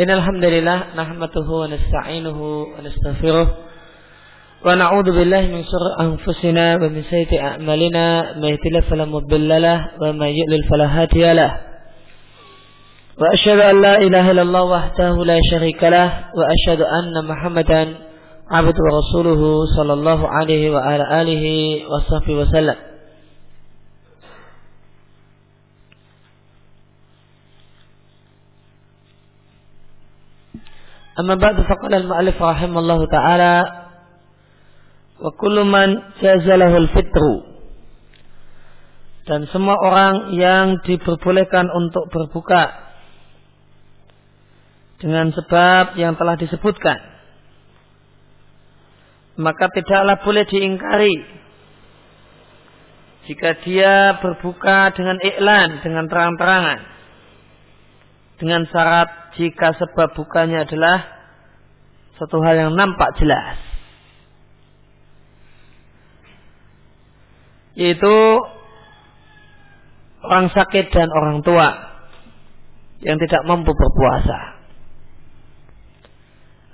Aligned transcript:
إن 0.00 0.10
الحمد 0.10 0.44
لله 0.44 0.82
نحمده 0.96 1.48
ونستعينه 1.50 2.66
ونستغفره 2.78 3.48
ونعوذ 4.66 5.04
بالله 5.04 5.40
من 5.40 5.62
شر 5.64 5.86
أنفسنا 6.00 6.74
ومن 6.76 7.02
سيئة 7.02 7.42
أعمالنا. 7.42 8.38
ما 8.38 8.48
يهدي 8.48 8.80
فلا 8.90 9.04
مضل 9.04 9.62
له 9.62 9.80
وما 10.02 10.28
يضلل 10.28 10.64
فلا 10.70 10.86
هادي 10.86 11.32
له. 11.32 11.52
وأشهد 13.20 13.58
أن 13.58 13.82
لا 13.82 13.94
إله 13.96 14.30
إلا 14.30 14.42
الله 14.42 14.62
وحده 14.62 15.24
لا 15.24 15.38
شريك 15.50 15.84
له 15.84 16.24
وأشهد 16.38 16.80
أن 16.82 17.28
محمدا 17.28 17.94
عبده 18.50 18.82
ورسوله 18.86 19.64
صلى 19.76 19.92
الله 19.92 20.28
عليه 20.28 20.70
وعلى 20.70 21.22
آله 21.22 21.44
وصحبه 21.90 22.34
وسلم. 22.34 22.74
أما 31.19 31.35
بعد 31.35 31.61
فقال 31.61 31.93
المؤلف 31.93 32.41
رحمه 32.41 32.79
الله 32.79 32.99
تعالى 33.07 33.55
وكل 35.21 35.57
من 35.63 35.89
جازله 36.21 36.77
الفطر 36.77 37.25
dan 39.23 39.47
semua 39.55 39.79
orang 39.79 40.35
yang 40.35 40.83
diperbolehkan 40.83 41.71
untuk 41.71 42.11
berbuka 42.11 42.91
dengan 44.99 45.31
sebab 45.31 45.95
yang 45.95 46.19
telah 46.19 46.35
disebutkan 46.35 46.99
maka 49.39 49.71
tidaklah 49.71 50.19
boleh 50.27 50.43
diingkari 50.43 51.15
jika 53.31 53.63
dia 53.63 54.19
berbuka 54.19 54.91
dengan 54.91 55.15
iklan 55.23 55.79
dengan 55.79 56.05
terang-terangan 56.11 56.79
dengan 58.38 58.64
syarat 58.70 59.34
jika 59.34 59.74
sebab 59.74 60.14
bukanya 60.14 60.62
adalah 60.62 61.02
satu 62.18 62.38
hal 62.42 62.54
yang 62.54 62.72
nampak 62.74 63.14
jelas. 63.18 63.58
Yaitu 67.78 68.14
orang 70.26 70.50
sakit 70.50 70.90
dan 70.90 71.10
orang 71.14 71.46
tua 71.46 71.68
yang 73.06 73.18
tidak 73.22 73.46
mampu 73.46 73.70
berpuasa. 73.70 74.58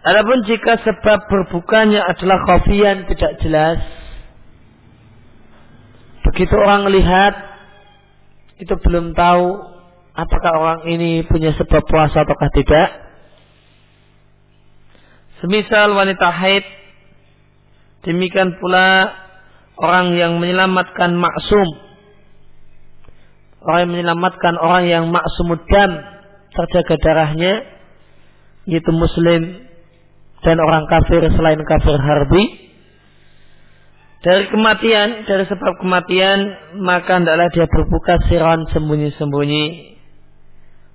Adapun 0.05 0.45
jika 0.45 0.81
sebab 0.85 1.29
berbukanya 1.29 2.05
adalah 2.05 2.45
khafian 2.45 3.09
tidak 3.09 3.41
jelas, 3.41 3.81
begitu 6.29 6.53
orang 6.61 6.89
melihat 6.89 7.33
itu 8.61 8.77
belum 8.85 9.17
tahu 9.17 9.74
apakah 10.15 10.53
orang 10.55 10.81
ini 10.87 11.27
punya 11.27 11.53
sebab 11.59 11.83
puasa 11.91 12.23
ataukah 12.23 12.51
tidak. 12.55 12.89
Semisal 15.43 15.93
wanita 15.93 16.31
haid, 16.31 16.65
demikian 18.07 18.57
pula 18.63 19.13
orang 19.77 20.15
yang 20.17 20.39
menyelamatkan 20.41 21.19
maksum, 21.19 21.69
orang 23.67 23.79
yang 23.85 23.93
menyelamatkan 23.93 24.55
orang 24.57 24.85
yang 24.89 25.05
maksumudam 25.11 25.91
terjaga 26.55 26.95
darahnya, 27.03 27.53
yaitu 28.65 28.89
muslim 28.95 29.69
dan 30.47 30.57
orang 30.63 30.87
kafir 30.89 31.29
selain 31.29 31.61
kafir 31.67 31.99
harbi, 31.99 32.45
dari 34.25 34.49
kematian, 34.49 35.29
dari 35.29 35.45
sebab 35.45 35.85
kematian, 35.85 36.39
maka 36.81 37.21
hendaklah 37.21 37.53
dia 37.53 37.69
berbuka 37.69 38.17
siron 38.25 38.65
sembunyi-sembunyi 38.73 39.94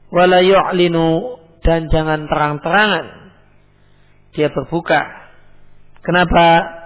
wala 0.09 0.41
yu'linu 0.41 1.37
dan 1.61 1.89
jangan 1.89 2.25
terang-terangan 2.25 3.05
dia 4.33 4.49
berbuka. 4.53 5.01
Kenapa? 6.05 6.77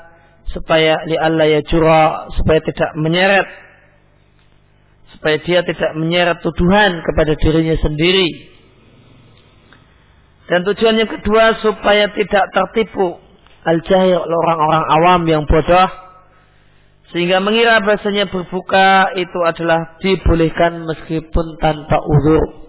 Supaya 0.51 1.07
li 1.07 1.15
Allah 1.15 1.47
ya 1.47 1.61
jura, 1.65 2.27
supaya 2.35 2.59
tidak 2.61 2.91
menyeret 2.99 3.47
supaya 5.13 5.37
dia 5.45 5.61
tidak 5.61 5.93
menyeret 5.95 6.41
tuduhan 6.41 6.99
kepada 7.05 7.37
dirinya 7.37 7.77
sendiri. 7.79 8.49
Dan 10.49 10.67
tujuan 10.67 10.99
yang 10.99 11.07
kedua 11.07 11.63
supaya 11.63 12.11
tidak 12.11 12.51
tertipu 12.51 13.21
al-jahil 13.63 14.19
orang-orang 14.19 14.83
awam 14.99 15.21
yang 15.23 15.43
bodoh 15.47 15.87
sehingga 17.15 17.39
mengira 17.39 17.79
bahasanya 17.79 18.27
berbuka 18.27 19.15
itu 19.15 19.39
adalah 19.45 19.95
dibolehkan 20.01 20.83
meskipun 20.83 21.61
tanpa 21.61 22.01
uzur. 22.03 22.62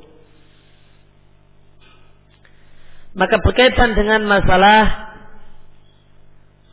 Maka 3.15 3.39
berkaitan 3.39 3.95
dengan 3.95 4.27
masalah 4.27 5.15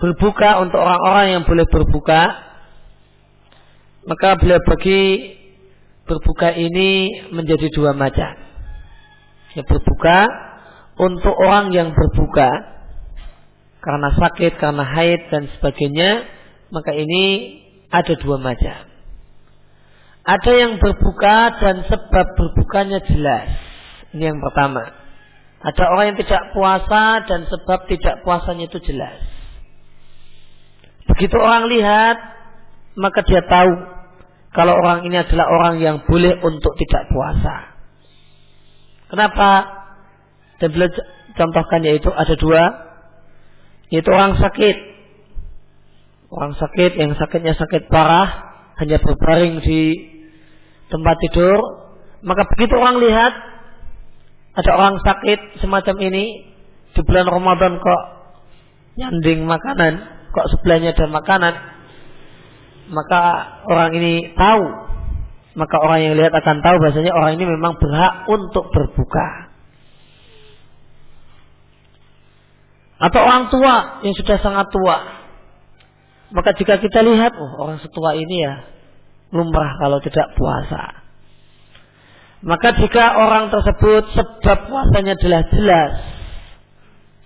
berbuka 0.02 0.66
untuk 0.66 0.82
orang-orang 0.82 1.28
yang 1.38 1.44
boleh 1.46 1.70
berbuka, 1.70 2.22
maka 4.10 4.34
beliau 4.42 4.58
bagi 4.66 5.38
berbuka 6.10 6.50
ini 6.58 7.22
menjadi 7.30 7.70
dua 7.70 7.94
macam. 7.94 8.34
Ya, 9.54 9.62
berbuka 9.62 10.26
untuk 10.98 11.38
orang 11.38 11.70
yang 11.70 11.94
berbuka 11.94 12.50
karena 13.82 14.10
sakit, 14.14 14.58
karena 14.58 14.86
haid 14.86 15.22
dan 15.30 15.50
sebagainya, 15.58 16.26
maka 16.74 16.94
ini 16.94 17.58
ada 17.90 18.14
dua 18.18 18.38
macam. 18.42 18.90
Ada 20.22 20.52
yang 20.54 20.74
berbuka 20.78 21.38
dan 21.58 21.86
sebab 21.90 22.26
berbukanya 22.38 23.02
jelas. 23.10 23.50
Ini 24.14 24.34
yang 24.34 24.38
pertama. 24.38 25.01
Ada 25.62 25.84
orang 25.94 26.06
yang 26.14 26.20
tidak 26.26 26.44
puasa 26.58 27.22
dan 27.30 27.46
sebab 27.46 27.86
tidak 27.86 28.26
puasanya 28.26 28.66
itu 28.66 28.82
jelas. 28.82 29.22
Begitu 31.06 31.38
orang 31.38 31.70
lihat, 31.70 32.18
maka 32.98 33.22
dia 33.22 33.46
tahu 33.46 33.72
kalau 34.52 34.74
orang 34.74 35.06
ini 35.06 35.22
adalah 35.22 35.46
orang 35.48 35.78
yang 35.78 36.02
boleh 36.04 36.34
untuk 36.42 36.74
tidak 36.82 37.08
puasa. 37.14 37.78
Kenapa? 39.14 39.50
Dan 40.58 40.74
beliau 40.74 40.92
contohkan 41.38 41.80
yaitu 41.86 42.10
ada 42.10 42.34
dua, 42.36 42.64
yaitu 43.94 44.10
orang 44.10 44.42
sakit. 44.42 44.78
Orang 46.32 46.56
sakit 46.56 46.96
yang 46.96 47.14
sakitnya 47.20 47.54
sakit 47.60 47.92
parah, 47.92 48.56
hanya 48.80 48.98
berbaring 49.04 49.62
di 49.62 50.10
tempat 50.88 51.16
tidur, 51.28 51.60
maka 52.24 52.48
begitu 52.56 52.74
orang 52.80 53.04
lihat 53.04 53.51
ada 54.52 54.72
orang 54.76 55.00
sakit 55.00 55.64
semacam 55.64 55.96
ini 56.12 56.26
di 56.92 57.02
bulan 57.08 57.28
Ramadan 57.28 57.80
kok 57.80 58.02
nyanding 59.00 59.48
makanan, 59.48 59.94
kok 60.36 60.48
sebelahnya 60.52 60.92
ada 60.92 61.08
makanan, 61.08 61.54
maka 62.92 63.24
orang 63.72 63.96
ini 63.96 64.36
tahu, 64.36 64.64
maka 65.56 65.76
orang 65.80 66.00
yang 66.04 66.14
lihat 66.20 66.36
akan 66.36 66.60
tahu 66.60 66.76
bahasanya 66.84 67.16
orang 67.16 67.40
ini 67.40 67.48
memang 67.48 67.80
berhak 67.80 68.28
untuk 68.28 68.68
berbuka. 68.76 69.56
Atau 73.02 73.20
orang 73.24 73.50
tua 73.50 74.04
yang 74.04 74.14
sudah 74.14 74.38
sangat 74.44 74.68
tua, 74.70 74.98
maka 76.36 76.54
jika 76.60 76.78
kita 76.78 77.02
lihat, 77.02 77.34
oh 77.40 77.52
orang 77.66 77.80
setua 77.80 78.14
ini 78.20 78.46
ya 78.46 78.68
lumrah 79.32 79.80
kalau 79.80 80.04
tidak 80.04 80.36
puasa. 80.36 81.02
Maka 82.42 82.74
jika 82.74 83.22
orang 83.22 83.54
tersebut 83.54 84.18
sebab 84.18 84.58
puasanya 84.66 85.14
adalah 85.14 85.42
jelas, 85.54 85.92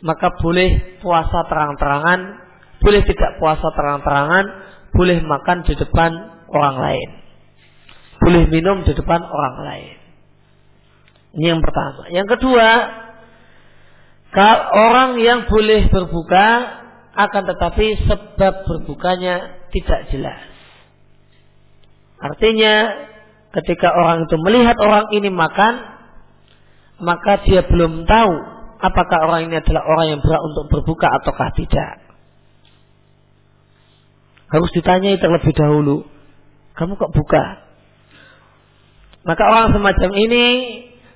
maka 0.03 0.27
boleh 0.43 0.99
puasa 0.99 1.47
terang-terangan, 1.47 2.19
boleh 2.83 3.01
tidak 3.07 3.31
puasa 3.39 3.67
terang-terangan, 3.71 4.45
boleh 4.91 5.23
makan 5.23 5.63
di 5.63 5.73
depan 5.79 6.11
orang 6.51 6.75
lain. 6.83 7.09
Boleh 8.19 8.43
minum 8.51 8.83
di 8.83 8.91
depan 8.91 9.23
orang 9.23 9.55
lain. 9.63 9.95
Ini 11.35 11.45
yang 11.51 11.63
pertama. 11.63 12.11
Yang 12.11 12.27
kedua, 12.35 12.69
orang 14.75 15.19
yang 15.23 15.47
boleh 15.47 15.87
berbuka 15.87 16.47
akan 17.15 17.43
tetapi 17.55 18.03
sebab 18.03 18.53
berbukanya 18.67 19.63
tidak 19.71 20.11
jelas. 20.11 20.39
Artinya 22.19 22.75
ketika 23.55 23.95
orang 23.95 24.27
itu 24.27 24.35
melihat 24.43 24.75
orang 24.83 25.07
ini 25.15 25.31
makan, 25.31 25.73
maka 26.99 27.43
dia 27.47 27.63
belum 27.63 28.03
tahu 28.03 28.33
apakah 28.79 29.19
orang 29.27 29.47
ini 29.47 29.59
adalah 29.63 29.83
orang 29.87 30.07
yang 30.15 30.19
berhak 30.19 30.43
untuk 30.43 30.65
berbuka 30.71 31.07
ataukah 31.21 31.49
tidak. 31.55 32.03
Harus 34.51 34.69
ditanya 34.75 35.17
terlebih 35.17 35.51
dahulu. 35.55 36.05
Kamu 36.75 36.99
kok 36.99 37.15
buka? 37.15 37.43
Maka 39.25 39.43
orang 39.47 39.73
semacam 39.73 40.11
ini 40.21 40.45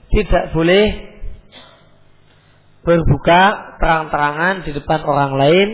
tidak 0.09 0.55
boleh 0.55 0.85
berbuka 2.81 3.77
terang-terangan 3.77 4.65
di 4.65 4.71
depan 4.73 4.99
orang 5.05 5.37
lain 5.37 5.69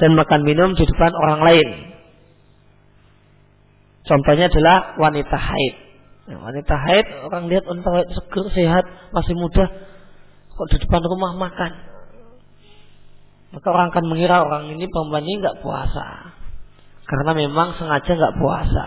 dan 0.00 0.16
makan 0.16 0.40
minum 0.48 0.72
di 0.72 0.84
depan 0.88 1.12
orang 1.12 1.40
lain. 1.44 1.91
Contohnya 4.02 4.50
adalah 4.50 4.98
wanita 4.98 5.36
haid. 5.38 5.74
Ya, 6.26 6.36
wanita 6.38 6.74
haid, 6.74 7.06
orang 7.26 7.50
lihat 7.50 7.66
wanita 7.66 7.88
haid 7.90 8.08
seger, 8.14 8.46
sehat, 8.54 8.84
masih 9.10 9.34
muda, 9.34 9.66
kok 10.54 10.68
di 10.70 10.78
depan 10.78 11.02
rumah 11.02 11.34
makan. 11.34 11.72
Maka 13.52 13.66
orang 13.68 13.90
akan 13.92 14.04
mengira 14.08 14.42
orang 14.42 14.70
ini 14.70 14.88
perempuan 14.88 15.26
ini 15.26 15.42
nggak 15.42 15.60
puasa. 15.60 16.34
Karena 17.04 17.36
memang 17.36 17.76
sengaja 17.76 18.10
nggak 18.16 18.38
puasa. 18.38 18.86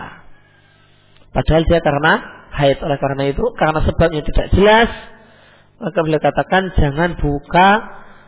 Padahal 1.30 1.62
dia 1.68 1.80
karena 1.84 2.12
haid. 2.56 2.80
Oleh 2.82 2.98
karena 2.98 3.22
itu, 3.30 3.44
karena 3.54 3.80
sebabnya 3.84 4.22
tidak 4.24 4.46
jelas, 4.56 4.90
maka 5.76 5.98
beliau 6.00 6.20
katakan 6.20 6.72
jangan 6.74 7.20
buka 7.20 7.68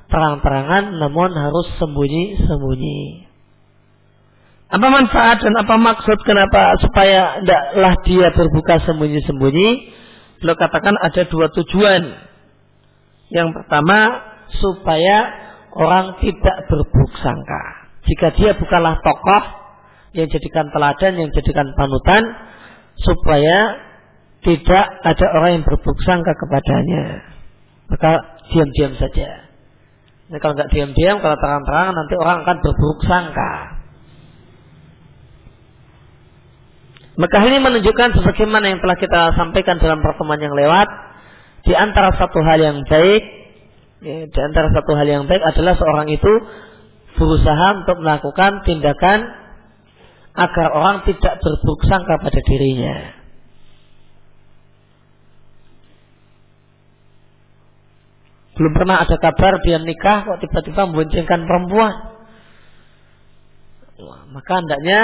terang-terangan 0.09 0.97
namun 1.01 1.33
harus 1.33 1.67
sembunyi-sembunyi. 1.81 3.28
Apa 4.69 4.85
manfaat 4.93 5.41
dan 5.41 5.57
apa 5.57 5.81
maksud 5.81 6.19
kenapa 6.29 6.77
supaya 6.85 7.41
tidaklah 7.41 7.95
dia 8.05 8.29
berbuka 8.37 8.85
sembunyi-sembunyi? 8.85 9.69
Beliau 10.45 10.57
katakan 10.61 10.93
ada 11.01 11.25
dua 11.25 11.49
tujuan. 11.57 12.05
Yang 13.33 13.49
pertama 13.57 14.29
supaya 14.61 15.17
orang 15.73 16.21
tidak 16.21 16.69
berburuk 16.69 17.17
sangka. 17.25 17.65
Jika 18.05 18.29
dia 18.37 18.53
bukanlah 18.61 19.01
tokoh 19.01 19.45
yang 20.13 20.29
jadikan 20.29 20.69
teladan, 20.69 21.17
yang 21.17 21.31
jadikan 21.33 21.73
panutan, 21.73 22.29
supaya 23.01 23.73
tidak 24.45 24.85
ada 25.01 25.27
orang 25.33 25.51
yang 25.61 25.65
berburuk 25.65 26.01
sangka 26.05 26.37
kepadanya. 26.37 27.25
Maka 27.89 28.13
diam-diam 28.53 29.01
saja. 29.01 29.49
Nah, 30.29 30.39
kalau 30.45 30.61
nggak 30.61 30.77
diam-diam, 30.77 31.25
kalau 31.25 31.41
terang-terangan 31.41 31.95
nanti 31.97 32.15
orang 32.21 32.45
akan 32.45 32.57
berburuk 32.61 33.01
sangka. 33.09 33.78
Maka 37.19 37.43
ini 37.51 37.59
menunjukkan 37.59 38.15
sebagaimana 38.15 38.71
yang 38.71 38.79
telah 38.79 38.95
kita 38.95 39.35
sampaikan 39.35 39.83
dalam 39.83 39.99
pertemuan 39.99 40.39
yang 40.39 40.55
lewat, 40.55 40.87
di 41.67 41.75
antara 41.75 42.15
satu 42.15 42.39
hal 42.47 42.63
yang 42.63 42.79
baik, 42.87 43.23
ya, 44.07 44.31
di 44.31 44.41
antara 44.41 44.71
satu 44.71 44.95
hal 44.95 45.03
yang 45.03 45.25
baik 45.27 45.43
adalah 45.43 45.75
seorang 45.75 46.07
itu 46.15 46.33
berusaha 47.19 47.83
untuk 47.83 47.99
melakukan 47.99 48.63
tindakan 48.63 49.35
agar 50.39 50.67
orang 50.71 51.03
tidak 51.11 51.43
berburuk 51.43 51.83
sangka 51.91 52.23
pada 52.23 52.39
dirinya. 52.39 53.19
Belum 58.55 58.75
pernah 58.79 59.03
ada 59.03 59.19
kabar 59.19 59.59
dia 59.67 59.83
nikah 59.83 60.23
kok 60.23 60.39
tiba-tiba 60.39 60.87
memboncengkan 60.87 61.43
perempuan. 61.47 61.95
maka 64.31 64.63
hendaknya 64.63 65.01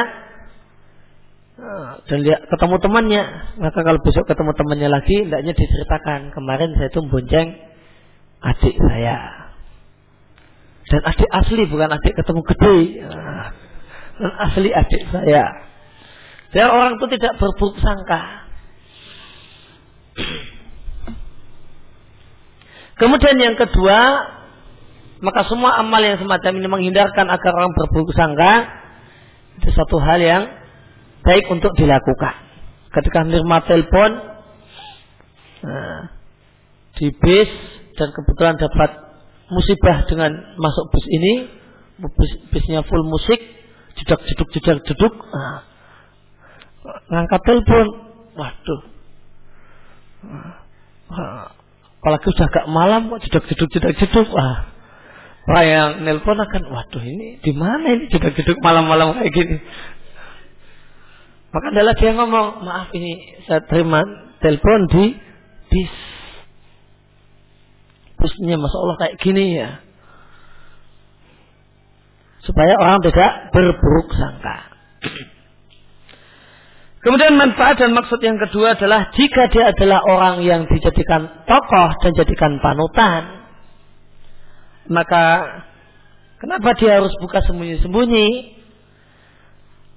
Ah, 1.54 2.02
dan 2.10 2.26
lihat 2.26 2.50
ketemu 2.50 2.76
temannya. 2.82 3.22
Maka 3.62 3.78
kalau 3.86 4.02
besok 4.02 4.26
ketemu 4.26 4.52
temannya 4.58 4.88
lagi 4.90 5.16
hendaknya 5.22 5.54
diceritakan 5.54 6.34
kemarin 6.34 6.74
saya 6.74 6.90
itu 6.90 7.00
bonceng 7.06 7.48
adik 8.42 8.74
saya. 8.74 9.18
Dan 10.90 11.00
adik 11.06 11.30
asli 11.30 11.62
bukan 11.70 11.94
adik 11.94 12.14
ketemu 12.18 12.40
gede. 12.42 12.76
Ah, 13.06 13.48
dan 14.18 14.32
asli 14.50 14.70
adik 14.74 15.02
saya. 15.14 15.44
Biar 16.50 16.68
orang 16.74 16.98
itu 16.98 17.06
tidak 17.14 17.38
berburuk 17.38 17.78
sangka. 17.78 18.50
Kemudian 22.98 23.38
yang 23.38 23.54
kedua 23.58 23.98
maka 25.22 25.46
semua 25.46 25.78
amal 25.78 26.02
yang 26.02 26.18
semacam 26.18 26.52
ini 26.58 26.68
menghindarkan 26.68 27.26
agar 27.30 27.52
orang 27.54 27.70
berburuk 27.74 28.10
sangka 28.14 28.70
itu 29.62 29.70
satu 29.70 30.02
hal 30.02 30.18
yang 30.18 30.63
baik 31.24 31.48
untuk 31.48 31.72
dilakukan. 31.74 32.34
Ketika 32.92 33.26
menerima 33.26 33.58
telepon 33.66 34.10
nah, 35.64 36.00
di 36.94 37.10
bis 37.10 37.50
dan 37.98 38.14
kebetulan 38.14 38.54
dapat 38.60 38.90
musibah 39.50 40.06
dengan 40.06 40.30
masuk 40.60 40.84
bus 40.94 41.06
ini, 41.10 41.32
bis, 41.98 42.32
bisnya 42.54 42.86
full 42.86 43.02
musik, 43.02 43.40
jedak 43.98 44.20
jeduk 44.28 44.48
jedak 44.54 44.78
jeduk, 44.86 45.14
nah, 45.32 45.62
ngangkat 47.10 47.40
telepon, 47.42 47.86
waduh, 48.34 48.82
nah, 50.22 50.54
apalagi 51.98 52.26
sudah 52.34 52.46
agak 52.50 52.66
malam 52.70 53.00
kok 53.10 53.22
jedak 53.26 53.44
jeduk 53.50 53.68
jedak 53.74 53.94
jeduk, 53.98 54.26
wah, 54.34 54.70
orang 55.50 55.66
yang 55.66 55.88
nelpon 56.08 56.38
akan, 56.40 56.62
waduh 56.72 57.02
ini 57.04 57.38
di 57.42 57.52
mana 57.54 57.94
ini 57.94 58.10
jedak 58.10 58.34
jeduk 58.38 58.58
malam-malam 58.62 59.18
kayak 59.18 59.32
gini, 59.34 59.56
maka 61.54 61.70
adalah 61.70 61.94
dia 61.94 62.10
ngomong, 62.18 62.66
maaf 62.66 62.90
ini 62.98 63.38
saya 63.46 63.62
terima 63.70 64.02
telepon 64.42 64.90
di 64.90 65.14
bis. 65.70 65.94
Busnya 68.18 68.58
Masya 68.58 68.78
Allah 68.82 68.96
kayak 68.98 69.16
gini 69.22 69.54
ya. 69.54 69.78
Supaya 72.42 72.74
orang 72.74 72.98
tidak 73.06 73.54
berburuk 73.54 74.10
sangka. 74.18 74.74
Kemudian 77.06 77.38
manfaat 77.38 77.78
dan 77.78 77.94
maksud 77.94 78.18
yang 78.18 78.40
kedua 78.40 78.74
adalah 78.74 79.12
jika 79.14 79.46
dia 79.52 79.70
adalah 79.70 80.00
orang 80.08 80.42
yang 80.42 80.66
dijadikan 80.66 81.44
tokoh 81.46 81.90
dan 82.00 82.12
jadikan 82.16 82.58
panutan, 82.64 83.44
maka 84.88 85.24
kenapa 86.40 86.74
dia 86.80 86.98
harus 86.98 87.12
buka 87.20 87.44
sembunyi-sembunyi? 87.44 88.53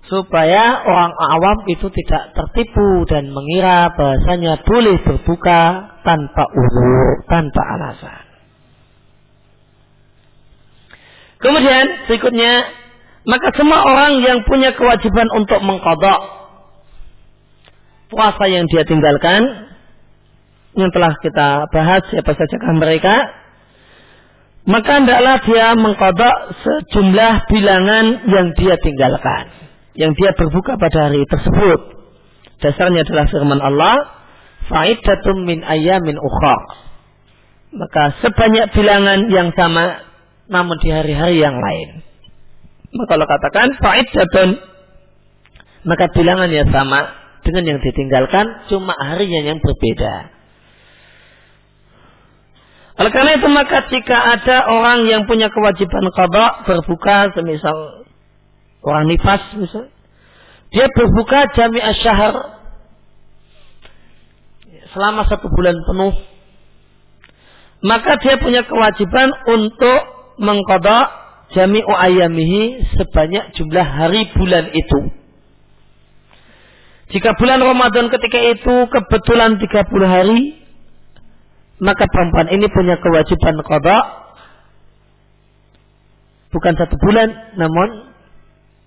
Supaya 0.08 0.88
orang 0.88 1.12
awam 1.12 1.58
itu 1.68 1.88
tidak 1.92 2.32
tertipu 2.32 3.04
dan 3.12 3.28
mengira 3.32 3.92
bahasanya 3.92 4.64
boleh 4.64 4.96
berbuka 5.04 5.62
tanpa 6.08 6.44
uzur, 6.48 7.28
tanpa 7.28 7.62
alasan. 7.76 8.24
Kemudian 11.38 12.08
berikutnya, 12.08 12.54
maka 13.28 13.52
semua 13.54 13.84
orang 13.84 14.24
yang 14.24 14.42
punya 14.48 14.74
kewajiban 14.74 15.28
untuk 15.36 15.60
mengkodok 15.62 16.20
puasa 18.08 18.48
yang 18.48 18.66
dia 18.72 18.88
tinggalkan, 18.88 19.44
yang 20.80 20.90
telah 20.96 21.14
kita 21.20 21.68
bahas 21.70 22.02
siapa 22.08 22.32
saja 22.32 22.56
mereka, 22.72 23.16
maka 24.64 25.04
hendaklah 25.04 25.36
dia 25.44 25.76
mengkodok 25.76 26.36
sejumlah 26.64 27.34
bilangan 27.52 28.06
yang 28.32 28.48
dia 28.56 28.76
tinggalkan 28.80 29.57
yang 29.98 30.14
dia 30.14 30.32
berbuka 30.38 30.78
pada 30.78 31.10
hari 31.10 31.26
tersebut. 31.26 31.80
Dasarnya 32.62 33.02
adalah 33.02 33.26
firman 33.30 33.60
Allah, 33.62 33.96
faidatum 34.70 35.44
min 35.50 35.66
ayamin 35.66 36.22
ukhra. 36.22 36.58
Maka 37.74 38.22
sebanyak 38.22 38.72
bilangan 38.78 39.28
yang 39.34 39.52
sama 39.58 40.06
namun 40.48 40.78
di 40.80 40.90
hari-hari 40.94 41.42
yang 41.42 41.58
lain. 41.58 42.06
Maka 42.94 43.10
kalau 43.10 43.26
katakan 43.28 43.68
faidatun 43.82 44.50
maka 45.84 46.06
bilangannya 46.14 46.64
sama 46.72 47.00
dengan 47.44 47.64
yang 47.76 47.80
ditinggalkan 47.82 48.70
cuma 48.72 48.94
harinya 48.96 49.42
yang 49.54 49.60
berbeda. 49.60 50.38
Oleh 52.98 53.12
karena 53.14 53.32
itu 53.38 53.48
maka 53.50 53.86
jika 53.94 54.18
ada 54.18 54.74
orang 54.74 55.06
yang 55.06 55.30
punya 55.30 55.54
kewajiban 55.54 56.10
qada 56.18 56.66
berbuka 56.66 57.30
semisal 57.38 58.07
orang 58.88 59.12
nifas 59.12 59.44
misalnya, 59.60 59.92
dia 60.72 60.88
berbuka 60.92 61.52
jami 61.56 61.80
asyahar 61.84 62.60
selama 64.96 65.28
satu 65.28 65.48
bulan 65.52 65.76
penuh, 65.84 66.16
maka 67.84 68.18
dia 68.24 68.40
punya 68.40 68.64
kewajiban 68.64 69.30
untuk 69.52 70.00
mengkodok 70.40 71.08
jami 71.56 71.80
ayamihi 71.84 72.84
sebanyak 72.96 73.56
jumlah 73.56 73.86
hari 73.86 74.28
bulan 74.36 74.72
itu. 74.74 75.00
Jika 77.08 77.40
bulan 77.40 77.64
Ramadan 77.64 78.12
ketika 78.12 78.40
itu 78.52 78.76
kebetulan 78.92 79.56
30 79.56 79.72
hari, 80.04 80.60
maka 81.80 82.04
perempuan 82.10 82.52
ini 82.52 82.68
punya 82.68 83.00
kewajiban 83.00 83.64
kodok. 83.64 84.06
Bukan 86.52 86.74
satu 86.76 86.96
bulan, 87.00 87.30
namun 87.56 88.07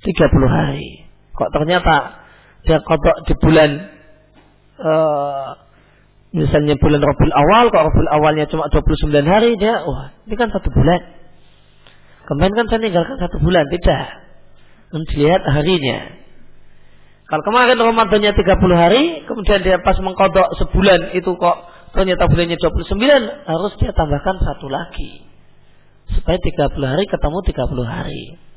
30 0.00 0.48
hari. 0.48 1.04
Kok 1.36 1.50
ternyata 1.52 2.24
dia 2.64 2.78
kodok 2.84 3.16
di 3.24 3.34
bulan 3.40 3.70
uh, 4.80 5.48
misalnya 6.32 6.76
bulan 6.76 7.00
Rabiul 7.00 7.34
Awal, 7.34 7.64
kok 7.72 7.84
Rabiul 7.90 8.10
Awalnya 8.10 8.44
cuma 8.48 8.68
29 8.68 9.12
hari, 9.24 9.56
dia 9.60 9.84
wah 9.84 10.12
ini 10.24 10.34
kan 10.36 10.48
satu 10.52 10.68
bulan. 10.72 11.00
Kemarin 12.30 12.54
kan 12.54 12.66
saya 12.70 12.80
tinggalkan 12.80 13.16
satu 13.18 13.42
bulan, 13.42 13.66
tidak. 13.74 14.06
Melihat 14.94 15.42
harinya. 15.50 15.98
Kalau 17.30 17.42
kemarin 17.46 17.78
Ramadannya 17.78 18.34
30 18.34 18.74
hari, 18.74 19.02
kemudian 19.22 19.62
dia 19.62 19.78
pas 19.78 19.94
mengkodok 20.02 20.50
sebulan 20.58 21.14
itu 21.14 21.30
kok 21.38 21.56
ternyata 21.94 22.26
bulannya 22.26 22.58
29, 22.58 22.98
harus 23.46 23.72
dia 23.78 23.94
tambahkan 23.94 24.36
satu 24.42 24.66
lagi. 24.66 25.26
Supaya 26.10 26.38
30 26.42 26.74
hari 26.90 27.06
ketemu 27.06 27.38
30 27.46 27.86
hari. 27.86 28.49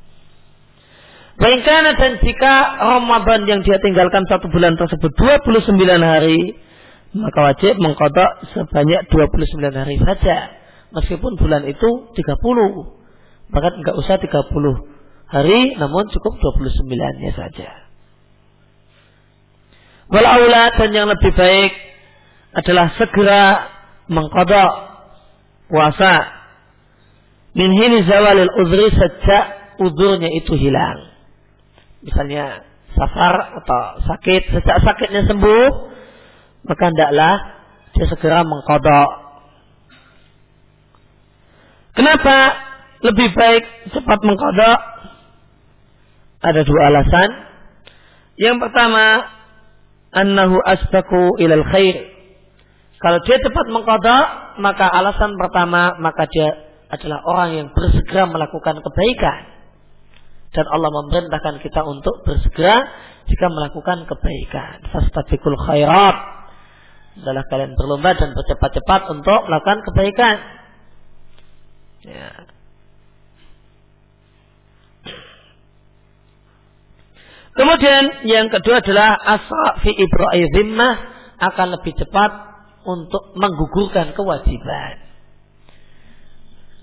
Baikkan 1.34 1.98
dan 1.98 2.22
jika 2.22 2.54
Ramadan 2.78 3.50
yang 3.50 3.66
dia 3.66 3.82
tinggalkan 3.82 4.22
satu 4.30 4.54
bulan 4.54 4.78
tersebut 4.78 5.10
29 5.18 5.74
hari, 5.98 6.54
maka 7.18 7.40
wajib 7.54 7.74
mengkodok 7.82 8.54
sebanyak 8.54 9.10
29 9.10 9.74
hari 9.74 9.98
saja. 9.98 10.38
Meskipun 10.94 11.34
bulan 11.42 11.66
itu 11.66 11.90
30. 12.14 13.50
Bahkan 13.50 13.74
enggak 13.82 13.96
usah 13.98 14.22
30 14.22 14.30
hari, 15.30 15.74
namun 15.82 16.06
cukup 16.14 16.38
29-nya 16.38 17.34
saja. 17.34 17.70
Walaula 20.14 20.70
dan 20.78 20.90
yang 20.94 21.10
lebih 21.10 21.34
baik 21.34 21.74
adalah 22.54 22.94
segera 23.02 23.74
mengkodok 24.06 24.74
puasa 25.66 26.30
min 27.58 27.74
hini 27.74 28.06
zawalil 28.06 28.54
uzri 28.62 28.94
sejak 28.94 29.46
udurnya 29.82 30.30
itu 30.38 30.54
hilang. 30.54 31.13
Misalnya 32.04 32.68
safar 32.94 33.64
atau 33.64 33.84
sakit, 34.06 34.42
sejak 34.54 34.78
sakitnya 34.84 35.24
sembuh, 35.26 35.66
maka 36.68 36.84
hendaklah 36.92 37.36
dia 37.96 38.06
segera 38.12 38.44
mengkodok. 38.44 39.10
Kenapa 41.94 42.38
lebih 43.06 43.32
baik 43.38 43.64
cepat 43.94 44.20
mengkodok? 44.26 44.80
Ada 46.44 46.62
dua 46.68 46.82
alasan. 46.92 47.30
Yang 48.36 48.68
pertama, 48.68 49.30
annahu 50.12 50.58
asbaku 50.60 51.38
ilal 51.40 51.64
khair. 51.70 52.12
Kalau 53.00 53.20
dia 53.24 53.38
cepat 53.40 53.66
mengkodok, 53.72 54.26
maka 54.60 54.90
alasan 54.90 55.38
pertama, 55.38 55.96
maka 56.02 56.28
dia 56.28 56.50
adalah 56.90 57.20
orang 57.26 57.50
yang 57.54 57.68
bersegera 57.72 58.28
melakukan 58.28 58.80
kebaikan. 58.82 59.53
Dan 60.54 60.66
Allah 60.70 60.90
memerintahkan 60.94 61.66
kita 61.66 61.82
untuk 61.82 62.22
bersegera 62.24 62.86
jika 63.26 63.46
melakukan 63.50 64.06
kebaikan. 64.06 64.86
Fastabiqul 64.94 65.58
khairat. 65.58 66.18
Adalah 67.14 67.46
kalian 67.50 67.78
berlomba 67.78 68.18
dan 68.18 68.34
bercepat-cepat 68.34 69.02
untuk 69.14 69.40
melakukan 69.50 69.86
kebaikan. 69.86 70.36
Ya. 72.06 72.30
Kemudian 77.54 78.26
yang 78.26 78.50
kedua 78.50 78.82
adalah 78.82 79.14
asra 79.14 79.78
fi 79.86 79.94
ibrahim 79.94 80.74
akan 81.38 81.68
lebih 81.78 81.94
cepat 82.02 82.32
untuk 82.84 83.38
menggugurkan 83.38 84.18
kewajiban. 84.18 85.03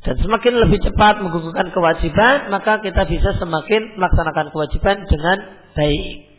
Dan 0.01 0.17
semakin 0.17 0.65
lebih 0.65 0.81
cepat 0.81 1.21
menggugurkan 1.21 1.77
kewajiban, 1.77 2.49
maka 2.49 2.81
kita 2.81 3.05
bisa 3.05 3.37
semakin 3.37 4.01
melaksanakan 4.01 4.49
kewajiban 4.49 5.05
dengan 5.05 5.39
baik. 5.77 6.31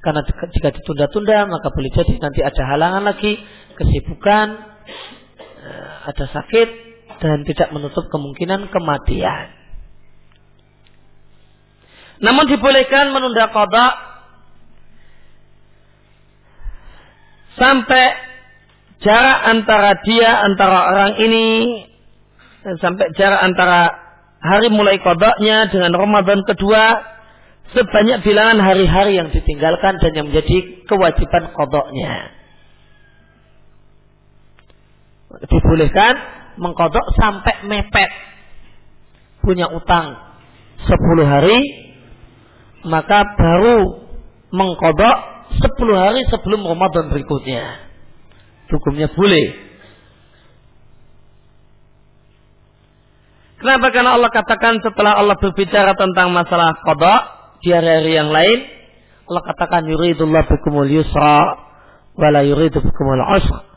Karena 0.00 0.22
jika 0.24 0.70
ditunda-tunda, 0.78 1.50
maka 1.50 1.74
boleh 1.74 1.90
jadi 1.90 2.14
nanti 2.22 2.40
ada 2.40 2.62
halangan 2.70 3.10
lagi, 3.10 3.36
kesibukan, 3.74 4.46
eh, 5.42 5.90
ada 6.06 6.24
sakit, 6.30 6.68
dan 7.18 7.42
tidak 7.44 7.68
menutup 7.74 8.06
kemungkinan 8.08 8.70
kematian. 8.70 9.58
Namun 12.20 12.46
dibolehkan 12.46 13.10
menunda 13.10 13.50
kodok 13.50 13.94
sampai 17.58 18.06
jarak 19.02 19.38
antara 19.50 19.98
dia 20.04 20.30
antara 20.44 20.78
orang 20.92 21.12
ini 21.20 21.44
sampai 22.60 23.12
jarak 23.16 23.40
antara 23.40 23.88
hari 24.40 24.68
mulai 24.68 25.00
kodoknya 25.00 25.68
dengan 25.72 25.96
Ramadan 25.96 26.44
kedua 26.44 27.00
sebanyak 27.72 28.26
bilangan 28.26 28.58
hari-hari 28.60 29.16
yang 29.16 29.30
ditinggalkan 29.30 30.00
dan 30.02 30.12
yang 30.12 30.26
menjadi 30.28 30.84
kewajiban 30.84 31.54
kodoknya. 31.54 32.34
Dibolehkan 35.46 36.14
mengkodok 36.58 37.06
sampai 37.14 37.64
mepet. 37.70 38.10
Punya 39.40 39.72
utang 39.72 40.36
10 40.84 41.24
hari, 41.24 41.58
maka 42.84 43.24
baru 43.38 44.04
mengkodok 44.52 45.16
10 45.64 45.96
hari 45.96 46.20
sebelum 46.28 46.66
Ramadan 46.66 47.08
berikutnya. 47.08 47.88
Hukumnya 48.68 49.08
boleh. 49.16 49.69
Kenapa? 53.60 53.92
Karena 53.92 54.16
Allah 54.16 54.32
katakan 54.32 54.80
setelah 54.80 55.20
Allah 55.20 55.36
berbicara 55.36 55.92
tentang 55.92 56.32
masalah 56.32 56.80
kodok 56.80 57.20
di 57.60 57.68
hari-hari 57.76 58.16
yang 58.16 58.32
lain, 58.32 58.64
Allah 59.28 59.42
katakan 59.44 59.84
yuridullah 59.84 60.48
bikumul 60.48 60.88
yusra 60.88 61.60
wala 62.16 62.40
yuridu 62.40 62.80
bikumul 62.80 63.20
usra. 63.20 63.68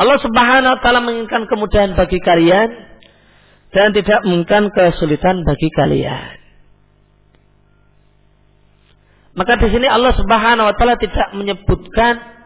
Allah 0.00 0.16
subhanahu 0.20 0.72
wa 0.76 0.80
ta'ala 0.80 1.00
menginginkan 1.04 1.44
kemudahan 1.48 1.92
bagi 1.92 2.20
kalian 2.24 2.68
dan 3.72 3.92
tidak 3.96 4.20
menginginkan 4.24 4.72
kesulitan 4.72 5.44
bagi 5.44 5.68
kalian. 5.76 6.40
Maka 9.32 9.56
di 9.60 9.68
sini 9.72 9.88
Allah 9.88 10.12
subhanahu 10.12 10.68
wa 10.68 10.74
ta'ala 10.76 10.96
tidak 11.00 11.36
menyebutkan 11.36 12.39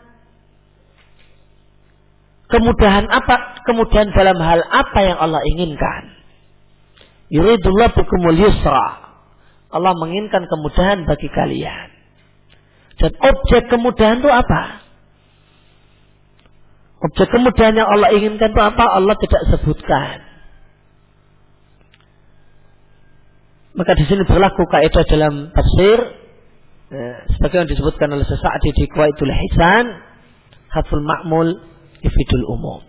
kemudahan 2.49 3.07
apa? 3.09 3.65
Kemudahan 3.65 4.13
dalam 4.13 4.39
hal 4.41 4.61
apa 4.65 4.99
yang 5.01 5.19
Allah 5.21 5.41
inginkan? 5.55 6.15
Yuridullah 7.33 7.93
bikumul 7.97 8.37
yusra. 8.37 9.17
Allah 9.75 9.93
menginginkan 9.99 10.47
kemudahan 10.47 11.03
bagi 11.09 11.29
kalian. 11.33 11.89
Dan 12.95 13.11
objek 13.19 13.67
kemudahan 13.67 14.23
itu 14.23 14.31
apa? 14.31 14.87
Objek 17.11 17.29
kemudahan 17.35 17.75
yang 17.75 17.89
Allah 17.91 18.15
inginkan 18.15 18.55
itu 18.55 18.63
apa? 18.63 18.85
Allah 18.87 19.19
tidak 19.19 19.43
sebutkan. 19.51 20.23
Maka 23.75 23.99
di 23.99 24.07
sini 24.07 24.23
berlaku 24.23 24.71
kaidah 24.71 25.03
dalam 25.11 25.51
tafsir 25.51 25.99
eh, 26.95 27.17
sebagaimana 27.35 27.67
disebutkan 27.67 28.07
oleh 28.15 28.23
sesaat 28.23 28.63
di 28.63 28.87
Kuwaitul 28.87 29.35
Hisan, 29.35 29.99
Haful 30.71 31.03
Ma'mul 31.03 31.74
ifidul 32.05 32.47
umum. 32.53 32.81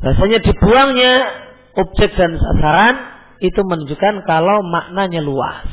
Rasanya 0.00 0.40
dibuangnya 0.40 1.14
objek 1.76 2.16
dan 2.16 2.36
sasaran 2.40 2.94
itu 3.44 3.60
menunjukkan 3.60 4.24
kalau 4.24 4.64
maknanya 4.64 5.20
luas. 5.20 5.68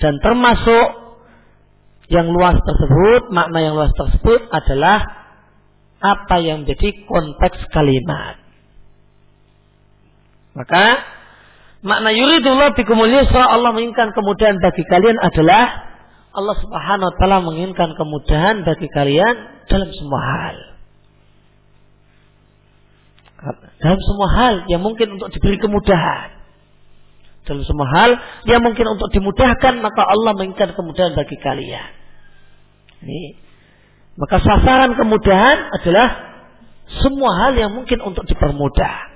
Dan 0.00 0.16
termasuk 0.24 0.86
yang 2.10 2.32
luas 2.32 2.56
tersebut, 2.58 3.30
makna 3.30 3.58
yang 3.62 3.74
luas 3.76 3.92
tersebut 3.94 4.48
adalah 4.50 5.04
apa 6.00 6.36
yang 6.40 6.64
menjadi 6.64 7.04
konteks 7.04 7.68
kalimat. 7.70 8.40
Maka 10.56 11.04
makna 11.84 12.10
yuridullah 12.10 12.74
bikumul 12.74 13.12
yusra 13.12 13.46
Allah 13.46 13.70
menginginkan 13.76 14.10
kemudahan 14.16 14.58
bagi 14.58 14.82
kalian 14.88 15.20
adalah 15.20 15.89
Allah 16.30 16.56
Subhanahu 16.62 17.10
wa 17.10 17.14
taala 17.18 17.38
menginginkan 17.42 17.98
kemudahan 17.98 18.62
bagi 18.62 18.86
kalian 18.94 19.34
dalam 19.66 19.90
semua 19.90 20.20
hal. 20.22 20.56
Dalam 23.80 24.00
semua 24.04 24.28
hal 24.36 24.54
yang 24.70 24.84
mungkin 24.84 25.18
untuk 25.18 25.32
diberi 25.34 25.58
kemudahan. 25.58 26.38
Dalam 27.48 27.64
semua 27.66 27.88
hal 27.90 28.10
yang 28.46 28.62
mungkin 28.62 28.86
untuk 28.94 29.10
dimudahkan 29.10 29.80
maka 29.82 30.02
Allah 30.06 30.36
menginginkan 30.38 30.76
kemudahan 30.76 31.18
bagi 31.18 31.34
kalian. 31.40 31.90
Ini. 33.02 33.22
Maka 34.20 34.38
sasaran 34.38 34.94
kemudahan 34.94 35.72
adalah 35.82 36.08
semua 37.00 37.30
hal 37.42 37.52
yang 37.58 37.72
mungkin 37.74 37.98
untuk 38.06 38.28
dipermudah. 38.28 39.09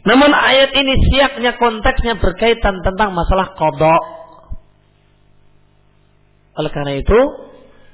Namun 0.00 0.32
ayat 0.32 0.72
ini 0.72 0.96
siapnya 1.12 1.60
konteksnya 1.60 2.16
berkaitan 2.16 2.80
tentang 2.80 3.12
masalah 3.12 3.52
kodok. 3.52 4.02
Oleh 6.56 6.70
karena 6.72 6.96
itu, 6.96 7.20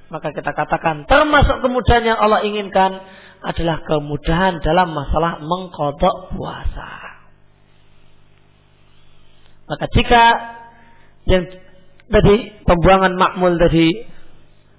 maka 0.07 0.31
kita 0.31 0.55
katakan 0.55 1.03
termasuk 1.11 1.67
kemudahan 1.67 2.07
yang 2.07 2.19
Allah 2.19 2.47
inginkan 2.47 3.03
adalah 3.43 3.83
kemudahan 3.83 4.63
dalam 4.63 4.95
masalah 4.95 5.43
mengkodok 5.43 6.35
puasa. 6.35 6.91
Maka 9.67 9.85
jika 9.91 10.23
yang 11.27 11.45
tadi 12.07 12.55
pembuangan 12.63 13.19
makmul 13.19 13.59
tadi 13.59 14.07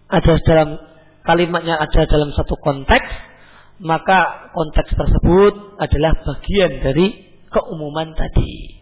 ada 0.08 0.40
dalam 0.48 0.80
kalimatnya 1.28 1.76
ada 1.76 2.08
dalam 2.08 2.32
satu 2.32 2.56
konteks, 2.56 3.10
maka 3.78 4.50
konteks 4.58 4.90
tersebut 4.90 5.54
adalah 5.78 6.18
bagian 6.26 6.82
dari 6.82 7.08
keumuman 7.54 8.18
tadi. 8.18 8.82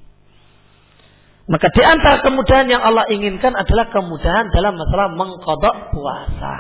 Maka 1.45 1.69
di 1.69 1.83
antara 1.85 2.25
kemudahan 2.25 2.65
yang 2.65 2.81
Allah 2.81 3.05
inginkan 3.11 3.53
adalah 3.53 3.91
kemudahan 3.93 4.49
dalam 4.49 4.73
masalah 4.81 5.13
mengkodok 5.13 5.93
puasa. 5.93 6.55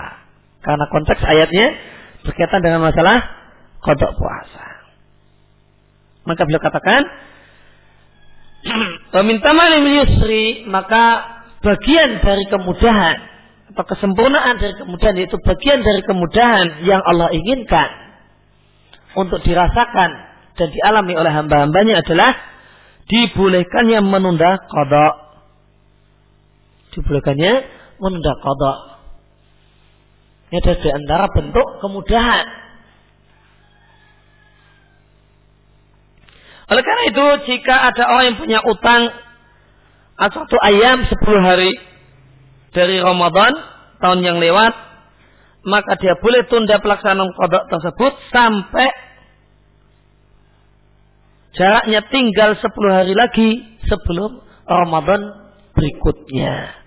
Karena 0.61 0.85
konteks 0.93 1.21
ayatnya 1.25 1.67
berkaitan 2.21 2.61
dengan 2.61 2.85
masalah 2.85 3.17
kodok 3.81 4.13
puasa. 4.13 4.65
Maka 6.25 6.41
beliau 6.45 6.61
katakan, 6.61 7.01
Meminta 9.15 9.53
malim 9.53 9.85
yusri 9.89 10.65
maka 10.69 11.21
bagian 11.61 12.21
dari 12.21 12.45
kemudahan 12.49 13.17
atau 13.73 13.85
kesempurnaan 13.89 14.57
dari 14.61 14.73
kemudahan 14.77 15.17
itu 15.17 15.37
bagian 15.41 15.81
dari 15.81 16.01
kemudahan 16.05 16.85
yang 16.85 17.01
Allah 17.01 17.29
inginkan 17.33 18.04
untuk 19.15 19.39
dirasakan 19.41 20.11
dan 20.55 20.67
dialami 20.71 21.13
oleh 21.15 21.31
hamba-hambanya 21.31 22.03
adalah 22.03 22.31
dibolehkannya 23.07 23.99
menunda 24.03 24.59
kodok. 24.67 25.15
Dibolehkannya 26.95 27.53
menunda 27.99 28.33
kodok. 28.39 28.77
Ini 30.51 30.61
ada 30.61 30.73
di 30.77 30.89
antara 30.93 31.25
bentuk 31.31 31.67
kemudahan. 31.83 32.45
Oleh 36.65 36.81
karena 36.81 37.03
itu, 37.13 37.25
jika 37.51 37.75
ada 37.93 38.03
orang 38.09 38.25
yang 38.33 38.37
punya 38.41 38.59
utang 38.65 39.13
satu 40.17 40.57
ayam 40.63 41.05
sepuluh 41.05 41.43
hari 41.43 41.75
dari 42.73 42.97
Ramadan 43.03 43.53
tahun 44.01 44.19
yang 44.25 44.37
lewat, 44.41 44.73
maka 45.65 45.97
dia 45.97 46.17
boleh 46.21 46.45
tunda 46.49 46.81
pelaksanaan 46.81 47.33
kodok 47.35 47.69
tersebut 47.69 48.13
sampai 48.33 49.04
jaraknya 51.55 52.03
tinggal 52.11 52.59
sepuluh 52.59 52.91
hari 52.91 53.15
lagi 53.15 53.63
sebelum 53.87 54.43
Ramadan 54.67 55.51
berikutnya. 55.75 56.83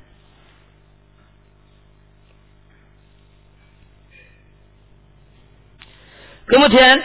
Kemudian 6.49 6.97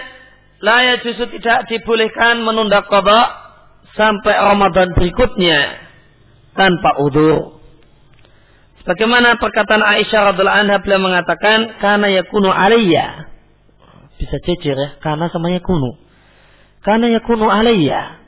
layak 0.63 1.03
justru 1.03 1.27
tidak 1.39 1.67
dibolehkan 1.67 2.39
menunda 2.47 2.87
kodok 2.87 3.27
sampai 3.99 4.35
Ramadan 4.39 4.95
berikutnya 4.95 5.83
tanpa 6.55 7.03
udur. 7.03 7.59
Bagaimana 8.83 9.39
perkataan 9.39 9.79
Aisyah 9.79 10.31
radhiallahu 10.31 10.59
anha 10.67 10.83
beliau 10.83 10.99
mengatakan 10.99 11.79
karena 11.79 12.07
yakunu 12.19 12.51
alayya. 12.51 13.31
Bisa 14.19 14.39
jejer 14.43 14.75
ya, 14.75 14.89
karena 14.99 15.31
sama 15.31 15.51
yakunu. 15.51 16.02
Karena 16.83 17.07
yakunu 17.15 17.47
alayya. 17.47 18.19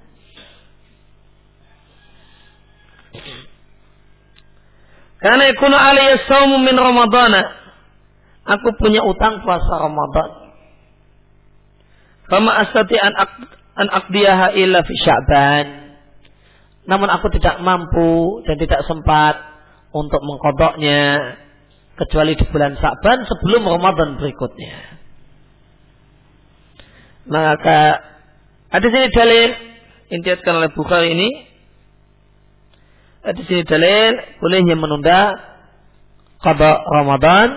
Karena 5.19 5.43
yakunu 5.51 5.75
alayya 5.75 6.23
saumu 6.27 6.63
min 6.63 6.75
Ramadana. 6.79 7.43
Aku 8.45 8.77
punya 8.79 9.03
utang 9.03 9.43
puasa 9.43 9.73
Ramadan. 9.75 10.29
Fama 12.31 12.51
astati 12.63 12.95
an, 12.95 13.13
an 13.75 13.87
akdiyaha 13.91 14.55
illa 14.55 14.81
fi 14.87 14.93
Sya'ban. 15.03 15.67
Namun 16.85 17.09
aku 17.09 17.33
tidak 17.33 17.59
mampu 17.59 18.45
dan 18.45 18.55
tidak 18.61 18.85
sempat 18.85 19.35
untuk 19.91 20.21
mengkodoknya 20.21 21.33
kecuali 21.97 22.37
di 22.37 22.45
bulan 22.47 22.77
Sa'ban 22.77 23.25
sebelum 23.25 23.65
Ramadan 23.65 24.21
berikutnya. 24.21 25.01
Maka 27.25 28.14
ada 28.75 28.87
sini 28.91 29.07
dalil 29.15 29.49
intiatkan 30.11 30.53
oleh 30.59 30.69
Bukhari 30.75 31.15
ini. 31.15 31.29
Ada 33.23 33.41
sini 33.47 33.63
dalil 33.63 34.11
bolehnya 34.43 34.75
menunda 34.75 35.31
kodok 36.43 36.77
Ramadan 36.91 37.55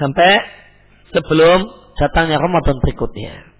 sampai 0.00 0.32
sebelum 1.12 1.68
datangnya 2.00 2.40
Ramadan 2.40 2.80
berikutnya. 2.80 3.52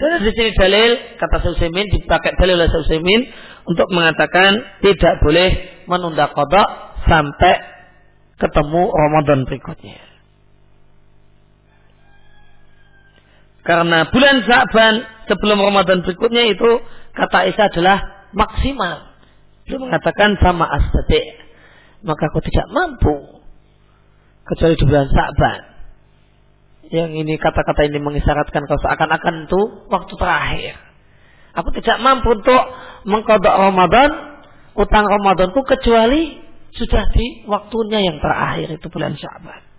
Dan 0.00 0.24
di 0.24 0.32
sini 0.32 0.54
dalil 0.56 0.90
kata 1.20 1.44
Sulaiman 1.44 1.90
dipakai 1.92 2.32
dalil 2.40 2.56
oleh 2.56 2.70
Sulaiman 2.72 3.20
untuk 3.68 3.90
mengatakan 3.92 4.80
tidak 4.80 5.20
boleh 5.20 5.50
menunda 5.90 6.32
kodok 6.32 6.68
sampai 7.04 7.54
ketemu 8.40 8.82
Ramadan 8.88 9.44
berikutnya. 9.44 10.09
Karena 13.60 14.08
bulan 14.08 14.42
Sa'ban 14.48 14.94
sebelum 15.28 15.60
Ramadan 15.60 16.00
berikutnya 16.00 16.48
itu 16.48 16.80
kata 17.12 17.48
Isa 17.48 17.68
adalah 17.68 18.28
maksimal. 18.32 19.12
Dia 19.68 19.76
mengatakan 19.76 20.40
sama 20.40 20.64
astati. 20.66 21.48
Maka 22.00 22.32
aku 22.32 22.40
tidak 22.48 22.66
mampu 22.72 23.14
kecuali 24.48 24.74
di 24.74 24.84
bulan 24.88 25.08
Sa'ban 25.12 25.70
yang 26.90 27.14
ini 27.14 27.38
kata-kata 27.38 27.86
ini 27.86 28.02
mengisyaratkan 28.02 28.66
kalau 28.66 28.80
seakan-akan 28.82 29.46
itu 29.46 29.60
waktu 29.86 30.14
terakhir. 30.18 30.74
Aku 31.54 31.70
tidak 31.78 32.02
mampu 32.02 32.34
untuk 32.34 32.62
mengkodok 33.06 33.54
Ramadan, 33.54 34.10
utang 34.74 35.06
Ramadanku 35.06 35.62
kecuali 35.62 36.38
sudah 36.74 37.10
di 37.14 37.46
waktunya 37.46 38.10
yang 38.10 38.18
terakhir 38.18 38.74
itu 38.74 38.86
bulan 38.90 39.14
Syaban. 39.18 39.69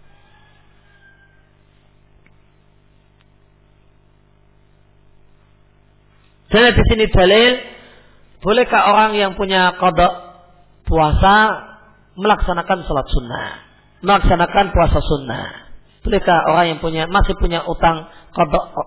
Dan 6.51 6.75
di 6.75 6.83
sini 6.91 7.07
dalil, 7.07 7.51
bolehkah 8.43 8.91
orang 8.91 9.15
yang 9.15 9.39
punya 9.39 9.71
kodok 9.79 10.11
puasa 10.83 11.35
melaksanakan 12.19 12.83
sholat 12.83 13.07
sunnah, 13.07 13.49
melaksanakan 14.03 14.65
puasa 14.75 14.99
sunnah? 14.99 15.47
Bolehkah 16.03 16.51
orang 16.51 16.75
yang 16.75 16.79
punya 16.83 17.07
masih 17.07 17.39
punya 17.39 17.63
utang 17.63 18.09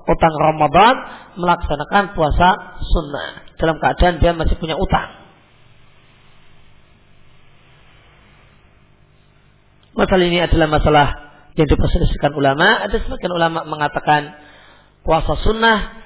utang 0.04 0.34
Ramadan 0.34 0.94
melaksanakan 1.40 2.12
puasa 2.12 2.48
sunnah 2.84 3.48
dalam 3.56 3.80
keadaan 3.80 4.20
dia 4.20 4.36
masih 4.36 4.60
punya 4.60 4.76
utang? 4.76 5.24
Masalah 9.94 10.26
ini 10.26 10.42
adalah 10.42 10.68
masalah 10.68 11.06
yang 11.54 11.70
diperselisihkan 11.70 12.34
ulama. 12.34 12.82
Ada 12.82 12.98
sebagian 12.98 13.30
ulama 13.30 13.62
mengatakan 13.62 14.36
puasa 15.06 15.38
sunnah 15.40 16.03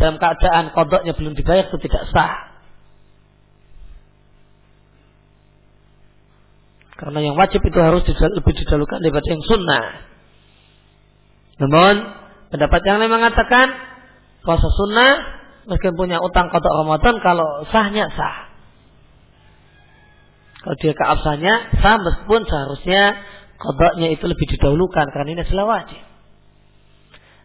dalam 0.00 0.16
keadaan 0.16 0.72
kodoknya 0.72 1.12
belum 1.12 1.36
dibayar 1.36 1.68
itu 1.68 1.76
tidak 1.84 2.08
sah. 2.08 2.50
Karena 6.96 7.20
yang 7.24 7.36
wajib 7.36 7.60
itu 7.64 7.78
harus 7.80 8.04
lebih 8.04 8.52
didahulukan 8.60 9.00
daripada 9.00 9.28
yang 9.28 9.44
sunnah. 9.44 9.84
Namun 11.60 11.94
pendapat 12.52 12.80
yang 12.88 12.96
lain 13.00 13.12
mengatakan 13.12 13.72
puasa 14.44 14.68
sunnah 14.68 15.12
meskipun 15.68 15.96
punya 15.96 16.20
utang 16.20 16.48
kotak 16.48 16.72
Ramadan 16.72 17.20
kalau 17.20 17.64
sahnya 17.68 18.08
sah. 18.12 18.48
Kalau 20.60 20.76
dia 20.76 20.92
keabsahannya 20.92 21.54
sah 21.80 21.96
meskipun 22.00 22.40
seharusnya 22.44 23.02
kodoknya 23.56 24.08
itu 24.12 24.24
lebih 24.28 24.46
didahulukan 24.56 25.08
karena 25.12 25.28
ini 25.36 25.40
adalah 25.44 25.80
wajib. 25.80 26.09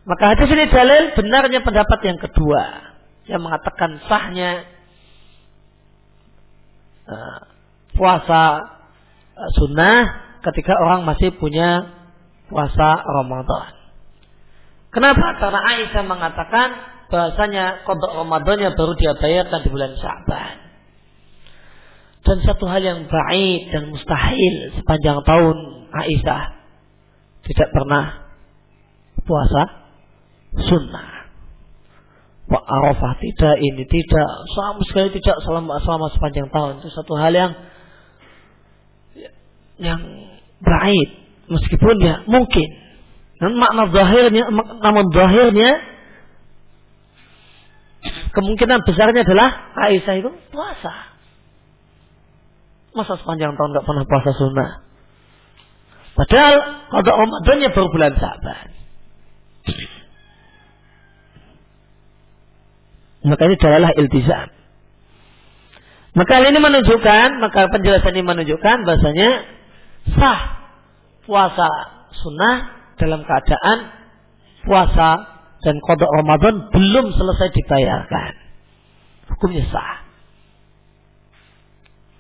Maka 0.05 0.37
hadis 0.37 0.49
ini 0.53 0.69
dalil 0.69 1.17
benarnya 1.17 1.65
pendapat 1.65 1.99
yang 2.05 2.21
kedua 2.21 2.93
yang 3.25 3.41
mengatakan 3.41 3.97
sahnya 4.05 4.69
uh, 7.09 7.41
puasa 7.97 8.41
uh, 9.33 9.49
sunnah 9.57 10.05
ketika 10.45 10.77
orang 10.77 11.09
masih 11.09 11.33
punya 11.33 11.89
puasa 12.45 13.01
Ramadan. 13.01 13.73
Kenapa? 14.93 15.41
Karena 15.41 15.61
Aisyah 15.73 16.03
mengatakan 16.05 16.67
bahasanya 17.09 17.81
kodok 17.89 18.13
Ramadannya 18.13 18.77
baru 18.77 18.93
dia 18.93 19.17
bayarkan 19.17 19.65
di 19.65 19.69
bulan 19.73 19.97
Syaban. 19.97 20.55
Dan 22.25 22.37
satu 22.45 22.69
hal 22.69 22.81
yang 22.81 23.09
baik 23.09 23.61
dan 23.73 23.89
mustahil 23.89 24.53
sepanjang 24.77 25.25
tahun 25.25 25.57
Aisyah 25.97 26.43
tidak 27.49 27.69
pernah 27.73 28.05
puasa 29.25 29.84
sunnah. 30.63 31.27
Pak 32.45 32.61
Arafah 32.61 33.17
tidak, 33.17 33.57
ini 33.57 33.83
tidak, 33.89 34.29
sama 34.53 34.81
sekali 34.85 35.09
tidak 35.17 35.41
selama, 35.41 35.81
selama 35.81 36.13
sepanjang 36.13 36.47
tahun. 36.53 36.85
Itu 36.85 36.93
satu 36.93 37.17
hal 37.17 37.33
yang 37.33 37.51
yang 39.81 40.01
baik. 40.61 41.09
Meskipun 41.45 41.95
ya 42.01 42.25
mungkin 42.25 42.85
namun 43.35 43.59
makna 43.59 43.83
zahirnya, 43.91 44.43
namun 44.79 45.05
zahirnya 45.11 45.71
kemungkinan 48.31 48.79
besarnya 48.87 49.27
adalah 49.27 49.75
Aisyah 49.75 50.15
itu 50.23 50.31
puasa. 50.55 51.13
Masa 52.95 53.19
sepanjang 53.19 53.59
tahun 53.59 53.69
nggak 53.75 53.85
pernah 53.85 54.05
puasa 54.07 54.31
sunnah. 54.39 54.71
Padahal 56.15 56.55
kalau 56.95 57.11
Ramadannya 57.11 57.69
baru 57.75 57.87
bulan 57.91 58.13
Sa'ban. 58.15 58.67
Maka 63.25 63.41
ini 63.49 63.55
adalah 63.57 63.91
iltizam. 63.97 64.47
Maka 66.15 66.33
ini 66.47 66.59
menunjukkan, 66.61 67.43
maka 67.43 67.67
penjelasan 67.73 68.15
ini 68.15 68.23
menunjukkan 68.23 68.87
bahasanya 68.87 69.29
sah 70.15 70.41
puasa 71.27 71.69
sunnah 72.21 72.55
dalam 72.95 73.25
keadaan 73.25 73.77
puasa 74.63 75.09
dan 75.59 75.75
kodok 75.81 76.07
Ramadan 76.21 76.71
belum 76.71 77.11
selesai 77.11 77.49
dibayarkan. 77.51 78.31
hukumnya 79.35 79.65
sah. 79.73 80.05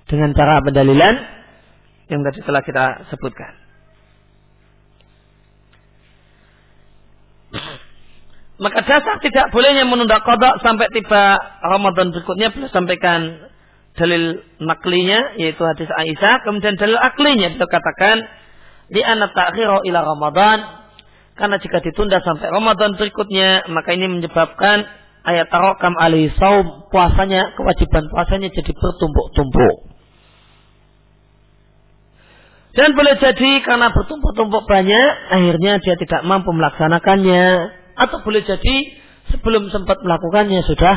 Dengan 0.09 0.33
cara 0.33 0.59
pendalilan 0.59 1.15
yang 2.11 2.21
tadi 2.25 2.41
telah 2.43 2.61
kita 2.65 3.07
sebutkan. 3.13 3.53
Maka 8.55 8.87
dasar 8.87 9.19
tidak 9.19 9.51
bolehnya 9.51 9.83
menunda 9.83 10.23
kodok 10.23 10.63
sampai 10.63 10.87
tiba 10.95 11.35
Ramadan 11.59 12.15
berikutnya 12.15 12.55
beliau 12.55 12.71
sampaikan 12.71 13.51
dalil 13.99 14.43
naklinya 14.63 15.35
yaitu 15.39 15.59
hadis 15.63 15.87
Aisyah 15.91 16.43
kemudian 16.43 16.75
dalil 16.75 16.99
aklinya 16.99 17.51
beliau 17.55 17.67
katakan 17.67 18.27
di 18.91 19.03
anak 19.03 19.31
takhiru 19.35 19.83
ila 19.87 20.03
Ramadan 20.03 20.87
karena 21.35 21.59
jika 21.59 21.83
ditunda 21.83 22.19
sampai 22.23 22.47
Ramadan 22.47 22.95
berikutnya 22.95 23.67
maka 23.71 23.95
ini 23.95 24.07
menyebabkan 24.07 24.87
ayat 25.23 25.47
tarokam 25.47 25.95
alaihi 25.99 26.31
saum 26.35 26.87
puasanya 26.91 27.55
kewajiban 27.55 28.07
puasanya 28.11 28.51
jadi 28.51 28.71
bertumpuk-tumpuk 28.71 29.95
dan 32.75 32.91
boleh 32.91 33.15
jadi 33.15 33.63
karena 33.63 33.87
bertumpuk-tumpuk 33.87 34.67
banyak, 34.67 35.09
akhirnya 35.31 35.79
dia 35.79 35.95
tidak 35.95 36.27
mampu 36.27 36.51
melaksanakannya. 36.51 37.71
Atau 37.95 38.19
boleh 38.23 38.43
jadi 38.43 38.75
sebelum 39.31 39.71
sempat 39.71 40.03
melakukannya 40.03 40.61
sudah 40.67 40.95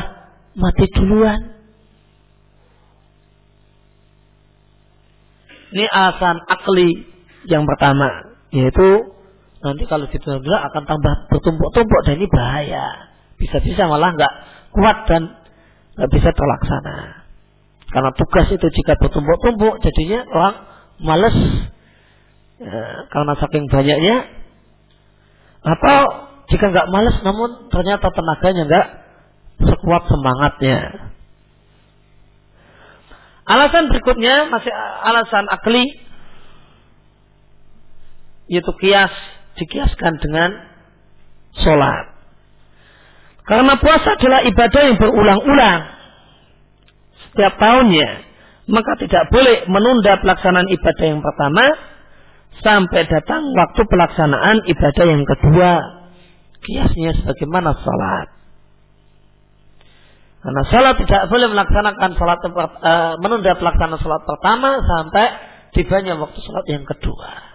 mati 0.55 0.85
duluan. 0.93 1.59
Ini 5.69 5.85
alasan 5.85 6.43
akli 6.49 7.07
yang 7.47 7.63
pertama. 7.63 8.35
Yaitu 8.49 9.15
nanti 9.61 9.83
kalau 9.85 10.09
ditunda 10.09 10.57
akan 10.71 10.83
tambah 10.83 11.13
bertumpuk-tumpuk 11.29 11.99
dan 12.03 12.13
ini 12.17 12.27
bahaya. 12.27 12.85
Bisa-bisa 13.39 13.87
malah 13.87 14.11
nggak 14.11 14.33
kuat 14.75 14.97
dan 15.07 15.39
nggak 15.95 16.09
bisa 16.11 16.29
terlaksana. 16.33 17.27
Karena 17.89 18.11
tugas 18.13 18.47
itu 18.53 18.67
jika 18.69 18.97
bertumpuk-tumpuk 19.01 19.81
jadinya 19.81 20.19
orang 20.29 20.55
males 20.99 21.37
ya, 22.59 23.07
karena 23.09 23.33
saking 23.39 23.65
banyaknya 23.71 24.15
atau 25.63 26.28
jika 26.49 26.65
nggak 26.73 26.89
males 26.89 27.17
namun 27.21 27.69
ternyata 27.69 28.09
tenaganya 28.09 28.63
nggak 28.65 28.87
sekuat 29.63 30.03
semangatnya. 30.09 30.77
Alasan 33.49 33.89
berikutnya 33.89 34.45
masih 34.49 34.69
alasan 35.03 35.45
akli 35.49 35.85
yaitu 38.49 38.73
kias 38.77 39.13
dikiaskan 39.57 40.21
dengan 40.21 40.49
sholat. 41.57 42.13
Karena 43.45 43.73
puasa 43.81 44.13
adalah 44.13 44.45
ibadah 44.45 44.81
yang 44.85 44.97
berulang-ulang 45.01 45.81
setiap 47.29 47.57
tahunnya 47.57 48.29
maka 48.69 49.01
tidak 49.01 49.33
boleh 49.33 49.65
menunda 49.65 50.21
pelaksanaan 50.21 50.69
ibadah 50.69 51.05
yang 51.09 51.21
pertama 51.25 51.65
sampai 52.61 53.01
datang 53.09 53.49
waktu 53.57 53.81
pelaksanaan 53.89 54.57
ibadah 54.69 55.05
yang 55.09 55.25
kedua. 55.25 55.98
Kiasnya 56.59 57.15
sebagaimana 57.15 57.71
salat. 57.79 58.27
Karena 60.39 60.61
salat 60.71 60.95
tidak 61.03 61.27
boleh 61.27 61.47
melaksanakan 61.51 62.09
salat 62.15 62.39
uh, 62.47 63.13
menunda 63.19 63.59
pelaksanaan 63.59 63.99
salat 63.99 64.23
pertama 64.23 64.79
sampai 64.79 65.25
tibanya 65.75 66.15
waktu 66.15 66.39
salat 66.39 66.65
yang 66.71 66.87
kedua. 66.87 67.49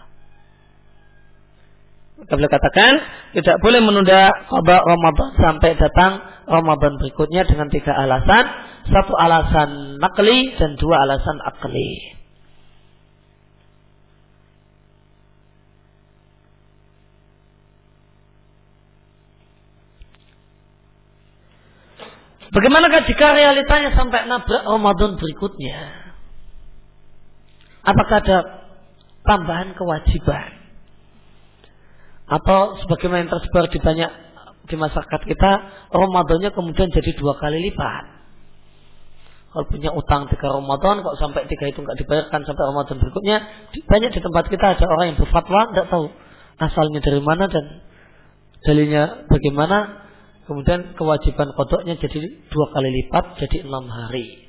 Kita 2.24 2.40
boleh 2.40 2.52
katakan 2.52 2.92
tidak 3.36 3.56
boleh 3.60 3.80
menunda 3.84 4.32
qada 4.48 4.76
Ramadan 4.80 5.28
sampai 5.36 5.70
datang 5.76 6.12
Ramadan 6.48 6.96
berikutnya 7.00 7.44
dengan 7.48 7.68
tiga 7.72 7.92
alasan 7.92 8.44
satu 8.88 9.12
alasan 9.16 10.00
nakli 10.00 10.52
dan 10.56 10.76
dua 10.76 11.04
alasan 11.08 11.40
akli. 11.40 12.23
Bagaimanakah 22.54 23.02
jika 23.10 23.34
realitanya 23.34 23.90
sampai 23.98 24.30
nabrak 24.30 24.62
Ramadan 24.62 25.18
berikutnya? 25.18 26.06
Apakah 27.82 28.22
ada 28.22 28.38
tambahan 29.26 29.74
kewajiban? 29.74 30.62
Atau 32.30 32.78
sebagaimana 32.80 33.26
yang 33.26 33.32
tersebar 33.34 33.68
di 33.68 33.78
banyak 33.82 34.10
di 34.70 34.76
masyarakat 34.80 35.20
kita, 35.28 35.50
Ramadannya 35.92 36.54
kemudian 36.54 36.88
jadi 36.94 37.10
dua 37.18 37.36
kali 37.36 37.58
lipat 37.68 38.14
kalau 39.54 39.70
punya 39.70 39.94
utang 39.94 40.26
tiga 40.26 40.50
Ramadan 40.50 41.06
kok 41.06 41.14
sampai 41.14 41.46
tiga 41.46 41.70
itu 41.70 41.78
nggak 41.78 41.94
dibayarkan 42.02 42.42
sampai 42.42 42.64
Ramadan 42.74 42.98
berikutnya 42.98 43.36
banyak 43.86 44.10
di 44.10 44.18
tempat 44.18 44.50
kita 44.50 44.66
ada 44.74 44.84
orang 44.90 45.14
yang 45.14 45.18
berfatwa 45.22 45.70
nggak 45.70 45.86
tahu 45.94 46.10
asalnya 46.58 46.98
dari 46.98 47.22
mana 47.22 47.46
dan 47.46 47.86
dalilnya 48.66 49.30
bagaimana 49.30 50.03
kemudian 50.44 50.92
kewajiban 50.96 51.52
kodoknya 51.56 51.96
jadi 51.96 52.20
dua 52.52 52.66
kali 52.72 52.88
lipat 53.02 53.40
jadi 53.40 53.64
enam 53.64 53.88
hari 53.88 54.44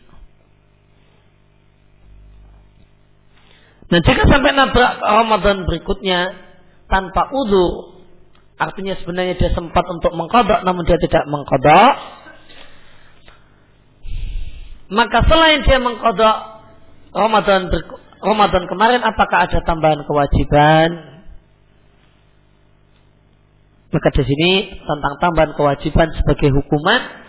Nah 3.85 4.01
jika 4.01 4.25
sampai 4.25 4.49
nabrak 4.57 4.97
Ramadan 4.97 5.69
berikutnya 5.69 6.33
tanpa 6.89 7.29
udur, 7.29 8.01
artinya 8.57 8.97
sebenarnya 8.97 9.37
dia 9.37 9.53
sempat 9.53 9.85
untuk 9.93 10.09
mengkodok 10.17 10.65
namun 10.65 10.89
dia 10.89 10.97
tidak 10.97 11.21
mengkodok, 11.29 11.93
maka 14.89 15.21
selain 15.29 15.61
dia 15.65 15.77
mengkodok 15.77 16.37
Ramadan 17.13 17.69
Ramadan 18.25 18.63
kemarin 18.65 19.05
apakah 19.05 19.45
ada 19.45 19.61
tambahan 19.61 20.01
kewajiban? 20.01 21.14
Maka 23.93 24.09
di 24.11 24.23
sini 24.25 24.51
tentang 24.81 25.13
tambahan 25.21 25.51
kewajiban 25.53 26.09
sebagai 26.17 26.49
hukuman 26.51 27.25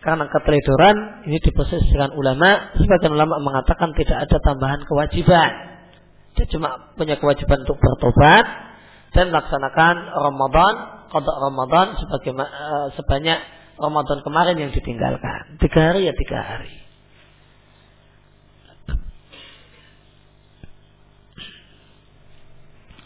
karena 0.00 0.24
keteledoran 0.32 0.96
ini 1.28 1.38
diproses 1.42 1.82
dengan 1.92 2.16
ulama. 2.16 2.72
Sebagian 2.78 3.12
ulama 3.12 3.36
mengatakan 3.42 3.92
tidak 3.98 4.28
ada 4.28 4.36
tambahan 4.40 4.80
kewajiban. 4.88 5.50
Dia 6.38 6.46
cuma 6.48 6.94
punya 6.96 7.18
kewajiban 7.20 7.66
untuk 7.66 7.76
bertobat 7.76 8.44
dan 9.12 9.34
melaksanakan 9.34 9.94
Ramadan, 10.14 10.74
kodok 11.10 11.36
Ramadan 11.42 11.86
sebagai 11.98 12.32
uh, 12.38 12.88
sebanyak 12.94 13.38
Ramadan 13.76 14.18
kemarin 14.22 14.56
yang 14.56 14.70
ditinggalkan. 14.70 15.58
Tiga 15.58 15.92
hari 15.92 16.06
ya 16.06 16.14
tiga 16.14 16.38
hari. 16.38 16.74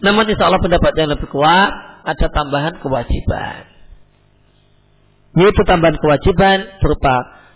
Namun 0.05 0.29
insya 0.29 0.53
Allah 0.53 0.61
pendapat 0.61 0.93
yang 1.01 1.09
lebih 1.17 1.33
kuat 1.33 1.94
ada 2.05 2.27
tambahan 2.29 2.77
kewajiban. 2.85 3.65
Yaitu 5.35 5.63
tambahan 5.67 5.99
kewajiban 5.99 6.79
berupa 6.79 7.15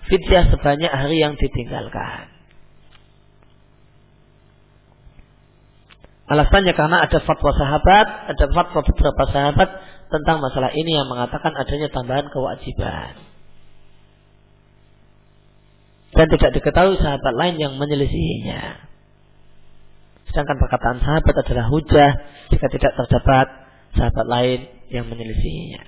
fidyah 0.09 0.51
sebanyak 0.51 0.91
hari 0.91 1.23
yang 1.23 1.37
ditinggalkan. 1.39 2.33
Alasannya 6.29 6.77
karena 6.77 7.09
ada 7.09 7.19
fatwa 7.25 7.57
sahabat, 7.57 8.07
ada 8.35 8.45
fatwa 8.53 8.81
beberapa 8.85 9.23
sahabat 9.33 9.69
tentang 10.13 10.45
masalah 10.45 10.73
ini 10.77 10.93
yang 10.97 11.09
mengatakan 11.09 11.57
adanya 11.57 11.89
tambahan 11.89 12.29
kewajiban. 12.29 13.17
Dan 16.13 16.27
tidak 16.35 16.51
diketahui 16.57 17.01
sahabat 17.01 17.33
lain 17.37 17.57
yang 17.61 17.73
menyelisihinya. 17.77 18.89
Sedangkan 20.29 20.57
perkataan 20.61 21.01
sahabat 21.01 21.35
adalah 21.47 21.73
hujah 21.73 22.11
jika 22.53 22.67
tidak 22.69 22.93
terdapat 22.97 23.47
sahabat 23.97 24.27
lain 24.29 24.61
yang 24.89 25.07
menyelisihinya. 25.09 25.83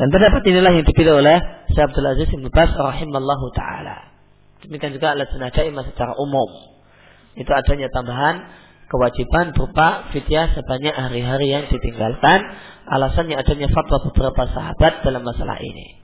Dan 0.00 0.08
pendapat 0.08 0.42
inilah 0.48 0.72
yang 0.72 0.86
dipilih 0.88 1.20
oleh 1.20 1.38
Syekh 1.76 1.92
Abdul 1.92 2.08
Aziz 2.08 2.28
bin 2.32 2.48
Bas 2.48 2.72
rahimallahu 2.72 3.46
taala. 3.52 4.10
Demikian 4.64 4.96
juga 4.96 5.12
alat 5.12 5.28
sunnah 5.28 5.52
secara 5.52 6.16
umum. 6.16 6.72
Itu 7.36 7.52
adanya 7.52 7.92
tambahan 7.92 8.48
kewajiban 8.88 9.52
berupa 9.52 10.10
fidyah 10.10 10.56
sebanyak 10.56 10.96
hari-hari 10.96 11.52
yang 11.52 11.64
ditinggalkan. 11.68 12.42
Alasannya 12.90 13.38
adanya 13.38 13.68
fatwa 13.70 14.02
beberapa 14.10 14.50
sahabat 14.50 15.04
dalam 15.06 15.22
masalah 15.22 15.60
ini. 15.62 15.99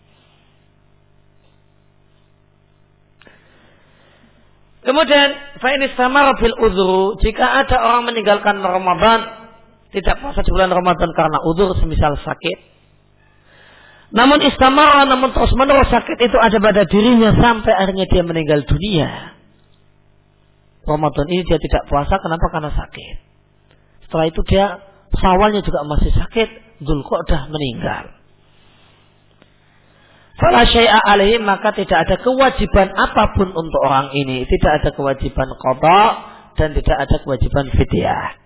Kemudian 4.87 5.59
fainis 5.59 5.99
sama 5.99 6.31
fil 6.38 6.55
udhru 6.62 7.18
jika 7.18 7.66
ada 7.66 7.75
orang 7.83 8.07
meninggalkan 8.07 8.62
Ramadan 8.62 9.51
tidak 9.90 10.22
puasa 10.22 10.46
di 10.46 10.51
bulan 10.55 10.70
Ramadan 10.70 11.11
karena 11.11 11.42
udur 11.42 11.75
semisal 11.75 12.14
sakit. 12.22 12.59
Namun 14.14 14.38
istamara 14.46 15.03
namun 15.11 15.35
terus 15.35 15.51
menerus 15.59 15.90
sakit 15.90 16.22
itu 16.22 16.38
ada 16.38 16.62
pada 16.62 16.87
dirinya 16.87 17.35
sampai 17.35 17.75
akhirnya 17.75 18.07
dia 18.07 18.22
meninggal 18.22 18.62
dunia. 18.62 19.35
Ramadan 20.87 21.27
ini 21.35 21.42
dia 21.42 21.59
tidak 21.59 21.90
puasa 21.90 22.22
kenapa? 22.22 22.46
Karena 22.55 22.70
sakit. 22.70 23.14
Setelah 24.07 24.27
itu 24.31 24.40
dia 24.46 24.81
sawalnya 25.18 25.66
juga 25.66 25.83
masih 25.83 26.14
sakit, 26.14 26.49
Zulqa'dah 26.87 27.51
meninggal. 27.51 28.15
Fala 30.37 30.68
syai'a 30.68 31.01
alaihim 31.01 31.49
maka 31.49 31.72
tidak 31.72 32.05
ada 32.05 32.20
kewajiban 32.20 32.92
apa 32.92 33.33
pun 33.33 33.57
untuk 33.57 33.81
orang 33.81 34.12
ini. 34.12 34.44
Tidak 34.44 34.72
ada 34.85 34.90
kewajiban 34.92 35.49
qada 35.57 36.01
dan 36.61 36.77
tidak 36.77 36.96
ada 37.09 37.16
kewajiban 37.25 37.72
fidyah. 37.72 38.37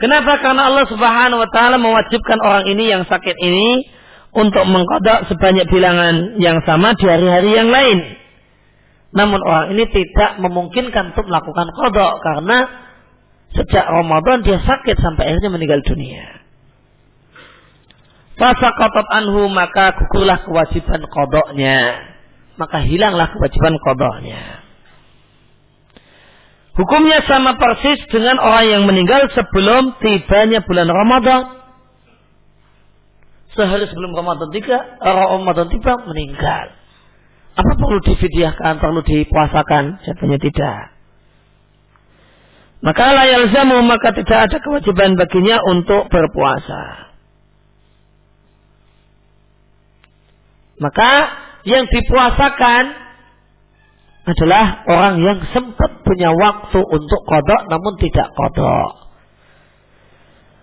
Kenapa? 0.00 0.40
Karena 0.40 0.72
Allah 0.72 0.88
Subhanahu 0.88 1.44
wa 1.44 1.50
taala 1.52 1.76
mewajibkan 1.76 2.40
orang 2.40 2.64
ini 2.72 2.88
yang 2.88 3.04
sakit 3.06 3.36
ini 3.36 3.84
untuk 4.34 4.64
mengkodok 4.66 5.28
sebanyak 5.28 5.68
bilangan 5.68 6.40
yang 6.40 6.58
sama 6.64 6.96
di 6.96 7.04
hari-hari 7.06 7.50
yang 7.54 7.68
lain. 7.68 7.98
Namun 9.12 9.38
orang 9.42 9.76
ini 9.76 9.84
tidak 9.90 10.40
memungkinkan 10.40 11.14
untuk 11.14 11.28
melakukan 11.28 11.68
kodok 11.76 12.18
karena 12.22 12.58
sejak 13.52 13.84
Ramadan 13.84 14.40
dia 14.40 14.58
sakit 14.62 14.96
sampai 14.98 15.34
akhirnya 15.34 15.50
meninggal 15.52 15.82
dunia. 15.84 16.39
Fasa 18.40 18.72
kotot 18.72 19.04
anhu 19.12 19.52
maka 19.52 19.92
gugurlah 20.00 20.40
kewajiban 20.48 21.04
kodoknya. 21.12 22.08
Maka 22.56 22.80
hilanglah 22.80 23.28
kewajiban 23.36 23.76
kodoknya. 23.84 24.64
Hukumnya 26.72 27.20
sama 27.28 27.60
persis 27.60 28.00
dengan 28.08 28.40
orang 28.40 28.64
yang 28.64 28.82
meninggal 28.88 29.28
sebelum 29.36 30.00
tibanya 30.00 30.64
bulan 30.64 30.88
Ramadan. 30.88 31.60
Sehari 33.52 33.84
sebelum 33.92 34.16
Ramadan 34.16 34.48
tiga, 34.56 34.78
Ramadan 35.04 35.68
tiba 35.68 36.00
meninggal. 36.08 36.72
Apa 37.60 37.72
perlu 37.76 38.00
difidyahkan, 38.08 38.80
perlu 38.80 39.04
dipuasakan? 39.04 40.00
Jawabnya 40.00 40.38
tidak. 40.40 40.96
Maka 42.80 43.04
layal 43.12 43.52
zamu 43.52 43.84
maka 43.84 44.16
tidak 44.16 44.48
ada 44.48 44.56
kewajiban 44.64 45.20
baginya 45.20 45.60
untuk 45.68 46.08
berpuasa. 46.08 47.09
Maka 50.80 51.10
yang 51.68 51.84
dipuasakan 51.92 52.84
adalah 54.24 54.84
orang 54.88 55.20
yang 55.20 55.38
sempat 55.52 56.00
punya 56.04 56.32
waktu 56.32 56.80
untuk 56.80 57.20
kodok 57.28 57.62
namun 57.68 58.00
tidak 58.00 58.32
kodok. 58.32 59.12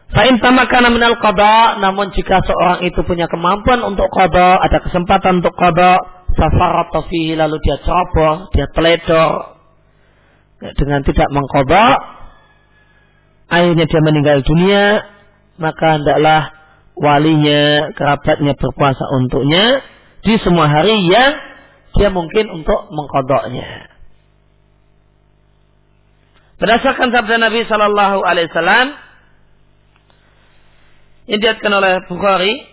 Fa'in 0.08 0.40
tamakana 0.40 0.88
minal 0.88 1.20
kodok, 1.20 1.84
namun 1.84 2.16
jika 2.16 2.40
seorang 2.48 2.88
itu 2.88 3.04
punya 3.04 3.28
kemampuan 3.28 3.84
untuk 3.84 4.08
kodok, 4.08 4.58
ada 4.64 4.80
kesempatan 4.80 5.44
untuk 5.44 5.52
kodok, 5.54 6.00
safarat 6.34 6.96
fihi 7.12 7.36
lalu 7.36 7.60
dia 7.60 7.76
ceroboh, 7.84 8.48
dia 8.56 8.72
teledor, 8.72 9.60
dengan 10.80 11.04
tidak 11.04 11.28
mengkodok, 11.28 11.98
akhirnya 13.52 13.84
dia 13.84 14.02
meninggal 14.02 14.48
dunia, 14.48 15.04
maka 15.60 16.00
hendaklah 16.00 16.56
walinya, 16.96 17.92
kerabatnya 17.92 18.56
berpuasa 18.56 19.04
untuknya 19.12 19.84
di 20.26 20.34
semua 20.42 20.70
hari 20.70 20.96
yang 21.10 21.34
dia 21.98 22.10
mungkin 22.14 22.46
untuk 22.54 22.94
mengkodoknya. 22.94 23.90
Berdasarkan 26.58 27.14
sabda 27.14 27.38
Nabi 27.38 27.66
Shallallahu 27.70 28.26
Alaihi 28.26 28.50
Wasallam 28.50 28.88
yang 31.30 31.40
diatkan 31.42 31.72
oleh 31.74 32.02
Bukhari 32.10 32.66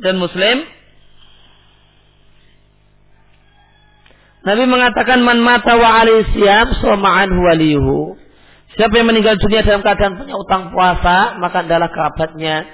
dan 0.00 0.16
Muslim, 0.16 0.64
Nabi 4.48 4.64
mengatakan 4.64 5.20
man 5.20 5.44
mata 5.44 5.76
wa 5.76 6.08
siap 6.32 6.68
soma'an 6.80 7.28
waliyuhu. 7.28 8.16
Siapa 8.78 8.94
yang 8.96 9.10
meninggal 9.10 9.36
dunia 9.36 9.66
dalam 9.66 9.82
keadaan 9.82 10.16
punya 10.16 10.38
utang 10.38 10.70
puasa, 10.70 11.36
maka 11.42 11.66
adalah 11.66 11.90
kerabatnya 11.90 12.64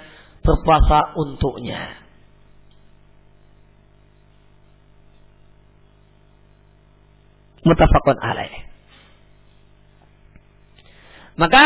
berpuasa 0.44 1.16
untuknya. 1.16 2.03
Mutafakun 7.64 8.20
alaih. 8.20 8.54
Maka 11.34 11.64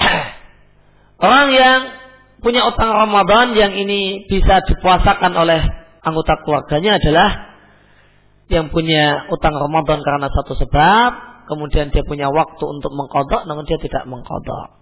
orang 1.26 1.48
yang 1.52 1.80
punya 2.40 2.64
utang 2.64 2.88
Ramadan 2.88 3.52
yang 3.52 3.76
ini 3.76 4.24
bisa 4.24 4.64
dipuasakan 4.64 5.36
oleh 5.36 5.60
anggota 6.00 6.40
keluarganya 6.40 6.96
adalah 6.96 7.30
yang 8.50 8.72
punya 8.72 9.30
utang 9.30 9.54
Ramadan 9.54 10.02
karena 10.02 10.26
satu 10.26 10.58
sebab, 10.58 11.10
kemudian 11.46 11.94
dia 11.94 12.02
punya 12.02 12.32
waktu 12.34 12.64
untuk 12.66 12.90
mengkodok, 12.90 13.46
namun 13.46 13.62
dia 13.62 13.78
tidak 13.78 14.08
mengkodok 14.10 14.74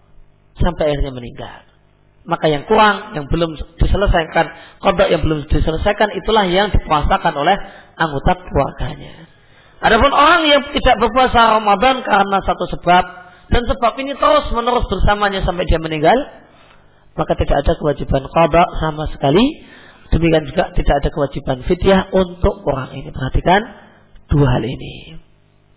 sampai 0.57 0.89
akhirnya 0.89 1.13
meninggal. 1.13 1.69
Maka 2.25 2.49
yang 2.49 2.65
kurang, 2.65 3.13
yang 3.17 3.29
belum 3.29 3.57
diselesaikan, 3.77 4.47
kodok 4.81 5.09
yang 5.13 5.21
belum 5.21 5.49
diselesaikan, 5.53 6.17
itulah 6.17 6.49
yang 6.49 6.73
dipuasakan 6.73 7.35
oleh 7.37 7.57
anggota 7.97 8.41
keluarganya. 8.41 9.28
Adapun 9.79 10.11
orang 10.11 10.43
yang 10.51 10.63
tidak 10.75 10.97
berpuasa 10.99 11.63
Ramadan 11.63 12.03
karena 12.03 12.39
satu 12.43 12.67
sebab 12.75 13.05
dan 13.49 13.63
sebab 13.65 13.93
ini 14.03 14.13
terus 14.19 14.51
menerus 14.53 14.85
bersamanya 14.91 15.41
sampai 15.47 15.65
dia 15.65 15.79
meninggal, 15.79 16.19
maka 17.15 17.33
tidak 17.39 17.63
ada 17.65 17.73
kewajiban 17.79 18.27
qada 18.27 18.65
sama 18.83 19.07
sekali. 19.15 19.65
Demikian 20.09 20.49
juga 20.49 20.73
tidak 20.73 20.95
ada 21.05 21.09
kewajiban 21.13 21.59
fidyah 21.69 22.01
untuk 22.17 22.65
orang 22.65 22.97
ini. 22.97 23.13
Perhatikan 23.13 23.61
dua 24.33 24.57
hal 24.57 24.65
ini. 24.65 25.21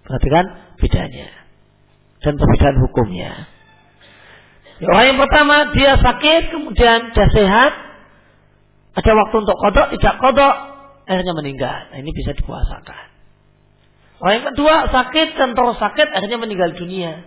Perhatikan 0.08 0.46
bedanya 0.80 1.42
dan 2.22 2.38
perbedaan 2.38 2.78
hukumnya. 2.80 3.32
Ya, 4.82 4.88
orang 4.90 5.06
yang 5.14 5.20
pertama 5.22 5.56
dia 5.78 5.94
sakit 6.00 6.42
kemudian 6.50 7.14
dia 7.14 7.28
sehat, 7.30 7.72
ada 8.98 9.12
waktu 9.14 9.36
untuk 9.46 9.58
kodok, 9.62 9.88
tidak 9.94 10.16
kodok, 10.18 10.56
akhirnya 11.06 11.34
meninggal. 11.38 11.78
Nah, 11.94 11.98
ini 12.02 12.10
bisa 12.14 12.34
dipuasakan. 12.34 13.11
Orang 14.22 14.34
yang 14.38 14.48
kedua 14.54 14.76
sakit 14.94 15.34
dan 15.34 15.58
terus 15.58 15.82
sakit 15.82 16.08
akhirnya 16.14 16.38
meninggal 16.38 16.78
dunia. 16.78 17.26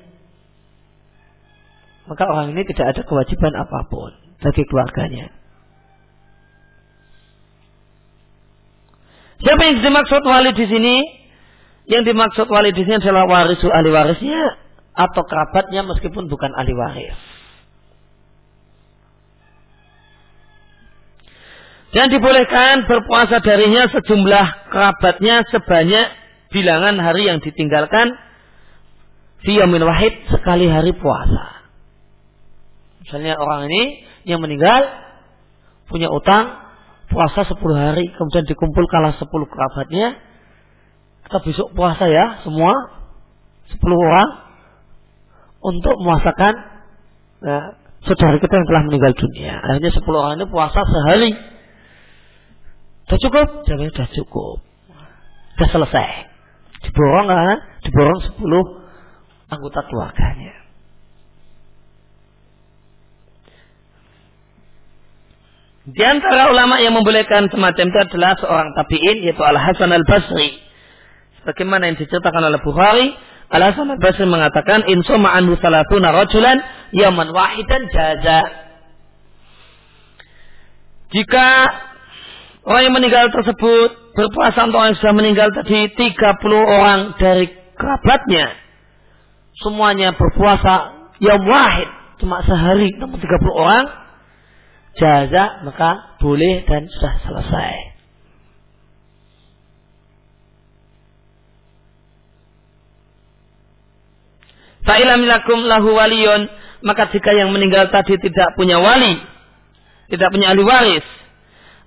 Maka 2.07 2.23
orang 2.23 2.55
ini 2.55 2.63
tidak 2.71 2.95
ada 2.95 3.03
kewajiban 3.03 3.51
apa 3.59 3.91
pun 3.91 4.15
bagi 4.39 4.63
keluarganya. 4.63 5.35
Siapa 9.43 9.63
yang 9.67 9.83
dimaksud 9.83 10.23
wali 10.23 10.55
di 10.55 10.67
sini? 10.71 10.97
Yang 11.91 12.15
dimaksud 12.15 12.47
wali 12.47 12.71
di 12.71 12.87
sini 12.87 13.03
adalah 13.03 13.27
warisu 13.27 13.67
ahli 13.69 13.91
warisnya 13.91 14.57
atau 14.95 15.27
kerabatnya 15.27 15.83
meskipun 15.83 16.31
bukan 16.31 16.55
ahli 16.55 16.73
waris. 16.79 17.19
Dan 21.91 22.07
dibolehkan 22.11 22.87
berpuasa 22.87 23.43
darinya 23.43 23.91
sejumlah 23.91 24.47
kerabatnya 24.71 25.43
sebanyak 25.51 26.24
bilangan 26.55 26.95
hari 27.03 27.27
yang 27.27 27.43
ditinggalkan 27.43 28.15
Fiyamin 29.45 29.83
wahid 29.85 30.15
sekali 30.33 30.71
hari 30.71 30.97
puasa. 30.97 31.69
Misalnya 33.05 33.37
orang 33.37 33.69
ini 33.69 34.09
yang 34.25 34.41
meninggal 34.41 34.89
punya 35.85 36.09
utang 36.09 36.65
puasa 37.13 37.45
10 37.45 37.61
hari 37.77 38.09
kemudian 38.17 38.49
dikumpulkanlah 38.49 39.21
10 39.21 39.29
kerabatnya 39.29 40.17
kita 41.29 41.39
besok 41.45 41.77
puasa 41.77 42.09
ya 42.09 42.41
semua 42.41 42.73
10 43.69 43.77
orang 43.85 44.29
untuk 45.61 45.93
memuasakan 46.01 46.55
nah, 47.45 47.77
saudara 48.09 48.41
kita 48.41 48.55
yang 48.57 48.67
telah 48.73 48.83
meninggal 48.89 49.13
dunia. 49.13 49.61
Akhirnya 49.61 49.93
10 49.93 50.09
orang 50.09 50.35
ini 50.41 50.47
puasa 50.49 50.81
sehari. 50.89 51.33
Sudah 53.05 53.21
cukup? 53.21 53.47
Sudah 53.69 54.09
cukup. 54.17 54.57
Sudah 55.61 55.69
selesai 55.69 56.34
diborong 56.85 57.27
kan? 57.29 57.57
diborong 57.85 58.21
10 58.41 58.85
anggota 59.53 59.81
keluarganya. 59.89 60.65
Di 65.85 66.01
antara 66.01 66.49
ulama 66.49 66.81
yang 66.81 66.97
membolehkan 66.97 67.53
semacam 67.53 67.93
itu 67.93 67.99
adalah 68.09 68.33
seorang 68.41 68.73
tabi'in 68.73 69.21
yaitu 69.21 69.45
Al 69.45 69.61
Hasan 69.61 69.93
Al 69.93 70.01
Basri. 70.09 70.57
Sebagaimana 71.41 71.93
yang 71.93 72.01
diceritakan 72.01 72.41
oleh 72.41 72.61
Bukhari, 72.65 73.13
Al 73.53 73.69
Hasan 73.69 73.93
Al 73.93 74.01
Basri 74.01 74.25
mengatakan 74.25 74.89
insoma 74.89 75.37
anhu 75.37 75.61
salatuna 75.61 76.09
rajulan 76.09 76.57
yaman 76.97 77.29
wahidan 77.37 77.85
jaza. 77.93 78.41
Jika 81.13 81.47
orang 82.65 82.83
yang 82.89 82.95
meninggal 82.97 83.29
tersebut 83.31 84.17
berpuasa 84.17 84.69
untuk 84.69 84.81
orang 84.81 84.93
yang 84.93 85.01
sudah 85.01 85.15
meninggal 85.15 85.49
tadi 85.53 85.89
30 85.93 86.11
orang 86.53 87.01
dari 87.21 87.47
kerabatnya. 87.77 88.47
Semuanya 89.61 90.13
berpuasa 90.17 91.07
yang 91.23 91.45
wahid. 91.47 91.89
Cuma 92.19 92.43
sehari 92.43 92.91
namun 92.99 93.21
30 93.21 93.31
orang. 93.55 93.87
Jaza 94.95 95.67
maka 95.67 96.19
boleh 96.23 96.63
dan 96.67 96.87
sudah 96.87 97.15
selesai. 97.27 97.75
Fa'ilam 104.87 105.27
lahu 105.27 105.89
waliyun. 105.97 106.47
Maka 106.85 107.09
jika 107.09 107.33
yang 107.33 107.49
meninggal 107.49 107.89
tadi 107.89 108.21
tidak 108.21 108.53
punya 108.61 108.77
wali 108.77 109.35
tidak 110.09 110.29
punya 110.33 110.53
ahli 110.53 110.63
waris 110.65 111.07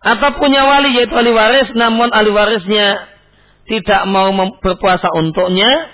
atau 0.01 0.29
punya 0.37 0.63
wali 0.65 0.93
yaitu 0.93 1.13
ahli 1.13 1.31
waris 1.33 1.69
namun 1.73 2.13
ahli 2.13 2.29
warisnya 2.29 3.09
tidak 3.67 4.07
mau 4.07 4.29
berpuasa 4.61 5.09
untuknya 5.17 5.89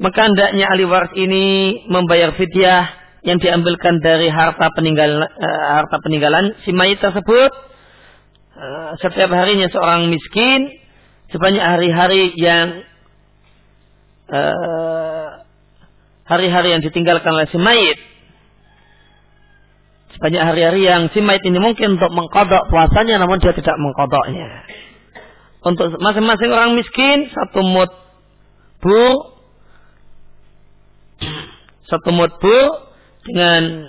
maka 0.00 0.30
hendaknya 0.30 0.70
ahli 0.70 0.84
waris 0.88 1.12
ini 1.18 1.46
membayar 1.90 2.32
fidyah 2.34 3.00
yang 3.20 3.36
diambilkan 3.36 4.00
dari 4.00 4.32
harta 4.32 4.72
peninggalan 4.72 5.20
uh, 5.20 5.64
harta 5.76 6.00
peninggalan 6.00 6.56
si 6.64 6.72
mayit 6.72 7.04
tersebut. 7.04 7.52
Uh, 8.56 8.96
setiap 9.00 9.28
harinya 9.28 9.68
seorang 9.68 10.08
miskin 10.08 10.80
sebanyak 11.30 11.62
hari-hari 11.62 12.34
yang 12.34 12.82
eh, 14.30 15.28
hari-hari 16.26 16.74
yang 16.74 16.82
ditinggalkan 16.82 17.30
oleh 17.34 17.46
si 17.50 17.58
mayit 17.58 17.98
sebanyak 20.20 20.42
hari-hari 20.44 20.84
yang 20.84 21.08
si 21.16 21.24
mayit 21.24 21.40
ini 21.48 21.56
mungkin 21.56 21.96
untuk 21.96 22.12
mengkodok 22.12 22.68
puasanya 22.68 23.16
namun 23.16 23.40
dia 23.40 23.56
tidak 23.56 23.72
mengkodoknya 23.80 24.68
untuk 25.64 25.96
masing-masing 25.96 26.52
orang 26.52 26.76
miskin 26.76 27.32
satu 27.32 27.64
mut 27.64 27.88
bur 28.84 29.40
satu 31.88 32.12
mut 32.12 32.36
bur 32.36 32.92
dengan 33.24 33.88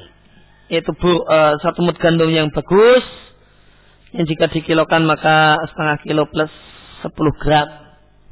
yaitu 0.71 0.95
bur 0.95 1.27
uh, 1.27 1.59
satu 1.59 1.83
mut 1.83 1.99
gandum 1.99 2.31
yang 2.31 2.47
bagus 2.55 3.03
yang 4.15 4.23
jika 4.23 4.47
dikilokan 4.47 5.03
maka 5.03 5.59
setengah 5.67 5.99
kilo 6.03 6.23
plus 6.31 6.51
10 7.03 7.41
gram 7.41 7.67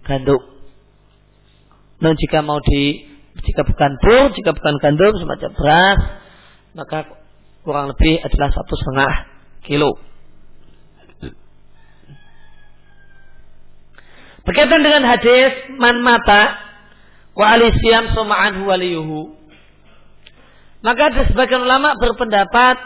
gandum. 0.05 0.41
Dan 1.99 2.15
jika 2.15 2.39
mau 2.39 2.59
di 2.63 3.07
jika 3.43 3.63
bukan 3.63 3.91
bur, 4.03 4.31
jika 4.35 4.51
bukan 4.55 4.75
gandum 4.79 5.13
semacam 5.15 5.51
beras, 5.55 5.99
maka 6.75 6.97
kurang 7.63 7.91
lebih 7.91 8.19
adalah 8.23 8.49
satu 8.51 8.73
setengah 8.75 9.13
kilo. 9.65 9.99
Berkaitan 14.47 14.81
dengan 14.81 15.03
hadis 15.05 15.77
man 15.77 16.01
mata 16.01 16.57
wa 17.37 17.45
alisiam 17.53 18.09
soma'anhu 18.17 18.65
waliyuhu. 18.65 19.37
Maka 20.79 21.11
ada 21.11 21.27
sebagian 21.27 21.67
ulama 21.67 21.93
berpendapat 21.99 22.79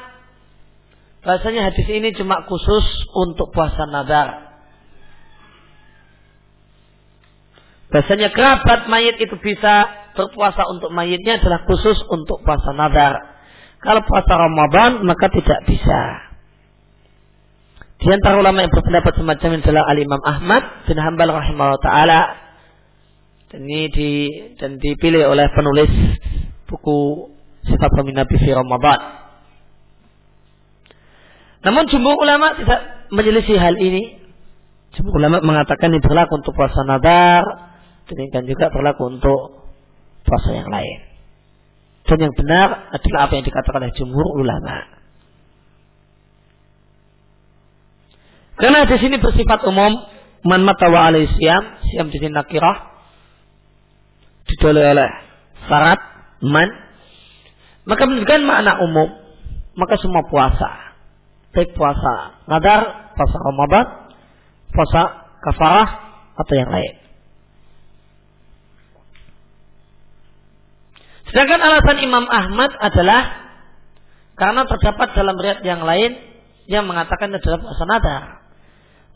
bahasanya 1.23 1.71
hadis 1.71 1.87
ini 1.87 2.11
cuma 2.17 2.43
khusus 2.49 2.85
untuk 3.15 3.53
puasa 3.53 3.85
nadar. 3.87 4.53
Bahasanya 7.93 8.33
kerabat 8.33 8.89
mayit 8.89 9.21
itu 9.21 9.37
bisa 9.37 9.85
berpuasa 10.17 10.65
untuk 10.67 10.89
mayitnya 10.89 11.37
adalah 11.37 11.61
khusus 11.69 12.01
untuk 12.09 12.41
puasa 12.41 12.73
nadar. 12.73 13.32
Kalau 13.83 14.01
puasa 14.07 14.33
Ramadan 14.39 15.03
maka 15.03 15.27
tidak 15.27 15.59
bisa. 15.67 16.01
Di 17.99 18.07
antara 18.11 18.39
ulama 18.39 18.63
yang 18.63 18.71
berpendapat 18.71 19.15
semacam 19.15 19.49
ini 19.55 19.61
adalah 19.63 19.83
Al-Imam 19.91 20.21
Ahmad 20.23 20.63
bin 20.87 20.99
Hanbal 20.99 21.31
rahimahullah 21.31 21.83
ta'ala. 21.83 22.21
Dan 23.51 23.63
ini 23.69 23.87
di, 23.91 24.11
dan 24.59 24.81
dipilih 24.81 25.29
oleh 25.29 25.45
penulis 25.53 25.91
buku 26.67 27.29
Sifat 27.63 27.89
Pemimpin 27.95 28.19
Nabi 28.19 28.35
fi 28.43 28.51
Ramadan. 28.51 28.99
Namun 31.63 31.87
jumhur 31.87 32.19
ulama 32.19 32.59
tidak 32.59 33.07
menyelisih 33.07 33.55
hal 33.55 33.79
ini. 33.79 34.19
Jumhur 34.99 35.15
ulama 35.15 35.39
mengatakan 35.39 35.95
ini 35.95 36.03
berlaku 36.03 36.43
untuk 36.43 36.51
puasa 36.59 36.83
nadar. 36.83 37.43
Demikian 38.11 38.43
juga 38.51 38.67
berlaku 38.67 39.15
untuk 39.15 39.71
puasa 40.27 40.51
yang 40.51 40.67
lain. 40.67 41.12
Dan 42.13 42.29
yang 42.29 42.35
benar 42.37 42.93
adalah 42.93 43.25
apa 43.25 43.41
yang 43.41 43.45
dikatakan 43.49 43.89
oleh 43.89 43.93
jumhur 43.97 44.37
ulama. 44.37 44.85
Karena 48.53 48.85
di 48.85 49.01
sini 49.01 49.17
bersifat 49.17 49.65
umum, 49.65 49.97
man 50.45 50.61
mata 50.61 50.93
wa 50.93 51.09
alai 51.09 51.25
siam, 51.25 51.81
siam 51.89 52.13
di 52.13 52.21
sini 52.21 52.37
nakirah, 52.37 52.85
didoleh 54.45 54.93
oleh 54.93 55.09
syarat 55.65 56.01
man, 56.45 56.69
maka 57.89 58.05
menunjukkan 58.05 58.45
makna 58.45 58.77
umum, 58.85 59.09
maka 59.73 59.97
semua 59.97 60.21
puasa, 60.29 60.93
baik 61.49 61.73
puasa 61.73 62.45
nadar, 62.45 63.09
puasa 63.17 63.37
Ramadan, 63.41 63.85
puasa 64.69 65.01
kafarah 65.41 65.89
atau 66.37 66.53
yang 66.53 66.69
lain. 66.69 67.02
Sedangkan 71.33 71.65
alasan 71.65 71.97
Imam 72.05 72.29
Ahmad 72.29 72.77
adalah 72.77 73.41
karena 74.37 74.69
terdapat 74.69 75.17
dalam 75.17 75.33
riat 75.41 75.65
yang 75.65 75.81
lain 75.81 76.13
yang 76.69 76.85
mengatakan 76.85 77.33
adalah 77.33 77.57
puasa 77.57 77.83
nadar. 77.89 78.23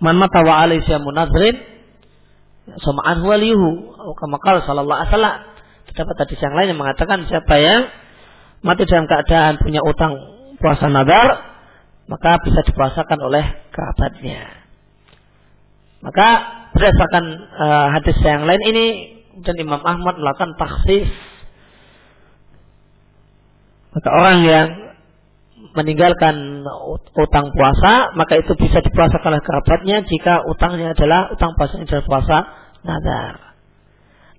Man 0.01 0.17
mata 0.17 0.41
wa 0.41 0.65
alayhi 0.65 0.89
munazrin 0.97 1.61
sama'an 2.81 3.21
waliyuhu. 3.21 3.93
Kama 4.17 4.41
qala 4.41 4.65
sallallahu 4.65 4.97
alaihi. 4.97 5.45
Terdapat 5.93 6.25
hadis 6.25 6.41
yang 6.41 6.57
lain 6.57 6.67
yang 6.73 6.81
mengatakan 6.81 7.21
siapa 7.29 7.53
yang 7.61 7.85
mati 8.65 8.89
dalam 8.89 9.05
keadaan 9.05 9.61
punya 9.61 9.85
utang 9.85 10.17
puasa 10.57 10.89
nadar, 10.89 11.37
maka 12.09 12.41
bisa 12.41 12.65
dipuasakan 12.65 13.19
oleh 13.21 13.45
kerabatnya. 13.69 14.65
Maka 16.01 16.27
berdasarkan 16.73 17.25
uh, 17.61 17.87
hadis 17.93 18.17
yang 18.25 18.49
lain 18.49 18.61
ini 18.73 18.87
dan 19.45 19.53
Imam 19.61 19.85
Ahmad 19.85 20.17
melakukan 20.17 20.57
taksis 20.57 21.09
maka 23.93 24.09
orang 24.11 24.37
yang 24.43 24.67
meninggalkan 25.77 26.65
utang 27.13 27.53
puasa, 27.53 28.13
maka 28.17 28.41
itu 28.41 28.53
bisa 28.57 28.81
dipuasakan 28.81 29.37
oleh 29.37 29.43
kerabatnya 29.45 29.97
jika 30.05 30.41
utangnya 30.49 30.93
adalah 30.97 31.29
utang 31.33 31.53
puasa 31.53 31.77
adalah 31.77 32.05
puasa 32.05 32.37
nazar. 32.81 33.33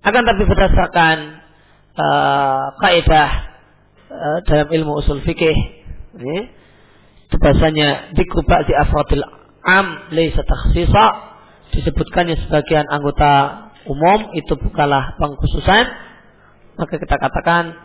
Akan 0.02 0.22
tapi 0.26 0.42
berdasarkan 0.46 1.16
uh, 1.94 2.64
kaidah 2.82 3.30
uh, 4.11 4.38
dalam 4.46 4.68
ilmu 4.70 4.98
usul 5.02 5.22
fikih, 5.22 5.58
ini, 6.18 6.38
bahasanya 7.37 8.16
dikru 8.16 8.40
di 8.42 8.74
afradil 8.74 9.24
am 9.62 9.87
laisa 10.16 10.40
takhsisa 10.40 11.04
disebutkannya 11.76 12.40
sebagian 12.48 12.88
anggota 12.88 13.68
umum 13.84 14.32
itu 14.32 14.56
bukanlah 14.56 15.12
pengkhususan 15.20 15.84
maka 16.80 16.94
kita 16.96 17.16
katakan 17.20 17.76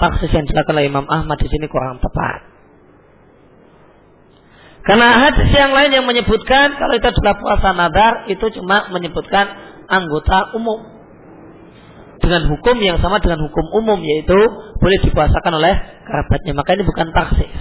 taksis 0.00 0.32
yang 0.32 0.48
dilakukan 0.48 0.74
oleh 0.80 0.88
Imam 0.88 1.06
Ahmad 1.06 1.36
di 1.36 1.48
sini 1.52 1.68
kurang 1.68 2.00
tepat. 2.00 2.50
Karena 4.80 5.28
hadis 5.28 5.52
yang 5.52 5.76
lain 5.76 5.92
yang 5.92 6.08
menyebutkan 6.08 6.72
kalau 6.80 6.96
itu 6.96 7.06
adalah 7.12 7.36
puasa 7.36 7.76
nadar 7.76 8.12
itu 8.32 8.46
cuma 8.56 8.88
menyebutkan 8.88 9.46
anggota 9.86 10.56
umum 10.56 10.80
dengan 12.20 12.48
hukum 12.48 12.76
yang 12.80 12.96
sama 13.04 13.20
dengan 13.20 13.44
hukum 13.44 13.66
umum 13.76 14.00
yaitu 14.00 14.36
boleh 14.80 14.98
dipuasakan 15.04 15.52
oleh 15.60 15.74
kerabatnya 16.08 16.52
maka 16.56 16.70
ini 16.74 16.84
bukan 16.88 17.06
taksis. 17.12 17.52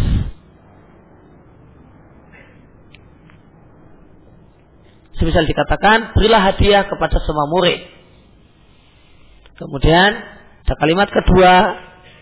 Semisal 5.20 5.44
dikatakan 5.44 6.16
berilah 6.16 6.40
hadiah 6.40 6.88
kepada 6.88 7.20
semua 7.28 7.52
murid. 7.52 7.84
Kemudian 9.60 10.16
ada 10.64 10.74
kalimat 10.80 11.12
kedua 11.12 11.54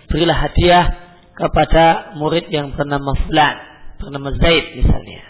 berilah 0.08 0.38
hadiah 0.38 0.86
kepada 1.38 2.18
murid 2.18 2.50
yang 2.50 2.74
bernama 2.74 3.14
Fulan 3.14 3.56
bernama 4.02 4.34
Zaid 4.40 4.78
misalnya. 4.78 5.24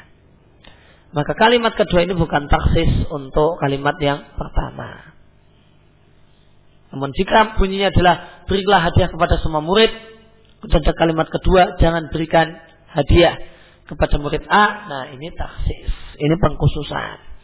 Maka 1.16 1.34
kalimat 1.34 1.74
kedua 1.74 2.04
ini 2.04 2.14
bukan 2.14 2.52
taksis 2.52 3.08
untuk 3.10 3.58
kalimat 3.58 3.96
yang 4.04 4.28
pertama. 4.36 5.16
Namun 6.94 7.12
jika 7.16 7.58
bunyinya 7.60 7.92
adalah 7.92 8.46
berilah 8.48 8.80
hadiah 8.80 9.10
kepada 9.12 9.40
semua 9.44 9.64
murid, 9.64 9.92
dan 10.68 10.82
kalimat 10.96 11.28
kedua 11.32 11.80
jangan 11.80 12.12
berikan 12.12 12.48
hadiah 12.92 13.40
kepada 13.88 14.20
murid 14.20 14.44
A, 14.52 14.66
nah 14.88 15.04
ini 15.16 15.32
taksis, 15.32 15.92
ini 16.20 16.36
pengkhususan. 16.36 17.37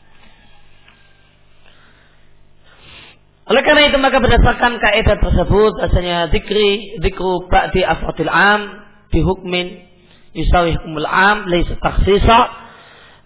Oleh 3.44 3.62
karena 3.68 3.92
itu 3.92 3.98
maka 4.00 4.24
berdasarkan 4.24 4.80
kaidah 4.80 5.20
tersebut 5.20 5.72
bahasanya 5.76 6.32
zikri 6.32 6.96
zikru 7.04 7.44
ba'di 7.52 7.84
afratil 7.84 8.32
am 8.32 8.88
bihukmin 9.12 9.84
yusawihkumul 10.32 11.04
am 11.04 11.52
laisa 11.52 11.76
takhsisa 11.76 12.40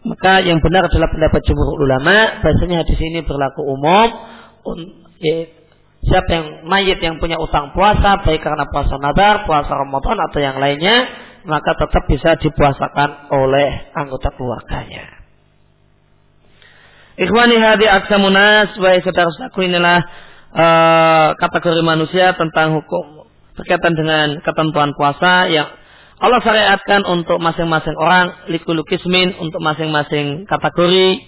maka 0.08 0.42
yang 0.42 0.58
benar 0.58 0.90
adalah 0.90 1.10
pendapat 1.14 1.42
jumhur 1.46 1.78
ulama 1.78 2.42
bahasanya 2.42 2.82
hadis 2.82 2.98
ini 2.98 3.22
berlaku 3.30 3.62
umum 3.62 4.08
ya, 5.22 5.54
siapa 6.02 6.30
yang 6.34 6.48
mayit 6.66 6.98
yang 6.98 7.22
punya 7.22 7.38
utang 7.38 7.76
puasa 7.78 8.18
baik 8.26 8.42
karena 8.42 8.66
puasa 8.74 8.98
nadar, 8.98 9.46
puasa 9.46 9.70
Ramadan 9.70 10.18
atau 10.18 10.40
yang 10.42 10.58
lainnya 10.58 11.06
maka 11.48 11.78
tetap 11.80 12.04
bisa 12.10 12.36
dipuasakan 12.42 13.32
oleh 13.32 13.94
anggota 13.96 14.36
keluarganya. 14.36 15.17
Ikhwani 17.18 17.58
hadi 17.58 17.90
aksamunas 17.90 18.78
wa 18.78 18.94
saudara-saudaraku 19.02 19.66
inilah 19.66 20.00
uh, 20.54 21.28
kategori 21.42 21.82
manusia 21.82 22.38
tentang 22.38 22.78
hukum 22.78 23.26
berkaitan 23.58 23.98
dengan 23.98 24.38
ketentuan 24.46 24.94
puasa 24.94 25.50
yang 25.50 25.66
Allah 26.22 26.38
syariatkan 26.46 27.10
untuk 27.10 27.42
masing-masing 27.42 27.98
orang 27.98 28.50
likulukismin 28.54 29.34
untuk 29.42 29.58
masing-masing 29.66 30.46
kategori 30.46 31.26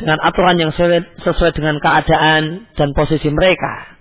dengan 0.00 0.16
aturan 0.24 0.56
yang 0.56 0.72
sesuai 0.72 1.52
dengan 1.52 1.76
keadaan 1.76 2.64
dan 2.72 2.96
posisi 2.96 3.28
mereka. 3.28 4.00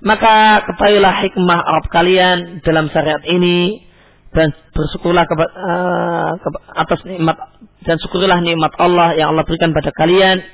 Maka 0.00 0.64
ketahuilah 0.64 1.28
hikmah 1.28 1.60
Arab 1.60 1.92
kalian 1.92 2.64
dalam 2.64 2.88
syariat 2.88 3.20
ini 3.28 3.87
dan 4.32 4.52
bersyukurlah 4.76 5.24
ke, 5.24 5.34
uh, 5.34 6.30
ke, 6.36 6.48
atas 6.76 7.00
nikmat 7.08 7.36
dan 7.84 7.96
syukurilah 7.96 8.38
nikmat 8.44 8.72
Allah 8.76 9.16
yang 9.16 9.32
Allah 9.32 9.44
berikan 9.48 9.72
pada 9.72 9.88
kalian. 9.96 10.44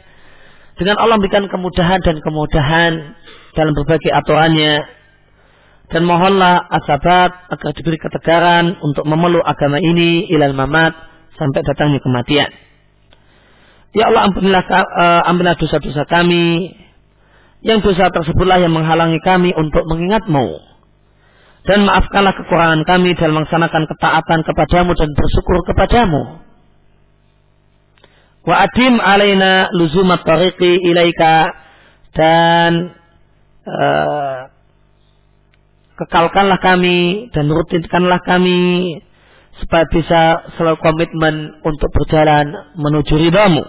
Dengan 0.74 0.98
Allah 0.98 1.18
berikan 1.22 1.46
kemudahan 1.46 2.02
dan 2.02 2.18
kemudahan 2.22 2.92
dalam 3.54 3.72
berbagai 3.74 4.10
aturannya. 4.10 4.82
Dan 5.84 6.08
mohonlah 6.08 6.64
asabat 6.70 7.30
agar 7.54 7.70
diberi 7.76 8.00
ketegaran 8.00 8.80
untuk 8.80 9.04
memeluk 9.04 9.44
agama 9.44 9.78
ini 9.78 10.26
ilal 10.32 10.56
mamat 10.56 10.96
sampai 11.36 11.60
datangnya 11.60 12.00
kematian. 12.00 12.50
Ya 13.94 14.10
Allah 14.10 14.26
ampunilah, 14.26 14.64
uh, 14.66 15.22
ampunilah 15.28 15.54
dosa-dosa 15.54 16.02
kami. 16.08 16.72
Yang 17.62 17.90
dosa 17.90 18.10
tersebutlah 18.10 18.58
yang 18.58 18.74
menghalangi 18.74 19.22
kami 19.22 19.54
untuk 19.54 19.86
mengingatmu 19.86 20.73
dan 21.64 21.88
maafkanlah 21.88 22.36
kekurangan 22.36 22.84
kami 22.84 23.16
dalam 23.16 23.40
melaksanakan 23.40 23.88
ketaatan 23.88 24.40
kepadamu 24.44 24.92
dan 24.92 25.08
bersyukur 25.16 25.64
kepadamu. 25.64 26.44
Wa 28.44 28.68
adim 28.68 29.00
alaina 29.00 29.72
luzumat 29.72 30.20
tariqi 30.28 30.76
ilaika 30.84 31.48
dan 32.12 32.92
uh, 33.64 34.52
kekalkanlah 35.96 36.60
kami 36.60 37.32
dan 37.32 37.48
rutinkanlah 37.48 38.20
kami 38.20 39.00
supaya 39.56 39.88
bisa 39.88 40.52
selalu 40.60 40.78
komitmen 40.84 41.64
untuk 41.64 41.88
berjalan 41.96 42.52
menuju 42.76 43.16
ridhamu. 43.16 43.64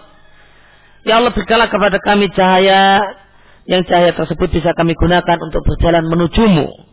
Ya 1.08 1.24
Allah 1.24 1.32
berikanlah 1.32 1.72
kepada 1.72 1.96
kami 2.04 2.28
cahaya 2.36 3.00
yang 3.72 3.88
cahaya 3.88 4.12
tersebut 4.12 4.52
bisa 4.52 4.76
kami 4.76 4.98
gunakan 5.00 5.40
untuk 5.40 5.64
berjalan 5.64 6.04
menujumu. 6.12 6.85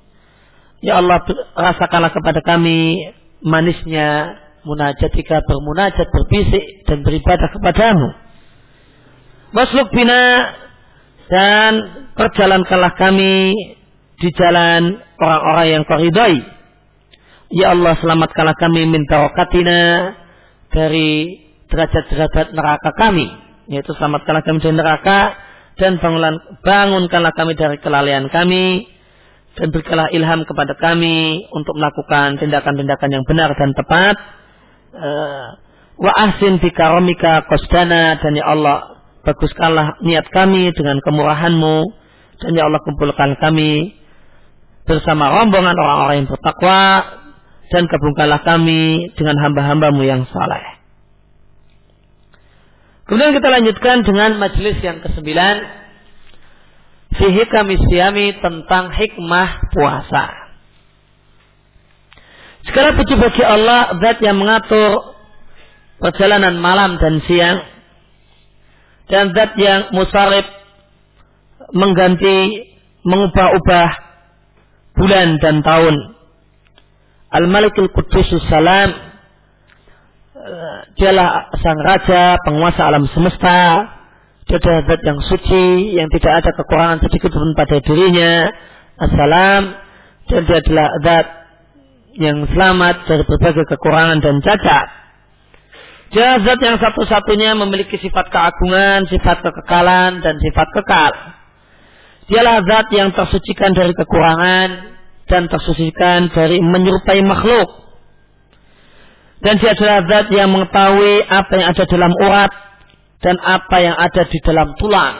Ya 0.82 0.98
Allah 0.98 1.22
rasakanlah 1.54 2.10
kepada 2.10 2.42
kami 2.42 3.06
manisnya 3.38 4.34
munajat 4.66 5.14
jika 5.14 5.38
bermunajat 5.46 6.10
berbisik 6.10 6.82
dan 6.90 7.06
beribadah 7.06 7.48
kepadamu. 7.54 8.08
Masluk 9.54 9.94
bina 9.94 10.50
dan 11.30 11.72
perjalankanlah 12.18 12.98
kami 12.98 13.54
di 14.18 14.28
jalan 14.34 14.98
orang-orang 15.22 15.66
yang 15.70 15.82
kau 15.86 16.02
ridai. 16.02 16.42
Ya 17.54 17.70
Allah 17.78 17.94
selamatkanlah 18.02 18.58
kami 18.58 18.82
min 18.90 19.06
tawakatina 19.06 19.80
dari 20.74 21.30
derajat-derajat 21.70 22.58
neraka 22.58 22.90
kami. 22.98 23.30
Yaitu 23.70 23.94
selamatkanlah 23.94 24.42
kami 24.42 24.58
dari 24.58 24.74
neraka 24.74 25.38
dan 25.78 26.02
bangunkanlah 26.66 27.32
kami 27.38 27.54
dari 27.54 27.78
kelalaian 27.78 28.26
kami 28.34 28.91
dan 29.58 29.68
berikanlah 29.68 30.08
ilham 30.16 30.48
kepada 30.48 30.72
kami 30.80 31.44
untuk 31.52 31.76
melakukan 31.76 32.40
tindakan-tindakan 32.40 33.10
yang 33.12 33.24
benar 33.28 33.52
dan 33.52 33.70
tepat. 33.76 34.16
Uh, 34.92 35.48
wa 36.00 36.12
ahsin 36.16 36.56
bikaromika 36.60 37.44
kosdana 37.48 38.16
dan 38.20 38.32
ya 38.32 38.44
Allah 38.48 39.04
baguskanlah 39.22 40.00
niat 40.02 40.28
kami 40.32 40.72
dengan 40.72 40.98
kemurahanmu 41.04 41.76
dan 42.42 42.50
ya 42.56 42.66
Allah 42.66 42.80
kumpulkan 42.82 43.38
kami 43.38 43.96
bersama 44.82 45.30
rombongan 45.30 45.78
orang-orang 45.78 46.24
yang 46.24 46.30
bertakwa 46.30 46.80
dan 47.70 47.88
kabulkanlah 47.88 48.40
kami 48.44 49.14
dengan 49.16 49.36
hamba-hambamu 49.40 50.02
yang 50.04 50.28
saleh. 50.28 50.82
Kemudian 53.08 53.32
kita 53.36 53.48
lanjutkan 53.48 54.04
dengan 54.04 54.40
majelis 54.40 54.80
yang 54.80 55.00
kesembilan. 55.00 55.81
Fihi 57.12 57.44
kami 57.44 57.76
siami 57.90 58.32
tentang 58.40 58.88
hikmah 58.88 59.68
puasa. 59.68 60.24
Sekarang 62.64 62.96
puji 62.96 63.14
bagi 63.20 63.44
Allah, 63.44 63.92
zat 64.00 64.22
yang 64.24 64.40
mengatur 64.40 65.12
perjalanan 66.00 66.56
malam 66.56 66.96
dan 66.96 67.20
siang. 67.28 67.58
Dan 69.12 69.36
zat 69.36 69.52
yang 69.60 69.92
musarib 69.92 70.46
mengganti, 71.76 72.70
mengubah-ubah 73.04 73.88
bulan 74.96 75.36
dan 75.42 75.60
tahun. 75.60 75.96
Al-Malikul 77.32 77.92
Qudusus 77.92 78.40
Salam 78.48 78.92
eh, 80.36 80.78
dialah 80.96 81.48
sang 81.60 81.80
raja 81.80 82.36
penguasa 82.44 82.88
alam 82.88 83.08
semesta 83.10 83.88
dia 84.46 84.58
zat 84.58 85.00
yang 85.06 85.20
suci 85.22 85.96
yang 85.96 86.08
tidak 86.10 86.32
ada 86.42 86.50
kekurangan 86.56 86.98
sedikit 87.06 87.30
pun 87.30 87.54
pada 87.54 87.76
dirinya 87.78 88.32
Assalam 88.98 89.62
dan 90.28 90.40
dia 90.46 90.58
adalah 90.60 90.88
zat 91.02 91.26
yang 92.18 92.38
selamat 92.50 92.96
dari 93.08 93.22
berbagai 93.24 93.64
kekurangan 93.76 94.18
dan 94.20 94.34
cacat 94.42 94.86
dia 96.12 96.36
zat 96.44 96.60
yang 96.60 96.76
satu-satunya 96.76 97.56
memiliki 97.56 97.96
sifat 97.96 98.28
keagungan, 98.28 99.08
sifat 99.08 99.40
kekekalan 99.40 100.20
dan 100.20 100.36
sifat 100.42 100.68
kekal 100.76 101.12
Dialah 102.30 102.62
zat 102.64 102.86
yang 102.94 103.10
tersucikan 103.10 103.74
dari 103.74 103.90
kekurangan 103.92 104.68
dan 105.26 105.50
tersucikan 105.50 106.30
dari 106.30 106.62
menyerupai 106.62 107.20
makhluk. 107.26 107.68
Dan 109.42 109.58
dia 109.58 109.74
adalah 109.74 110.06
zat 110.06 110.30
yang 110.30 110.54
mengetahui 110.54 111.26
apa 111.26 111.52
yang 111.58 111.68
ada 111.74 111.84
dalam 111.84 112.12
urat 112.14 112.52
dan 113.22 113.38
apa 113.38 113.76
yang 113.78 113.96
ada 113.96 114.22
di 114.26 114.38
dalam 114.42 114.74
tulang. 114.76 115.16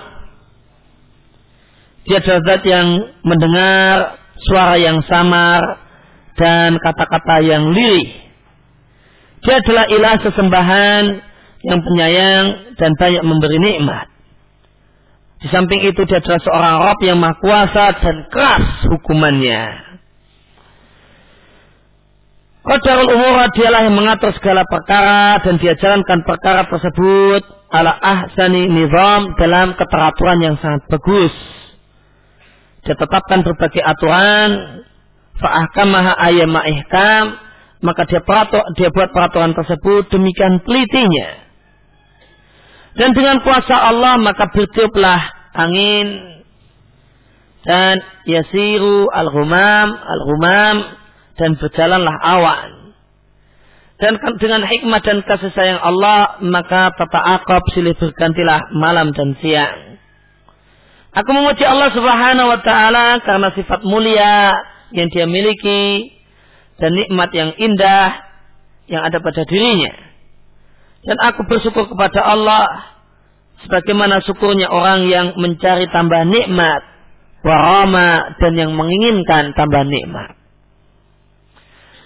Dia 2.03 2.19
adalah 2.19 2.43
zat 2.43 2.63
yang 2.67 2.89
mendengar 3.23 3.95
suara 4.43 4.75
yang 4.75 5.07
samar 5.07 5.63
dan 6.35 6.75
kata-kata 6.83 7.47
yang 7.47 7.71
lirih. 7.71 8.11
Dia 9.43 9.63
adalah 9.63 9.87
ilah 9.87 10.17
sesembahan 10.23 11.05
yang 11.63 11.81
penyayang 11.83 12.75
dan 12.75 12.91
banyak 12.99 13.23
memberi 13.23 13.59
nikmat. 13.59 14.11
Di 15.43 15.51
samping 15.51 15.83
itu 15.83 16.07
dia 16.07 16.23
adalah 16.23 16.43
seorang 16.43 16.75
Rob 16.87 16.99
yang 17.03 17.19
maha 17.19 17.39
kuasa 17.43 17.85
dan 17.99 18.17
keras 18.31 18.87
hukumannya. 18.87 19.92
Qadarul 22.63 23.11
umur 23.11 23.51
dialah 23.59 23.91
yang 23.91 23.99
mengatur 23.99 24.31
segala 24.39 24.63
perkara 24.63 25.43
dan 25.43 25.59
dia 25.59 25.75
jalankan 25.75 26.23
perkara 26.23 26.63
tersebut 26.71 27.43
ala 27.75 27.99
ahsani 27.99 28.71
nizam 28.71 29.35
dalam 29.35 29.75
keteraturan 29.75 30.39
yang 30.39 30.55
sangat 30.63 30.87
bagus. 30.87 31.35
Dia 32.87 32.95
tetapkan 32.95 33.43
berbagai 33.43 33.83
aturan 33.83 34.83
fa'ahkamaha 35.43 36.13
ayyama 36.23 36.63
ihkam 36.71 37.35
maka 37.83 38.07
dia 38.07 38.23
peratur, 38.23 38.63
dia 38.79 38.95
buat 38.95 39.11
peraturan 39.11 39.59
tersebut 39.59 40.07
demikian 40.15 40.63
telitinya 40.63 41.43
dan 42.95 43.11
dengan 43.11 43.43
kuasa 43.43 43.75
Allah 43.75 44.23
maka 44.23 44.47
bertiuplah 44.55 45.21
angin 45.59 46.39
dan 47.67 47.99
yasiru 48.23 49.11
al-humam 49.11 49.99
al-humam 49.99 51.02
dan 51.37 51.57
berjalanlah 51.57 52.17
awan. 52.21 52.71
Dan 54.03 54.19
dengan 54.43 54.67
hikmah 54.67 54.99
dan 55.07 55.23
kasih 55.23 55.55
sayang 55.55 55.79
Allah 55.79 56.43
maka 56.43 56.91
tata 56.99 57.23
akab 57.39 57.63
silih 57.71 57.95
bergantilah 57.95 58.75
malam 58.75 59.15
dan 59.15 59.39
siang. 59.39 59.95
Aku 61.15 61.31
memuji 61.31 61.63
Allah 61.63 61.93
Subhanahu 61.95 62.51
wa 62.51 62.61
taala 62.67 63.23
karena 63.23 63.55
sifat 63.55 63.87
mulia 63.87 64.51
yang 64.91 65.07
dia 65.13 65.29
miliki 65.31 66.19
dan 66.83 66.99
nikmat 66.99 67.31
yang 67.31 67.55
indah 67.55 68.33
yang 68.91 69.07
ada 69.07 69.23
pada 69.23 69.47
dirinya. 69.47 69.93
Dan 71.07 71.23
aku 71.23 71.47
bersyukur 71.47 71.87
kepada 71.87 72.27
Allah 72.27 72.67
sebagaimana 73.63 74.19
syukurnya 74.27 74.67
orang 74.67 75.07
yang 75.07 75.39
mencari 75.39 75.87
tambah 75.95 76.27
nikmat, 76.27 76.83
warama 77.47 78.35
dan 78.43 78.59
yang 78.59 78.75
menginginkan 78.75 79.55
tambah 79.55 79.87
nikmat. 79.87 80.42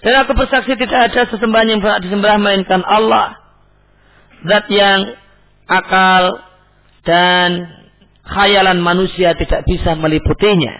Dan 0.05 0.13
aku 0.23 0.37
bersaksi 0.37 0.77
tidak 0.77 1.11
ada 1.11 1.21
sesembahan 1.29 1.67
yang 1.73 1.79
berhak 1.81 2.05
disembah 2.05 2.37
melainkan 2.37 2.85
Allah. 2.85 3.37
Zat 4.45 4.69
yang 4.69 5.17
akal 5.65 6.45
dan 7.01 7.65
khayalan 8.21 8.77
manusia 8.81 9.33
tidak 9.33 9.65
bisa 9.65 9.97
meliputinya. 9.97 10.75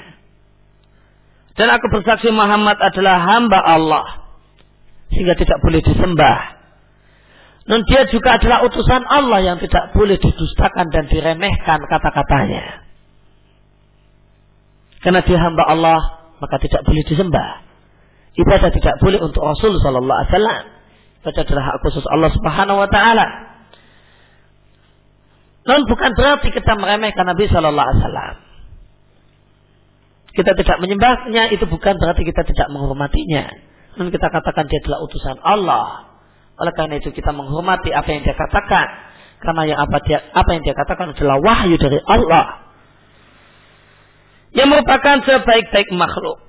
Dan 1.57 1.73
aku 1.73 1.89
bersaksi 1.89 2.29
Muhammad 2.29 2.77
adalah 2.77 3.17
hamba 3.25 3.57
Allah. 3.57 4.07
Sehingga 5.09 5.33
tidak 5.33 5.57
boleh 5.65 5.81
disembah 5.81 6.57
dan 7.67 7.83
dia 7.83 8.07
juga 8.07 8.39
adalah 8.39 8.63
utusan 8.63 9.03
Allah 9.03 9.43
yang 9.43 9.57
tidak 9.59 9.91
boleh 9.91 10.15
didustakan 10.15 10.87
dan 10.87 11.11
diremehkan 11.11 11.83
kata-katanya. 11.83 12.87
Karena 15.03 15.19
dia 15.19 15.35
hamba 15.35 15.67
Allah, 15.67 15.99
maka 16.39 16.63
tidak 16.63 16.87
boleh 16.87 17.03
disembah. 17.03 17.66
Ibadah 18.37 18.69
tidak 18.69 18.95
boleh 19.01 19.19
untuk 19.21 19.41
Rasul 19.41 19.81
Sallallahu 19.81 20.17
Alaihi 20.17 20.31
Wasallam. 20.33 20.63
Ibadah 21.25 21.41
adalah 21.43 21.63
hak 21.65 21.77
khusus 21.83 22.05
Allah 22.07 22.29
Subhanahu 22.31 22.77
Wa 22.85 22.89
Taala. 22.89 23.27
Namun 25.67 25.83
bukan 25.89 26.11
berarti 26.15 26.47
kita 26.53 26.79
meremehkan 26.79 27.27
Nabi 27.27 27.45
Sallallahu 27.49 27.87
Alaihi 27.91 28.01
Wasallam. 28.01 28.35
Kita 30.37 30.51
tidak 30.53 30.77
menyembahnya 30.79 31.49
itu 31.49 31.65
bukan 31.65 31.97
berarti 31.97 32.21
kita 32.21 32.45
tidak 32.45 32.67
menghormatinya. 32.69 33.49
Namun 33.97 34.13
kita 34.13 34.29
katakan 34.29 34.69
dia 34.69 34.79
adalah 34.85 35.01
utusan 35.01 35.37
Allah. 35.41 36.13
Oleh 36.61 36.73
karena 36.77 37.01
itu 37.01 37.09
kita 37.09 37.33
menghormati 37.33 37.89
apa 37.89 38.05
yang 38.13 38.21
dia 38.21 38.37
katakan. 38.37 38.87
Karena 39.41 39.61
yang 39.65 39.79
apa 39.81 39.97
dia 40.05 40.21
apa 40.33 40.49
yang 40.53 40.61
dia 40.61 40.77
katakan 40.77 41.13
adalah 41.13 41.41
wahyu 41.41 41.77
dari 41.77 41.97
Allah 42.05 42.67
yang 44.57 44.73
merupakan 44.73 45.21
sebaik-baik 45.21 45.93
makhluk. 45.93 46.41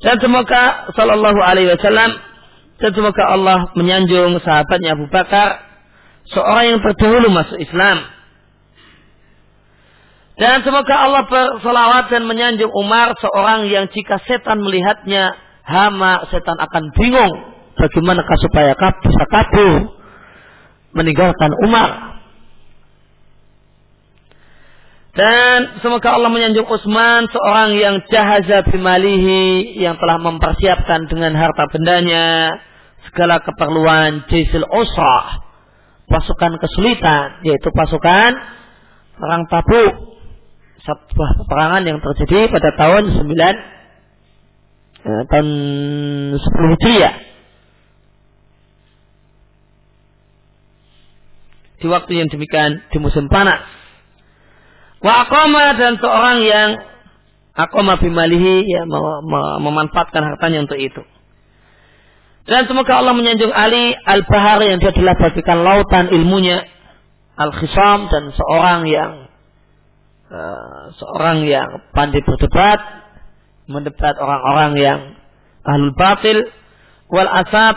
Dan 0.00 0.16
semoga 0.16 0.88
Sallallahu 0.96 1.40
Alaihi 1.44 1.76
Wasallam 1.76 2.10
dan 2.80 2.90
semoga 2.96 3.24
Allah 3.28 3.68
menyanjung 3.76 4.40
sahabatnya 4.40 4.96
Abu 4.96 5.12
Bakar, 5.12 5.60
seorang 6.32 6.64
yang 6.72 6.80
terdahulu 6.80 7.28
masuk 7.28 7.60
Islam. 7.60 8.08
Dan 10.40 10.64
semoga 10.64 11.04
Allah 11.04 11.28
bersolawat 11.28 12.08
dan 12.08 12.24
menyanjung 12.24 12.72
Umar, 12.72 13.12
seorang 13.20 13.68
yang 13.68 13.92
jika 13.92 14.16
setan 14.24 14.64
melihatnya 14.64 15.36
hama, 15.68 16.24
setan 16.32 16.56
akan 16.56 16.88
bingung 16.96 17.32
bagaimana 17.76 18.24
supaya 18.40 18.72
bisa 19.04 19.24
kabur 19.28 20.00
meninggalkan 20.96 21.52
Umar. 21.68 22.09
Dan 25.10 25.82
semoga 25.82 26.14
Allah 26.14 26.30
menyanjung 26.30 26.70
Utsman 26.70 27.26
seorang 27.34 27.74
yang 27.74 27.98
jahaza 28.06 28.62
bimalihi 28.70 29.74
yang 29.82 29.98
telah 29.98 30.22
mempersiapkan 30.22 31.10
dengan 31.10 31.34
harta 31.34 31.66
bendanya 31.66 32.54
segala 33.10 33.42
keperluan 33.42 34.22
jisil 34.30 34.62
usrah 34.70 35.42
pasukan 36.06 36.62
kesulitan 36.62 37.42
yaitu 37.42 37.74
pasukan 37.74 38.38
perang 39.18 39.50
Tabuk 39.50 39.94
sebuah 40.86 41.30
peperangan 41.42 41.82
yang 41.84 41.98
terjadi 41.98 42.46
pada 42.46 42.70
tahun 42.78 43.10
9 43.10 43.26
ya, 45.04 45.16
tahun 45.26 45.48
10 46.38 46.72
Hijriah. 46.78 47.16
Di 51.80 51.86
waktu 51.88 52.12
yang 52.14 52.28
demikian 52.30 52.78
di 52.92 52.98
musim 53.00 53.26
panas 53.26 53.79
Wa 55.00 55.24
akoma 55.24 55.76
dan 55.80 55.96
seorang 55.96 56.38
yang 56.44 56.70
akoma 57.56 57.96
bimalihi 57.96 58.68
ya 58.68 58.84
memanfaatkan 59.64 60.22
hartanya 60.22 60.68
untuk 60.68 60.76
itu. 60.76 61.02
Dan 62.48 62.66
semoga 62.66 63.00
Allah 63.00 63.14
menyanjung 63.14 63.52
Ali 63.52 63.94
al-Bahar 63.94 64.64
yang 64.64 64.80
dia 64.80 64.90
telah 64.90 65.14
bagikan 65.14 65.62
lautan 65.62 66.08
ilmunya 66.10 66.66
al-Khisam 67.36 68.10
dan 68.10 68.32
seorang 68.34 68.80
yang 68.90 69.12
uh, 70.28 70.92
seorang 70.98 71.46
yang 71.46 71.68
pandai 71.96 72.20
berdebat 72.24 72.80
mendebat 73.70 74.18
orang-orang 74.18 74.72
yang 74.76 75.00
ahlul 75.62 75.94
batil 75.94 76.42
wal 77.08 77.30
asab 77.30 77.76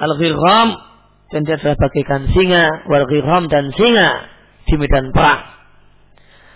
al-ghirram 0.00 0.78
dan 1.30 1.40
dia 1.44 1.60
telah 1.60 1.76
bagikan 1.76 2.30
singa 2.32 2.88
wal 2.88 3.04
ghirram 3.06 3.46
dan 3.52 3.70
singa 3.76 4.30
di 4.64 4.74
medan 4.80 5.12
perang. 5.12 5.53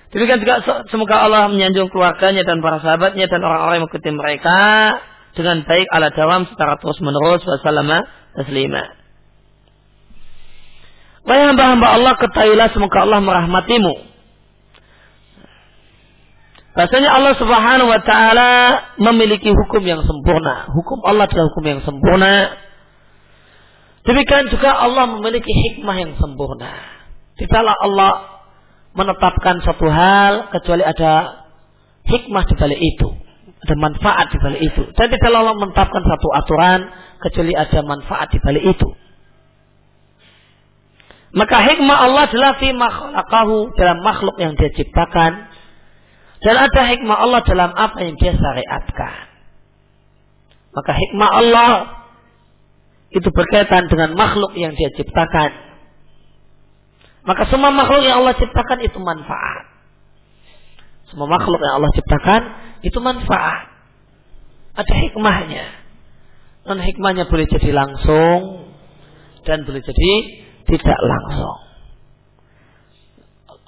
Demikian 0.09 0.41
juga 0.41 0.65
semoga 0.89 1.21
Allah 1.21 1.53
menyanjung 1.53 1.93
keluarganya 1.93 2.41
dan 2.41 2.65
para 2.65 2.81
sahabatnya 2.81 3.29
dan 3.29 3.45
orang-orang 3.45 3.77
yang 3.77 3.85
mengikuti 3.85 4.09
mereka 4.09 4.59
dengan 5.37 5.69
baik 5.69 5.85
ala 5.93 6.09
dawam 6.17 6.49
secara 6.49 6.81
terus 6.81 6.97
menerus 7.05 7.45
wassalama 7.45 8.09
taslima. 8.33 8.89
Wahai 11.29 11.53
hamba-hamba 11.53 11.87
Allah 11.93 12.13
ketahuilah 12.17 12.73
semoga 12.73 13.05
Allah 13.05 13.21
merahmatimu. 13.21 14.09
Rasanya 16.73 17.11
Allah 17.11 17.35
subhanahu 17.37 17.91
wa 17.91 18.01
ta'ala 18.01 18.51
memiliki 18.97 19.51
hukum 19.51 19.83
yang 19.85 20.01
sempurna. 20.09 20.73
Hukum 20.73 21.05
Allah 21.05 21.29
adalah 21.29 21.53
hukum 21.53 21.65
yang 21.69 21.81
sempurna. 21.85 22.55
Demikian 24.09 24.49
juga 24.49 24.73
Allah 24.73 25.05
memiliki 25.21 25.53
hikmah 25.53 25.97
yang 26.01 26.17
sempurna. 26.17 26.71
Tidaklah 27.37 27.77
Allah 27.77 28.38
menetapkan 28.97 29.61
satu 29.65 29.87
hal 29.89 30.53
kecuali 30.55 30.85
ada 30.85 31.45
hikmah 32.09 32.45
di 32.49 32.55
balik 32.57 32.81
itu, 32.81 33.09
ada 33.65 33.75
manfaat 33.77 34.27
di 34.33 34.39
balik 34.41 34.63
itu. 34.65 34.83
Dan 34.97 35.13
tidak 35.13 35.29
Allah 35.33 35.57
menetapkan 35.57 36.03
satu 36.03 36.29
aturan 36.33 36.81
kecuali 37.21 37.53
ada 37.53 37.81
manfaat 37.85 38.29
di 38.33 38.39
balik 38.41 38.65
itu. 38.77 38.89
Maka 41.37 41.61
hikmah 41.61 41.97
Allah 42.09 42.25
adalah 42.25 42.57
fi 42.57 42.73
makhlaqahu 42.73 43.77
dalam 43.77 44.01
makhluk 44.01 44.41
yang 44.41 44.57
dia 44.57 44.73
ciptakan 44.73 45.33
dan 46.41 46.55
ada 46.57 46.83
hikmah 46.89 47.17
Allah 47.21 47.45
dalam 47.45 47.71
apa 47.77 47.99
yang 48.01 48.17
dia 48.17 48.33
syariatkan. 48.33 49.29
Maka 50.73 50.93
hikmah 50.97 51.29
Allah 51.29 51.71
itu 53.13 53.29
berkaitan 53.29 53.89
dengan 53.93 54.17
makhluk 54.17 54.57
yang 54.57 54.73
dia 54.73 54.89
ciptakan 54.97 55.68
maka 57.29 57.45
semua 57.53 57.69
makhluk 57.69 58.01
yang 58.01 58.25
Allah 58.25 58.33
ciptakan 58.41 58.89
itu 58.89 58.97
manfaat. 59.05 59.69
Semua 61.13 61.29
makhluk 61.29 61.61
yang 61.61 61.77
Allah 61.77 61.93
ciptakan 61.93 62.43
itu 62.81 62.97
manfaat. 63.05 63.69
Ada 64.73 64.95
hikmahnya. 64.97 65.65
Non 66.65 66.81
hikmahnya 66.81 67.29
boleh 67.29 67.45
jadi 67.45 67.69
langsung 67.77 68.73
dan 69.45 69.69
boleh 69.69 69.85
jadi 69.85 70.13
tidak 70.73 70.97
langsung. 71.05 71.59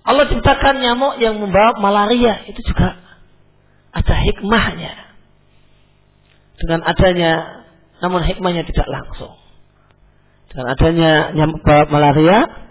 Allah 0.08 0.24
ciptakan 0.32 0.80
nyamuk 0.80 1.20
yang 1.20 1.36
membawa 1.36 1.76
malaria 1.76 2.48
itu 2.48 2.64
juga 2.64 2.96
ada 3.92 4.14
hikmahnya. 4.24 4.96
Dengan 6.56 6.80
adanya 6.88 7.32
namun 8.00 8.24
hikmahnya 8.24 8.64
tidak 8.64 8.88
langsung. 8.88 9.36
Dengan 10.48 10.72
adanya 10.72 11.12
nyamuk 11.36 11.60
bawa 11.60 11.84
malaria 11.92 12.69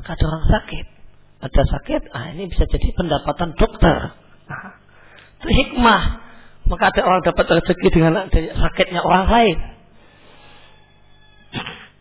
maka 0.00 0.16
ada 0.16 0.24
orang 0.32 0.44
sakit. 0.48 0.86
Ada 1.44 1.62
sakit, 1.76 2.02
ah 2.16 2.32
ini 2.32 2.48
bisa 2.48 2.64
jadi 2.64 2.88
pendapatan 2.96 3.52
dokter. 3.52 4.16
Nah, 4.48 4.80
itu 5.44 5.48
hikmah. 5.60 6.02
Maka 6.72 6.88
ada 6.88 7.00
orang 7.04 7.20
dapat 7.20 7.44
rezeki 7.60 7.88
dengan 7.92 8.16
sakitnya 8.32 9.04
orang 9.04 9.28
lain. 9.28 9.56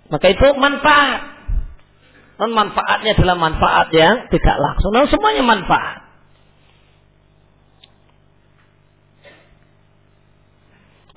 Maka 0.07 0.25
itu 0.31 0.47
manfaat. 0.55 1.21
Non 2.39 2.55
manfaatnya 2.55 3.19
adalah 3.19 3.35
manfaat 3.35 3.91
yang 3.91 4.31
tidak 4.31 4.55
langsung. 4.55 4.95
Nah, 4.95 5.03
semuanya 5.11 5.43
manfaat. 5.43 6.07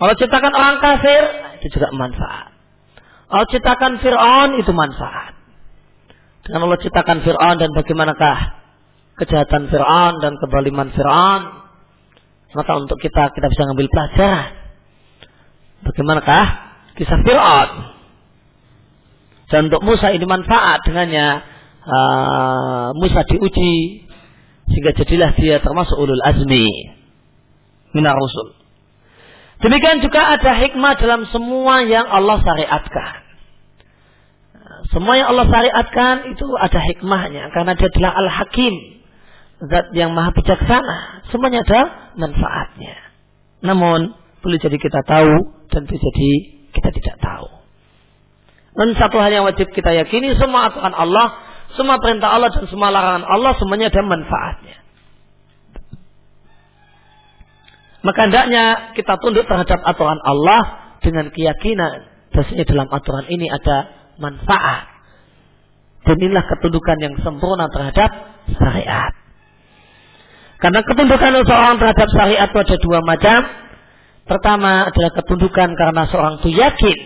Kalau 0.03 0.15
ciptakan 0.19 0.51
orang 0.51 0.83
kafir, 0.83 1.23
itu 1.63 1.79
juga 1.79 1.95
manfaat. 1.95 2.51
Kalau 3.31 3.47
ciptakan 3.47 4.03
Fir'aun, 4.03 4.59
itu 4.59 4.75
manfaat. 4.75 5.42
Dengan 6.43 6.67
Allah 6.67 6.79
ciptakan 6.83 7.23
Fir'aun 7.23 7.57
dan 7.63 7.71
bagaimanakah 7.71 8.37
kejahatan 9.23 9.71
Fir'aun 9.71 10.19
dan 10.19 10.35
kebaliman 10.43 10.91
Fir'aun. 10.91 11.43
Maka 12.53 12.73
untuk 12.83 12.99
kita, 12.99 13.33
kita 13.33 13.47
bisa 13.49 13.63
mengambil 13.65 13.89
pelajaran. 13.89 14.51
Bagaimanakah 15.87 16.45
kisah 16.99 17.21
Fir'aun. 17.23 17.71
Dan 19.53 19.69
untuk 19.69 19.85
Musa 19.85 20.11
ini 20.11 20.25
manfaat 20.25 20.81
dengannya 20.83 21.45
uh, 21.85 22.89
Musa 22.97 23.21
diuji 23.29 24.09
sehingga 24.73 24.97
jadilah 24.97 25.37
dia 25.37 25.61
termasuk 25.61 25.95
ulul 26.01 26.25
azmi 26.25 26.67
minar 27.93 28.17
rusul. 28.17 28.57
Demikian 29.63 30.03
juga 30.03 30.35
ada 30.35 30.59
hikmah 30.59 30.99
dalam 30.99 31.23
semua 31.31 31.87
yang 31.87 32.09
Allah 32.09 32.43
syariatkan. 32.43 33.22
Semua 34.91 35.15
yang 35.15 35.31
Allah 35.31 35.47
syariatkan 35.47 36.35
itu 36.35 36.47
ada 36.59 36.81
hikmahnya 36.83 37.55
karena 37.55 37.73
dia 37.79 37.89
adalah 37.93 38.13
Al-Hakim. 38.19 38.75
Zat 39.63 39.95
yang 39.95 40.11
maha 40.11 40.35
bijaksana. 40.35 41.23
Semuanya 41.31 41.63
ada 41.63 42.11
manfaatnya. 42.19 42.99
Namun 43.63 44.11
boleh 44.43 44.59
jadi 44.59 44.75
kita 44.75 45.07
tahu 45.07 45.35
dan 45.71 45.87
boleh 45.87 46.03
jadi 46.03 46.31
kita 46.75 46.91
tidak 46.91 47.17
tahu. 47.23 47.47
Dan 48.73 48.99
satu 48.99 49.23
hal 49.23 49.31
yang 49.31 49.45
wajib 49.47 49.71
kita 49.71 49.95
yakini 49.95 50.35
semua 50.35 50.73
aturan 50.73 50.97
Allah, 50.97 51.39
semua 51.79 52.03
perintah 52.03 52.35
Allah 52.35 52.51
dan 52.51 52.67
semua 52.67 52.91
larangan 52.91 53.23
Allah 53.23 53.53
semuanya 53.61 53.93
ada 53.93 54.03
manfaatnya. 54.03 54.77
Maka 58.03 58.21
hendaknya 58.27 58.65
kita 58.99 59.15
tunduk 59.23 59.47
terhadap 59.47 59.79
aturan 59.87 60.19
Allah 60.27 60.97
dengan 61.07 61.31
keyakinan 61.31 62.11
bahwasanya 62.35 62.65
dalam 62.67 62.89
aturan 62.91 63.27
ini 63.31 63.47
ada 63.47 64.02
manfaat. 64.23 64.87
Dan 66.07 66.19
inilah 66.19 66.47
ketundukan 66.47 66.99
yang 67.03 67.15
sempurna 67.23 67.67
terhadap 67.71 68.11
syariat. 68.55 69.13
Karena 70.63 70.79
ketundukan 70.87 71.43
seseorang 71.43 71.77
terhadap 71.83 72.09
syariat 72.15 72.47
itu 72.47 72.59
ada 72.63 72.77
dua 72.79 72.99
macam. 73.03 73.41
Pertama 74.23 74.87
adalah 74.87 75.13
ketundukan 75.19 75.75
karena 75.75 76.03
seorang 76.07 76.39
itu 76.39 76.55
yakin 76.55 76.99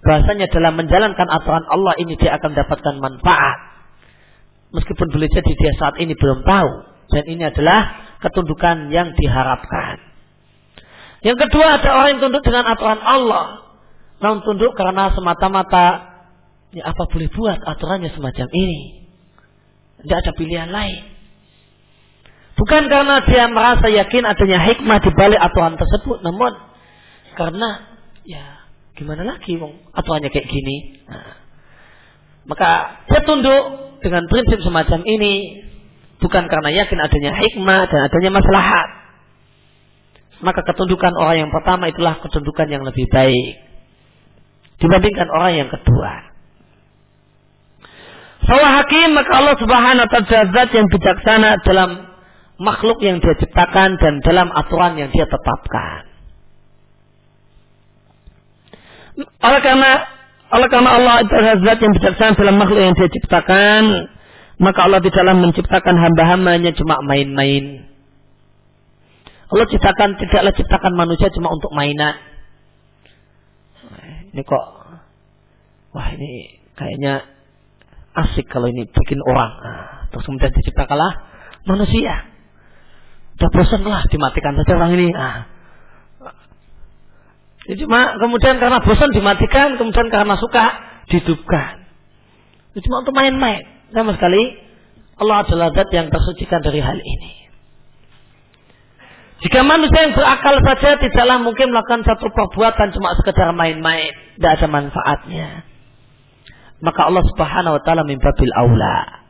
bahasanya 0.00 0.46
dalam 0.48 0.78
menjalankan 0.78 1.28
aturan 1.28 1.66
Allah 1.66 1.98
ini 1.98 2.14
dia 2.14 2.38
akan 2.38 2.54
mendapatkan 2.54 2.94
manfaat. 3.02 3.58
Meskipun 4.70 5.10
boleh 5.10 5.26
jadi 5.26 5.50
dia 5.50 5.72
saat 5.82 5.98
ini 5.98 6.14
belum 6.14 6.46
tahu. 6.46 6.70
Dan 7.10 7.26
ini 7.26 7.42
adalah 7.42 8.14
ketundukan 8.22 8.94
yang 8.94 9.10
diharapkan. 9.18 9.98
Yang 11.26 11.36
kedua 11.46 11.82
ada 11.82 11.88
orang 11.90 12.08
yang 12.16 12.20
tunduk 12.22 12.42
dengan 12.46 12.64
aturan 12.70 13.02
Allah. 13.02 13.66
Namun 14.22 14.46
tunduk 14.46 14.72
karena 14.78 15.10
semata-mata 15.10 16.09
ya 16.70 16.82
apa 16.86 17.02
boleh 17.10 17.28
buat 17.30 17.58
aturannya 17.58 18.10
semacam 18.14 18.46
ini. 18.54 18.80
Tidak 20.00 20.16
ada 20.16 20.32
pilihan 20.32 20.70
lain. 20.70 21.02
Bukan 22.56 22.92
karena 22.92 23.24
dia 23.24 23.48
merasa 23.48 23.88
yakin 23.88 24.24
adanya 24.28 24.60
hikmah 24.60 25.00
di 25.00 25.10
balik 25.16 25.40
aturan 25.40 25.80
tersebut, 25.80 26.20
namun 26.20 26.52
karena 27.32 27.88
ya 28.24 28.68
gimana 28.96 29.24
lagi 29.24 29.56
wong 29.56 29.80
aturannya 29.96 30.28
kayak 30.28 30.44
gini. 30.44 31.00
Nah, 31.08 31.40
maka 32.44 33.00
dia 33.08 33.20
tunduk 33.24 33.64
dengan 34.04 34.28
prinsip 34.28 34.60
semacam 34.60 35.00
ini 35.08 35.64
bukan 36.20 36.44
karena 36.52 36.70
yakin 36.84 36.98
adanya 37.00 37.32
hikmah 37.32 37.88
dan 37.88 38.00
adanya 38.12 38.30
maslahat. 38.40 38.88
Maka 40.40 40.64
ketundukan 40.64 41.12
orang 41.20 41.48
yang 41.48 41.50
pertama 41.52 41.92
itulah 41.92 42.16
ketundukan 42.24 42.68
yang 42.68 42.80
lebih 42.84 43.04
baik 43.12 43.60
dibandingkan 44.80 45.28
orang 45.28 45.52
yang 45.64 45.68
kedua. 45.68 46.29
Salah 48.48 48.80
hakim 48.80 49.12
maka 49.12 49.32
Allah 49.36 49.56
Subhanahu 49.60 50.06
wa 50.06 50.10
taala 50.24 50.64
yang 50.72 50.88
bijaksana 50.88 51.60
dalam 51.64 51.90
makhluk 52.60 53.00
yang 53.04 53.20
dia 53.20 53.36
ciptakan 53.36 54.00
dan 54.00 54.20
dalam 54.24 54.48
aturan 54.52 54.96
yang 54.96 55.12
dia 55.12 55.28
tetapkan. 55.28 56.08
Oleh 59.20 59.60
karena 59.60 59.92
oleh 60.50 60.68
karena 60.72 60.90
Allah 60.96 61.14
yang 61.76 61.92
bijaksana 62.00 62.32
dalam 62.36 62.56
makhluk 62.56 62.80
yang 62.80 62.96
dia 62.96 63.12
ciptakan, 63.12 64.08
maka 64.56 64.88
Allah 64.88 65.00
tidaklah 65.04 65.36
menciptakan 65.36 65.94
hamba-hambanya 66.00 66.72
cuma 66.76 67.00
main-main. 67.04 67.84
Allah 69.50 69.66
ciptakan 69.66 70.16
tidaklah 70.16 70.52
ciptakan 70.56 70.92
manusia 70.96 71.28
cuma 71.34 71.52
untuk 71.52 71.74
mainan. 71.76 72.16
Ini 74.30 74.42
kok, 74.46 74.66
wah 75.90 76.08
ini 76.14 76.62
kayaknya 76.78 77.26
asik 78.14 78.50
kalau 78.50 78.66
ini 78.70 78.86
bikin 78.90 79.20
orang. 79.22 79.52
Nah, 79.62 80.10
terus 80.10 80.26
kemudian 80.26 80.50
diciptakanlah 80.50 81.12
manusia. 81.66 82.26
Sudah 83.38 83.50
bosan 83.56 83.80
lah 83.86 84.04
dimatikan 84.10 84.52
saja 84.60 84.76
orang 84.76 84.92
ini. 84.98 85.08
Nah. 85.14 85.48
Jadi 87.64 87.86
cuma 87.86 88.18
kemudian 88.18 88.58
karena 88.58 88.82
bosan 88.82 89.10
dimatikan, 89.14 89.78
kemudian 89.78 90.08
karena 90.10 90.34
suka 90.36 90.64
dihidupkan. 91.08 91.86
Itu 92.74 92.90
cuma 92.90 93.06
untuk 93.06 93.14
main-main. 93.16 93.64
Sama 93.90 94.14
sekali 94.14 94.58
Allah 95.20 95.44
adalah 95.44 95.68
zat 95.74 95.88
yang 95.92 96.08
tersucikan 96.08 96.60
dari 96.62 96.80
hal 96.80 96.98
ini. 96.98 97.32
Jika 99.40 99.64
manusia 99.64 100.04
yang 100.04 100.12
berakal 100.12 100.60
saja 100.60 101.00
tidaklah 101.00 101.40
mungkin 101.40 101.72
melakukan 101.72 102.04
satu 102.04 102.28
perbuatan 102.28 102.92
cuma 102.92 103.16
sekedar 103.16 103.56
main-main, 103.56 104.12
tidak 104.36 104.52
ada 104.60 104.66
manfaatnya. 104.68 105.48
Maka 106.80 107.00
Allah 107.08 107.24
Subhanahu 107.28 107.76
wa 107.76 107.82
taala 107.84 108.02
mimbabil 108.08 108.52
aula 108.56 109.20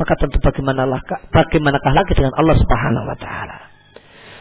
maka 0.00 0.16
tentu 0.16 0.40
bagaimanakah, 0.40 1.28
bagaimanakah 1.28 1.92
lagi 1.92 2.16
dengan 2.16 2.32
Allah 2.40 2.56
Subhanahu 2.56 3.04
wa 3.04 3.16
taala. 3.20 3.68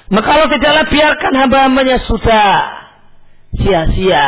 Maka 0.08 0.28
Allah 0.32 0.50
tidaklah 0.56 0.86
biarkan 0.88 1.34
hamba-hambanya 1.36 1.98
sudah 2.08 2.50
sia-sia. 3.60 4.28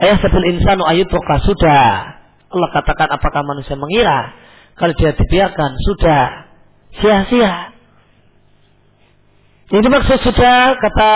Ayah 0.00 0.16
sebel 0.24 0.48
insanu 0.56 0.88
ayutuka 0.88 1.44
sudah. 1.44 2.16
Allah 2.48 2.68
katakan 2.72 3.12
apakah 3.12 3.44
manusia 3.44 3.76
mengira 3.76 4.32
kalau 4.80 4.96
dia 4.96 5.12
dibiarkan 5.12 5.76
sudah 5.76 6.24
sia-sia. 6.96 7.76
Ini 9.76 9.88
maksud 9.92 10.24
sudah 10.24 10.72
kata 10.80 11.10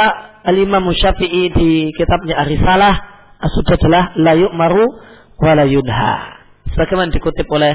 Al-Imam 0.53 0.85
Syafi'i 0.93 1.49
di 1.49 1.97
kitabnya 1.97 2.45
Arisalah 2.45 3.20
sudah 3.49 3.75
adalah 3.81 4.05
layuk 4.21 4.53
maru 4.53 4.85
wa 5.41 5.53
layunha 5.57 6.41
sebagaimana 6.75 7.09
dikutip 7.15 7.49
oleh 7.49 7.73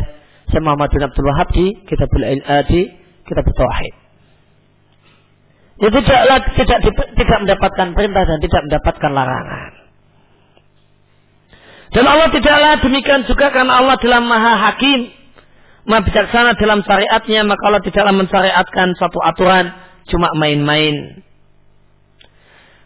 Syekh 0.53 0.61
Muhammad 0.61 0.93
bin 0.93 1.01
Abdul 1.01 1.25
Wahab 1.25 1.49
di 1.57 1.65
kitab 1.89 2.09
uh, 2.13 2.63
di 2.69 2.81
kitab 3.25 3.45
Tauhid. 3.49 3.93
Itu 5.75 5.97
tidaklah 5.99 6.39
tidak 6.55 6.79
tidak 7.17 7.37
mendapatkan 7.43 7.87
perintah 7.97 8.23
dan 8.23 8.37
tidak 8.39 8.61
mendapatkan 8.69 9.11
larangan. 9.11 9.71
Dan 11.91 12.03
Allah 12.07 12.29
tidaklah 12.31 12.73
demikian 12.79 13.23
juga 13.27 13.51
karena 13.51 13.79
Allah 13.83 13.95
dalam 13.99 14.23
maha 14.27 14.53
hakim, 14.71 15.11
maha 15.87 16.03
bijaksana 16.03 16.55
dalam 16.59 16.83
syariatnya, 16.83 17.43
maka 17.43 17.61
Allah 17.67 17.83
tidaklah 17.83 18.13
mensyariatkan 18.15 18.87
suatu 18.99 19.19
aturan 19.19 19.71
cuma 20.07 20.31
main-main. 20.37 21.23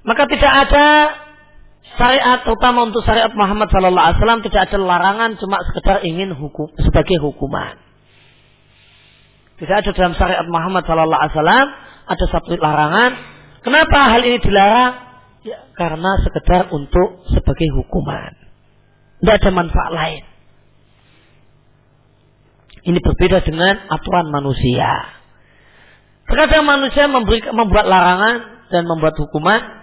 Maka 0.05 0.25
tidak 0.25 0.53
ada 0.69 0.85
syariat 1.99 2.39
terutama 2.47 2.87
untuk 2.87 3.03
syariat 3.03 3.27
Muhammad 3.35 3.67
Sallallahu 3.67 4.05
Alaihi 4.07 4.19
Wasallam 4.23 4.41
tidak 4.47 4.61
ada 4.71 4.77
larangan 4.79 5.29
cuma 5.35 5.59
sekedar 5.67 5.99
ingin 6.07 6.31
hukum 6.31 6.71
sebagai 6.79 7.19
hukuman. 7.19 7.75
Tidak 9.59 9.75
ada 9.75 9.91
dalam 9.91 10.15
syariat 10.15 10.47
Muhammad 10.47 10.87
Sallallahu 10.87 11.19
Alaihi 11.19 11.35
Wasallam 11.35 11.67
ada 12.07 12.25
satu 12.31 12.47
larangan. 12.55 13.11
Kenapa 13.59 13.97
hal 14.15 14.23
ini 14.23 14.39
dilarang? 14.39 14.93
Ya, 15.43 15.59
karena 15.75 16.11
sekedar 16.23 16.71
untuk 16.71 17.27
sebagai 17.35 17.67
hukuman. 17.75 18.31
Tidak 19.19 19.35
ada 19.35 19.51
manfaat 19.51 19.91
lain. 19.91 20.23
Ini 22.87 22.99
berbeda 23.03 23.43
dengan 23.43 23.75
aturan 23.91 24.31
manusia. 24.31 24.87
Terkadang 26.31 26.63
manusia 26.63 27.11
memberi, 27.11 27.43
membuat 27.51 27.83
larangan 27.91 28.35
dan 28.71 28.87
membuat 28.87 29.19
hukuman 29.19 29.78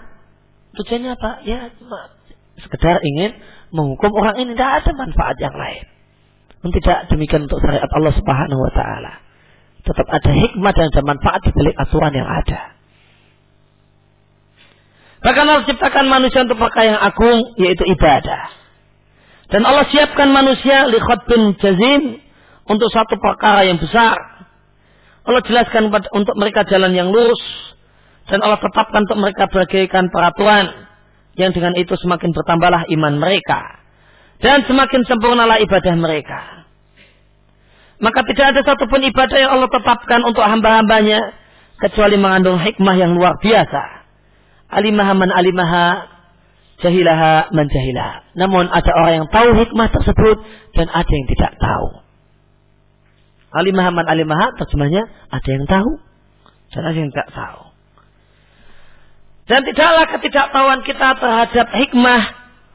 Tujuannya 0.76 1.10
apa? 1.16 1.30
Ya 1.48 1.72
cuma 1.80 2.12
sekedar 2.60 3.00
ingin 3.00 3.36
menghukum 3.72 4.12
orang 4.16 4.36
ini. 4.40 4.52
Tidak 4.52 4.72
ada 4.84 4.90
manfaat 4.92 5.36
yang 5.40 5.56
lain. 5.56 5.84
Dan 6.60 6.70
tidak 6.76 6.98
demikian 7.12 7.48
untuk 7.48 7.60
syariat 7.64 7.88
Allah 7.88 8.12
Subhanahu 8.12 8.60
Wa 8.60 8.72
Taala. 8.76 9.12
Tetap 9.86 10.06
ada 10.10 10.30
hikmah 10.34 10.72
dan 10.74 10.84
ada 10.90 11.02
manfaat 11.06 11.40
di 11.46 11.50
balik 11.54 11.76
aturan 11.78 12.12
yang 12.12 12.26
ada. 12.26 12.74
Bahkan 15.22 15.44
Allah 15.46 15.66
ciptakan 15.66 16.06
manusia 16.10 16.42
untuk 16.44 16.58
perkara 16.58 16.86
yang 16.92 17.00
agung, 17.00 17.38
yaitu 17.58 17.82
ibadah. 17.86 18.50
Dan 19.46 19.62
Allah 19.62 19.86
siapkan 19.90 20.30
manusia 20.34 20.90
li 20.90 20.98
bin 21.30 21.54
jazim 21.62 22.18
untuk 22.66 22.90
satu 22.90 23.14
perkara 23.18 23.62
yang 23.62 23.78
besar. 23.78 24.18
Allah 25.26 25.42
jelaskan 25.42 25.90
untuk 25.90 26.34
mereka 26.38 26.66
jalan 26.66 26.94
yang 26.94 27.10
lurus 27.10 27.38
dan 28.26 28.38
Allah 28.42 28.58
tetapkan 28.58 29.06
untuk 29.06 29.18
mereka 29.22 29.46
bagaikan 29.46 30.10
peraturan 30.10 30.86
yang 31.38 31.54
dengan 31.54 31.74
itu 31.78 31.94
semakin 31.94 32.34
bertambahlah 32.34 32.88
iman 32.90 33.14
mereka 33.22 33.86
dan 34.42 34.66
semakin 34.68 35.04
sempurnalah 35.06 35.62
ibadah 35.62 35.94
mereka. 35.96 36.66
Maka 37.96 38.20
tidak 38.28 38.52
ada 38.52 38.60
satupun 38.60 39.00
ibadah 39.08 39.38
yang 39.40 39.56
Allah 39.56 39.72
tetapkan 39.72 40.20
untuk 40.28 40.44
hamba-hambanya 40.44 41.32
kecuali 41.80 42.20
mengandung 42.20 42.60
hikmah 42.60 42.96
yang 42.96 43.16
luar 43.16 43.40
biasa. 43.40 44.04
Alimaha 44.68 45.16
man 45.16 45.32
alimaha, 45.32 46.04
jahilaha 46.84 47.48
man 47.56 47.66
jahilah. 47.72 48.28
Namun 48.36 48.68
ada 48.68 48.90
orang 48.92 49.24
yang 49.24 49.28
tahu 49.32 49.48
hikmah 49.56 49.88
tersebut 49.88 50.36
dan 50.76 50.92
ada 50.92 51.08
yang 51.08 51.26
tidak 51.32 51.52
tahu. 51.56 51.88
Alimaha 53.56 53.88
man 53.88 54.04
alimaha 54.04 54.52
terjemahnya 54.60 55.08
ada 55.32 55.48
yang 55.48 55.64
tahu 55.64 55.90
dan 56.76 56.82
ada 56.84 56.98
yang 57.00 57.10
tidak 57.16 57.30
tahu. 57.32 57.65
Dan 59.46 59.62
tidaklah 59.62 60.10
ketidaktahuan 60.10 60.82
kita 60.82 61.14
terhadap 61.22 61.66
hikmah 61.70 62.22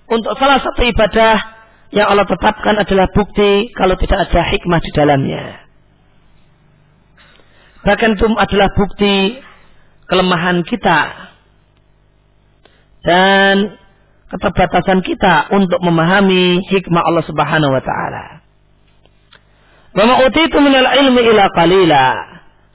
untuk 0.08 0.40
salah 0.40 0.60
satu 0.64 0.82
ibadah 0.88 1.36
yang 1.92 2.08
Allah 2.08 2.24
tetapkan 2.24 2.80
adalah 2.80 3.12
bukti 3.12 3.68
kalau 3.76 4.00
tidak 4.00 4.32
ada 4.32 4.42
hikmah 4.56 4.80
di 4.80 4.92
dalamnya. 4.96 5.68
Bahkan 7.84 8.10
itu 8.16 8.26
adalah 8.40 8.70
bukti 8.72 9.44
kelemahan 10.08 10.64
kita 10.64 11.00
dan 13.04 13.76
keterbatasan 14.32 15.04
kita 15.04 15.52
untuk 15.52 15.84
memahami 15.84 16.64
hikmah 16.72 17.04
Allah 17.04 17.26
Subhanahu 17.28 17.76
wa 17.76 17.84
taala. 17.84 18.26
Wa 19.92 20.04
ma 20.08 20.24
utitu 20.24 20.56
minal 20.64 20.88
ilmi 20.88 21.20
ila 21.36 21.52
qalila. 21.52 22.08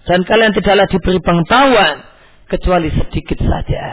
Dan 0.07 0.23
kalian 0.23 0.55
tidaklah 0.55 0.87
diberi 0.87 1.19
pengetahuan 1.19 1.99
kecuali 2.47 2.89
sedikit 2.95 3.39
saja. 3.43 3.85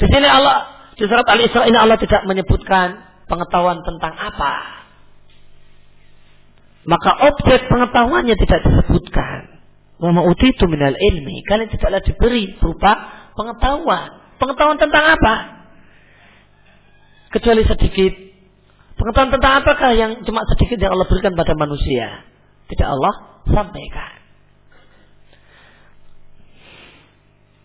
Di 0.00 0.06
sini 0.08 0.28
Allah 0.28 0.80
di 0.96 1.04
surat 1.08 1.24
Al-Isra 1.24 1.64
ini 1.68 1.76
Allah 1.76 1.96
tidak 2.00 2.24
menyebutkan 2.28 3.00
pengetahuan 3.28 3.80
tentang 3.84 4.16
apa. 4.16 4.84
Maka 6.84 7.10
objek 7.28 7.68
pengetahuannya 7.68 8.36
tidak 8.36 8.60
disebutkan. 8.64 9.60
Wa 10.00 10.12
ma'utitu 10.16 10.64
minal 10.64 10.96
ilmi. 10.96 11.44
Kalian 11.44 11.68
tidaklah 11.68 12.00
diberi 12.00 12.56
berupa 12.56 12.92
pengetahuan. 13.36 14.36
Pengetahuan 14.40 14.80
tentang 14.80 15.04
apa? 15.16 15.34
Kecuali 17.36 17.64
sedikit. 17.68 18.12
Pengetahuan 18.96 19.32
tentang 19.32 19.52
apakah 19.60 19.92
yang 19.92 20.24
cuma 20.24 20.44
sedikit 20.56 20.80
yang 20.80 20.96
Allah 20.96 21.08
berikan 21.08 21.36
pada 21.36 21.52
manusia. 21.56 22.24
Tidak 22.72 22.88
Allah 22.88 23.44
sampaikan. 23.48 24.19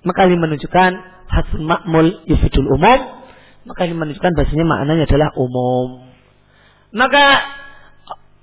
Maka 0.05 0.29
ini 0.29 0.37
menunjukkan 0.37 0.91
hasil 1.25 1.59
makmul 1.65 2.23
yufidul 2.29 2.69
umum. 2.77 3.25
Maka 3.65 3.89
ini 3.89 3.97
menunjukkan 3.97 4.31
bahasanya 4.37 4.65
maknanya 4.69 5.09
adalah 5.09 5.29
umum. 5.33 6.05
Maka 6.93 7.25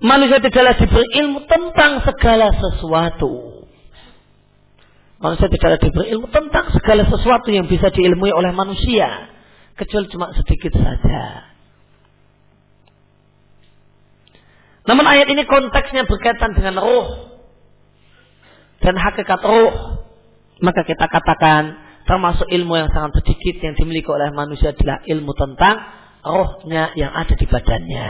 manusia 0.03 0.43
tidaklah 0.43 0.75
diberi 0.75 1.07
ilmu 1.23 1.47
tentang 1.47 2.03
segala 2.03 2.51
sesuatu. 2.51 3.63
Manusia 5.23 5.47
tidaklah 5.47 5.79
diberi 5.79 6.11
ilmu 6.19 6.27
tentang 6.35 6.75
segala 6.75 7.07
sesuatu 7.07 7.55
yang 7.55 7.71
bisa 7.71 7.95
diilmui 7.95 8.35
oleh 8.35 8.51
manusia. 8.51 9.31
Kecuali 9.79 10.11
cuma 10.11 10.35
sedikit 10.35 10.75
saja. 10.75 11.55
Namun 14.83 15.07
ayat 15.07 15.31
ini 15.31 15.47
konteksnya 15.47 16.11
berkaitan 16.11 16.59
dengan 16.59 16.83
roh. 16.83 17.39
Dan 18.83 18.99
hakikat 18.99 19.39
roh. 19.47 20.02
Maka 20.63 20.87
kita 20.87 21.11
katakan 21.11 21.75
termasuk 22.07 22.47
ilmu 22.47 22.79
yang 22.79 22.91
sangat 22.95 23.19
sedikit 23.19 23.59
yang 23.67 23.75
dimiliki 23.75 24.07
oleh 24.07 24.31
manusia 24.31 24.71
adalah 24.71 25.03
ilmu 25.03 25.33
tentang 25.35 25.77
rohnya 26.23 26.95
yang 26.95 27.11
ada 27.11 27.35
di 27.35 27.47
badannya. 27.51 28.09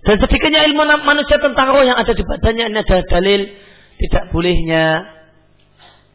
Dan 0.00 0.16
sedikitnya 0.20 0.68
ilmu 0.68 0.84
manusia 1.04 1.40
tentang 1.40 1.72
roh 1.72 1.84
yang 1.84 1.96
ada 1.96 2.12
di 2.12 2.24
badannya 2.24 2.72
ini 2.72 2.78
adalah 2.80 3.04
dalil 3.08 3.40
tidak 4.00 4.24
bolehnya 4.32 4.84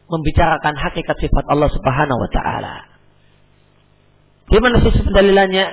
membicarakan 0.06 0.74
hakikat 0.74 1.16
sifat 1.22 1.44
Allah 1.50 1.70
Subhanahu 1.70 2.18
wa 2.22 2.30
taala. 2.30 2.74
Di 4.46 4.58
mana 4.62 4.78
sisi 4.78 5.02
pendalilannya? 5.02 5.66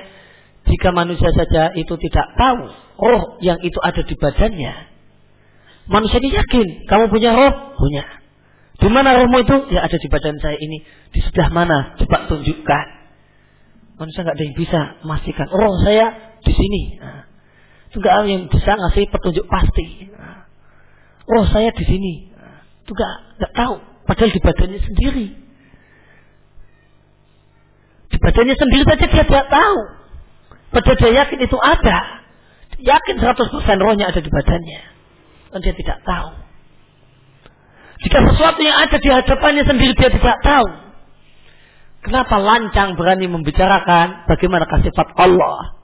Jika 0.64 0.90
manusia 0.96 1.30
saja 1.30 1.76
itu 1.76 1.94
tidak 2.00 2.34
tahu 2.40 2.83
roh 2.98 3.38
yang 3.42 3.58
itu 3.62 3.78
ada 3.82 4.02
di 4.02 4.14
badannya, 4.14 4.74
manusia 5.90 6.18
ini 6.22 6.30
yakin 6.34 6.66
kamu 6.88 7.10
punya 7.10 7.30
roh, 7.34 7.76
punya. 7.78 8.04
Di 8.74 8.90
mana 8.90 9.14
rohmu 9.14 9.38
itu? 9.38 9.56
Ya 9.70 9.86
ada 9.86 9.96
di 9.96 10.08
badan 10.10 10.36
saya 10.42 10.58
ini. 10.58 10.82
Di 11.14 11.22
sebelah 11.22 11.50
mana? 11.54 11.94
Coba 11.94 12.26
tunjukkan. 12.26 12.86
Manusia 13.94 14.26
nggak 14.26 14.34
ada 14.34 14.44
yang 14.44 14.56
bisa 14.58 14.80
memastikan 15.06 15.46
roh 15.54 15.78
saya 15.86 16.38
di 16.42 16.52
sini. 16.52 16.82
Nah, 16.98 17.22
itu 17.86 17.96
nggak 18.02 18.14
ada 18.18 18.26
yang 18.26 18.44
bisa 18.50 18.70
ngasih 18.74 19.04
petunjuk 19.14 19.46
pasti. 19.46 20.10
Oh 21.30 21.46
saya 21.46 21.70
di 21.70 21.84
sini. 21.86 22.14
Itu 22.82 22.90
nggak 22.92 23.14
nggak 23.38 23.52
tahu. 23.54 23.74
Padahal 24.04 24.30
di 24.34 24.40
badannya 24.42 24.80
sendiri. 24.82 25.26
Di 28.10 28.16
badannya 28.18 28.56
sendiri 28.58 28.82
saja 28.84 29.06
dia 29.06 29.24
tidak 29.24 29.46
tahu. 29.48 29.78
Padahal 30.74 30.96
dia 30.98 31.10
yakin 31.24 31.40
itu 31.46 31.58
ada. 31.62 31.98
Yakin 32.80 33.16
100% 33.22 33.84
rohnya 33.84 34.10
ada 34.10 34.20
di 34.20 34.30
badannya. 34.30 34.80
Dan 35.54 35.58
dia 35.62 35.74
tidak 35.74 35.98
tahu. 36.02 36.30
Jika 38.04 38.18
sesuatu 38.32 38.60
yang 38.60 38.76
ada 38.76 38.96
di 38.98 39.08
hadapannya 39.08 39.64
sendiri 39.64 39.92
dia 39.94 40.10
tidak 40.10 40.38
tahu. 40.42 40.68
Kenapa 42.04 42.36
lancang 42.36 43.00
berani 43.00 43.30
membicarakan 43.32 44.28
bagaimana 44.28 44.68
sifat 44.68 45.08
Allah 45.16 45.80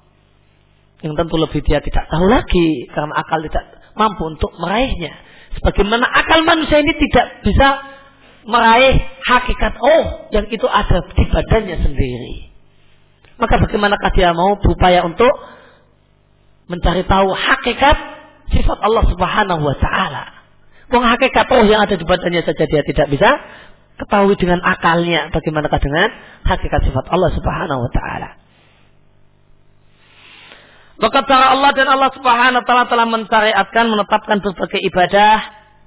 yang 1.01 1.16
tentu 1.16 1.41
lebih 1.41 1.64
dia 1.64 1.80
tidak 1.80 2.12
tahu 2.12 2.28
lagi 2.28 2.84
karena 2.93 3.16
akal 3.16 3.41
tidak 3.41 3.64
mampu 3.97 4.22
untuk 4.28 4.53
meraihnya. 4.61 5.16
Sebagaimana 5.57 6.05
akal 6.05 6.45
manusia 6.45 6.84
ini 6.84 6.93
tidak 7.09 7.41
bisa 7.41 7.68
meraih 8.45 9.01
hakikat 9.24 9.80
oh 9.80 10.28
yang 10.28 10.45
itu 10.53 10.68
ada 10.68 11.01
di 11.09 11.24
badannya 11.24 11.76
sendiri. 11.88 12.36
Maka 13.41 13.57
bagaimanakah 13.64 14.11
dia 14.12 14.36
mau 14.36 14.61
berupaya 14.61 15.01
untuk 15.09 15.32
mencari 16.71 17.03
tahu 17.03 17.35
hakikat 17.35 17.97
sifat 18.55 18.79
Allah 18.79 19.05
Subhanahu 19.11 19.62
wa 19.66 19.77
taala. 19.77 20.23
Wong 20.91 21.03
hakikat 21.03 21.47
oh 21.51 21.66
yang 21.66 21.83
ada 21.83 21.99
di 21.99 22.07
badannya 22.07 22.43
saja 22.47 22.64
dia 22.66 22.83
tidak 22.87 23.07
bisa 23.11 23.31
ketahui 23.99 24.39
dengan 24.39 24.62
akalnya 24.62 25.29
bagaimanakah 25.35 25.83
dengan 25.83 26.09
hakikat 26.47 26.81
sifat 26.87 27.05
Allah 27.11 27.31
Subhanahu 27.35 27.81
wa 27.85 27.91
taala. 27.91 28.31
Maka 31.01 31.18
cara 31.27 31.57
Allah 31.59 31.71
dan 31.75 31.89
Allah 31.91 32.11
Subhanahu 32.14 32.62
wa 32.62 32.66
taala 32.66 32.85
telah 32.87 33.07
mensyariatkan 33.11 33.85
menetapkan 33.91 34.39
berbagai 34.39 34.81
ibadah 34.87 35.37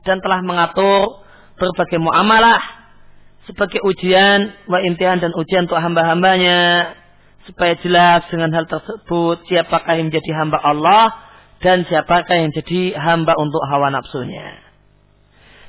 dan 0.04 0.20
telah 0.20 0.44
mengatur 0.44 1.24
berbagai 1.56 2.02
muamalah 2.02 2.60
sebagai 3.48 3.80
ujian 3.84 4.52
wa 4.72 4.80
imtihan 4.84 5.20
dan 5.20 5.32
ujian 5.36 5.68
untuk 5.68 5.80
hamba-hambanya 5.80 6.92
supaya 7.48 7.76
jelas 7.84 8.24
dengan 8.32 8.52
hal 8.56 8.66
tersebut 8.68 9.44
siapakah 9.48 10.00
yang 10.00 10.12
menjadi 10.12 10.32
hamba 10.36 10.60
Allah 10.64 11.06
dan 11.64 11.88
siapakah 11.88 12.36
yang 12.36 12.52
jadi 12.52 12.96
hamba 12.96 13.36
untuk 13.40 13.64
hawa 13.68 13.92
nafsunya. 13.92 14.60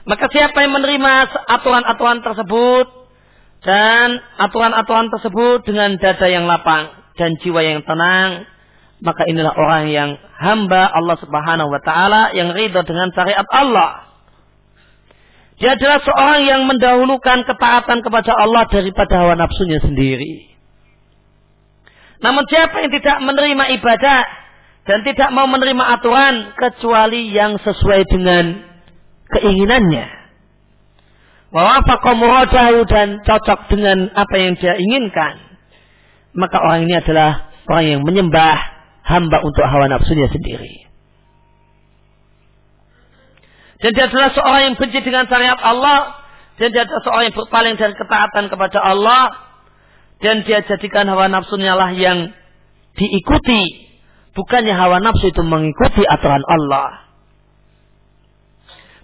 Maka 0.04 0.28
siapa 0.28 0.60
yang 0.60 0.72
menerima 0.76 1.12
aturan-aturan 1.48 2.20
tersebut 2.20 2.86
dan 3.64 4.20
aturan-aturan 4.36 5.08
tersebut 5.08 5.64
dengan 5.64 5.96
dada 5.96 6.26
yang 6.28 6.44
lapang 6.44 6.92
dan 7.16 7.38
jiwa 7.40 7.64
yang 7.64 7.80
tenang 7.86 8.44
maka 9.04 9.28
inilah 9.28 9.52
orang 9.52 9.92
yang 9.92 10.10
hamba 10.40 10.88
Allah 10.88 11.20
Subhanahu 11.20 11.68
wa 11.68 11.80
taala 11.84 12.32
yang 12.32 12.56
ridho 12.56 12.80
dengan 12.88 13.12
syariat 13.12 13.44
Allah. 13.52 14.08
Dia 15.60 15.76
adalah 15.78 16.02
seorang 16.02 16.40
yang 16.48 16.62
mendahulukan 16.66 17.46
ketaatan 17.46 18.02
kepada 18.02 18.32
Allah 18.34 18.66
daripada 18.66 19.22
hawa 19.22 19.38
nafsunya 19.38 19.78
sendiri. 19.84 20.53
Namun 22.22 22.44
siapa 22.46 22.84
yang 22.84 22.92
tidak 22.94 23.16
menerima 23.24 23.64
ibadah 23.80 24.20
dan 24.84 24.98
tidak 25.02 25.28
mau 25.32 25.48
menerima 25.48 25.84
aturan 25.98 26.52
kecuali 26.54 27.32
yang 27.32 27.56
sesuai 27.58 28.00
dengan 28.12 28.60
keinginannya. 29.32 30.06
Wawafaqa 31.54 32.12
dan 32.90 33.22
cocok 33.22 33.60
dengan 33.70 34.10
apa 34.12 34.34
yang 34.36 34.58
dia 34.58 34.74
inginkan. 34.74 35.38
Maka 36.34 36.58
orang 36.58 36.90
ini 36.90 36.98
adalah 36.98 37.54
orang 37.70 37.86
yang 37.86 38.00
menyembah 38.02 38.58
hamba 39.06 39.38
untuk 39.38 39.62
hawa 39.62 39.86
nafsunya 39.86 40.26
sendiri. 40.34 40.84
Dan 43.84 43.92
dia 43.94 44.08
adalah 44.08 44.32
seorang 44.32 44.62
yang 44.72 44.76
benci 44.80 44.98
dengan 45.04 45.28
syariat 45.28 45.60
Allah. 45.60 46.24
Dan 46.56 46.72
dia 46.72 46.88
adalah 46.88 47.02
seorang 47.04 47.24
yang 47.28 47.36
berpaling 47.36 47.74
dari 47.76 47.94
ketaatan 47.94 48.44
kepada 48.48 48.78
Allah. 48.80 49.43
Dan 50.22 50.46
dia 50.46 50.62
jadikan 50.64 51.08
hawa 51.10 51.30
nafsunya 51.30 51.74
lah 51.74 51.90
yang 51.94 52.30
diikuti. 52.94 53.88
Bukannya 54.34 54.74
hawa 54.74 54.98
nafsu 54.98 55.30
itu 55.30 55.42
mengikuti 55.46 56.02
aturan 56.06 56.42
Allah. 56.42 57.06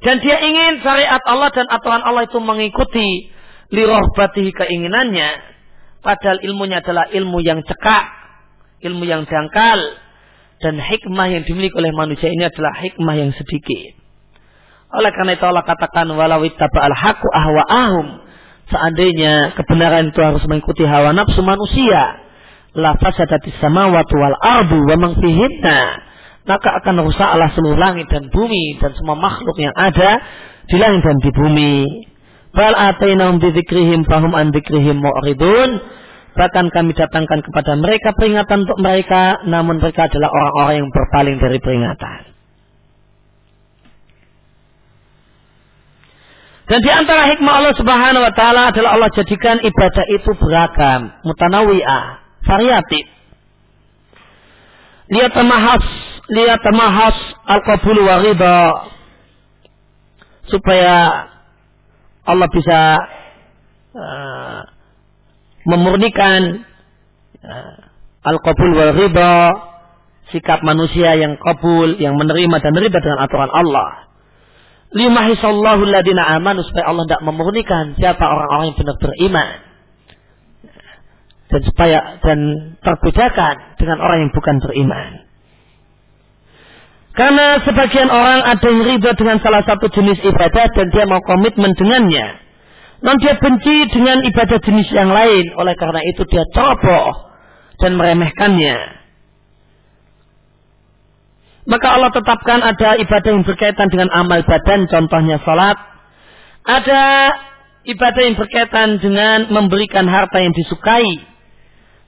Dan 0.00 0.18
dia 0.24 0.40
ingin 0.40 0.80
syariat 0.80 1.20
Allah 1.28 1.52
dan 1.52 1.68
aturan 1.68 2.02
Allah 2.02 2.24
itu 2.24 2.40
mengikuti 2.40 3.30
lirohbatihi 3.70 4.50
keinginannya. 4.54 5.30
Padahal 6.00 6.40
ilmunya 6.40 6.80
adalah 6.80 7.12
ilmu 7.12 7.44
yang 7.44 7.60
cekak 7.60 8.20
ilmu 8.80 9.04
yang 9.04 9.28
dangkal 9.28 9.80
dan 10.60 10.76
hikmah 10.76 11.28
yang 11.28 11.42
dimiliki 11.44 11.72
oleh 11.76 11.92
manusia 11.92 12.32
ini 12.32 12.48
adalah 12.48 12.72
hikmah 12.80 13.14
yang 13.16 13.32
sedikit. 13.36 13.96
Oleh 14.90 15.14
karena 15.14 15.38
itu 15.38 15.44
Allah 15.46 15.64
katakan 15.64 16.10
walau 16.10 16.42
al 16.42 16.96
haqqu 16.96 17.28
ahwa'ahum 17.30 18.06
seandainya 18.70 19.52
kebenaran 19.58 20.14
itu 20.14 20.20
harus 20.22 20.42
mengikuti 20.46 20.86
hawa 20.86 21.10
nafsu 21.12 21.42
manusia 21.42 22.22
la 22.78 22.94
fasadatis 22.96 23.58
samawati 23.58 24.14
wal 24.14 24.36
ardu 24.38 24.78
wa 24.86 24.96
man 24.96 25.12
maka 26.48 26.68
akan 26.82 27.04
rusaklah 27.04 27.52
seluruh 27.52 27.78
langit 27.78 28.08
dan 28.08 28.30
bumi 28.32 28.80
dan 28.80 28.96
semua 28.96 29.14
makhluk 29.14 29.54
yang 29.60 29.74
ada 29.76 30.18
di 30.66 30.76
langit 30.80 31.04
dan 31.04 31.18
di 31.20 31.30
bumi. 31.30 31.76
Bal 32.50 32.74
atainahum 32.74 33.38
bi 33.38 33.54
dzikrihim 33.54 34.08
fahum 34.08 34.34
an 34.34 34.50
dzikrihim 34.50 34.98
mu'ridun 34.98 35.78
Bahkan 36.30 36.70
kami 36.70 36.94
datangkan 36.94 37.42
kepada 37.42 37.74
mereka 37.74 38.14
peringatan 38.14 38.62
untuk 38.64 38.78
mereka, 38.78 39.42
namun 39.50 39.82
mereka 39.82 40.06
adalah 40.06 40.30
orang-orang 40.30 40.74
yang 40.86 40.88
berpaling 40.94 41.36
dari 41.42 41.58
peringatan. 41.58 42.29
Dan 46.70 46.86
di 46.86 46.90
antara 46.94 47.26
hikmah 47.34 47.50
Allah 47.50 47.74
Subhanahu 47.74 48.22
wa 48.22 48.30
taala 48.30 48.70
adalah 48.70 48.94
Allah 48.94 49.10
jadikan 49.10 49.58
ibadah 49.58 50.06
itu 50.06 50.30
beragam, 50.38 51.10
mutanawiyah, 51.26 52.22
variatif. 52.46 53.10
Lihat 55.10 55.34
temahas, 55.34 55.82
lihat 56.30 56.62
temahas 56.62 57.18
al-qabul 57.50 57.98
wa 58.06 58.22
ridha. 58.22 58.62
Supaya 60.46 61.26
Allah 62.22 62.46
bisa 62.54 62.78
uh, 63.98 64.60
memurnikan 65.66 66.62
uh, 67.42 67.78
al-qabul 68.30 68.78
wal 68.78 68.94
riba 68.94 69.34
sikap 70.30 70.62
manusia 70.62 71.18
yang 71.18 71.34
kabul, 71.34 71.98
yang 71.98 72.14
menerima 72.14 72.62
dan 72.62 72.78
ridha 72.78 73.02
dengan 73.02 73.26
aturan 73.26 73.50
Allah. 73.50 74.09
Limahisallahu 74.90 75.86
ladina 75.86 76.34
amanu 76.34 76.66
supaya 76.66 76.90
Allah 76.90 77.06
tidak 77.06 77.22
memurnikan 77.22 77.94
siapa 77.94 78.26
orang-orang 78.26 78.74
yang 78.74 78.78
benar 78.78 78.96
beriman. 78.98 79.48
Dan 81.50 81.60
supaya 81.66 81.98
dan 82.22 82.38
terbedakan 82.82 83.54
dengan 83.78 83.98
orang 84.02 84.18
yang 84.26 84.32
bukan 84.34 84.56
beriman. 84.58 85.30
Karena 87.14 87.58
sebagian 87.66 88.06
orang 88.06 88.46
ada 88.46 88.66
yang 88.70 88.86
ridha 88.86 89.10
dengan 89.18 89.42
salah 89.42 89.66
satu 89.66 89.90
jenis 89.90 90.22
ibadah 90.22 90.66
dan 90.74 90.86
dia 90.94 91.04
mau 91.10 91.18
komitmen 91.22 91.74
dengannya. 91.74 92.38
Non 93.02 93.18
dia 93.18 93.34
benci 93.38 93.90
dengan 93.90 94.22
ibadah 94.22 94.58
jenis 94.62 94.88
yang 94.94 95.10
lain. 95.10 95.54
Oleh 95.58 95.74
karena 95.74 96.02
itu 96.06 96.22
dia 96.30 96.46
ceroboh 96.54 97.30
dan 97.82 97.98
meremehkannya. 97.98 98.99
Maka 101.68 101.86
Allah 101.92 102.08
tetapkan 102.08 102.64
ada 102.64 102.96
ibadah 102.96 103.30
yang 103.36 103.44
berkaitan 103.44 103.92
dengan 103.92 104.08
amal 104.16 104.40
badan, 104.48 104.88
contohnya 104.88 105.36
salat. 105.44 105.76
Ada 106.64 107.04
ibadah 107.84 108.22
yang 108.24 108.36
berkaitan 108.36 108.96
dengan 109.00 109.52
memberikan 109.52 110.08
harta 110.08 110.40
yang 110.40 110.56
disukai, 110.56 111.20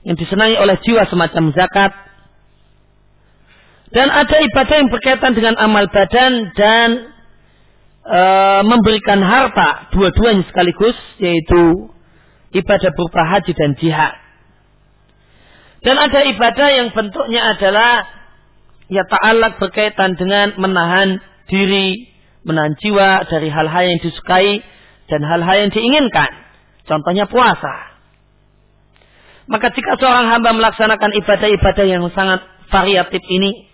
yang 0.09 0.17
disenangi 0.17 0.57
oleh 0.57 0.77
jiwa 0.81 1.05
semacam 1.05 1.53
zakat. 1.53 1.93
Dan 3.93 4.09
ada 4.09 4.41
ibadah 4.41 4.75
yang 4.81 4.89
berkaitan 4.89 5.37
dengan 5.37 5.53
amal 5.61 5.85
badan 5.93 6.49
dan 6.57 6.89
e, 8.01 8.21
memberikan 8.65 9.21
harta, 9.21 9.93
dua-duanya 9.93 10.49
sekaligus, 10.49 10.97
yaitu 11.21 11.93
ibadah 12.57 12.89
berupa 12.97 13.21
haji 13.21 13.53
dan 13.53 13.77
jihad. 13.77 14.17
Dan 15.85 15.99
ada 16.01 16.25
ibadah 16.25 16.69
yang 16.73 16.89
bentuknya 16.89 17.53
adalah 17.53 18.07
ya 18.93 19.03
ta'alak 19.09 19.57
berkaitan 19.57 20.13
dengan 20.13 20.53
menahan 20.61 21.17
diri, 21.49 22.13
menahan 22.45 22.77
jiwa 22.77 23.25
dari 23.25 23.49
hal-hal 23.49 23.83
yang 23.89 23.99
disukai 24.05 24.61
dan 25.09 25.21
hal-hal 25.25 25.67
yang 25.67 25.71
diinginkan. 25.73 26.29
Contohnya 26.85 27.25
puasa. 27.25 27.97
Maka 29.49 29.73
jika 29.75 29.99
seorang 29.99 30.31
hamba 30.31 30.55
melaksanakan 30.55 31.11
ibadah-ibadah 31.19 31.85
yang 31.89 32.05
sangat 32.15 32.45
variatif 32.71 33.19
ini 33.27 33.67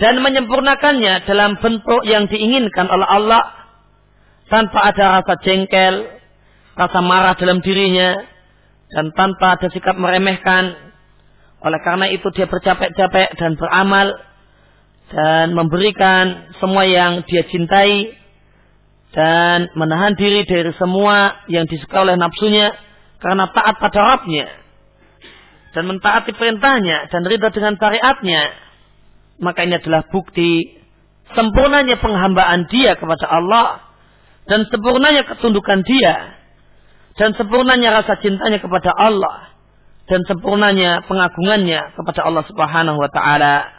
dan 0.00 0.20
menyempurnakannya 0.24 1.28
dalam 1.28 1.60
bentuk 1.60 2.00
yang 2.08 2.30
diinginkan 2.30 2.88
oleh 2.88 3.04
Allah 3.04 3.44
tanpa 4.48 4.88
ada 4.88 5.20
rasa 5.20 5.34
jengkel, 5.44 6.06
rasa 6.78 7.00
marah 7.04 7.36
dalam 7.36 7.60
dirinya 7.60 8.16
dan 8.88 9.12
tanpa 9.12 9.60
ada 9.60 9.68
sikap 9.68 9.98
meremehkan 9.98 10.86
oleh 11.66 11.80
karena 11.82 12.06
itu 12.12 12.28
dia 12.36 12.46
bercapek-capek 12.46 13.36
dan 13.40 13.56
beramal 13.58 14.12
dan 15.10 15.54
memberikan 15.54 16.50
semua 16.58 16.82
yang 16.82 17.22
dia 17.30 17.46
cintai 17.46 18.10
dan 19.14 19.70
menahan 19.78 20.18
diri 20.18 20.42
dari 20.42 20.74
semua 20.74 21.46
yang 21.46 21.64
disukai 21.70 22.02
oleh 22.02 22.18
nafsunya 22.18 22.74
karena 23.22 23.46
taat 23.54 23.78
pada 23.78 24.00
Rabbnya 24.14 24.46
dan 25.72 25.92
mentaati 25.92 26.32
perintahnya 26.32 27.12
dan 27.12 27.22
ridha 27.28 27.52
dengan 27.52 27.76
syariatnya 27.76 28.42
maka 29.38 29.68
ini 29.68 29.76
adalah 29.76 30.08
bukti 30.08 30.72
sempurnanya 31.36 32.00
penghambaan 32.00 32.66
dia 32.72 32.96
kepada 32.96 33.28
Allah 33.28 33.84
dan 34.48 34.64
sempurnanya 34.72 35.28
ketundukan 35.28 35.84
dia 35.84 36.40
dan 37.20 37.36
sempurnanya 37.36 38.02
rasa 38.02 38.18
cintanya 38.24 38.58
kepada 38.58 38.90
Allah 38.90 39.54
dan 40.06 40.22
sempurnanya 40.24 41.04
pengagungannya 41.04 41.94
kepada 41.94 42.20
Allah 42.24 42.44
Subhanahu 42.48 42.98
wa 42.98 43.10
taala 43.12 43.75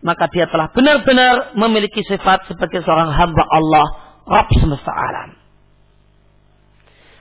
maka 0.00 0.32
dia 0.32 0.48
telah 0.48 0.72
benar-benar 0.72 1.52
memiliki 1.56 2.00
sifat 2.08 2.48
sebagai 2.48 2.80
seorang 2.84 3.12
hamba 3.12 3.44
Allah, 3.52 3.86
Rabb 4.24 4.48
semesta 4.56 4.92
alam. 4.92 5.36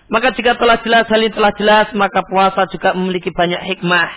Maka 0.09 0.33
jika 0.33 0.57
telah 0.57 0.81
jelas 0.81 1.05
hal 1.05 1.21
ini 1.21 1.35
telah 1.35 1.53
jelas, 1.53 1.87
maka 1.93 2.25
puasa 2.25 2.65
juga 2.71 2.97
memiliki 2.97 3.29
banyak 3.29 3.61
hikmah. 3.61 4.09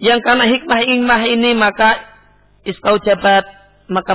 Yang 0.00 0.20
karena 0.20 0.44
hikmah-hikmah 0.48 1.20
ini 1.32 1.50
maka 1.56 1.96
istau 2.64 3.00
jabat 3.00 3.44
maka 3.88 4.12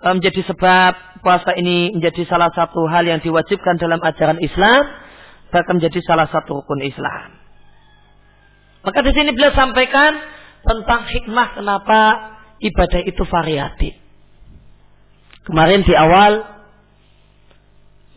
e, 0.00 0.08
menjadi 0.08 0.40
sebab 0.48 1.20
puasa 1.20 1.52
ini 1.56 1.92
menjadi 1.96 2.28
salah 2.28 2.52
satu 2.52 2.84
hal 2.88 3.04
yang 3.04 3.20
diwajibkan 3.20 3.76
dalam 3.76 4.00
ajaran 4.00 4.40
Islam, 4.40 4.82
bahkan 5.52 5.80
menjadi 5.80 6.00
salah 6.04 6.28
satu 6.28 6.64
rukun 6.64 6.80
Islam. 6.84 7.40
Maka 8.84 9.00
di 9.00 9.12
sini 9.16 9.32
beliau 9.32 9.52
sampaikan 9.56 10.12
tentang 10.64 11.06
hikmah 11.06 11.60
kenapa 11.60 12.00
ibadah 12.60 13.00
itu 13.04 13.22
variatif. 13.28 13.94
Kemarin 15.44 15.84
di 15.84 15.92
awal 15.92 16.54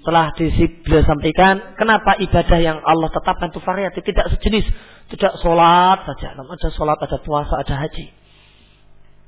telah 0.07 0.31
beliau 0.39 1.03
sampaikan 1.03 1.75
kenapa 1.75 2.15
ibadah 2.15 2.59
yang 2.63 2.79
Allah 2.79 3.11
tetapkan 3.11 3.51
itu 3.51 3.59
variatif 3.59 3.99
tidak 4.07 4.31
sejenis 4.31 4.63
tidak 5.11 5.35
sholat 5.43 5.99
saja 6.07 6.31
namun 6.39 6.55
ada 6.55 6.71
sholat 6.71 6.95
ada 6.95 7.19
puasa 7.27 7.59
ada 7.59 7.75
haji 7.75 8.07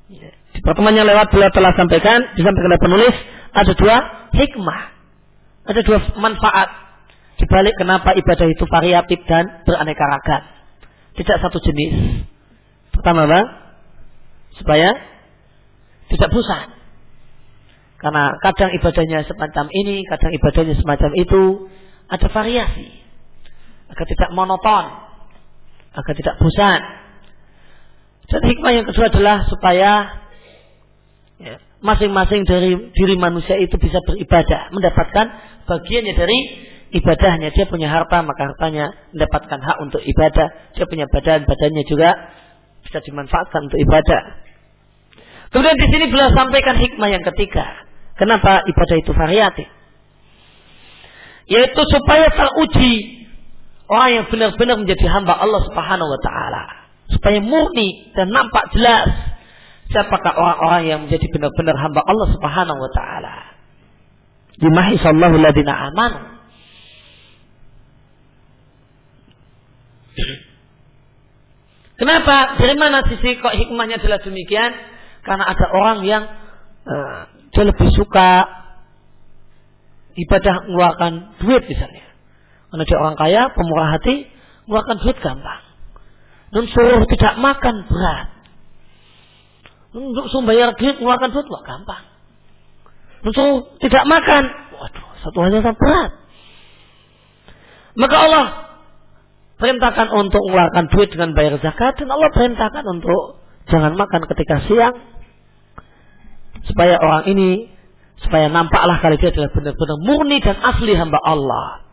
ya. 0.08 0.32
di 0.56 0.60
pertemuan 0.64 0.96
yang 0.96 1.04
lewat 1.04 1.36
beliau 1.36 1.52
telah 1.52 1.76
sampaikan 1.76 2.32
disampaikan 2.40 2.72
oleh 2.72 2.80
penulis 2.80 3.16
ada 3.52 3.76
dua 3.76 3.98
hikmah 4.32 4.82
ada 5.68 5.82
dua 5.84 6.00
manfaat 6.16 6.72
dibalik 7.44 7.76
kenapa 7.76 8.16
ibadah 8.16 8.48
itu 8.48 8.64
variatif 8.64 9.20
dan 9.28 9.68
beraneka 9.68 10.06
ragam 10.08 10.44
tidak 11.20 11.44
satu 11.44 11.60
jenis 11.60 12.24
Pertama 13.00 13.32
apa? 13.32 13.42
Supaya 14.60 14.92
tidak 16.12 16.30
bosan. 16.36 16.68
Karena 18.00 18.36
kadang 18.44 18.76
ibadahnya 18.76 19.24
semacam 19.24 19.72
ini, 19.72 20.04
kadang 20.04 20.36
ibadahnya 20.36 20.76
semacam 20.76 21.12
itu, 21.16 21.72
ada 22.12 22.28
variasi. 22.28 22.92
Agar 23.88 24.04
tidak 24.04 24.30
monoton, 24.36 24.86
agar 25.96 26.14
tidak 26.16 26.36
bosan. 26.44 26.80
Dan 28.30 28.42
hikmah 28.46 28.72
yang 28.76 28.86
kedua 28.86 29.08
adalah 29.08 29.48
supaya 29.48 29.92
ya, 31.40 31.56
masing-masing 31.80 32.44
dari 32.44 32.92
diri 32.94 33.16
manusia 33.16 33.56
itu 33.58 33.80
bisa 33.80 34.04
beribadah, 34.04 34.76
mendapatkan 34.76 35.26
bagiannya 35.66 36.14
dari 36.20 36.40
ibadahnya. 37.00 37.56
Dia 37.56 37.64
punya 37.64 37.88
harta, 37.88 38.22
maka 38.28 38.54
hartanya 38.54 38.92
mendapatkan 39.16 39.60
hak 39.64 39.78
untuk 39.88 40.04
ibadah. 40.04 40.76
Dia 40.76 40.86
punya 40.86 41.08
badan, 41.08 41.48
badannya 41.48 41.84
juga 41.88 42.10
bisa 42.86 43.00
dimanfaatkan 43.04 43.70
untuk 43.70 43.80
ibadah. 43.80 44.24
Kemudian 45.50 45.78
di 45.78 45.88
sini 45.90 46.06
beliau 46.14 46.30
sampaikan 46.34 46.78
hikmah 46.78 47.10
yang 47.10 47.26
ketiga. 47.34 47.66
Kenapa 48.20 48.62
ibadah 48.68 48.98
itu 49.00 49.12
variatif? 49.16 49.68
Yaitu 51.50 51.82
supaya 51.90 52.30
teruji 52.30 53.26
orang 53.90 54.10
yang 54.22 54.26
benar-benar 54.30 54.78
menjadi 54.78 55.06
hamba 55.10 55.34
Allah 55.42 55.62
Subhanahu 55.66 56.10
wa 56.14 56.22
taala. 56.22 56.64
Supaya 57.10 57.42
murni 57.42 58.14
dan 58.14 58.30
nampak 58.30 58.70
jelas 58.78 59.10
siapakah 59.90 60.38
orang-orang 60.38 60.84
yang 60.86 61.00
menjadi 61.10 61.26
benar-benar 61.34 61.76
hamba 61.82 62.02
Allah 62.06 62.28
Subhanahu 62.38 62.78
wa 62.78 62.92
taala. 62.94 63.36
Dimahi 64.62 64.96
sallallahu 65.02 65.42
ladina 65.42 65.74
amanu. 65.90 66.22
Kenapa? 72.00 72.56
Dari 72.56 72.80
mana 72.80 73.04
sisi 73.04 73.36
kok 73.44 73.52
hikmahnya 73.52 74.00
adalah 74.00 74.24
demikian? 74.24 74.72
Karena 75.28 75.44
ada 75.52 75.66
orang 75.76 76.08
yang 76.08 76.24
uh, 76.88 77.20
dia 77.52 77.64
lebih 77.68 77.92
suka 77.92 78.48
ibadah 80.16 80.56
mengeluarkan 80.64 81.12
duit 81.44 81.68
misalnya. 81.68 82.08
Karena 82.72 82.84
dia 82.88 82.98
orang 83.04 83.18
kaya, 83.20 83.42
pemurah 83.52 84.00
hati, 84.00 84.32
mengeluarkan 84.64 84.96
duit 85.04 85.18
gampang. 85.20 85.62
Dan 86.56 86.64
suruh 86.72 87.04
tidak 87.12 87.34
makan 87.36 87.76
berat. 87.92 88.30
Untuk 89.92 90.32
sumbayar 90.32 90.72
duit, 90.80 91.04
mengeluarkan 91.04 91.30
duit 91.36 91.48
wah, 91.52 91.64
gampang. 91.68 92.04
Dan 93.28 93.32
suruh 93.36 93.60
tidak 93.84 94.04
makan, 94.08 94.44
waduh, 94.80 95.08
satu 95.20 95.38
hal 95.44 95.52
yang 95.52 95.76
berat. 95.76 96.12
Maka 98.00 98.16
Allah 98.16 98.69
perintahkan 99.60 100.08
untuk 100.16 100.42
mengeluarkan 100.48 100.88
duit 100.90 101.12
dengan 101.12 101.36
bayar 101.36 101.60
zakat. 101.60 102.00
Dan 102.00 102.10
Allah 102.10 102.32
perintahkan 102.32 102.84
untuk 102.88 103.44
jangan 103.68 103.94
makan 104.00 104.26
ketika 104.34 104.66
siang. 104.66 104.96
Supaya 106.66 106.98
orang 106.98 107.28
ini 107.30 107.70
supaya 108.20 108.52
nampaklah 108.52 109.00
kali 109.00 109.16
dia 109.16 109.32
adalah 109.32 109.52
benar-benar 109.56 110.00
murni 110.04 110.38
dan 110.44 110.58
asli 110.60 110.96
hamba 110.96 111.20
Allah. 111.24 111.88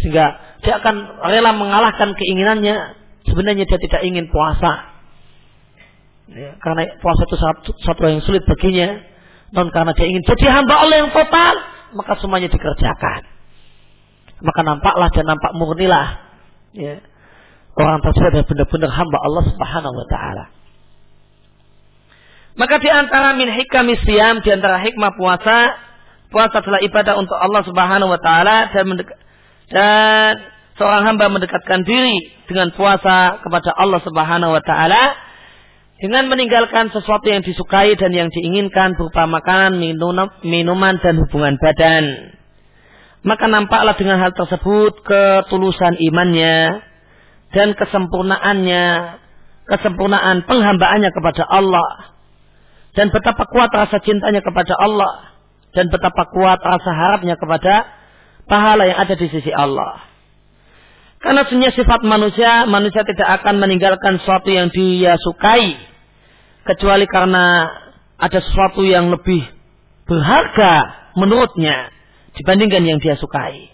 Sehingga 0.00 0.26
dia 0.60 0.78
akan 0.80 1.24
rela 1.24 1.56
mengalahkan 1.56 2.12
keinginannya. 2.14 3.00
Sebenarnya 3.28 3.64
dia 3.68 3.78
tidak 3.80 4.00
ingin 4.04 4.28
puasa. 4.28 4.88
Ya, 6.30 6.54
karena 6.62 6.94
puasa 7.02 7.26
itu 7.26 7.36
satu, 7.36 7.70
satu 7.82 8.00
yang 8.06 8.22
sulit 8.22 8.46
baginya. 8.46 9.02
Non 9.50 9.66
karena 9.74 9.90
dia 9.98 10.06
ingin 10.06 10.22
jadi 10.22 10.46
hamba 10.62 10.78
Allah 10.78 10.96
yang 11.04 11.10
total 11.10 11.58
maka 11.96 12.12
semuanya 12.22 12.46
dikerjakan. 12.46 13.26
Maka 14.40 14.60
nampaklah 14.62 15.10
dan 15.12 15.26
nampak 15.26 15.52
murnilah 15.58 16.29
ya, 16.76 17.02
orang 17.78 17.98
tersebut 18.04 18.28
adalah 18.30 18.46
benar-benar 18.46 18.90
hamba 18.92 19.18
Allah 19.22 19.44
Subhanahu 19.48 19.94
wa 19.94 20.06
taala. 20.10 20.44
Maka 22.58 22.76
di 22.82 22.90
antara 22.90 23.32
min 23.38 23.48
hikam 23.48 23.88
siam, 24.04 24.42
di 24.42 24.50
antara 24.50 24.82
hikmah 24.82 25.14
puasa, 25.16 25.74
puasa 26.28 26.60
adalah 26.60 26.82
ibadah 26.82 27.14
untuk 27.16 27.38
Allah 27.38 27.62
Subhanahu 27.64 28.10
wa 28.10 28.20
taala 28.20 28.68
dan 28.74 28.84
dan 29.70 30.32
seorang 30.74 31.02
hamba 31.14 31.30
mendekatkan 31.30 31.86
diri 31.86 32.32
dengan 32.50 32.74
puasa 32.74 33.38
kepada 33.44 33.70
Allah 33.76 34.00
Subhanahu 34.02 34.52
wa 34.56 34.62
taala 34.64 35.30
dengan 36.00 36.32
meninggalkan 36.32 36.88
sesuatu 36.90 37.28
yang 37.28 37.44
disukai 37.44 37.92
dan 37.92 38.10
yang 38.16 38.32
diinginkan 38.32 38.96
berupa 38.96 39.28
makanan, 39.28 39.76
minuman 40.40 40.96
dan 41.04 41.14
hubungan 41.20 41.60
badan. 41.60 42.34
Maka 43.20 43.52
nampaklah 43.52 43.92
dengan 44.00 44.16
hal 44.16 44.32
tersebut 44.32 45.04
ketulusan 45.04 46.00
imannya 46.00 46.80
dan 47.52 47.76
kesempurnaannya, 47.76 48.84
kesempurnaan 49.68 50.48
penghambaannya 50.48 51.10
kepada 51.12 51.44
Allah 51.44 52.16
dan 52.96 53.12
betapa 53.12 53.44
kuat 53.44 53.68
rasa 53.70 54.00
cintanya 54.00 54.40
kepada 54.40 54.72
Allah 54.72 55.36
dan 55.76 55.92
betapa 55.92 56.32
kuat 56.32 56.58
rasa 56.64 56.90
harapnya 56.90 57.36
kepada 57.36 57.86
pahala 58.48 58.88
yang 58.88 58.98
ada 58.98 59.14
di 59.14 59.28
sisi 59.28 59.52
Allah. 59.52 60.00
Karena 61.20 61.44
sebenarnya 61.44 61.76
sifat 61.76 62.00
manusia, 62.00 62.64
manusia 62.64 63.04
tidak 63.04 63.44
akan 63.44 63.60
meninggalkan 63.60 64.16
sesuatu 64.24 64.48
yang 64.48 64.72
dia 64.72 65.20
sukai 65.20 65.76
kecuali 66.64 67.04
karena 67.04 67.68
ada 68.16 68.40
sesuatu 68.40 68.80
yang 68.80 69.12
lebih 69.12 69.44
berharga 70.08 71.12
menurutnya 71.20 71.99
dibandingkan 72.38 72.82
yang 72.86 72.98
dia 73.02 73.18
sukai. 73.18 73.70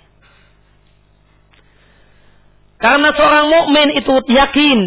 Karena 2.76 3.08
seorang 3.16 3.46
mukmin 3.48 3.88
itu 3.96 4.12
yakin 4.30 4.78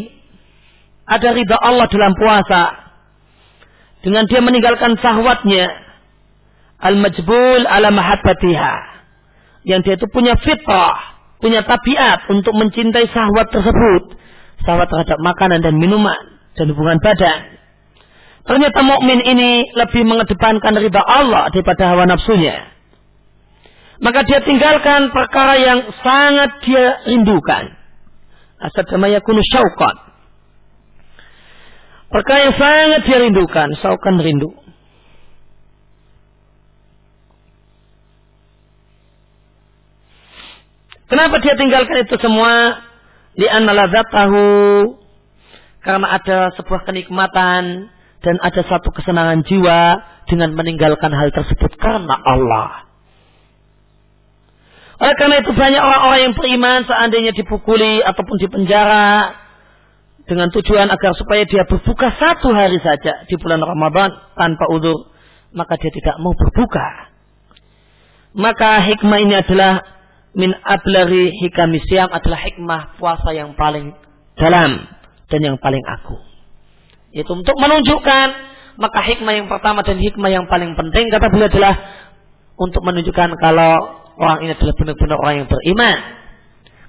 ada 1.10 1.30
ridha 1.34 1.58
Allah 1.58 1.90
dalam 1.90 2.14
puasa 2.14 2.64
dengan 4.06 4.30
dia 4.30 4.40
meninggalkan 4.46 4.94
sahwatnya 5.02 5.68
al-majbul 6.80 7.66
ala 7.66 7.90
mahabbatiha 7.90 8.74
yang 9.68 9.84
dia 9.84 10.00
itu 10.00 10.08
punya 10.08 10.38
fitrah, 10.40 11.20
punya 11.44 11.66
tabiat 11.66 12.30
untuk 12.32 12.56
mencintai 12.56 13.10
sahwat 13.12 13.52
tersebut, 13.52 14.16
sahwat 14.64 14.88
terhadap 14.88 15.20
makanan 15.20 15.60
dan 15.60 15.76
minuman 15.76 16.40
dan 16.56 16.72
hubungan 16.72 17.02
badan. 17.04 17.60
Ternyata 18.48 18.80
mukmin 18.82 19.20
ini 19.22 19.68
lebih 19.76 20.08
mengedepankan 20.08 20.74
ridha 20.80 21.04
Allah 21.04 21.52
daripada 21.52 21.92
hawa 21.92 22.08
nafsunya. 22.08 22.79
Maka 24.00 24.24
dia 24.24 24.40
tinggalkan 24.40 25.12
perkara 25.12 25.60
yang 25.60 25.80
sangat 26.00 26.64
dia 26.64 27.04
rindukan. 27.04 27.76
Asadama 28.60 29.12
yakunu 29.12 29.44
syauqan. 29.44 29.96
Perkara 32.10 32.40
yang 32.48 32.56
sangat 32.56 33.02
dia 33.06 33.18
rindukan, 33.22 33.70
syauqan 33.80 34.18
rindu. 34.24 34.56
Kenapa 41.10 41.42
dia 41.42 41.58
tinggalkan 41.58 42.06
itu 42.06 42.16
semua? 42.22 42.86
Lianna 43.34 43.74
tahu 44.14 44.48
karena 45.80 46.08
ada 46.12 46.52
sebuah 46.60 46.86
kenikmatan 46.86 47.88
dan 48.20 48.36
ada 48.44 48.62
satu 48.68 48.92
kesenangan 48.92 49.42
jiwa 49.48 50.02
dengan 50.28 50.54
meninggalkan 50.54 51.10
hal 51.10 51.32
tersebut 51.32 51.72
karena 51.80 52.14
Allah. 52.20 52.89
Oleh 55.00 55.16
karena 55.16 55.40
itu 55.40 55.52
banyak 55.56 55.80
orang-orang 55.80 56.20
yang 56.28 56.36
beriman 56.36 56.80
seandainya 56.84 57.32
dipukuli 57.32 58.04
ataupun 58.04 58.36
dipenjara 58.36 59.32
dengan 60.28 60.52
tujuan 60.52 60.92
agar 60.92 61.16
supaya 61.16 61.48
dia 61.48 61.64
berbuka 61.64 62.14
satu 62.20 62.52
hari 62.52 62.78
saja 62.84 63.24
di 63.26 63.36
bulan 63.40 63.64
Ramadan 63.64 64.12
tanpa 64.36 64.68
udur, 64.70 65.10
maka 65.56 65.80
dia 65.80 65.90
tidak 65.90 66.20
mau 66.20 66.36
berbuka. 66.36 67.16
Maka 68.36 68.84
hikmah 68.86 69.20
ini 69.24 69.40
adalah 69.40 69.82
min 70.38 70.54
ablari 70.62 71.34
hikamisyam 71.34 72.12
adalah 72.14 72.38
hikmah 72.46 72.82
puasa 73.02 73.34
yang 73.34 73.58
paling 73.58 73.96
dalam 74.38 74.86
dan 75.32 75.40
yang 75.42 75.58
paling 75.58 75.82
agung. 75.82 76.22
Itu 77.10 77.34
untuk 77.34 77.58
menunjukkan 77.58 78.28
maka 78.80 79.00
hikmah 79.04 79.34
yang 79.36 79.48
pertama 79.52 79.84
dan 79.84 80.00
hikmah 80.00 80.32
yang 80.32 80.46
paling 80.48 80.78
penting 80.78 81.12
kata 81.12 81.28
beliau 81.28 81.52
adalah 81.52 81.76
untuk 82.56 82.80
menunjukkan 82.86 83.36
kalau 83.42 83.99
orang 84.20 84.44
ini 84.44 84.52
adalah 84.54 84.76
benar-benar 84.76 85.18
orang 85.18 85.36
yang 85.44 85.48
beriman. 85.48 85.98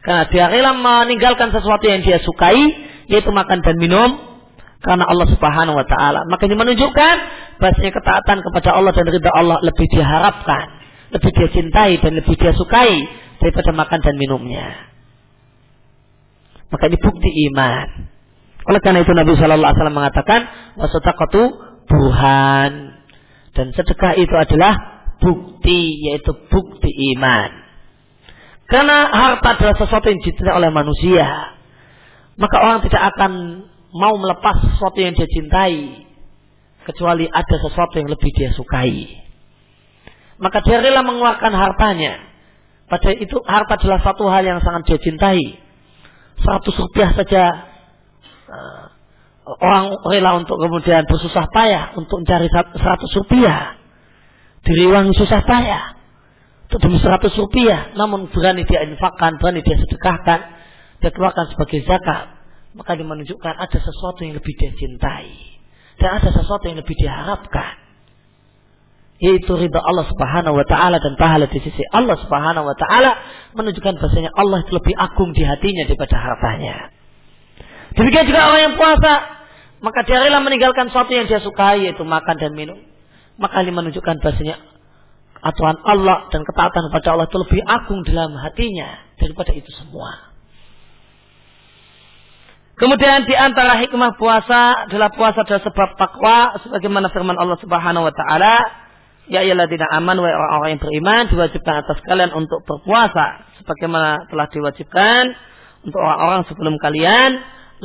Karena 0.00 0.22
dia 0.32 0.44
rela 0.50 0.72
meninggalkan 0.74 1.54
sesuatu 1.54 1.84
yang 1.86 2.02
dia 2.02 2.18
sukai, 2.24 2.58
yaitu 3.06 3.30
makan 3.30 3.62
dan 3.62 3.76
minum, 3.78 4.30
karena 4.80 5.04
Allah 5.04 5.28
Subhanahu 5.28 5.76
wa 5.76 5.86
taala. 5.86 6.24
Maka 6.26 6.48
ini 6.48 6.56
menunjukkan 6.56 7.14
bahasanya 7.60 7.92
ketaatan 7.92 8.38
kepada 8.40 8.68
Allah 8.74 8.92
dan 8.96 9.06
ridha 9.06 9.30
Allah 9.30 9.60
lebih 9.60 9.86
diharapkan, 9.92 10.64
lebih 11.12 11.30
dia 11.36 11.48
cintai 11.52 12.00
dan 12.00 12.12
lebih 12.16 12.34
dia 12.34 12.52
sukai 12.56 13.04
daripada 13.38 13.70
makan 13.76 14.00
dan 14.00 14.14
minumnya. 14.16 14.90
Maka 16.72 16.88
ini 16.88 16.96
bukti 16.96 17.30
iman. 17.50 17.88
Oleh 18.70 18.80
karena 18.80 19.02
itu 19.02 19.12
Nabi 19.12 19.32
Shallallahu 19.36 19.68
Alaihi 19.68 19.78
Wasallam 19.80 19.98
mengatakan 19.98 20.40
wasodaqatu 20.78 21.42
Tuhan 21.90 22.72
dan 23.52 23.66
sedekah 23.74 24.14
itu 24.14 24.34
adalah 24.36 24.89
bukti 25.20 25.80
yaitu 26.10 26.32
bukti 26.48 26.90
iman. 27.14 27.50
Karena 28.70 29.10
harta 29.10 29.58
adalah 29.58 29.74
sesuatu 29.76 30.06
yang 30.08 30.22
dicintai 30.22 30.54
oleh 30.54 30.70
manusia. 30.70 31.26
Maka 32.38 32.56
orang 32.62 32.80
tidak 32.86 33.02
akan 33.14 33.32
mau 33.90 34.14
melepas 34.16 34.62
sesuatu 34.62 34.96
yang 35.02 35.12
dia 35.12 35.26
cintai 35.26 36.06
kecuali 36.86 37.26
ada 37.26 37.56
sesuatu 37.60 37.98
yang 37.98 38.08
lebih 38.08 38.30
dia 38.32 38.54
sukai. 38.54 39.10
Maka 40.40 40.62
dia 40.64 40.80
rela 40.80 41.02
mengeluarkan 41.04 41.52
hartanya. 41.52 42.30
Pada 42.88 43.10
itu 43.14 43.38
harta 43.44 43.76
adalah 43.76 44.00
satu 44.02 44.24
hal 44.30 44.42
yang 44.46 44.62
sangat 44.62 44.86
dia 44.88 44.98
cintai. 45.02 45.42
Seratus 46.40 46.74
rupiah 46.80 47.10
saja 47.12 47.42
uh, 48.48 48.84
orang 49.60 49.98
rela 50.06 50.38
untuk 50.38 50.56
kemudian 50.62 51.04
bersusah 51.04 51.50
payah 51.50 51.92
untuk 51.98 52.22
mencari 52.22 52.46
100 52.46 52.78
rupiah. 53.18 53.79
Diriwangi 54.64 55.16
susah 55.16 55.40
payah. 55.44 55.84
Untuk 56.70 56.86
demi 56.86 56.98
100 57.02 57.34
rupiah. 57.40 57.92
Namun 57.96 58.30
berani 58.30 58.62
dia 58.68 58.86
infakkan, 58.86 59.40
berani 59.40 59.64
dia 59.64 59.76
sedekahkan. 59.80 60.40
Dia 61.00 61.10
keluarkan 61.10 61.50
sebagai 61.50 61.82
zakat. 61.88 62.38
Maka 62.76 62.94
dia 62.94 63.06
menunjukkan 63.08 63.54
ada 63.58 63.78
sesuatu 63.80 64.22
yang 64.22 64.38
lebih 64.38 64.54
dia 64.54 64.70
cintai. 64.76 65.32
Dan 65.98 66.22
ada 66.22 66.30
sesuatu 66.30 66.70
yang 66.70 66.78
lebih 66.78 66.94
diharapkan. 66.94 67.76
Yaitu 69.20 69.52
ridha 69.52 69.84
Allah 69.84 70.08
subhanahu 70.08 70.56
wa 70.56 70.64
ta'ala 70.64 70.96
dan 70.96 71.12
pahala 71.20 71.44
di 71.44 71.60
sisi 71.60 71.84
Allah 71.92 72.16
subhanahu 72.16 72.64
wa 72.64 72.76
ta'ala. 72.78 73.10
Menunjukkan 73.58 74.00
bahasanya 74.00 74.32
Allah 74.32 74.64
lebih 74.64 74.94
agung 74.96 75.36
di 75.36 75.44
hatinya 75.44 75.84
daripada 75.84 76.16
hartanya. 76.16 76.88
Demikian 77.98 78.24
juga 78.30 78.48
orang 78.48 78.62
yang 78.70 78.74
puasa, 78.78 79.12
maka 79.82 80.06
dia 80.06 80.22
rela 80.22 80.38
meninggalkan 80.38 80.88
sesuatu 80.88 81.10
yang 81.10 81.26
dia 81.26 81.42
sukai 81.42 81.90
yaitu 81.90 82.06
makan 82.06 82.36
dan 82.38 82.54
minum. 82.54 82.78
Maka 83.40 83.64
ini 83.64 83.72
menunjukkan 83.72 84.20
bahasanya 84.20 84.60
aturan 85.40 85.80
Allah 85.80 86.28
dan 86.28 86.44
ketaatan 86.44 86.92
kepada 86.92 87.16
Allah 87.16 87.26
itu 87.26 87.38
lebih 87.40 87.60
agung 87.64 88.04
dalam 88.04 88.36
hatinya 88.36 89.00
daripada 89.16 89.56
itu 89.56 89.72
semua. 89.72 90.30
Kemudian 92.76 93.28
di 93.28 93.36
antara 93.36 93.76
hikmah 93.76 94.16
puasa 94.16 94.88
adalah 94.88 95.12
puasa 95.12 95.44
adalah 95.44 95.60
sebab 95.64 95.88
takwa 96.00 96.56
sebagaimana 96.64 97.12
firman 97.12 97.36
Allah 97.36 97.60
Subhanahu 97.60 98.08
wa 98.08 98.14
taala, 98.16 98.56
ya 99.28 99.44
ayyuhalladzina 99.44 99.84
aman 100.00 100.16
wa 100.16 100.28
orang-orang 100.28 100.76
yang 100.76 100.82
beriman 100.84 101.22
diwajibkan 101.28 101.74
atas 101.84 102.00
kalian 102.08 102.32
untuk 102.32 102.64
berpuasa 102.64 103.52
sebagaimana 103.60 104.24
telah 104.32 104.48
diwajibkan 104.48 105.22
untuk 105.84 106.00
orang-orang 106.00 106.42
sebelum 106.48 106.74
kalian 106.80 107.30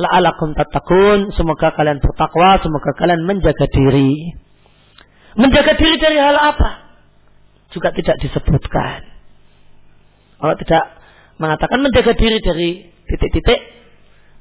la'alakum 0.00 0.56
tatakun. 0.56 1.32
Semoga 1.36 1.76
kalian 1.76 2.00
bertakwa, 2.00 2.60
semoga 2.64 2.92
kalian 2.96 3.24
menjaga 3.28 3.68
diri. 3.68 4.45
Menjaga 5.36 5.76
diri 5.76 5.96
dari 6.00 6.16
hal 6.16 6.36
apa? 6.36 6.96
Juga 7.72 7.92
tidak 7.92 8.16
disebutkan. 8.24 9.04
Allah 10.40 10.56
tidak 10.60 10.84
mengatakan 11.36 11.78
menjaga 11.84 12.12
diri 12.16 12.38
dari 12.40 12.70
titik-titik. 13.04 13.60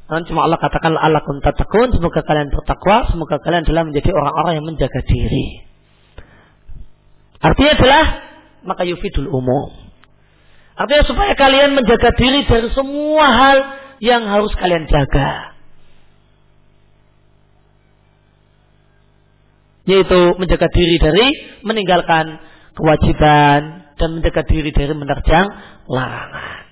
Namun 0.06 0.24
cuma 0.30 0.46
Allah 0.46 0.60
katakan 0.62 0.96
la'alakum 0.96 1.44
tatakun. 1.44 1.92
Semoga 1.96 2.24
kalian 2.24 2.48
bertakwa, 2.48 3.10
semoga 3.12 3.42
kalian 3.42 3.68
adalah 3.68 3.84
menjadi 3.84 4.10
orang-orang 4.14 4.54
yang 4.62 4.66
menjaga 4.68 5.02
diri. 5.04 5.66
Artinya 7.44 7.72
adalah 7.76 8.06
maka 8.64 8.84
yufidul 8.88 9.30
umum. 9.30 9.74
Artinya 10.76 11.04
supaya 11.08 11.34
kalian 11.36 11.76
menjaga 11.76 12.12
diri 12.16 12.44
dari 12.48 12.70
semua 12.76 13.26
hal 13.32 13.58
yang 14.04 14.28
harus 14.28 14.52
kalian 14.60 14.88
jaga. 14.88 15.55
Yaitu 19.86 20.20
menjaga 20.42 20.68
diri 20.74 20.98
dari 20.98 21.28
meninggalkan 21.62 22.42
kewajiban 22.74 23.86
dan 23.96 24.10
menjaga 24.18 24.42
diri 24.50 24.74
dari 24.74 24.94
menerjang 24.98 25.46
larangan. 25.88 26.66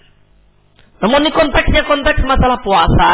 Namun 1.03 1.27
ini 1.27 1.31
konteksnya 1.35 1.83
konteks 1.85 2.23
masalah 2.25 2.59
puasa. 2.63 3.11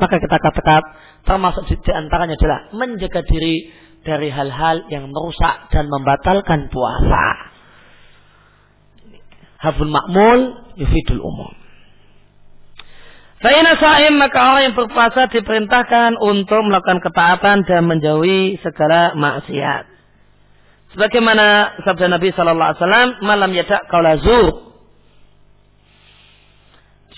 Maka 0.00 0.16
kita 0.18 0.36
katakan 0.40 0.82
termasuk 1.22 1.68
di 1.70 1.92
antaranya 1.94 2.34
adalah 2.34 2.60
menjaga 2.74 3.22
diri 3.22 3.70
dari 4.02 4.28
hal-hal 4.32 4.90
yang 4.90 5.06
merusak 5.12 5.70
dan 5.70 5.86
membatalkan 5.86 6.66
puasa. 6.72 7.24
Haful 9.62 9.92
makmul 9.92 10.74
yufidul 10.74 11.22
umum. 11.22 11.61
Fa'ina 13.42 13.74
sa'im 13.74 14.22
maka 14.22 14.38
orang 14.38 14.62
yang 14.70 14.76
berpuasa 14.78 15.26
diperintahkan 15.26 16.14
untuk 16.14 16.62
melakukan 16.62 17.02
ketaatan 17.02 17.66
dan 17.66 17.82
menjauhi 17.90 18.62
segala 18.62 19.18
maksiat. 19.18 19.90
Sebagaimana 20.94 21.74
sabda 21.82 22.06
Nabi 22.06 22.30
Sallallahu 22.30 22.68
Alaihi 22.70 22.82
Wasallam, 22.86 23.10
malam 23.26 23.50
yadak 23.50 23.82
kaulazur. 23.90 24.70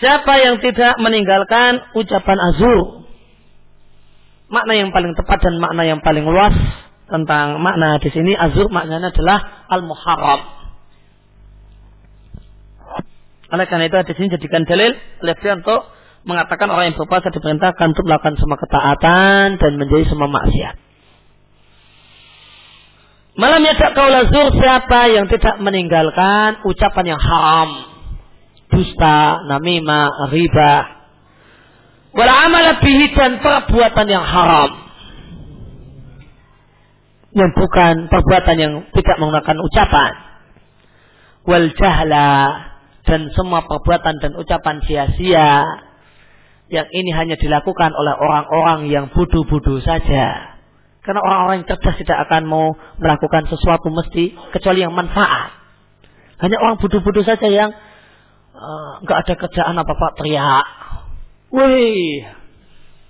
Siapa 0.00 0.32
yang 0.40 0.64
tidak 0.64 0.96
meninggalkan 0.96 1.92
ucapan 1.92 2.38
azur, 2.40 3.04
makna 4.48 4.80
yang 4.80 4.96
paling 4.96 5.12
tepat 5.12 5.44
dan 5.44 5.60
makna 5.60 5.84
yang 5.84 6.00
paling 6.00 6.24
luas 6.24 6.56
tentang 7.04 7.60
makna 7.60 8.00
di 8.00 8.08
sini 8.08 8.32
azur 8.32 8.72
maknanya 8.72 9.12
adalah 9.12 9.68
al 9.68 9.84
muharram. 9.84 10.40
Oleh 13.54 13.66
karena 13.68 13.86
itu 13.86 13.96
di 14.08 14.14
sini 14.18 14.28
jadikan 14.34 14.64
dalil 14.66 14.96
oleh 15.22 15.36
untuk 15.36 15.93
mengatakan 16.24 16.72
orang 16.72 16.92
yang 16.92 16.96
berpuasa 16.96 17.28
diperintahkan 17.28 17.92
untuk 17.92 18.04
melakukan 18.08 18.36
semua 18.40 18.56
ketaatan 18.56 19.60
dan 19.60 19.72
menjadi 19.76 20.04
semua 20.08 20.28
maksiat. 20.32 20.76
Malam 23.34 23.66
yadak 23.66 23.92
kaulah 23.98 24.30
zur 24.30 24.54
siapa 24.56 25.10
yang 25.10 25.26
tidak 25.26 25.58
meninggalkan 25.58 26.62
ucapan 26.64 27.04
yang 27.14 27.20
haram, 27.20 27.70
dusta, 28.70 29.42
namimah, 29.50 30.30
riba, 30.30 30.74
wal 32.14 32.30
amal 32.30 32.78
bihi 32.78 33.10
dan 33.12 33.42
perbuatan 33.42 34.06
yang 34.06 34.22
haram. 34.22 34.70
Yang 37.34 37.50
bukan 37.58 37.94
perbuatan 38.06 38.56
yang 38.62 38.72
tidak 38.94 39.16
menggunakan 39.18 39.58
ucapan. 39.66 40.12
Wal 41.42 41.74
jahla 41.74 42.30
dan 43.02 43.34
semua 43.34 43.66
perbuatan 43.66 44.22
dan 44.22 44.38
ucapan 44.38 44.78
sia-sia 44.86 45.66
yang 46.72 46.88
ini 46.88 47.12
hanya 47.12 47.36
dilakukan 47.36 47.92
oleh 47.92 48.14
orang-orang 48.16 48.88
yang 48.88 49.12
bodoh-bodoh 49.12 49.84
saja. 49.84 50.56
Karena 51.04 51.20
orang-orang 51.20 51.60
yang 51.60 51.68
cerdas 51.68 52.00
tidak 52.00 52.18
akan 52.28 52.48
mau 52.48 52.72
melakukan 52.96 53.44
sesuatu 53.52 53.92
mesti 53.92 54.32
kecuali 54.56 54.80
yang 54.80 54.96
manfaat. 54.96 55.52
Hanya 56.40 56.56
orang 56.56 56.80
bodoh-bodoh 56.80 57.20
saja 57.20 57.44
yang 57.44 57.70
eh, 58.56 58.92
nggak 59.04 59.18
uh, 59.18 59.22
ada 59.22 59.34
kerjaan 59.36 59.76
apa 59.76 59.92
pak 59.92 60.12
teriak. 60.16 60.66
Wih, 61.52 62.24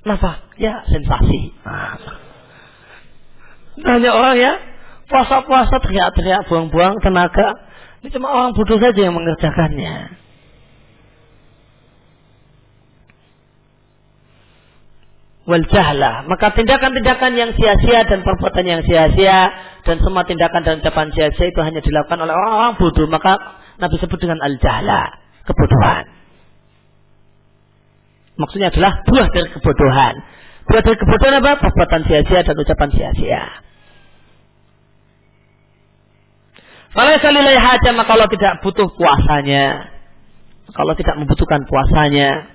kenapa? 0.02 0.42
Ya 0.58 0.82
sensasi. 0.90 1.54
Hanya 3.86 4.10
orang 4.10 4.36
ya 4.38 4.52
puasa-puasa 5.06 5.78
teriak-teriak 5.78 6.50
buang-buang 6.50 6.98
tenaga. 6.98 7.54
Ini 8.02 8.10
cuma 8.10 8.28
orang 8.34 8.52
bodoh 8.58 8.76
saja 8.82 9.00
yang 9.00 9.14
mengerjakannya. 9.14 10.23
Wal 15.44 15.64
jahla. 15.68 16.24
Maka 16.28 16.56
tindakan-tindakan 16.56 17.32
yang 17.36 17.50
sia-sia 17.56 18.04
dan 18.08 18.24
perbuatan 18.24 18.64
yang 18.64 18.80
sia-sia 18.84 19.52
dan 19.84 19.96
semua 20.00 20.24
tindakan 20.24 20.64
dan 20.64 20.80
ucapan 20.80 21.12
sia-sia 21.12 21.46
itu 21.52 21.60
hanya 21.60 21.80
dilakukan 21.84 22.18
oleh 22.24 22.32
orang-orang 22.32 22.74
bodoh. 22.80 23.08
Maka 23.08 23.32
Nabi 23.76 23.96
sebut 24.00 24.18
dengan 24.18 24.40
al 24.40 24.56
jahla, 24.56 25.02
kebodohan. 25.44 26.04
Maksudnya 28.34 28.74
adalah 28.74 29.04
buah 29.06 29.28
dari 29.30 29.48
kebodohan. 29.52 30.14
Buah 30.66 30.82
dari 30.82 30.96
kebodohan 30.98 31.34
apa? 31.38 31.52
Perbuatan 31.60 32.00
sia-sia 32.08 32.40
dan 32.42 32.56
ucapan 32.56 32.88
sia-sia. 32.90 33.44
Kalau 36.94 37.10
salilai 37.18 37.58
haja 37.58 37.90
maka 37.90 38.14
kalau 38.14 38.26
tidak 38.30 38.62
butuh 38.62 38.86
puasanya, 38.94 39.90
kalau 40.78 40.94
tidak 40.94 41.18
membutuhkan 41.18 41.66
puasanya, 41.66 42.53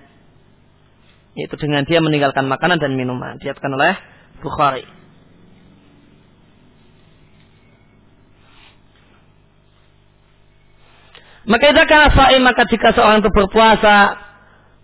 yaitu 1.40 1.56
dengan 1.56 1.88
dia 1.88 2.04
meninggalkan 2.04 2.46
makanan 2.46 2.78
dan 2.78 3.00
minuman. 3.00 3.40
Diatkan 3.40 3.72
oleh 3.72 3.96
Bukhari. 4.44 4.84
Maka 11.50 11.66
itu 11.74 11.82
karena 11.90 12.10
sa'i 12.14 12.38
maka 12.44 12.68
jika 12.70 12.94
seorang 12.94 13.26
itu 13.26 13.32
berpuasa 13.34 14.22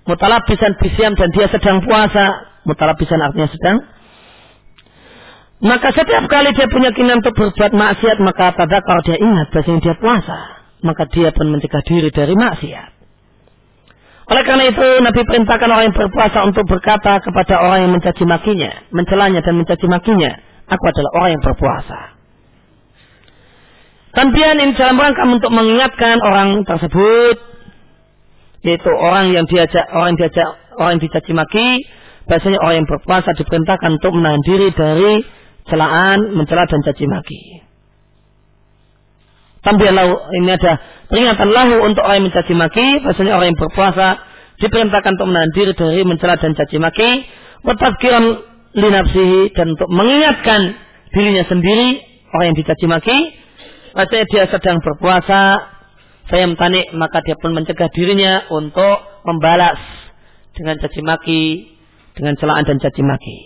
mutalabisan 0.09 0.79
bisiam 0.81 1.13
dan 1.13 1.29
dia 1.29 1.45
sedang 1.51 1.83
puasa 1.85 2.57
mutalabisan 2.65 3.21
artinya 3.21 3.49
sedang 3.53 3.77
maka 5.61 5.93
setiap 5.93 6.25
kali 6.27 6.51
dia 6.51 6.67
punya 6.67 6.91
keinginan 6.91 7.23
untuk 7.23 7.37
berbuat 7.37 7.71
maksiat 7.71 8.17
maka 8.19 8.53
pada 8.57 8.81
kalau 8.83 9.01
dia 9.05 9.17
ingat 9.17 9.53
bahasanya 9.55 9.81
dia 9.81 9.95
puasa. 9.95 10.37
Maka 10.83 11.07
dia 11.09 11.31
pun 11.31 11.49
mencegah 11.49 11.81
diri 11.87 12.09
dari 12.11 12.35
maksiat 12.35 12.94
oleh 14.25 14.41
karena 14.41 14.63
itu 14.73 14.85
Nabi 15.05 15.21
perintahkan 15.21 15.69
orang 15.69 15.85
yang 15.93 15.97
berpuasa 15.97 16.39
untuk 16.49 16.65
berkata 16.65 17.21
kepada 17.21 17.61
orang 17.61 17.85
yang 17.85 17.91
mencaci 17.93 18.25
makinya, 18.25 18.73
mencelanya 18.89 19.45
dan 19.45 19.53
mencaci 19.53 19.85
makinya, 19.85 20.33
aku 20.65 20.83
adalah 20.89 21.11
orang 21.21 21.29
yang 21.37 21.43
berpuasa. 21.45 21.99
Tampian 24.15 24.57
ini 24.63 24.73
dalam 24.79 24.97
rangka 24.97 25.27
untuk 25.27 25.51
mengingatkan 25.51 26.23
orang 26.23 26.63
tersebut, 26.63 27.35
yaitu 28.63 28.89
orang 28.89 29.35
yang 29.35 29.45
diajak, 29.45 29.85
orang 29.93 30.15
yang 30.15 30.19
diajak, 30.25 30.49
orang 30.79 30.91
yang 30.97 31.03
dicaci 31.03 31.31
maki, 31.35 31.67
biasanya 32.25 32.57
orang 32.63 32.75
yang 32.81 32.87
berpuasa 32.89 33.29
diperintahkan 33.37 34.01
untuk 34.01 34.15
menahan 34.15 34.41
diri 34.41 34.71
dari 34.73 35.21
celaan, 35.69 36.33
mencela 36.33 36.65
dan 36.65 36.81
caci 36.81 37.05
maki. 37.05 37.64
Tambihan 39.65 39.97
lahu, 39.97 40.13
ini 40.37 40.53
ada 40.53 40.77
peringatan 41.09 41.49
lahu 41.49 41.81
untuk 41.89 42.05
orang 42.05 42.21
yang 42.21 42.27
mencaci 42.29 42.53
maki. 42.53 42.87
Biasanya 43.01 43.33
orang 43.33 43.47
yang 43.49 43.59
berpuasa 43.59 44.07
diperintahkan 44.61 45.11
untuk 45.17 45.27
menahan 45.33 45.51
diri 45.57 45.73
dari 45.73 46.01
mencela 46.05 46.37
dan 46.37 46.53
caci 46.53 46.77
maki. 46.77 47.09
Watafkiran 47.65 48.23
linapsihi 48.77 49.57
dan 49.57 49.73
untuk 49.73 49.89
mengingatkan 49.89 50.77
dirinya 51.17 51.43
sendiri 51.49 51.97
orang 52.29 52.53
yang 52.53 52.57
dicaci 52.61 52.85
maki. 52.85 53.17
Biasanya 53.97 54.25
dia 54.29 54.43
sedang 54.53 54.77
berpuasa, 54.85 55.41
saya 56.29 56.45
mentanik 56.45 56.93
maka 56.93 57.25
dia 57.25 57.33
pun 57.39 57.57
mencegah 57.57 57.89
dirinya 57.89 58.45
untuk 58.53 59.01
membalas 59.25 59.81
dengan 60.53 60.77
caci 60.77 61.01
maki, 61.01 61.43
dengan 62.13 62.37
celaan 62.37 62.69
dan 62.69 62.77
caci 62.77 63.01
maki. 63.01 63.37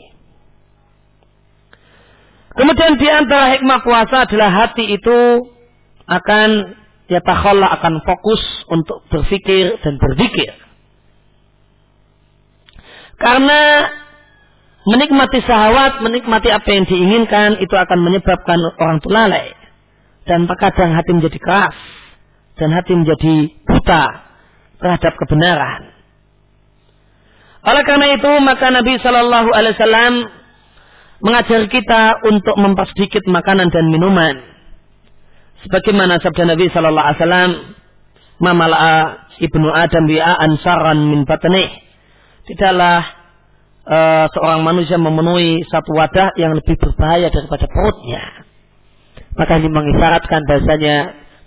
Kemudian 2.60 3.00
di 3.00 3.08
antara 3.08 3.56
hikmah 3.56 3.80
puasa 3.88 4.28
adalah 4.28 4.52
hati 4.52 4.84
itu 4.92 5.48
akan 6.10 6.50
ya 7.10 7.22
takhalla 7.22 7.70
akan 7.80 8.02
fokus 8.02 8.42
untuk 8.70 9.06
berpikir 9.14 9.78
dan 9.86 10.02
berzikir. 10.02 10.54
Karena 13.20 13.90
menikmati 14.88 15.44
sahwat, 15.44 16.02
menikmati 16.02 16.50
apa 16.50 16.70
yang 16.72 16.86
diinginkan 16.88 17.60
itu 17.60 17.76
akan 17.76 18.00
menyebabkan 18.00 18.58
orang 18.80 18.98
itu 18.98 19.10
lalai. 19.12 19.48
Dan 20.26 20.46
terkadang 20.46 20.94
hati 20.94 21.12
menjadi 21.14 21.40
keras 21.42 21.78
dan 22.62 22.70
hati 22.76 22.94
menjadi 22.94 23.50
buta 23.66 24.04
terhadap 24.78 25.14
kebenaran. 25.18 25.90
Oleh 27.60 27.84
karena 27.84 28.16
itu 28.16 28.32
maka 28.40 28.72
Nabi 28.72 28.96
Shallallahu 29.04 29.50
Alaihi 29.52 29.76
Wasallam 29.76 30.14
mengajar 31.20 31.62
kita 31.68 32.24
untuk 32.24 32.56
mempersedikit 32.56 33.28
makanan 33.28 33.68
dan 33.68 33.92
minuman 33.92 34.59
Sebagaimana 35.68 36.24
sabda 36.24 36.56
Nabi 36.56 36.72
sallallahu 36.72 37.08
alaihi 37.08 37.20
wasallam, 37.20 37.52
"Mamala'a 38.40 38.96
ibnu 39.44 39.68
Adam 39.68 40.08
bi'a 40.08 40.40
ansaran 40.40 41.12
min 41.12 41.28
batnih." 41.28 41.68
Tidaklah 42.48 43.04
uh, 43.84 44.26
seorang 44.32 44.64
manusia 44.64 44.96
memenuhi 44.96 45.68
satu 45.68 45.92
wadah 45.92 46.32
yang 46.40 46.56
lebih 46.56 46.80
berbahaya 46.80 47.28
daripada 47.28 47.68
perutnya. 47.68 48.24
Maka 49.36 49.60
ini 49.60 49.68
mengisyaratkan 49.68 50.48
bahasanya 50.48 50.98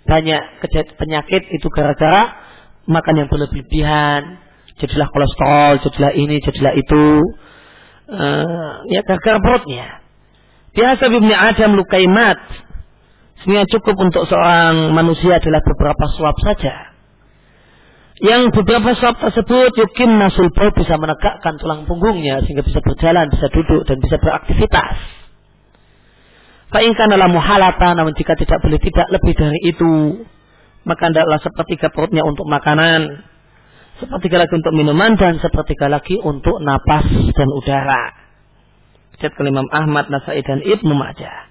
banyak 0.05 0.41
penyakit 0.99 1.43
itu 1.49 1.67
gara-gara 1.73 2.37
makan 2.85 3.23
yang 3.23 3.27
berlebihan, 3.31 4.39
jadilah 4.77 5.07
kolesterol, 5.09 5.79
jadilah 5.89 6.11
ini, 6.13 6.37
jadilah 6.43 6.73
itu. 6.77 7.05
Uh, 8.13 8.83
ya 8.93 9.01
gara-gara 9.07 9.41
perutnya. 9.41 10.03
Biasa 10.73 11.09
ibnu 11.09 11.33
Adam 11.33 11.77
lukaimat 11.79 12.37
Sebenarnya 13.43 13.67
cukup 13.75 13.95
untuk 13.99 14.23
seorang 14.31 14.95
manusia 14.95 15.35
adalah 15.35 15.59
beberapa 15.59 16.07
suap 16.15 16.39
saja. 16.39 16.95
Yang 18.23 18.55
beberapa 18.55 18.95
suap 18.95 19.19
tersebut 19.19 19.75
yukin 19.75 20.15
nasul 20.15 20.47
bisa 20.47 20.95
menegakkan 20.95 21.59
tulang 21.59 21.83
punggungnya 21.83 22.39
sehingga 22.47 22.63
bisa 22.63 22.79
berjalan, 22.79 23.27
bisa 23.27 23.51
duduk 23.51 23.83
dan 23.83 23.99
bisa 23.99 24.15
beraktivitas. 24.15 24.95
Fa'inkan 26.71 27.11
dalam 27.11 27.35
muhalata 27.35 27.91
namun 27.99 28.15
jika 28.15 28.39
tidak 28.39 28.63
boleh 28.63 28.79
tidak 28.79 29.11
lebih 29.11 29.33
dari 29.35 29.59
itu 29.67 30.23
maka 30.87 31.11
adalah 31.11 31.43
sepertiga 31.43 31.91
perutnya 31.91 32.23
untuk 32.23 32.47
makanan, 32.47 33.27
sepertiga 33.99 34.39
lagi 34.39 34.55
untuk 34.55 34.71
minuman 34.71 35.19
dan 35.19 35.43
sepertiga 35.43 35.91
lagi 35.91 36.15
untuk 36.15 36.63
napas 36.63 37.07
dan 37.35 37.47
udara. 37.51 38.23
Riwayat 39.19 39.39
Imam 39.51 39.67
Ahmad, 39.71 40.11
Nasai 40.11 40.43
dan 40.43 40.59
Ibnu 40.59 40.95
Majah. 40.95 41.42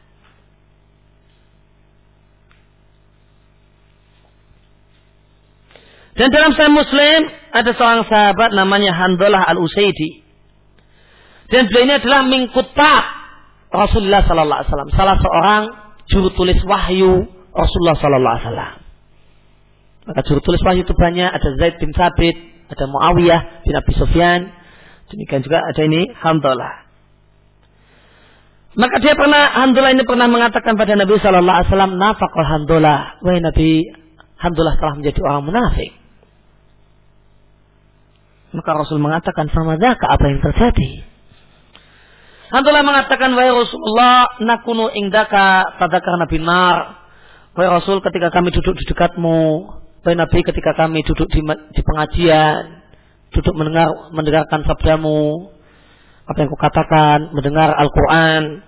Dan 6.12 6.28
dalam 6.28 6.52
Sahih 6.52 6.76
Muslim 6.76 7.20
ada 7.56 7.70
seorang 7.72 8.04
sahabat 8.04 8.52
namanya 8.52 8.92
Handalah 8.92 9.48
Al-Usaidi. 9.48 10.20
Dan 11.48 11.68
beliau 11.68 11.84
ini 11.88 11.94
adalah 12.00 12.20
mingkuta 12.24 12.94
Rasulullah 13.72 14.20
sallallahu 14.24 14.60
alaihi 14.60 14.70
wasallam, 14.72 14.92
salah 14.92 15.16
seorang 15.16 15.62
juru 16.12 16.28
tulis 16.36 16.60
wahyu 16.68 17.24
Rasulullah 17.56 17.96
sallallahu 17.96 18.34
alaihi 18.36 18.44
wasallam. 18.44 18.74
Maka 20.08 20.20
juru 20.28 20.40
tulis 20.44 20.60
wahyu 20.60 20.84
itu 20.84 20.92
banyak, 20.92 21.28
ada 21.32 21.48
Zaid 21.56 21.80
bin 21.80 21.96
Sabit, 21.96 22.36
ada 22.68 22.84
Muawiyah 22.88 23.64
bin 23.64 23.72
Abi 23.72 23.92
Sufyan, 23.96 24.52
demikian 25.08 25.40
juga 25.40 25.64
ada 25.64 25.80
ini 25.80 26.12
Handalah. 26.12 26.84
Maka 28.76 28.96
dia 29.00 29.12
pernah 29.16 29.52
Handalah 29.52 29.96
ini 29.96 30.04
pernah 30.04 30.28
mengatakan 30.28 30.76
pada 30.76 30.96
Nabi 30.96 31.20
Shallallahu 31.20 31.56
Alaihi 31.56 31.68
Wasallam, 31.72 31.92
nafakul 31.96 32.44
Handalah, 32.44 33.20
wahai 33.24 33.40
Nabi, 33.40 33.88
Handalah 34.40 34.76
telah 34.80 34.94
menjadi 35.00 35.20
orang 35.24 35.44
munafik. 35.48 36.01
Maka 38.52 38.70
Rasul 38.76 39.00
mengatakan 39.00 39.48
ke 39.48 40.06
apa 40.06 40.24
yang 40.28 40.40
terjadi. 40.44 41.12
Handalah 42.52 42.84
mengatakan 42.84 43.32
wahai 43.32 43.48
Rasulullah 43.48 44.36
nakunu 44.44 44.92
indaka 44.92 45.64
tadakar 45.80 46.20
Nabi 46.20 46.36
Nar. 46.36 47.00
Wahai 47.56 47.80
Rasul 47.80 48.04
ketika 48.04 48.28
kami 48.28 48.52
duduk 48.52 48.76
di 48.76 48.84
dekatmu. 48.92 49.72
Wahai 50.04 50.16
Nabi 50.20 50.44
ketika 50.44 50.76
kami 50.76 51.00
duduk 51.00 51.32
di, 51.32 51.40
di 51.48 51.80
pengajian. 51.80 52.84
Duduk 53.32 53.56
mendengar 53.56 53.88
mendengarkan 54.12 54.68
sabdamu. 54.68 55.48
Apa 56.28 56.44
yang 56.44 56.52
kukatakan. 56.52 57.32
Mendengar 57.32 57.72
Al-Quran. 57.72 58.60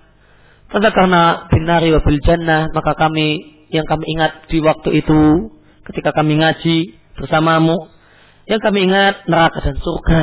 Tadakarna 0.73 1.53
binari 1.53 1.93
wa 1.93 2.01
bil 2.01 2.17
jannah. 2.25 2.73
Maka 2.73 2.97
kami 2.97 3.37
yang 3.69 3.85
kami 3.85 4.17
ingat 4.17 4.49
di 4.49 4.65
waktu 4.65 4.97
itu. 4.97 5.53
Ketika 5.85 6.09
kami 6.09 6.41
ngaji 6.41 6.97
bersamamu 7.21 7.93
yang 8.45 8.61
kami 8.61 8.85
ingat 8.85 9.25
neraka 9.25 9.59
dan 9.61 9.77
surga. 9.81 10.21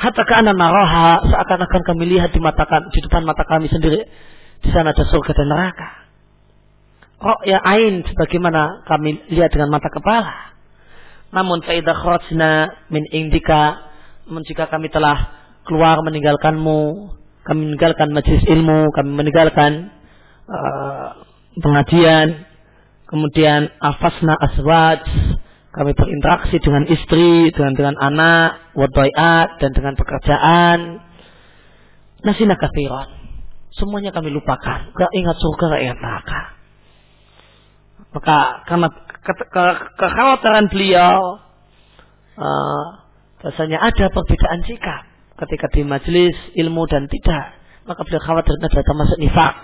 Hatta 0.00 0.24
kana 0.24 0.56
naraha 0.56 1.28
seakan-akan 1.28 1.82
kami 1.84 2.04
lihat 2.16 2.32
di 2.32 2.40
mata 2.40 2.64
kami, 2.64 2.88
di 2.90 3.00
depan 3.04 3.22
mata 3.22 3.44
kami 3.44 3.68
sendiri 3.68 4.00
di 4.64 4.68
sana 4.72 4.96
ada 4.96 5.04
surga 5.04 5.30
dan 5.36 5.48
neraka. 5.48 5.88
Oh 7.20 7.38
ya 7.44 7.60
ain 7.60 8.00
sebagaimana 8.08 8.88
kami 8.88 9.28
lihat 9.28 9.52
dengan 9.52 9.68
mata 9.76 9.92
kepala. 9.92 10.56
Namun 11.30 11.62
faidah 11.62 11.94
kharajna 11.94 12.50
min 12.88 13.04
indika 13.12 13.90
jika 14.46 14.70
kami 14.70 14.86
telah 14.94 15.42
keluar 15.66 15.98
meninggalkanmu, 16.06 17.10
kami 17.42 17.60
meninggalkan 17.66 18.14
majlis 18.14 18.46
ilmu, 18.46 18.94
kami 18.94 19.10
meninggalkan 19.10 19.90
uh, 20.46 21.26
pengajian, 21.58 22.46
kemudian 23.10 23.66
afasna 23.82 24.38
aswaj, 24.38 25.02
kami 25.70 25.94
berinteraksi 25.94 26.58
dengan 26.58 26.82
istri, 26.90 27.54
dengan 27.54 27.78
dengan 27.78 27.94
anak, 28.02 28.74
wadai'at, 28.74 29.62
dan 29.62 29.70
dengan 29.70 29.94
pekerjaan. 29.94 30.98
Nasina 32.26 32.58
kafiran. 32.58 33.06
Semuanya 33.78 34.10
kami 34.10 34.34
lupakan. 34.34 34.90
Gak 34.90 35.12
ingat 35.14 35.36
surga, 35.38 35.64
gak 35.78 35.82
ingat 35.86 35.98
neraka. 36.02 36.40
Maka 38.10 38.38
karena 38.66 38.88
ke, 39.22 39.32
ke, 39.46 39.64
kekhawatiran 39.94 40.66
beliau, 40.74 41.38
uh, 42.34 42.86
rasanya 43.46 43.78
ada 43.78 44.10
perbedaan 44.10 44.66
sikap 44.66 45.06
ketika 45.46 45.70
di 45.70 45.86
majelis 45.86 46.34
ilmu 46.58 46.82
dan 46.90 47.06
tidak. 47.06 47.54
Maka 47.86 48.02
beliau 48.02 48.22
khawatir 48.26 48.58
ada 48.58 48.82
termasuk 48.82 49.18
nifak. 49.22 49.56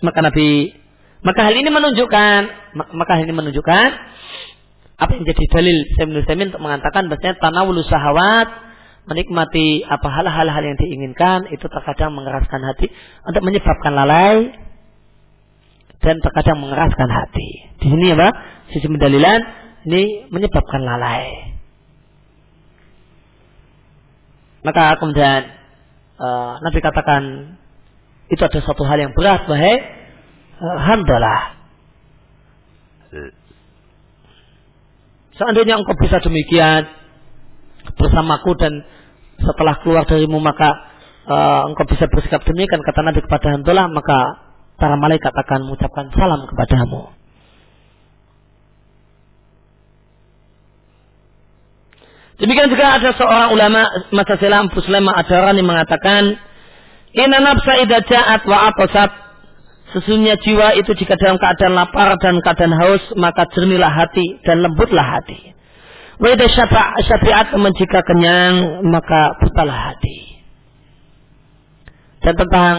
Maka 0.00 0.18
Nabi 0.24 0.72
maka 1.26 1.40
hal 1.50 1.54
ini 1.58 1.66
menunjukkan, 1.74 2.40
maka 2.78 3.10
hal 3.18 3.22
ini 3.26 3.34
menunjukkan 3.34 3.88
apa 4.96 5.10
yang 5.10 5.24
jadi 5.26 5.44
dalil 5.50 5.76
Sayyidina 5.98 6.22
Samin 6.24 6.48
untuk 6.54 6.62
mengatakan 6.62 7.10
bahasanya 7.10 7.36
tanawul 7.42 7.82
sahawat 7.82 8.48
menikmati 9.10 9.82
apa 9.84 10.06
hal-hal 10.06 10.62
yang 10.62 10.78
diinginkan 10.78 11.50
itu 11.50 11.66
terkadang 11.66 12.14
mengeraskan 12.14 12.62
hati 12.62 12.88
untuk 13.26 13.42
menyebabkan 13.42 13.92
lalai 13.92 14.54
dan 15.98 16.22
terkadang 16.22 16.62
mengeraskan 16.62 17.10
hati. 17.10 17.74
Di 17.82 17.86
sini 17.90 18.14
apa? 18.14 18.28
Sisi 18.70 18.86
pendalilan 18.86 19.40
ini 19.90 20.30
menyebabkan 20.30 20.80
lalai. 20.86 21.54
Maka 24.62 24.98
kemudian 25.02 25.42
uh, 26.22 26.58
Nabi 26.62 26.78
katakan 26.78 27.22
itu 28.30 28.42
ada 28.42 28.58
satu 28.62 28.82
hal 28.86 28.98
yang 28.98 29.12
berat, 29.14 29.46
bahaya 29.46 30.05
hamdalah. 30.60 31.56
Seandainya 35.36 35.76
engkau 35.76 35.96
bisa 36.00 36.16
demikian 36.24 36.88
bersamaku 37.96 38.56
dan 38.56 38.72
setelah 39.36 39.76
keluar 39.84 40.08
darimu 40.08 40.40
maka 40.40 40.72
uh, 41.28 41.68
engkau 41.68 41.84
bisa 41.84 42.08
bersikap 42.08 42.40
demikian 42.48 42.80
kata 42.80 43.04
Nabi 43.04 43.20
kepada 43.20 43.52
Hamdalah 43.52 43.86
maka 43.92 44.18
para 44.80 44.96
malaikat 44.96 45.32
akan 45.32 45.68
mengucapkan 45.68 46.08
salam 46.16 46.48
kepadamu. 46.48 47.12
Demikian 52.36 52.68
juga 52.68 53.00
ada 53.00 53.16
seorang 53.16 53.48
ulama 53.56 53.88
masa 54.12 54.36
silam 54.36 54.68
Fuslema 54.68 55.16
Adarani 55.16 55.64
mengatakan 55.64 56.36
Inna 57.16 57.40
nafsa 57.40 57.80
idha 57.80 58.04
ja'at 58.04 58.44
wa 58.44 58.68
Sesungguhnya 59.94 60.34
jiwa 60.42 60.74
itu 60.74 60.90
jika 60.98 61.14
dalam 61.14 61.38
keadaan 61.38 61.78
lapar 61.78 62.18
dan 62.18 62.42
keadaan 62.42 62.74
haus, 62.74 63.02
maka 63.14 63.46
jernihlah 63.54 63.92
hati 63.92 64.42
dan 64.42 64.66
lembutlah 64.66 65.06
hati. 65.18 65.54
Weda 66.18 66.48
syafiat 66.48 67.54
jika 67.54 68.00
kenyang, 68.02 68.82
maka 68.88 69.36
butalah 69.38 69.92
hati. 69.92 70.40
Dan 72.24 72.34
tentang 72.34 72.74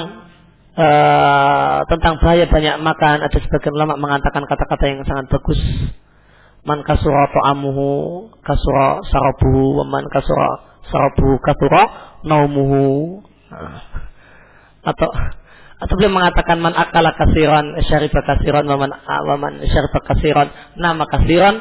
uh, 0.75 1.79
tentang 1.87 2.19
bahaya 2.19 2.49
banyak 2.49 2.75
makan, 2.83 3.23
ada 3.23 3.37
sebagian 3.39 3.77
ulama 3.77 3.95
mengatakan 3.95 4.43
kata-kata 4.43 4.83
yang 4.91 5.05
sangat 5.07 5.31
bagus. 5.31 5.61
Man 6.67 6.83
kasura 6.83 7.31
ta'amuhu, 7.31 7.87
kasura 8.43 8.99
sarabuhu, 9.07 9.79
wa 9.79 9.85
man 9.87 10.03
kasura 10.11 10.81
sarabuhu, 10.91 11.39
kasura 11.39 11.83
naumuhu. 12.27 13.23
Atau 14.83 15.09
atau 15.77 15.93
beliau 15.93 16.09
mengatakan 16.09 16.57
man 16.57 16.73
akala 16.73 17.13
kasiran 17.13 17.77
syarifa 17.85 18.25
kasiran 18.25 18.65
waman 18.65 18.89
waman 19.05 19.61
syarifa 19.61 19.99
kasiran. 20.01 20.49
Nama 20.73 21.03
kasiran? 21.05 21.55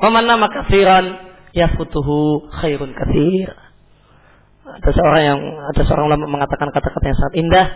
Waman 0.00 0.24
nama 0.24 0.46
kasiran? 0.48 1.04
Yafutuhu 1.52 2.48
khairun 2.48 2.96
kasir 2.96 3.52
ada 4.72 4.90
seorang 4.94 5.22
yang 5.26 5.40
ada 5.68 5.82
seorang 5.84 6.06
ulama 6.08 6.24
mengatakan 6.30 6.72
kata-kata 6.72 7.04
yang 7.04 7.18
sangat 7.18 7.34
indah. 7.36 7.66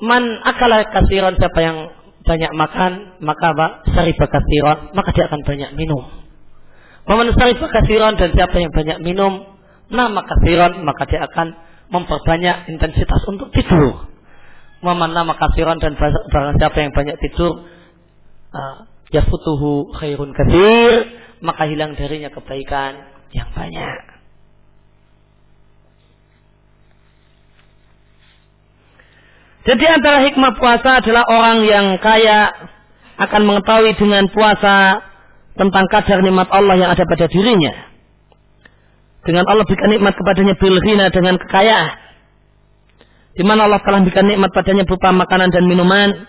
Man 0.00 0.24
akala 0.48 0.88
kasiran 0.88 1.36
siapa 1.36 1.60
yang 1.60 1.76
banyak 2.24 2.52
makan 2.56 2.92
maka 3.20 3.52
apa? 3.52 3.66
Syarifa 3.92 4.26
kasiran 4.32 4.96
maka 4.96 5.12
dia 5.12 5.28
akan 5.28 5.40
banyak 5.44 5.70
minum. 5.76 6.00
Waman 7.04 7.36
syarifa 7.36 7.68
kasiran 7.68 8.16
dan 8.16 8.32
siapa 8.32 8.56
yang 8.56 8.72
banyak 8.72 8.98
minum 9.04 9.44
nama 9.92 10.24
kasiran 10.24 10.80
maka 10.86 11.04
dia 11.04 11.26
akan 11.26 11.52
memperbanyak 11.90 12.70
intensitas 12.70 13.22
untuk 13.26 13.50
tidur. 13.50 14.06
Waman 14.80 15.12
nama 15.12 15.36
kasiran 15.36 15.76
dan 15.76 15.98
barang 16.00 16.56
siapa 16.56 16.78
yang 16.80 16.92
banyak 16.96 17.16
tidur, 17.20 17.68
uh, 18.54 18.76
ya 19.12 19.26
futuhu 19.28 19.92
khairun 19.92 20.32
kasir, 20.32 21.04
maka 21.44 21.68
hilang 21.68 21.92
darinya 21.98 22.32
kebaikan 22.32 22.96
yang 23.36 23.50
banyak. 23.52 24.00
Jadi 29.60 29.84
antara 29.84 30.24
hikmah 30.24 30.56
puasa 30.56 31.04
adalah 31.04 31.28
orang 31.28 31.68
yang 31.68 32.00
kaya 32.00 32.48
akan 33.20 33.42
mengetahui 33.44 33.92
dengan 34.00 34.24
puasa 34.32 35.04
tentang 35.52 35.84
kadar 35.92 36.24
nikmat 36.24 36.48
Allah 36.48 36.80
yang 36.80 36.88
ada 36.88 37.04
pada 37.04 37.28
dirinya 37.28 37.89
dengan 39.24 39.44
Allah 39.48 39.64
berikan 39.68 39.90
nikmat 39.92 40.16
kepadanya 40.16 40.54
bilghina 40.56 41.12
dengan 41.12 41.36
kekayaan. 41.36 41.92
Di 43.36 43.42
mana 43.46 43.68
Allah 43.68 43.80
telah 43.84 44.00
berikan 44.04 44.26
nikmat 44.26 44.50
padanya 44.52 44.84
berupa 44.84 45.12
makanan 45.12 45.52
dan 45.52 45.64
minuman. 45.68 46.28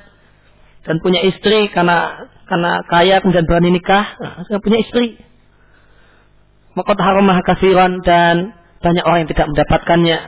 Dan 0.81 0.97
punya 0.97 1.22
istri 1.22 1.69
karena 1.69 2.26
karena 2.49 2.81
kaya 2.89 3.22
kemudian 3.22 3.45
berani 3.45 3.69
nikah, 3.77 4.18
nah, 4.18 4.59
punya 4.59 4.81
istri. 4.81 5.13
Maka 6.73 6.97
haramah 6.97 7.38
kasiran 7.45 8.01
dan 8.01 8.57
banyak 8.81 9.03
orang 9.05 9.19
yang 9.23 9.30
tidak 9.30 9.47
mendapatkannya. 9.53 10.19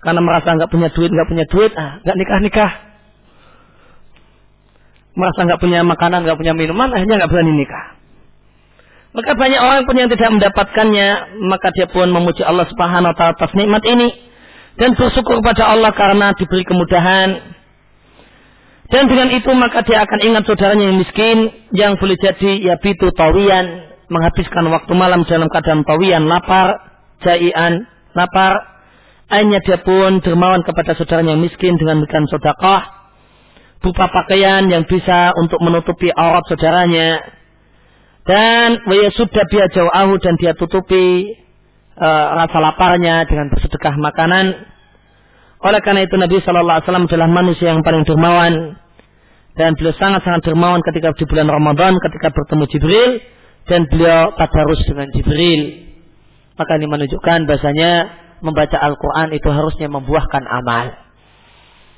Karena 0.00 0.20
merasa 0.20 0.56
nggak 0.56 0.70
punya 0.72 0.88
duit 0.92 1.10
nggak 1.12 1.28
punya 1.28 1.44
duit 1.48 1.72
ah 1.76 2.00
nggak 2.00 2.16
nikah 2.16 2.38
nikah 2.40 2.72
merasa 5.12 5.44
nggak 5.44 5.60
punya 5.60 5.84
makanan 5.84 6.24
nggak 6.24 6.38
punya 6.40 6.54
minuman 6.56 6.88
akhirnya 6.88 7.20
nggak 7.20 7.30
berani 7.30 7.52
nikah 7.52 7.99
Maka 9.10 9.34
banyak 9.34 9.58
orang 9.58 9.82
pun 9.90 9.98
yang 9.98 10.06
tidak 10.06 10.30
mendapatkannya, 10.30 11.08
maka 11.50 11.74
dia 11.74 11.90
pun 11.90 12.06
memuji 12.14 12.46
Allah 12.46 12.66
Subhanahu 12.70 13.10
wa 13.10 13.16
taala 13.18 13.34
atas 13.34 13.50
nikmat 13.58 13.82
ini 13.82 14.06
dan 14.78 14.94
bersyukur 14.94 15.42
kepada 15.42 15.66
Allah 15.66 15.90
karena 15.90 16.30
diberi 16.38 16.62
kemudahan. 16.62 17.58
Dan 18.90 19.06
dengan 19.10 19.34
itu 19.34 19.50
maka 19.54 19.82
dia 19.82 20.02
akan 20.02 20.18
ingat 20.22 20.42
saudaranya 20.46 20.90
yang 20.90 20.98
miskin 20.98 21.36
yang 21.74 21.92
boleh 21.98 22.18
jadi 22.18 22.58
ya 22.62 22.74
bitu 22.78 23.10
tawian, 23.14 23.90
menghabiskan 24.10 24.66
waktu 24.70 24.92
malam 24.94 25.26
dalam 25.26 25.50
keadaan 25.50 25.82
tawian, 25.82 26.26
lapar, 26.30 26.78
jaian, 27.26 27.86
lapar. 28.14 28.62
Hanya 29.30 29.62
dia 29.62 29.78
pun 29.78 30.18
dermawan 30.22 30.66
kepada 30.66 30.98
saudaranya 30.98 31.38
yang 31.38 31.46
miskin 31.46 31.78
dengan 31.78 32.02
memberikan 32.02 32.26
sedekah 32.26 32.82
berupa 33.80 34.12
pakaian 34.12 34.68
yang 34.68 34.84
bisa 34.84 35.32
untuk 35.40 35.62
menutupi 35.62 36.12
aurat 36.12 36.44
saudaranya 36.50 37.39
dan 38.30 38.86
waya 38.86 39.10
sudah 39.10 39.42
dia 39.50 39.66
jauh 39.74 39.90
ahu 39.90 40.14
dan 40.22 40.38
dia 40.38 40.54
tutupi 40.54 41.34
uh, 41.98 42.26
rasa 42.38 42.62
laparnya 42.62 43.26
dengan 43.26 43.50
bersedekah 43.50 43.98
makanan. 43.98 44.54
Oleh 45.66 45.82
karena 45.82 46.06
itu 46.06 46.14
Nabi 46.14 46.38
Shallallahu 46.38 46.78
Alaihi 46.78 46.86
Wasallam 46.86 47.06
adalah 47.10 47.26
manusia 47.28 47.74
yang 47.74 47.82
paling 47.82 48.06
dermawan 48.06 48.78
dan 49.58 49.74
beliau 49.74 49.98
sangat-sangat 49.98 50.46
dermawan 50.46 50.78
ketika 50.86 51.10
di 51.18 51.26
bulan 51.26 51.50
Ramadan 51.50 51.98
ketika 51.98 52.30
bertemu 52.30 52.64
Jibril 52.70 53.10
dan 53.66 53.90
beliau 53.90 54.30
tadarus 54.38 54.78
dengan 54.86 55.10
Jibril. 55.10 55.90
Maka 56.54 56.78
ini 56.78 56.86
menunjukkan 56.86 57.50
bahasanya 57.50 57.90
membaca 58.46 58.78
Al-Quran 58.78 59.34
itu 59.34 59.48
harusnya 59.50 59.90
membuahkan 59.90 60.46
amal. 60.46 60.86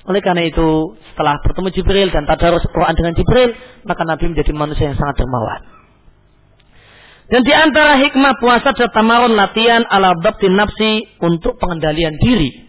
Oleh 0.08 0.18
karena 0.18 0.42
itu, 0.48 0.98
setelah 1.12 1.38
bertemu 1.44 1.68
Jibril 1.70 2.08
dan 2.10 2.26
tadarus 2.26 2.66
Quran 2.72 2.94
dengan 2.98 3.14
Jibril, 3.14 3.54
maka 3.86 4.02
Nabi 4.02 4.34
menjadi 4.34 4.50
manusia 4.50 4.90
yang 4.90 4.98
sangat 4.98 5.22
dermawan. 5.22 5.71
Dan 7.32 7.48
di 7.48 7.54
antara 7.56 7.96
hikmah 7.96 8.36
puasa 8.44 8.76
adalah 8.76 8.92
tamarun 8.92 9.32
latihan 9.32 9.88
ala 9.88 10.12
babtin 10.20 10.52
nafsi 10.52 11.00
untuk 11.16 11.56
pengendalian 11.56 12.12
diri. 12.20 12.60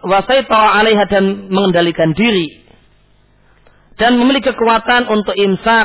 Wasaitawa 0.00 0.80
alaiha 0.80 1.04
dan 1.04 1.52
mengendalikan 1.52 2.16
diri. 2.16 2.64
Dan 4.00 4.16
memiliki 4.16 4.56
kekuatan 4.56 5.04
untuk 5.12 5.36
imsak, 5.36 5.84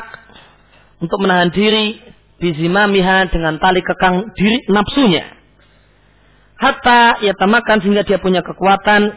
untuk 1.04 1.20
menahan 1.20 1.52
diri, 1.52 2.00
bizimamiha 2.40 3.36
dengan 3.36 3.60
tali 3.60 3.84
kekang 3.84 4.32
diri 4.40 4.64
nafsunya. 4.72 5.28
Hatta 6.56 7.20
ia 7.20 7.36
tamakan 7.36 7.84
sehingga 7.84 8.08
dia 8.08 8.24
punya 8.24 8.48
kekuatan 8.48 9.12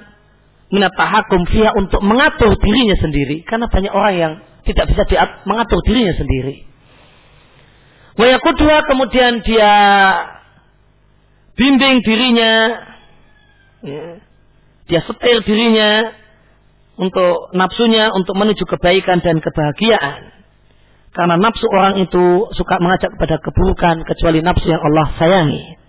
minatahakum 0.75 1.47
fiha 1.47 1.71
untuk 1.79 2.03
mengatur 2.03 2.51
dirinya 2.59 2.99
sendiri. 2.99 3.47
Karena 3.47 3.71
banyak 3.71 3.95
orang 3.95 4.15
yang 4.19 4.33
tidak 4.67 4.91
bisa 4.91 5.07
mengatur 5.47 5.79
dirinya 5.87 6.19
sendiri. 6.19 6.70
Wayakudwa 8.21 8.85
kemudian 8.85 9.41
dia 9.41 9.75
bimbing 11.57 12.05
dirinya, 12.05 12.53
ya, 13.81 14.21
dia 14.85 15.01
setir 15.09 15.41
dirinya 15.49 16.13
untuk 17.01 17.49
nafsunya 17.57 18.13
untuk 18.13 18.37
menuju 18.37 18.61
kebaikan 18.69 19.25
dan 19.25 19.41
kebahagiaan. 19.41 20.37
Karena 21.17 21.41
nafsu 21.41 21.65
orang 21.73 21.97
itu 21.97 22.53
suka 22.55 22.77
mengajak 22.77 23.17
kepada 23.17 23.41
keburukan 23.41 24.05
kecuali 24.05 24.45
nafsu 24.45 24.69
yang 24.69 24.85
Allah 24.85 25.09
sayangi. 25.17 25.81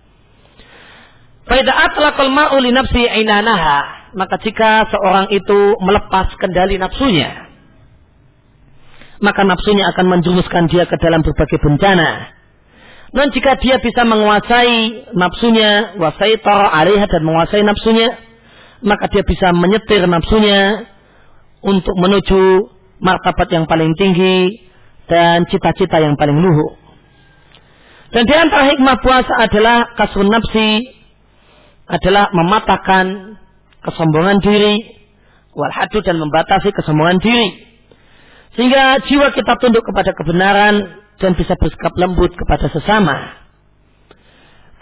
Nafsi. 2.72 3.00
Maka 4.12 4.36
jika 4.40 4.88
seorang 4.88 5.26
itu 5.32 5.76
melepas 5.84 6.32
kendali 6.40 6.80
nafsunya, 6.80 7.51
maka 9.22 9.46
nafsunya 9.46 9.86
akan 9.94 10.18
menjumuskan 10.18 10.66
dia 10.66 10.84
ke 10.84 10.98
dalam 10.98 11.22
berbagai 11.22 11.62
bencana. 11.62 12.34
Dan 13.12 13.28
jika 13.30 13.54
dia 13.60 13.78
bisa 13.78 14.02
menguasai 14.02 15.12
nafsunya, 15.14 16.00
wasai 16.00 16.40
alaiha 16.42 17.06
dan 17.06 17.22
menguasai 17.22 17.62
nafsunya, 17.62 18.08
maka 18.82 19.06
dia 19.12 19.22
bisa 19.22 19.54
menyetir 19.54 20.02
nafsunya 20.10 20.90
untuk 21.62 21.94
menuju 21.94 22.42
martabat 22.98 23.48
yang 23.52 23.70
paling 23.70 23.94
tinggi 23.94 24.66
dan 25.06 25.46
cita-cita 25.46 26.02
yang 26.02 26.18
paling 26.18 26.40
luhur. 26.40 26.74
Dan 28.12 28.28
di 28.28 28.34
antara 28.36 28.68
hikmah 28.74 28.96
puasa 29.00 29.34
adalah 29.40 29.96
kasun 29.96 30.28
nafsi 30.28 30.84
adalah 31.88 32.28
mematahkan 32.32 33.36
kesombongan 33.84 34.40
diri, 34.40 34.76
walhadu 35.52 36.00
dan 36.04 36.16
membatasi 36.20 36.72
kesombongan 36.72 37.20
diri. 37.20 37.71
Sehingga 38.52 39.00
jiwa 39.08 39.32
kita 39.32 39.56
tunduk 39.56 39.80
kepada 39.88 40.12
kebenaran 40.12 41.00
dan 41.16 41.32
bisa 41.32 41.56
bersikap 41.56 41.92
lembut 41.96 42.36
kepada 42.36 42.68
sesama. 42.68 43.40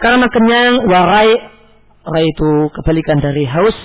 Karena 0.01 0.27
kenyang, 0.27 0.89
warai, 0.89 1.29
warai 2.03 2.25
itu 2.25 2.67
kebalikan 2.73 3.21
dari 3.21 3.45
haus. 3.47 3.77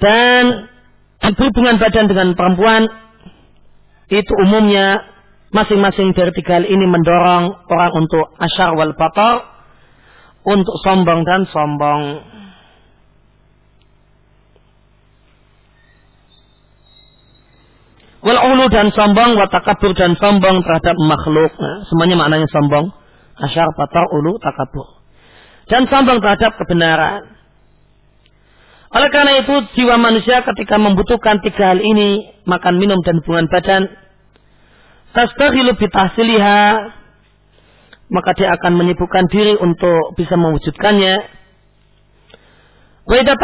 Dan 0.00 0.70
berhubungan 1.20 1.76
badan 1.76 2.06
dengan 2.08 2.32
perempuan, 2.32 2.88
itu 4.08 4.32
umumnya 4.46 5.04
masing-masing 5.50 6.14
dari 6.14 6.32
tiga 6.32 6.62
hal 6.62 6.66
ini 6.66 6.86
mendorong 6.86 7.66
orang 7.68 7.92
untuk 7.98 8.30
asyar 8.38 8.72
wal 8.78 8.94
batar, 8.94 9.44
untuk 10.46 10.74
sombong 10.86 11.26
dan 11.26 11.44
sombong. 11.50 12.02
Wal 18.20 18.36
ulu 18.36 18.68
dan 18.68 18.92
sombong, 18.92 19.32
wa 19.40 19.48
takabur 19.48 19.96
dan 19.96 20.12
sombong 20.20 20.60
terhadap 20.60 20.96
makhluk. 21.00 21.52
Nah, 21.56 21.88
semuanya 21.88 22.20
maknanya 22.20 22.48
sombong. 22.52 22.92
Asyar, 23.40 23.64
patar, 23.72 24.04
ulu, 24.12 24.36
takabur. 24.36 25.00
Dan 25.72 25.88
sombong 25.88 26.20
terhadap 26.20 26.60
kebenaran. 26.60 27.40
Oleh 28.90 29.08
karena 29.08 29.40
itu, 29.40 29.54
jiwa 29.72 29.96
manusia 29.96 30.44
ketika 30.44 30.76
membutuhkan 30.76 31.40
tiga 31.40 31.72
hal 31.72 31.80
ini, 31.80 32.36
makan, 32.44 32.76
minum, 32.76 33.00
dan 33.00 33.22
hubungan 33.24 33.48
badan, 33.48 33.88
tasdahilu 35.16 35.78
bitahsiliha, 35.80 36.60
maka 38.10 38.30
dia 38.34 38.50
akan 38.52 38.72
menyibukkan 38.76 39.30
diri 39.30 39.54
untuk 39.56 40.18
bisa 40.18 40.34
mewujudkannya. 40.34 41.14
Wa 43.06 43.14
idza 43.16 43.34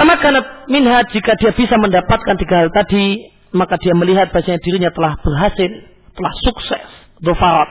minha 0.68 0.98
jika 1.14 1.32
dia 1.38 1.54
bisa 1.54 1.78
mendapatkan 1.78 2.34
tiga 2.36 2.66
hal 2.66 2.70
tadi, 2.74 3.35
maka 3.54 3.78
dia 3.78 3.94
melihat 3.94 4.34
bahasanya 4.34 4.58
dirinya 4.62 4.90
telah 4.90 5.14
berhasil, 5.22 5.70
telah 6.16 6.32
sukses, 6.42 6.86
dofarat 7.22 7.70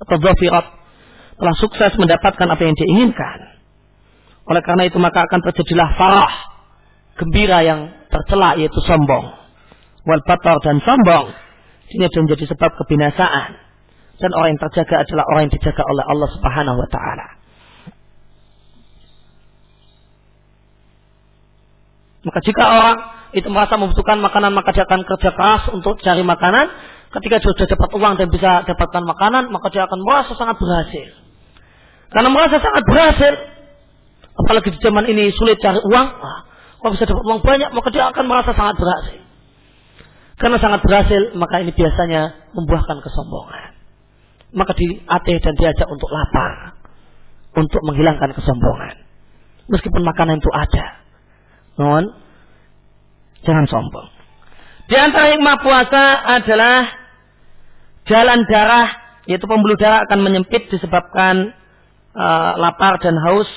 atau 0.00 0.16
dofirat, 0.16 0.66
telah 1.36 1.54
sukses 1.60 1.92
mendapatkan 2.00 2.48
apa 2.48 2.62
yang 2.62 2.74
dia 2.76 2.88
inginkan. 2.88 3.38
Oleh 4.48 4.62
karena 4.64 4.88
itu 4.88 4.96
maka 4.96 5.28
akan 5.28 5.40
terjadilah 5.44 5.88
farah, 5.94 6.34
gembira 7.20 7.60
yang 7.60 7.92
tercela 8.08 8.56
yaitu 8.56 8.80
sombong. 8.84 9.36
Wal 10.08 10.24
dan 10.64 10.80
sombong. 10.80 11.26
Ini 11.90 12.06
akan 12.08 12.20
menjadi 12.24 12.44
sebab 12.54 12.70
kebinasaan. 12.80 13.50
Dan 14.20 14.30
orang 14.36 14.56
yang 14.56 14.62
terjaga 14.68 15.04
adalah 15.04 15.24
orang 15.32 15.42
yang 15.48 15.54
dijaga 15.56 15.82
oleh 15.84 16.04
Allah 16.04 16.28
Subhanahu 16.28 16.76
wa 16.76 16.88
taala. 16.92 17.26
Maka 22.20 22.38
jika 22.44 22.64
orang 22.68 22.98
itu 23.30 23.46
merasa 23.46 23.78
membutuhkan 23.78 24.18
makanan 24.18 24.50
maka 24.50 24.74
dia 24.74 24.82
akan 24.86 25.06
kerja 25.06 25.30
keras 25.34 25.62
untuk 25.70 26.02
cari 26.02 26.22
makanan. 26.26 26.66
Ketika 27.10 27.42
sudah 27.42 27.66
dapat 27.66 27.90
uang 27.94 28.14
dan 28.22 28.28
bisa 28.30 28.62
dapatkan 28.66 29.02
makanan 29.02 29.50
maka 29.50 29.66
dia 29.74 29.86
akan 29.86 29.98
merasa 30.02 30.34
sangat 30.38 30.58
berhasil. 30.58 31.08
Karena 32.10 32.28
merasa 32.30 32.58
sangat 32.58 32.82
berhasil. 32.86 33.34
Apalagi 34.34 34.68
di 34.74 34.78
zaman 34.82 35.04
ini 35.10 35.30
sulit 35.34 35.58
cari 35.62 35.78
uang. 35.78 36.06
Ah, 36.10 36.40
kalau 36.82 36.92
bisa 36.94 37.06
dapat 37.06 37.24
uang 37.26 37.40
banyak 37.42 37.70
maka 37.70 37.88
dia 37.94 38.04
akan 38.10 38.24
merasa 38.26 38.50
sangat 38.54 38.76
berhasil. 38.78 39.20
Karena 40.40 40.56
sangat 40.56 40.80
berhasil 40.82 41.22
maka 41.36 41.60
ini 41.62 41.70
biasanya 41.74 42.22
membuahkan 42.56 42.98
kesombongan. 43.04 43.70
Maka 44.50 44.72
diatih 44.74 45.38
dan 45.38 45.54
diajak 45.54 45.86
untuk 45.86 46.10
lapar. 46.10 46.74
Untuk 47.54 47.82
menghilangkan 47.82 48.34
kesombongan. 48.34 48.94
Meskipun 49.70 50.02
makanan 50.02 50.42
itu 50.42 50.50
ada. 50.50 50.86
Non, 51.78 52.04
Jangan 53.44 53.66
sombong. 53.68 54.08
Di 54.90 54.96
antara 54.98 55.32
hikmah 55.32 55.58
puasa 55.62 56.04
adalah 56.40 56.82
jalan 58.10 58.42
darah, 58.50 58.88
yaitu 59.30 59.46
pembuluh 59.46 59.78
darah 59.78 60.02
akan 60.04 60.20
menyempit 60.26 60.66
disebabkan 60.66 61.54
uh, 62.12 62.52
lapar 62.58 62.98
dan 62.98 63.14
haus. 63.22 63.48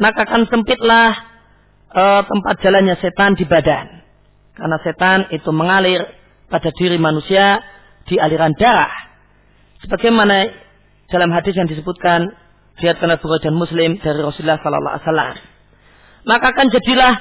Maka 0.00 0.26
akan 0.26 0.48
sempitlah 0.48 1.12
uh, 1.92 2.22
tempat 2.24 2.54
jalannya 2.64 2.96
setan 2.98 3.36
di 3.36 3.44
badan. 3.46 4.02
Karena 4.56 4.76
setan 4.82 5.30
itu 5.30 5.48
mengalir 5.54 6.04
pada 6.50 6.72
diri 6.74 6.98
manusia 6.98 7.62
di 8.08 8.18
aliran 8.18 8.52
darah. 8.58 8.90
Sebagaimana 9.86 10.50
dalam 11.08 11.30
hadis 11.32 11.56
yang 11.56 11.68
disebutkan 11.70 12.26
karena 12.80 13.20
Bukhari 13.20 13.44
dan 13.44 13.54
Muslim 13.60 14.00
dari 14.00 14.20
Rasulullah 14.24 14.56
Sallallahu 14.64 14.94
Alaihi 14.96 15.04
Wasallam. 15.04 15.36
Maka 16.24 16.46
akan 16.56 16.66
jadilah 16.72 17.12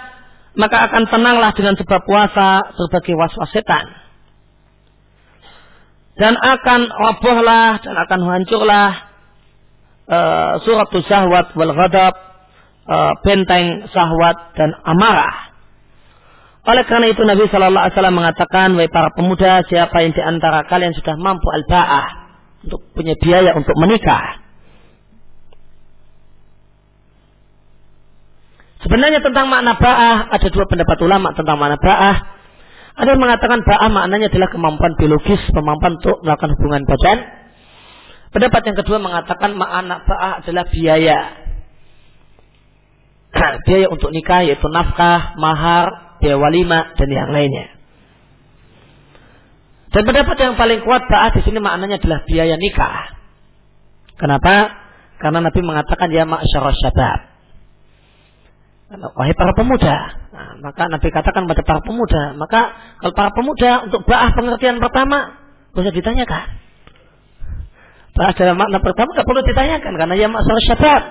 maka 0.60 0.92
akan 0.92 1.08
tenanglah 1.08 1.56
dengan 1.56 1.80
sebab 1.80 2.04
puasa 2.04 2.76
berbagai 2.76 3.16
waswas 3.16 3.50
setan. 3.56 3.88
dan 6.20 6.36
akan 6.36 6.82
robohlah 6.92 7.80
dan 7.80 7.96
akan 7.96 8.20
hancurlah 8.28 8.92
uh, 10.12 10.60
surat 10.68 10.92
syahwat 11.08 11.56
wal 11.56 11.72
ghadab 11.72 12.14
uh, 12.92 13.16
benteng 13.24 13.88
syahwat 13.96 14.52
dan 14.60 14.76
amarah. 14.84 15.56
Oleh 16.68 16.84
karena 16.86 17.08
itu 17.10 17.24
Nabi 17.24 17.48
Wasallam 17.48 18.14
mengatakan, 18.20 18.76
wahai 18.76 18.92
para 18.92 19.16
pemuda, 19.16 19.64
siapa 19.66 20.04
yang 20.04 20.12
di 20.12 20.22
antara 20.22 20.68
kalian 20.68 20.92
sudah 20.92 21.16
mampu 21.16 21.48
al-ba'ah 21.50 22.06
untuk 22.68 22.84
punya 22.94 23.16
biaya 23.16 23.56
untuk 23.56 23.74
menikah, 23.80 24.44
Sebenarnya 28.80 29.20
tentang 29.20 29.52
makna 29.52 29.76
ba'ah 29.76 30.32
ada 30.32 30.48
dua 30.48 30.64
pendapat 30.64 30.98
ulama 31.04 31.36
tentang 31.36 31.60
makna 31.60 31.76
ba'ah. 31.76 32.16
Ada 32.96 33.16
yang 33.16 33.22
mengatakan 33.24 33.60
ba'ah 33.68 33.90
maknanya 33.92 34.32
adalah 34.32 34.48
kemampuan 34.48 34.96
biologis, 34.96 35.40
kemampuan 35.52 36.00
untuk 36.00 36.24
melakukan 36.24 36.56
hubungan 36.56 36.84
badan. 36.88 37.18
Pendapat 38.32 38.62
yang 38.72 38.78
kedua 38.80 38.98
mengatakan 39.04 39.52
makna 39.60 40.00
ba'ah 40.08 40.32
adalah 40.40 40.64
biaya. 40.72 41.20
biaya 43.68 43.88
untuk 43.92 44.16
nikah 44.16 44.48
yaitu 44.48 44.68
nafkah, 44.72 45.36
mahar, 45.36 46.16
biaya 46.24 46.40
walima 46.40 46.96
dan 46.96 47.10
yang 47.12 47.36
lainnya. 47.36 47.76
Dan 49.92 50.08
pendapat 50.08 50.40
yang 50.40 50.56
paling 50.56 50.80
kuat 50.88 51.04
ba'ah 51.04 51.36
di 51.36 51.44
sini 51.44 51.60
maknanya 51.60 52.00
adalah 52.00 52.24
biaya 52.24 52.56
nikah. 52.56 53.12
Kenapa? 54.16 54.72
Karena 55.20 55.44
Nabi 55.44 55.60
mengatakan 55.68 56.08
ya 56.16 56.24
ma'asyarah 56.24 56.76
syabab 56.80 57.29
wahai 58.90 59.38
para 59.38 59.54
pemuda. 59.54 59.96
Nah, 60.34 60.50
maka 60.66 60.90
Nabi 60.90 61.14
katakan 61.14 61.46
pada 61.46 61.62
para 61.62 61.82
pemuda, 61.86 62.34
maka 62.34 62.74
kalau 62.98 63.14
para 63.14 63.30
pemuda 63.38 63.86
untuk 63.86 64.02
ba'ah 64.02 64.34
pengertian 64.34 64.82
pertama, 64.82 65.38
bisa 65.78 65.94
ditanyakan. 65.94 66.58
Ba'ah 68.18 68.34
dalam 68.34 68.58
makna 68.58 68.82
pertama 68.82 69.14
tidak 69.14 69.28
perlu 69.30 69.42
ditanyakan 69.46 69.94
karena 69.94 70.16
ya 70.18 70.28
masalah 70.28 70.62
syabat. 70.66 71.04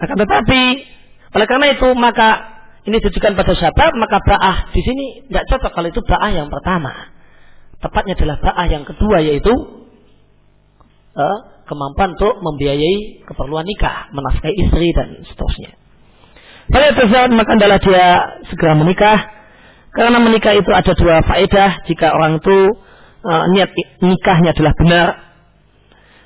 Akan 0.00 0.16
tetapi 0.16 0.62
oleh 1.36 1.46
karena 1.46 1.66
itu 1.76 1.88
maka 1.92 2.28
ini 2.88 2.96
ditujukan 2.96 3.36
pada 3.36 3.52
syabat, 3.52 3.92
maka 4.00 4.16
ba'ah 4.24 4.72
di 4.72 4.80
sini 4.80 5.04
tidak 5.28 5.44
cocok 5.52 5.72
kalau 5.76 5.88
itu 5.92 6.00
ba'ah 6.00 6.30
yang 6.32 6.48
pertama. 6.48 7.12
Tepatnya 7.76 8.16
adalah 8.16 8.40
ba'ah 8.40 8.66
yang 8.72 8.88
kedua 8.88 9.20
yaitu 9.20 9.52
uh, 11.12 11.38
kemampuan 11.68 12.16
untuk 12.16 12.40
membiayai 12.40 13.20
keperluan 13.28 13.68
nikah, 13.68 14.08
menafkahi 14.16 14.54
istri 14.64 14.96
dan 14.96 15.28
seterusnya. 15.28 15.81
Pada 16.72 16.96
tersebut 16.96 17.30
maka 17.36 17.52
adalah 17.60 17.78
dia 17.78 18.06
segera 18.48 18.72
menikah. 18.72 19.18
Karena 19.92 20.16
menikah 20.24 20.56
itu 20.56 20.72
ada 20.72 20.92
dua 20.96 21.20
faedah 21.20 21.84
jika 21.84 22.16
orang 22.16 22.40
itu 22.40 22.56
uh, 23.28 23.44
niat 23.52 23.68
nikahnya 24.00 24.56
adalah 24.56 24.72
benar. 24.80 25.08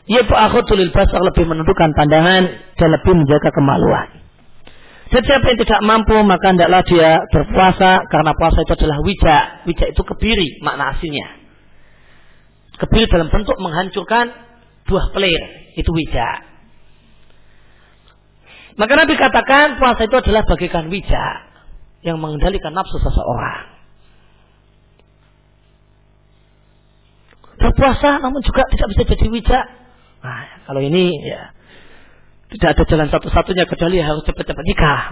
Yaitu 0.06 0.31
akhutulil 0.31 0.94
basar 0.94 1.18
lebih 1.18 1.51
menentukan 1.51 1.90
pandangan 1.98 2.47
dan 2.78 2.89
lebih 2.94 3.12
menjaga 3.18 3.51
kemaluan. 3.51 4.23
Setiap 5.10 5.43
yang 5.43 5.59
tidak 5.59 5.81
mampu 5.82 6.14
maka 6.23 6.55
hendaklah 6.55 6.82
dia 6.86 7.18
berpuasa 7.31 8.06
karena 8.06 8.31
puasa 8.39 8.62
itu 8.62 8.73
adalah 8.78 8.98
wija. 9.02 9.39
Wija 9.66 9.85
itu 9.90 10.02
kebiri 10.14 10.62
makna 10.62 10.94
aslinya. 10.94 11.27
Kebiri 12.78 13.10
dalam 13.10 13.35
bentuk 13.35 13.59
menghancurkan 13.59 14.31
buah 14.86 15.10
pelir. 15.10 15.43
Itu 15.74 15.90
wija. 15.90 16.56
Maka 18.77 18.93
Nabi 18.93 19.16
katakan 19.16 19.81
puasa 19.81 20.05
itu 20.05 20.16
adalah 20.20 20.44
bagikan 20.44 20.93
wija 20.93 21.48
yang 22.05 22.20
mengendalikan 22.20 22.77
nafsu 22.77 23.01
seseorang. 23.01 23.73
Berpuasa 27.57 28.20
namun 28.20 28.44
juga 28.44 28.69
tidak 28.69 28.93
bisa 28.93 29.03
jadi 29.16 29.27
wija. 29.32 29.61
Nah, 30.20 30.69
kalau 30.69 30.85
ini 30.85 31.09
ya 31.24 31.57
tidak 32.53 32.77
ada 32.77 32.82
jalan 32.85 33.09
satu-satunya 33.09 33.65
kecuali 33.65 33.97
harus 34.05 34.23
cepat-cepat 34.28 34.65
nikah. 34.69 35.03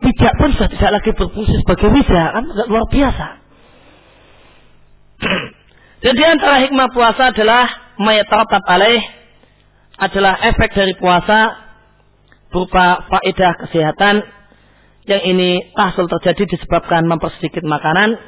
Wija 0.00 0.30
pun 0.40 0.56
sudah 0.56 0.68
tidak 0.72 0.90
lagi 1.00 1.10
berfungsi 1.12 1.52
sebagai 1.60 1.88
wija, 1.92 2.24
kan 2.32 2.44
luar 2.48 2.88
biasa. 2.88 3.28
Jadi 6.04 6.22
antara 6.24 6.64
hikmah 6.64 6.88
puasa 6.96 7.28
adalah 7.28 7.68
mayat 8.00 8.28
alaih 8.28 9.04
adalah 9.96 10.36
efek 10.44 10.76
dari 10.76 10.92
puasa 10.96 11.65
berupa 12.50 13.06
faedah 13.10 13.52
kesehatan 13.66 14.22
yang 15.06 15.22
ini 15.22 15.70
tahsul 15.74 16.10
terjadi 16.10 16.58
disebabkan 16.58 17.06
mempersedikit 17.06 17.62
makanan 17.62 18.18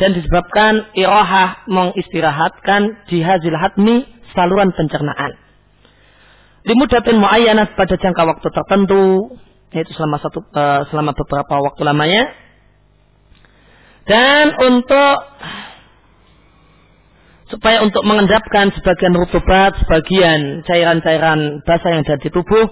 dan 0.00 0.10
disebabkan 0.16 0.88
irohah 0.96 1.68
mengistirahatkan 1.68 3.10
jihazil 3.12 3.56
hatmi 3.58 4.08
saluran 4.32 4.72
pencernaan. 4.72 5.36
Limudatin 6.64 7.18
muayyanat 7.20 7.76
pada 7.76 7.96
jangka 7.96 8.22
waktu 8.24 8.48
tertentu 8.48 9.36
yaitu 9.68 9.92
selama 9.92 10.16
satu 10.16 10.40
uh, 10.56 10.88
selama 10.88 11.12
beberapa 11.12 11.60
waktu 11.60 11.82
lamanya 11.84 12.24
dan 14.08 14.56
untuk 14.56 15.16
supaya 17.52 17.80
untuk 17.84 18.04
mengendapkan 18.04 18.72
sebagian 18.76 19.16
rutubat, 19.16 19.76
sebagian 19.84 20.64
cairan-cairan 20.64 21.64
basah 21.64 21.90
yang 21.92 22.04
ada 22.04 22.20
di 22.20 22.28
tubuh 22.32 22.68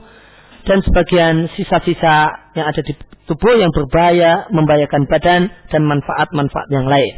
dan 0.66 0.82
sebagian 0.82 1.46
sisa-sisa 1.54 2.16
yang 2.58 2.66
ada 2.66 2.82
di 2.82 2.92
tubuh 3.30 3.54
yang 3.54 3.70
berbahaya, 3.70 4.50
membahayakan 4.50 5.06
badan 5.06 5.48
dan 5.70 5.82
manfaat-manfaat 5.86 6.68
yang 6.74 6.90
lain. 6.90 7.14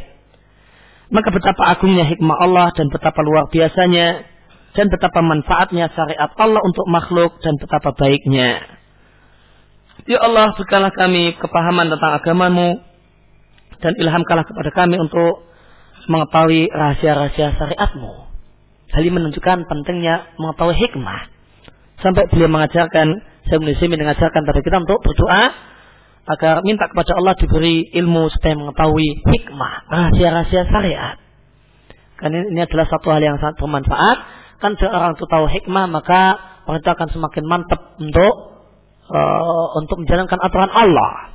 Maka 1.09 1.33
betapa 1.33 1.73
agungnya 1.73 2.05
hikmah 2.05 2.37
Allah 2.37 2.69
dan 2.77 2.93
betapa 2.93 3.25
luar 3.25 3.49
biasanya 3.49 4.29
dan 4.77 4.85
betapa 4.93 5.25
manfaatnya 5.25 5.89
syariat 5.97 6.29
Allah 6.37 6.61
untuk 6.61 6.85
makhluk 6.85 7.41
dan 7.41 7.57
betapa 7.57 7.89
baiknya. 7.97 8.77
Ya 10.05 10.21
Allah, 10.21 10.53
berikanlah 10.53 10.93
kami 10.93 11.33
kepahaman 11.41 11.89
tentang 11.89 12.13
agamamu 12.21 12.77
dan 13.81 13.97
ilhamkanlah 13.97 14.45
kepada 14.45 14.69
kami 14.69 15.01
untuk 15.01 15.49
mengetahui 16.05 16.69
rahasia-rahasia 16.69 17.57
syariatmu. 17.57 18.29
Hal 18.89 19.01
ini 19.05 19.13
menunjukkan 19.13 19.65
pentingnya 19.69 20.37
mengetahui 20.37 20.77
hikmah. 20.77 21.29
Sampai 22.01 22.25
beliau 22.31 22.49
mengajarkan 22.49 23.21
saya 23.49 23.59
Muslim 23.59 23.97
mengajarkan 23.97 24.41
kepada 24.45 24.61
kita 24.61 24.77
untuk 24.85 25.01
berdoa 25.01 25.43
agar 26.29 26.61
minta 26.61 26.85
kepada 26.85 27.17
Allah 27.17 27.33
diberi 27.33 27.89
ilmu 27.89 28.29
supaya 28.29 28.53
mengetahui 28.53 29.25
hikmah, 29.25 29.73
rahasia-rahasia 29.89 30.69
syariat. 30.69 31.17
Karena 32.21 32.45
ini 32.45 32.61
adalah 32.61 32.85
satu 32.85 33.09
hal 33.09 33.21
yang 33.25 33.41
sangat 33.41 33.57
bermanfaat. 33.57 34.17
Kan 34.59 34.75
orang 34.85 35.15
itu 35.17 35.25
tahu 35.25 35.45
hikmah 35.49 35.87
maka 35.89 36.37
orang 36.67 36.83
itu 36.83 36.91
akan 36.91 37.07
semakin 37.09 37.43
mantap 37.47 37.97
untuk 37.97 38.33
uh, 39.09 39.65
untuk 39.79 40.05
menjalankan 40.05 40.37
aturan 40.37 40.69
Allah. 40.69 41.33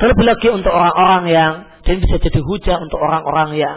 Terlebih 0.00 0.26
lagi 0.26 0.48
untuk 0.50 0.72
orang-orang 0.72 1.24
yang 1.30 1.52
dan 1.84 1.96
bisa 2.02 2.16
jadi 2.18 2.40
hujah 2.42 2.76
untuk 2.82 2.98
orang-orang 2.98 3.58
yang 3.58 3.76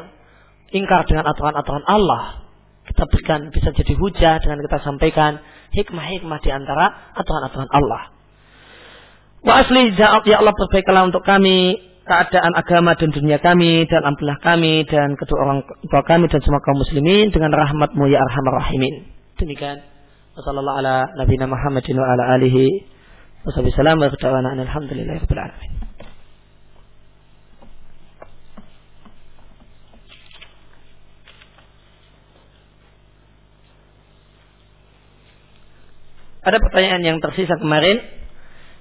ingkar 0.72 1.06
dengan 1.06 1.30
aturan-aturan 1.30 1.86
Allah. 1.86 2.48
Kita 2.88 3.06
berikan 3.06 3.52
bisa 3.54 3.70
jadi 3.76 3.94
hujah 3.94 4.42
dengan 4.42 4.60
kita 4.66 4.78
sampaikan 4.82 5.38
hikmah-hikmah 5.72 6.40
di 6.44 6.50
antara 6.52 7.16
aturan-aturan 7.16 7.70
Allah. 7.72 8.12
Wa 9.42 9.66
asli 9.66 9.96
ja'at 9.98 10.24
ya 10.30 10.40
Allah 10.44 10.54
perbaikanlah 10.54 11.10
untuk 11.10 11.26
kami 11.26 11.80
keadaan 12.06 12.54
agama 12.54 12.94
dan 12.98 13.10
dunia 13.10 13.38
kami 13.42 13.88
dan 13.90 14.06
ampunlah 14.06 14.38
kami 14.42 14.86
dan 14.86 15.16
kedua 15.18 15.38
orang 15.48 15.60
tua 15.88 16.04
kami 16.06 16.28
dan 16.30 16.42
semua 16.44 16.62
kaum 16.62 16.78
muslimin 16.78 17.32
dengan 17.34 17.50
rahmatmu 17.56 18.04
ya 18.12 18.20
arhamar 18.22 18.62
rahimin. 18.62 19.08
Demikian. 19.40 19.82
Wassallallahu 20.38 20.78
ala 20.86 21.10
nabiyina 21.18 21.50
Muhammadin 21.50 21.96
wa 21.98 22.08
ala 22.08 22.38
alihi. 22.38 22.68
Ada 36.42 36.58
pertanyaan 36.58 37.04
yang 37.06 37.18
tersisa 37.22 37.54
kemarin. 37.62 38.02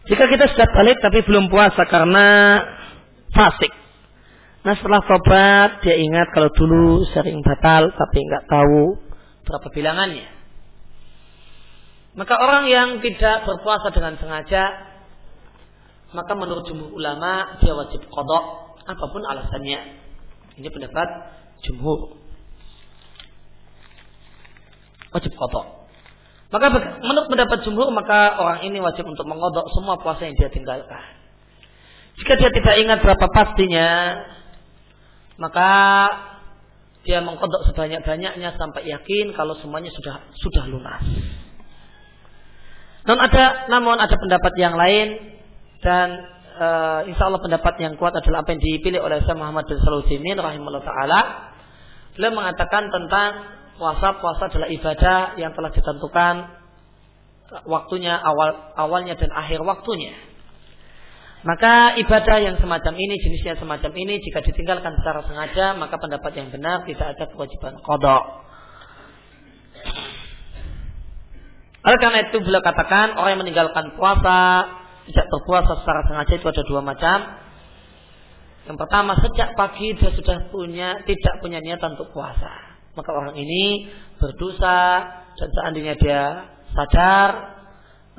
Jika 0.09 0.24
kita 0.32 0.49
sudah 0.49 0.69
balik 0.73 0.97
tapi 1.05 1.20
belum 1.28 1.53
puasa 1.53 1.85
karena 1.85 2.27
fasik. 3.37 3.69
Nah 4.65 4.73
setelah 4.77 5.05
tobat 5.05 5.85
dia 5.85 5.97
ingat 6.01 6.32
kalau 6.32 6.49
dulu 6.57 7.05
sering 7.12 7.45
batal 7.45 7.93
tapi 7.93 8.19
nggak 8.24 8.49
tahu 8.49 8.97
berapa 9.45 9.69
bilangannya. 9.77 10.28
Maka 12.16 12.35
orang 12.41 12.65
yang 12.66 12.89
tidak 13.05 13.45
berpuasa 13.45 13.93
dengan 13.93 14.16
sengaja 14.16 14.91
maka 16.11 16.32
menurut 16.35 16.66
jumhur 16.66 16.91
ulama 16.91 17.61
dia 17.62 17.77
wajib 17.77 18.03
kodok 18.09 18.77
apa 18.89 19.05
pun 19.05 19.23
alasannya. 19.23 19.81
Ini 20.57 20.69
pendapat 20.73 21.09
jumhur. 21.61 22.16
Wajib 25.12 25.32
kodok. 25.37 25.80
Maka 26.51 26.66
menurut 26.98 27.31
pendapat 27.31 27.62
jumhur 27.62 27.94
maka 27.94 28.35
orang 28.35 28.66
ini 28.66 28.82
wajib 28.82 29.06
untuk 29.06 29.22
mengodok 29.22 29.70
semua 29.70 29.94
puasa 30.02 30.27
yang 30.27 30.35
dia 30.35 30.51
tinggalkan. 30.51 31.02
Jika 32.18 32.36
dia 32.36 32.51
tidak 32.51 32.74
ingat 32.82 32.98
berapa 33.06 33.27
pastinya, 33.31 34.18
maka 35.39 35.70
dia 37.06 37.22
mengkodok 37.22 37.70
sebanyak-banyaknya 37.70 38.60
sampai 38.60 38.82
yakin 38.82 39.32
kalau 39.32 39.56
semuanya 39.62 39.89
sudah 39.94 40.27
sudah 40.36 40.64
lunas. 40.68 41.06
Non 43.09 43.16
ada, 43.16 43.70
namun 43.72 43.97
ada 43.97 44.12
pendapat 44.12 44.52
yang 44.60 44.77
lain 44.77 45.16
dan 45.81 46.09
uh, 46.60 47.01
insya 47.09 47.32
Allah 47.32 47.40
pendapat 47.40 47.81
yang 47.81 47.97
kuat 47.97 48.12
adalah 48.12 48.44
apa 48.44 48.52
yang 48.52 48.60
dipilih 48.60 49.01
oleh 49.01 49.24
Syekh 49.24 49.39
Muhammad 49.39 49.64
bin 49.64 49.81
Salusimin 49.81 50.36
rahimahullah 50.36 50.85
taala. 50.85 51.20
Beliau 52.18 52.36
mengatakan 52.36 52.93
tentang 52.93 53.60
puasa 53.81 54.20
puasa 54.20 54.52
adalah 54.52 54.69
ibadah 54.69 55.40
yang 55.40 55.57
telah 55.57 55.73
ditentukan 55.73 56.35
waktunya 57.65 58.15
awal 58.20 58.77
awalnya 58.77 59.16
dan 59.16 59.32
akhir 59.32 59.65
waktunya. 59.65 60.12
Maka 61.40 61.97
ibadah 61.97 62.36
yang 62.36 62.61
semacam 62.61 63.01
ini, 63.01 63.16
jenisnya 63.16 63.57
semacam 63.57 63.93
ini, 63.97 64.20
jika 64.20 64.44
ditinggalkan 64.44 64.93
secara 65.01 65.24
sengaja, 65.24 65.73
maka 65.73 65.97
pendapat 65.97 66.36
yang 66.36 66.52
benar 66.52 66.85
tidak 66.85 67.16
ada 67.16 67.24
kewajiban 67.32 67.81
kodok. 67.81 68.44
Oleh 71.81 71.97
karena 71.97 72.28
itu 72.28 72.44
beliau 72.44 72.61
katakan 72.61 73.16
orang 73.16 73.40
yang 73.40 73.43
meninggalkan 73.48 73.97
puasa 73.97 74.69
tidak 75.09 75.27
berpuasa 75.32 75.81
secara 75.81 76.05
sengaja 76.05 76.32
itu 76.36 76.47
ada 76.52 76.62
dua 76.69 76.81
macam. 76.85 77.19
Yang 78.69 78.77
pertama 78.77 79.16
sejak 79.16 79.57
pagi 79.57 79.97
dia 79.97 80.12
sudah 80.12 80.52
punya 80.52 81.01
tidak 81.09 81.35
punya 81.40 81.65
niatan 81.65 81.97
untuk 81.97 82.12
puasa. 82.12 82.69
Maka 82.98 83.10
orang 83.14 83.34
ini 83.38 83.86
berdosa 84.18 85.06
dan 85.38 85.48
seandainya 85.54 85.94
dia 85.96 86.22
sadar 86.74 87.60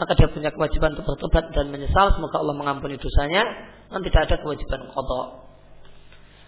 maka 0.01 0.17
dia 0.17 0.33
punya 0.33 0.49
kewajiban 0.49 0.97
untuk 0.97 1.13
bertobat 1.13 1.53
dan 1.53 1.69
menyesal 1.69 2.09
semoga 2.17 2.41
Allah 2.41 2.57
mengampuni 2.57 2.97
dosanya 2.97 3.45
dan 3.91 4.01
tidak 4.01 4.21
ada 4.25 4.35
kewajiban 4.41 4.89
kodok. 4.89 5.45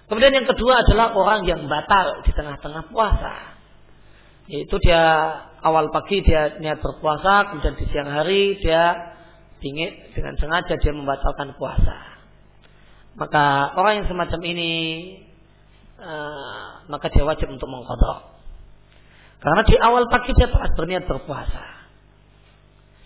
Kemudian 0.09 0.33
yang 0.33 0.47
kedua 0.49 0.81
adalah 0.81 1.13
orang 1.13 1.45
yang 1.45 1.61
batal 1.69 2.25
di 2.25 2.33
tengah-tengah 2.33 2.89
puasa. 2.89 3.53
Yaitu 4.49 4.75
dia 4.81 4.99
awal 5.61 5.93
pagi 5.93 6.25
dia 6.25 6.57
niat 6.59 6.81
berpuasa, 6.81 7.53
kemudian 7.53 7.77
di 7.77 7.85
siang 7.93 8.09
hari 8.09 8.57
dia 8.59 9.13
ingin 9.63 10.11
dengan 10.11 10.35
sengaja 10.35 10.75
dia 10.75 10.91
membatalkan 10.91 11.55
puasa. 11.55 12.19
Maka 13.15 13.77
orang 13.77 14.03
yang 14.03 14.07
semacam 14.09 14.41
ini 14.43 14.71
uh, 16.01 16.72
maka 16.87 17.11
dia 17.11 17.23
wajib 17.23 17.51
untuk 17.51 17.67
mengkodok. 17.69 18.33
Karena 19.43 19.61
di 19.67 19.75
awal 19.75 20.07
pagi 20.07 20.31
dia 20.35 20.47
telah 20.47 20.71
berniat 20.71 21.03
berpuasa. 21.03 21.63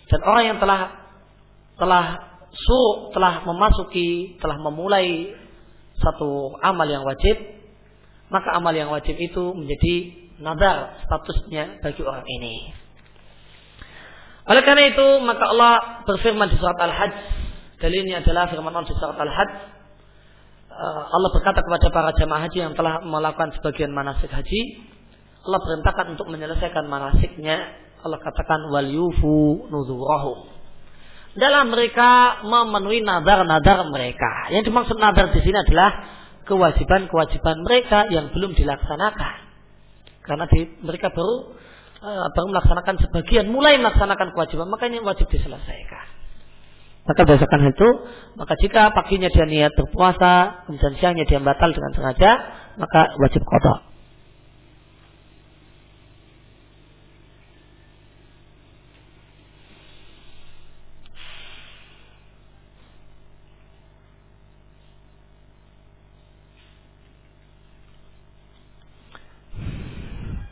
Dan 0.08 0.20
orang 0.22 0.44
yang 0.54 0.58
telah 0.62 0.80
telah 1.78 2.04
su 2.54 2.80
telah 3.12 3.42
memasuki, 3.44 4.38
telah 4.38 4.56
memulai 4.62 5.34
satu 5.98 6.54
amal 6.62 6.86
yang 6.86 7.02
wajib, 7.02 7.36
maka 8.30 8.54
amal 8.54 8.72
yang 8.72 8.88
wajib 8.88 9.18
itu 9.18 9.52
menjadi 9.52 9.94
nadar 10.38 11.02
statusnya 11.04 11.82
bagi 11.82 12.02
orang 12.06 12.24
ini. 12.38 12.70
Oleh 14.48 14.62
karena 14.64 14.88
itu, 14.88 15.06
maka 15.20 15.44
Allah 15.52 15.74
berfirman 16.08 16.48
di 16.48 16.56
surat 16.56 16.78
Al-Hajj. 16.80 17.14
Dalilnya 17.84 18.24
adalah 18.24 18.48
firman 18.48 18.72
Allah 18.72 18.88
di 18.88 18.96
surat 18.96 19.18
Al-Hajj. 19.18 19.52
Eh, 20.78 21.04
Allah 21.10 21.30
berkata 21.34 21.58
kepada 21.58 21.90
para 21.90 22.14
jamaah 22.14 22.46
haji 22.46 22.58
yang 22.70 22.74
telah 22.78 23.02
melakukan 23.02 23.50
sebagian 23.58 23.90
manasik 23.90 24.30
haji. 24.30 24.78
Allah 25.42 25.58
perintahkan 25.58 26.14
untuk 26.14 26.30
menyelesaikan 26.30 26.86
manasiknya. 26.86 27.56
Allah 28.06 28.22
katakan 28.22 28.70
wal 28.70 28.86
yufu 28.86 29.66
nuzurahum. 29.74 30.54
Dalam 31.34 31.74
mereka 31.74 32.42
memenuhi 32.46 33.02
nadar-nadar 33.02 33.90
mereka. 33.90 34.54
Yang 34.54 34.70
dimaksud 34.70 34.96
nadar 35.02 35.34
di 35.34 35.42
sini 35.42 35.58
adalah 35.58 35.90
kewajiban-kewajiban 36.46 37.58
mereka 37.66 38.06
yang 38.14 38.30
belum 38.30 38.54
dilaksanakan. 38.54 39.50
Karena 40.22 40.46
di, 40.46 40.78
mereka 40.86 41.10
baru 41.10 41.58
uh, 42.06 42.26
baru 42.32 42.46
melaksanakan 42.54 42.96
sebagian, 43.02 43.50
mulai 43.50 43.82
melaksanakan 43.82 44.30
kewajiban, 44.30 44.70
makanya 44.70 45.02
wajib 45.02 45.26
diselesaikan. 45.26 46.06
Maka 47.08 47.24
berdasarkan 47.24 47.72
itu, 47.72 47.88
maka 48.36 48.52
jika 48.60 48.92
paginya 48.92 49.32
dia 49.32 49.48
niat 49.48 49.72
berpuasa, 49.72 50.68
kemudian 50.68 50.92
siangnya 51.00 51.24
dia 51.24 51.40
batal 51.40 51.72
dengan 51.72 51.96
sengaja, 51.96 52.30
maka 52.76 53.16
wajib 53.16 53.40
kodok. 53.48 53.88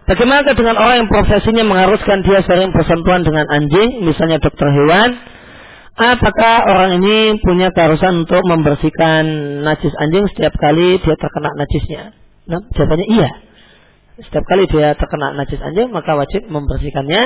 Bagaimana 0.07 0.55
dengan 0.55 0.79
orang 0.79 1.05
yang 1.05 1.11
profesinya 1.11 1.67
mengharuskan 1.67 2.23
dia 2.25 2.41
sering 2.47 2.73
bersentuhan 2.73 3.27
dengan 3.27 3.45
anjing, 3.53 4.07
misalnya 4.07 4.41
dokter 4.41 4.71
hewan? 4.73 5.36
Apakah 5.97 6.69
orang 6.69 7.01
ini 7.01 7.41
punya 7.41 7.73
keharusan 7.73 8.29
untuk 8.29 8.45
membersihkan 8.45 9.25
najis 9.65 9.97
anjing 9.97 10.29
setiap 10.29 10.53
kali 10.61 11.01
dia 11.01 11.17
terkena 11.17 11.57
najisnya? 11.57 12.13
Nah, 12.47 12.61
jawabannya 12.77 13.07
iya. 13.09 13.31
Setiap 14.21 14.45
kali 14.45 14.69
dia 14.69 14.93
terkena 14.93 15.33
najis 15.33 15.57
anjing, 15.57 15.89
maka 15.89 16.13
wajib 16.13 16.45
membersihkannya. 16.53 17.23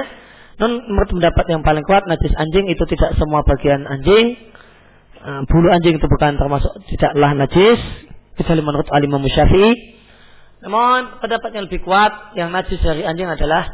Non 0.62 0.86
menurut 0.86 1.10
pendapat 1.10 1.44
yang 1.50 1.66
paling 1.66 1.82
kuat, 1.82 2.06
najis 2.06 2.30
anjing 2.38 2.70
itu 2.70 2.84
tidak 2.94 3.18
semua 3.18 3.42
bagian 3.42 3.90
anjing. 3.90 4.38
Eh, 5.18 5.40
bulu 5.50 5.66
anjing 5.74 5.98
itu 5.98 6.06
bukan 6.06 6.38
termasuk 6.38 6.70
tidaklah 6.86 7.34
najis. 7.34 7.80
Kecuali 8.38 8.62
menurut 8.62 8.86
alimah 8.94 9.18
musyafi'i 9.18 10.00
namun 10.60 11.24
pendapat 11.24 11.50
yang 11.56 11.64
lebih 11.66 11.80
kuat 11.80 12.36
yang 12.36 12.52
najis 12.52 12.76
dari 12.84 13.00
anjing 13.00 13.24
adalah 13.24 13.64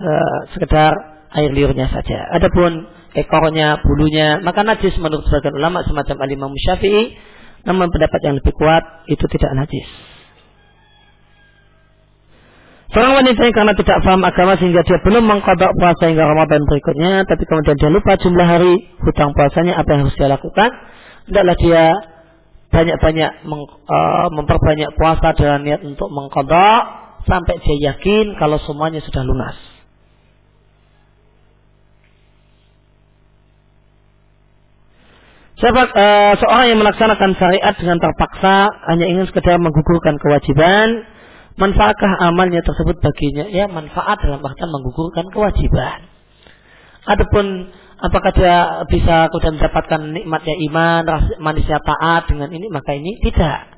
uh, 0.00 0.38
sekedar 0.56 0.92
air 1.36 1.52
liurnya 1.52 1.84
saja. 1.92 2.32
Adapun 2.32 2.88
ekornya, 3.16 3.80
bulunya, 3.80 4.40
maka 4.44 4.64
najis 4.64 4.96
menurut 5.00 5.24
sebagian 5.28 5.56
ulama 5.56 5.84
semacam 5.84 6.16
alimah 6.24 6.50
Syafi'i. 6.68 7.16
Namun 7.66 7.90
pendapat 7.90 8.20
yang 8.22 8.34
lebih 8.38 8.54
kuat 8.54 9.04
itu 9.10 9.24
tidak 9.28 9.52
najis. 9.52 9.88
Seorang 12.88 13.20
wanita 13.20 13.44
yang 13.44 13.52
karena 13.52 13.74
tidak 13.76 14.00
paham 14.00 14.24
agama 14.24 14.56
sehingga 14.56 14.80
dia 14.80 14.96
belum 15.04 15.20
mengkodok 15.28 15.76
puasa 15.76 16.08
hingga 16.08 16.24
Ramadan 16.24 16.64
berikutnya, 16.64 17.28
tapi 17.28 17.44
kemudian 17.44 17.76
dia 17.76 17.90
lupa 17.92 18.16
jumlah 18.16 18.48
hari 18.48 18.80
hutang 19.04 19.36
puasanya, 19.36 19.76
apa 19.76 19.88
yang 19.92 20.00
harus 20.08 20.16
dia 20.16 20.28
lakukan? 20.32 20.70
Hendaklah 21.28 21.56
dia 21.60 21.82
banyak-banyak 22.72 23.32
meng, 23.44 23.62
uh, 23.68 24.28
memperbanyak 24.32 24.90
puasa 24.96 25.36
dengan 25.36 25.60
niat 25.68 25.80
untuk 25.84 26.08
mengkodok 26.08 26.82
sampai 27.28 27.60
dia 27.60 27.92
yakin 27.92 28.40
kalau 28.40 28.56
semuanya 28.64 29.04
sudah 29.04 29.20
lunas. 29.20 29.77
Sahabat, 35.58 35.90
uh, 35.90 36.38
seorang 36.38 36.70
yang 36.70 36.78
melaksanakan 36.78 37.34
syariat 37.34 37.74
dengan 37.74 37.98
terpaksa 37.98 38.70
hanya 38.94 39.10
ingin 39.10 39.26
sekedar 39.26 39.58
menggugurkan 39.58 40.14
kewajiban, 40.22 41.02
manfaatkah 41.58 42.14
amalnya 42.30 42.62
tersebut 42.62 43.02
baginya? 43.02 43.50
Ya, 43.50 43.66
manfaat 43.66 44.22
dalam 44.22 44.38
bahkan 44.38 44.70
menggugurkan 44.70 45.26
kewajiban. 45.34 46.06
Adapun 47.10 47.74
apakah 47.98 48.30
dia 48.38 48.86
bisa 48.86 49.26
kemudian 49.34 49.58
mendapatkan 49.58 50.00
nikmatnya 50.14 50.54
iman, 50.70 51.02
manisnya 51.42 51.82
taat 51.82 52.30
dengan 52.30 52.54
ini? 52.54 52.70
Maka 52.70 52.94
ini 52.94 53.18
tidak. 53.26 53.74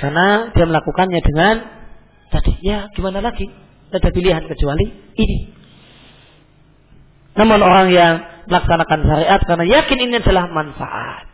Karena 0.00 0.56
dia 0.56 0.64
melakukannya 0.64 1.20
dengan 1.20 1.54
tadi 2.32 2.64
ya 2.64 2.88
gimana 2.96 3.20
lagi? 3.20 3.44
Tidak 3.44 4.00
ada 4.00 4.08
pilihan 4.08 4.44
kecuali 4.48 4.88
ini. 5.20 5.38
Namun 7.36 7.60
orang 7.60 7.92
yang 7.92 8.33
melaksanakan 8.48 9.00
syariat 9.04 9.40
karena 9.44 9.64
yakin 9.66 9.98
ini 10.08 10.14
adalah 10.20 10.48
manfaat. 10.50 11.26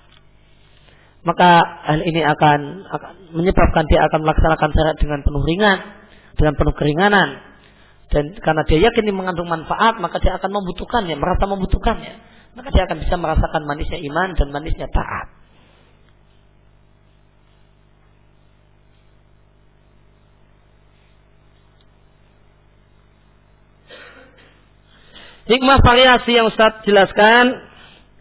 Maka 1.20 1.50
hal 1.84 2.00
ini 2.00 2.24
akan, 2.24 2.60
akan 2.88 3.12
menyebabkan 3.36 3.84
dia 3.92 4.00
akan 4.08 4.24
melaksanakan 4.24 4.70
syariat 4.72 4.98
dengan 4.98 5.20
penuh 5.20 5.42
ringan, 5.44 5.78
dengan 6.36 6.54
penuh 6.56 6.72
keringanan, 6.72 7.28
dan 8.10 8.34
karena 8.42 8.62
dia 8.66 8.90
yakin 8.90 9.06
ini 9.06 9.14
mengandung 9.14 9.46
manfaat, 9.46 10.02
maka 10.02 10.18
dia 10.18 10.34
akan 10.34 10.50
membutuhkannya, 10.50 11.14
merasa 11.14 11.46
membutuhkannya. 11.46 12.14
Maka 12.58 12.68
dia 12.74 12.82
akan 12.90 12.98
bisa 13.06 13.14
merasakan 13.14 13.62
manisnya 13.70 14.02
iman 14.10 14.34
dan 14.34 14.50
manisnya 14.50 14.90
taat. 14.90 15.30
Hikmah 25.50 25.82
variasi 25.82 26.38
yang 26.38 26.46
Ustaz 26.46 26.86
jelaskan 26.86 27.70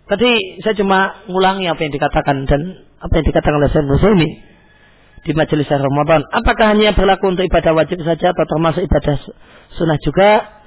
Tadi 0.09 0.57
saya 0.65 0.73
cuma 0.73 1.21
ngulangi 1.29 1.69
apa 1.69 1.85
yang 1.85 1.93
dikatakan 1.93 2.49
dan 2.49 2.81
apa 2.97 3.13
yang 3.13 3.25
dikatakan 3.29 3.61
oleh 3.61 3.69
Syekh 3.69 4.17
ini 4.17 4.29
di 5.21 5.37
majelis 5.37 5.69
Ramadan. 5.69 6.25
Apakah 6.33 6.73
hanya 6.73 6.97
berlaku 6.97 7.29
untuk 7.29 7.45
ibadah 7.45 7.77
wajib 7.77 8.01
saja 8.01 8.33
atau 8.33 8.45
termasuk 8.49 8.89
ibadah 8.89 9.21
sunnah 9.77 10.01
juga. 10.01 10.57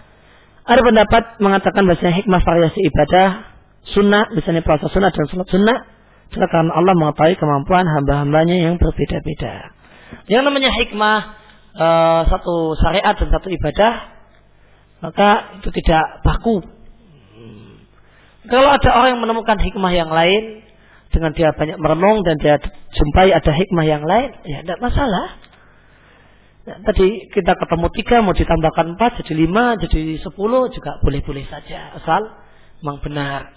Ada 0.62 0.78
pendapat 0.78 1.42
mengatakan 1.42 1.90
bahasanya 1.90 2.22
hikmah 2.22 2.38
variasi 2.38 2.86
ibadah 2.86 3.50
sunnah, 3.90 4.30
misalnya 4.30 4.62
puasa 4.62 4.86
sunnah 4.94 5.10
dan 5.10 5.26
sholat 5.26 5.50
sunnah, 5.50 5.90
adalah 6.30 6.48
karena 6.54 6.70
Allah 6.78 6.94
mengetahui 6.94 7.34
kemampuan 7.34 7.82
hamba-hambanya 7.82 8.70
yang 8.70 8.78
berbeda-beda. 8.78 9.74
Yang 10.30 10.42
namanya 10.46 10.70
hikmah 10.70 11.18
uh, 11.74 12.20
satu 12.30 12.78
syariat 12.78 13.18
dan 13.18 13.28
satu 13.34 13.50
ibadah, 13.50 13.92
maka 15.02 15.58
itu 15.58 15.68
tidak 15.82 16.22
baku. 16.22 16.62
Kalau 18.46 18.70
ada 18.70 18.90
orang 18.94 19.18
yang 19.18 19.22
menemukan 19.22 19.58
hikmah 19.58 19.92
yang 19.94 20.10
lain, 20.10 20.62
dengan 21.12 21.30
dia 21.36 21.52
banyak 21.52 21.76
merenung 21.76 22.24
dan 22.24 22.40
dia 22.40 22.56
jumpai 22.96 23.30
ada 23.30 23.52
hikmah 23.52 23.84
yang 23.84 24.02
lain, 24.02 24.32
ya 24.48 24.64
tidak 24.64 24.80
masalah. 24.80 25.36
Ya, 26.62 26.78
tadi 26.86 27.26
kita 27.34 27.58
ketemu 27.58 27.86
tiga, 27.90 28.22
mau 28.22 28.34
ditambahkan 28.34 28.94
empat, 28.94 29.18
jadi 29.22 29.34
lima, 29.46 29.74
jadi 29.82 30.22
sepuluh 30.22 30.70
juga 30.70 31.02
boleh-boleh 31.02 31.44
saja, 31.50 31.98
asal 31.98 32.22
memang 32.80 33.02
benar. 33.02 33.50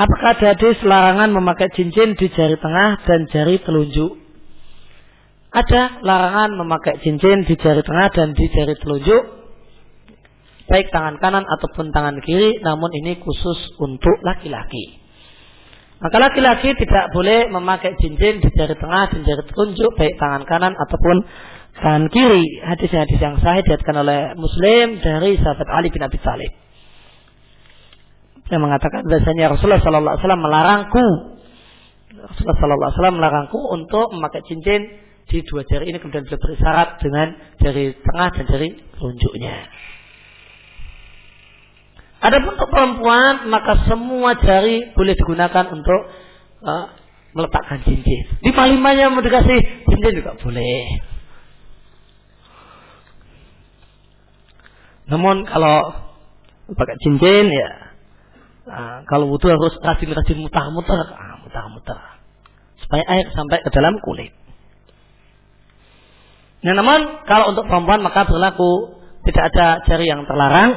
Apakah 0.00 0.32
ada 0.32 0.56
hadis 0.56 0.80
larangan 0.80 1.30
memakai 1.30 1.68
cincin 1.76 2.16
di 2.16 2.26
jari 2.32 2.56
tengah 2.56 3.04
dan 3.04 3.28
jari 3.28 3.60
telunjuk? 3.60 4.16
Ada 5.50 6.02
larangan 6.06 6.54
memakai 6.54 7.02
cincin 7.02 7.42
di 7.42 7.58
jari 7.58 7.82
tengah 7.82 8.06
dan 8.14 8.38
di 8.38 8.46
jari 8.54 8.78
telunjuk, 8.78 9.22
baik 10.70 10.94
tangan 10.94 11.18
kanan 11.18 11.42
ataupun 11.42 11.90
tangan 11.90 12.22
kiri, 12.22 12.62
namun 12.62 12.94
ini 12.94 13.18
khusus 13.18 13.74
untuk 13.82 14.22
laki-laki. 14.22 15.02
Maka 16.00 16.16
laki-laki 16.16 16.72
tidak 16.78 17.10
boleh 17.12 17.50
memakai 17.50 17.98
cincin 17.98 18.38
di 18.38 18.48
jari 18.54 18.78
tengah 18.78 19.10
dan 19.10 19.20
jari 19.26 19.42
telunjuk, 19.50 19.90
baik 19.98 20.14
tangan 20.22 20.46
kanan 20.46 20.72
ataupun 20.78 21.16
tangan 21.82 22.06
kiri. 22.14 22.46
Hadis-hadis 22.62 23.18
yang 23.18 23.36
sahih 23.42 23.66
diatkan 23.66 24.06
oleh 24.06 24.38
Muslim 24.38 25.02
dari 25.02 25.34
sahabat 25.34 25.66
Ali 25.66 25.90
bin 25.90 26.06
Abi 26.06 26.22
Thalib 26.22 26.52
yang 28.50 28.62
mengatakan 28.66 29.06
bahasanya 29.06 29.54
Rasulullah 29.54 29.78
Sallallahu 29.78 30.10
Alaihi 30.10 30.22
Wasallam 30.26 30.42
melarangku 30.42 31.04
Rasulullah 32.18 32.58
Sallallahu 32.58 32.82
Alaihi 32.82 32.98
Wasallam 32.98 33.16
melarangku 33.22 33.58
untuk 33.78 34.06
memakai 34.10 34.42
cincin 34.50 34.80
di 35.30 35.46
dua 35.46 35.62
jari 35.62 35.94
ini 35.94 36.02
kemudian 36.02 36.26
beliau 36.26 36.42
berisyarat 36.42 36.98
dengan 36.98 37.38
jari 37.62 37.94
tengah 37.94 38.28
dan 38.34 38.44
jari 38.50 38.68
telunjuknya. 38.98 39.56
Adapun 42.20 42.52
untuk 42.58 42.68
perempuan 42.68 43.48
maka 43.48 43.86
semua 43.86 44.36
jari 44.36 44.92
boleh 44.92 45.14
digunakan 45.14 45.64
untuk 45.72 46.00
uh, 46.66 46.86
meletakkan 47.32 47.80
cincin. 47.86 48.42
Di 48.42 48.50
palimanya 48.50 49.08
mau 49.08 49.22
dikasih 49.22 49.86
cincin 49.86 50.12
juga 50.18 50.34
boleh. 50.36 50.82
Namun 55.08 55.46
kalau 55.46 55.94
pakai 56.74 56.98
cincin 57.00 57.48
ya 57.48 57.90
Nah, 58.70 59.02
kalau 59.10 59.26
wudhu 59.26 59.50
harus 59.50 59.74
rajin-rajin 59.82 60.38
mutar-mutar, 60.38 61.02
ah, 61.18 61.42
mutar-mutar. 61.42 62.22
Supaya 62.86 63.02
air 63.08 63.26
sampai 63.34 63.66
ke 63.66 63.70
dalam 63.74 63.98
kulit. 63.98 64.30
Nah, 66.60 66.72
namun 66.76 67.24
kalau 67.24 67.56
untuk 67.56 67.64
perempuan 67.64 68.04
maka 68.04 68.28
berlaku 68.28 69.00
tidak 69.24 69.52
ada 69.52 69.66
jari 69.88 70.08
yang 70.08 70.28
terlarang. 70.28 70.76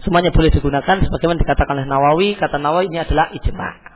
Semuanya 0.00 0.32
boleh 0.32 0.48
digunakan 0.48 0.96
sebagaimana 1.04 1.36
dikatakan 1.44 1.76
oleh 1.76 1.88
Nawawi. 1.88 2.28
Kata 2.40 2.56
Nawawi 2.56 2.88
ini 2.88 3.04
adalah 3.04 3.28
ijma'. 3.36 3.90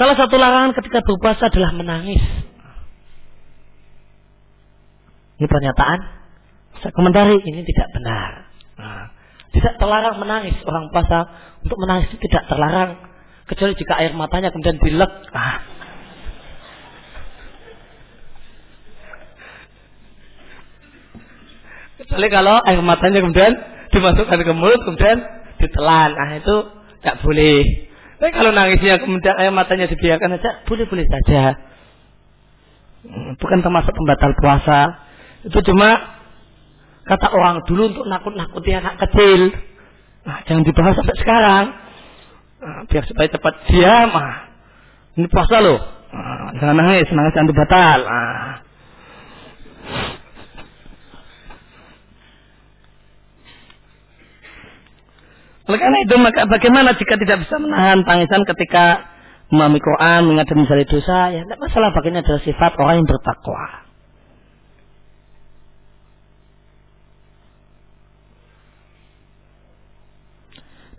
Salah 0.00 0.16
satu 0.16 0.40
larangan 0.40 0.72
ketika 0.80 1.04
berpuasa 1.04 1.52
adalah 1.52 1.76
menangis. 1.76 2.24
Ini 5.40 5.48
pernyataan. 5.48 5.98
Saya 6.84 6.92
komentari 6.92 7.40
ini 7.40 7.64
tidak 7.64 7.88
benar. 7.96 8.44
Nah, 8.76 9.08
tidak 9.56 9.80
terlarang 9.80 10.20
menangis. 10.20 10.52
Orang 10.68 10.92
puasa 10.92 11.24
untuk 11.64 11.80
menangis 11.80 12.12
itu 12.12 12.20
tidak 12.28 12.44
terlarang. 12.44 13.00
Kecuali 13.48 13.72
jika 13.72 14.04
air 14.04 14.12
matanya 14.12 14.52
kemudian 14.52 14.76
dilek. 14.76 15.12
Nah. 15.32 15.64
Kecuali 22.04 22.28
kalau 22.28 22.60
air 22.60 22.80
matanya 22.84 23.24
kemudian 23.24 23.52
dimasukkan 23.96 24.44
ke 24.44 24.52
mulut 24.52 24.80
kemudian 24.84 25.24
ditelan. 25.56 26.20
Nah 26.20 26.36
itu 26.36 26.56
tidak 27.00 27.16
boleh. 27.24 27.64
Tapi 28.20 28.30
kalau 28.36 28.52
nangisnya 28.52 29.00
kemudian 29.00 29.40
air 29.40 29.48
matanya 29.56 29.88
dibiarkan 29.88 30.36
saja, 30.36 30.68
boleh-boleh 30.68 31.08
saja. 31.08 31.56
Hmm, 33.08 33.40
bukan 33.40 33.64
termasuk 33.64 33.96
pembatal 33.96 34.36
puasa. 34.36 35.08
Itu 35.40 35.58
cuma 35.72 36.20
kata 37.08 37.26
orang 37.32 37.64
dulu 37.64 37.96
untuk 37.96 38.04
nakut-nakuti 38.06 38.70
anak 38.76 39.00
kecil. 39.00 39.56
Nah, 40.20 40.44
jangan 40.44 40.62
dibahas 40.68 40.94
sampai 41.00 41.16
sekarang. 41.16 41.64
Nah, 42.60 42.80
biar 42.84 43.04
supaya 43.08 43.28
cepat 43.32 43.54
diam. 43.72 44.10
Ah. 44.12 44.52
Ini 45.16 45.26
puasa 45.32 45.64
loh. 45.64 45.80
Nah, 46.12 46.52
jangan 46.60 46.76
nangis, 46.76 47.08
nangis 47.08 47.32
jangan 47.32 47.56
batal. 47.56 47.98
Nah. 48.04 48.54
Oleh 55.70 55.78
karena 55.78 55.98
itu 56.02 56.14
maka 56.18 56.50
bagaimana 56.50 56.98
jika 56.98 57.14
tidak 57.14 57.46
bisa 57.46 57.54
menahan 57.62 58.02
tangisan 58.02 58.42
ketika 58.42 59.06
memahami 59.54 59.78
Quran, 59.78 60.20
mengingat 60.26 60.50
misalnya 60.50 60.86
dosa, 60.86 61.30
ya 61.30 61.46
tidak 61.46 61.62
masalah 61.62 61.94
bagian 61.94 62.18
adalah 62.18 62.42
sifat 62.42 62.74
orang 62.74 63.02
yang 63.02 63.06
bertakwa. 63.06 63.79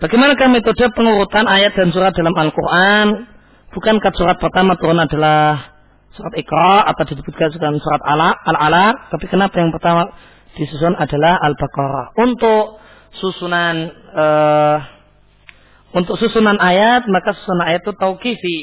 Bagaimanakah 0.02 0.50
metode 0.50 0.82
pengurutan 0.98 1.46
ayat 1.46 1.78
dan 1.78 1.94
surat 1.94 2.10
dalam 2.18 2.34
Al-Quran? 2.34 3.30
Bukankah 3.70 4.10
surat 4.18 4.42
pertama 4.42 4.74
turun 4.74 4.98
adalah 4.98 5.78
surat 6.18 6.34
Iqra 6.42 6.90
atau 6.90 7.06
disebutkan 7.06 7.54
surat 7.78 8.02
Al-Alaq? 8.02 9.14
Tapi 9.14 9.26
kenapa 9.30 9.62
yang 9.62 9.70
pertama 9.70 10.10
disusun 10.58 10.98
adalah 10.98 11.38
Al-Baqarah? 11.46 12.18
Untuk 12.18 12.82
susunan 13.22 13.76
uh, 14.18 14.78
untuk 15.94 16.18
susunan 16.18 16.58
ayat 16.58 17.06
maka 17.06 17.38
susunan 17.38 17.70
ayat 17.70 17.86
itu 17.86 17.94
tauqifi. 17.94 18.60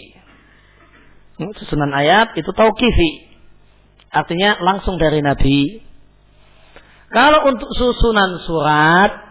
Susunan 1.38 1.94
ayat 1.94 2.34
itu 2.34 2.50
tauqifi. 2.50 3.10
Artinya 4.10 4.58
langsung 4.58 4.98
dari 4.98 5.22
Nabi. 5.22 5.86
Kalau 7.14 7.46
untuk 7.46 7.70
susunan 7.78 8.42
surat 8.42 9.27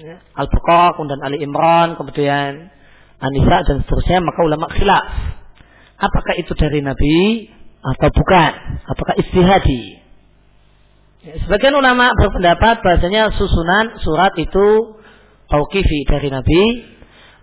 ya, 0.00 0.16
Al-Baqarah 0.36 0.96
kemudian 0.96 1.20
Ali 1.24 1.40
Imran 1.40 1.96
kemudian 1.96 2.68
Anisa 3.16 3.64
dan 3.64 3.80
seterusnya 3.84 4.20
maka 4.20 4.40
ulama 4.44 4.68
khilaf. 4.68 5.06
Apakah 5.96 6.36
itu 6.36 6.52
dari 6.52 6.84
Nabi 6.84 7.48
atau 7.80 8.08
bukan? 8.12 8.52
Apakah 8.84 9.14
istihadi? 9.16 10.04
Sebagian 11.26 11.74
ulama 11.74 12.12
berpendapat 12.14 12.84
bahasanya 12.84 13.32
susunan 13.34 13.98
surat 14.04 14.36
itu 14.36 15.00
tauqifi 15.48 16.04
dari 16.06 16.28
Nabi. 16.28 16.62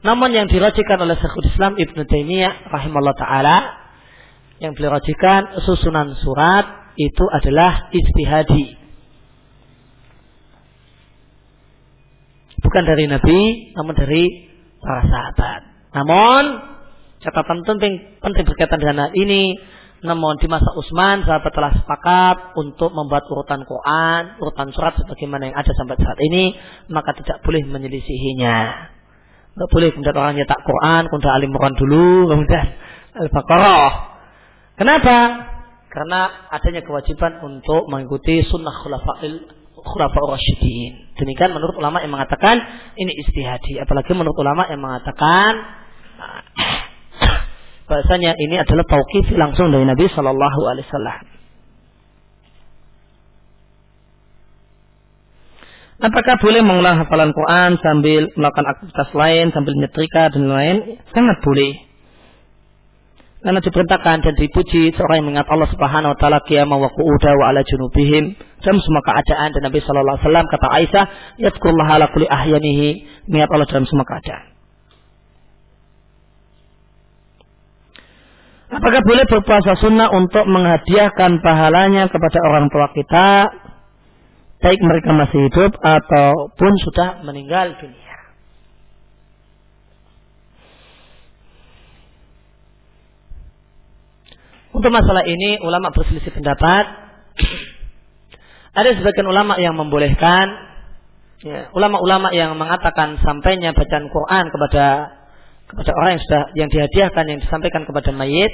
Namun 0.06 0.36
yang 0.36 0.46
dirajikan 0.46 1.02
oleh 1.02 1.18
Syekhul 1.18 1.48
Islam 1.48 1.74
Ibn 1.80 1.98
Taimiyah 2.06 2.70
rahimahullah 2.70 3.18
taala 3.18 3.58
yang 4.62 4.78
beliau 4.78 4.96
rajikan 4.96 5.58
susunan 5.66 6.14
surat 6.22 6.94
itu 6.96 7.26
adalah 7.34 7.90
istihadi. 7.90 8.83
Bukan 12.64 12.84
dari 12.88 13.06
Nabi, 13.12 13.40
namun 13.76 13.94
dari 13.94 14.24
para 14.80 15.04
sahabat. 15.06 15.62
Namun 15.94 16.44
catatan 17.20 17.64
penting 17.64 17.94
penting 18.20 18.44
berkaitan 18.44 18.80
dengan 18.80 19.08
hal 19.08 19.12
ini 19.16 19.56
namun 20.04 20.36
di 20.36 20.52
masa 20.52 20.68
Utsman 20.76 21.24
sahabat 21.24 21.52
telah 21.56 21.72
sepakat 21.80 22.60
untuk 22.60 22.92
membuat 22.92 23.24
urutan 23.32 23.64
Quran, 23.64 24.36
urutan 24.44 24.68
surat 24.76 25.00
sebagaimana 25.00 25.48
yang 25.48 25.56
ada 25.56 25.72
sampai 25.72 25.96
saat 25.96 26.20
ini, 26.20 26.52
maka 26.92 27.16
tidak 27.16 27.40
boleh 27.40 27.64
menyelisihinya. 27.64 28.58
Tidak 29.56 29.70
boleh 29.72 29.96
kemudian 29.96 30.18
orang 30.20 30.36
nyetak 30.36 30.60
Quran, 30.60 31.08
kemudian 31.08 31.34
alim 31.40 31.56
Quran 31.56 31.76
dulu, 31.80 32.08
kemudian 32.36 32.68
Al-Baqarah. 33.16 33.92
Kenapa? 34.76 35.18
Karena 35.88 36.52
adanya 36.52 36.84
kewajiban 36.84 37.40
untuk 37.40 37.88
mengikuti 37.88 38.44
sunnah 38.44 38.76
khulafa'il 38.76 39.63
khulafa'ur 39.84 40.34
rasyidin. 40.34 41.14
Demikian 41.20 41.54
menurut 41.54 41.76
ulama 41.78 42.02
yang 42.02 42.12
mengatakan 42.16 42.58
ini 42.98 43.14
istihadi. 43.22 43.84
Apalagi 43.84 44.16
menurut 44.16 44.36
ulama 44.40 44.66
yang 44.72 44.82
mengatakan 44.82 45.52
bahasanya 47.90 48.34
ini 48.40 48.58
adalah 48.58 48.88
tauqif 48.88 49.30
langsung 49.36 49.70
dari 49.70 49.86
Nabi 49.86 50.08
Shallallahu 50.10 50.62
Alaihi 50.72 50.88
Wasallam. 50.90 51.34
Apakah 56.04 56.36
boleh 56.36 56.60
mengulang 56.60 57.00
hafalan 57.00 57.32
Quran 57.32 57.80
sambil 57.80 58.28
melakukan 58.36 58.76
aktivitas 58.76 59.10
lain, 59.16 59.56
sambil 59.56 59.72
nyetrika 59.80 60.28
dan 60.36 60.52
lain? 60.52 61.00
Sangat 61.16 61.40
boleh. 61.40 61.93
Karena 63.44 63.60
diperintahkan 63.60 64.18
dan 64.24 64.34
dipuji 64.40 64.96
seorang 64.96 65.20
yang 65.20 65.28
mengingat 65.28 65.52
Allah 65.52 65.68
Subhanahu 65.68 66.16
wa 66.16 66.18
taala 66.18 66.40
qiyamah 66.48 66.80
wa 66.80 66.88
qu'uda 66.88 67.32
wa 67.36 67.52
ala 67.52 67.60
junubihim 67.68 68.40
dalam 68.64 68.80
semua 68.80 69.04
keadaan 69.04 69.52
dan 69.52 69.62
Nabi 69.68 69.84
sallallahu 69.84 70.16
alaihi 70.16 70.26
wasallam 70.32 70.46
kata 70.48 70.68
Aisyah 70.72 71.06
yadhkurullah 71.44 71.88
ala 71.92 72.08
kulli 72.16 72.24
ahyanihi 72.32 73.04
mengingat 73.28 73.52
Allah 73.52 73.68
dalam 73.68 73.84
semua 73.84 74.08
keadaan. 74.08 74.54
Apakah 78.74 79.02
boleh 79.06 79.26
berpuasa 79.30 79.76
sunnah 79.78 80.10
untuk 80.16 80.48
menghadiahkan 80.50 81.44
pahalanya 81.44 82.10
kepada 82.10 82.40
orang 82.48 82.72
tua 82.72 82.90
kita 82.96 83.28
baik 84.64 84.80
mereka 84.80 85.12
masih 85.14 85.52
hidup 85.52 85.78
ataupun 85.78 86.72
sudah 86.88 87.22
meninggal 87.28 87.76
dunia? 87.78 88.03
Untuk 94.74 94.90
masalah 94.90 95.22
ini 95.30 95.62
ulama 95.62 95.94
berselisih 95.94 96.34
pendapat. 96.34 96.86
Ada 98.74 98.98
sebagian 98.98 99.30
ulama 99.30 99.54
yang 99.62 99.78
membolehkan, 99.78 100.50
ya, 101.46 101.70
ulama-ulama 101.78 102.34
yang 102.34 102.58
mengatakan 102.58 103.22
sampainya 103.22 103.70
bacaan 103.78 104.10
Quran 104.10 104.50
kepada 104.50 104.86
kepada 105.70 105.92
orang 105.94 106.10
yang 106.18 106.24
sudah 106.26 106.42
yang 106.58 106.70
dihadiahkan 106.74 107.24
yang 107.30 107.40
disampaikan 107.46 107.86
kepada 107.86 108.10
mayit 108.10 108.50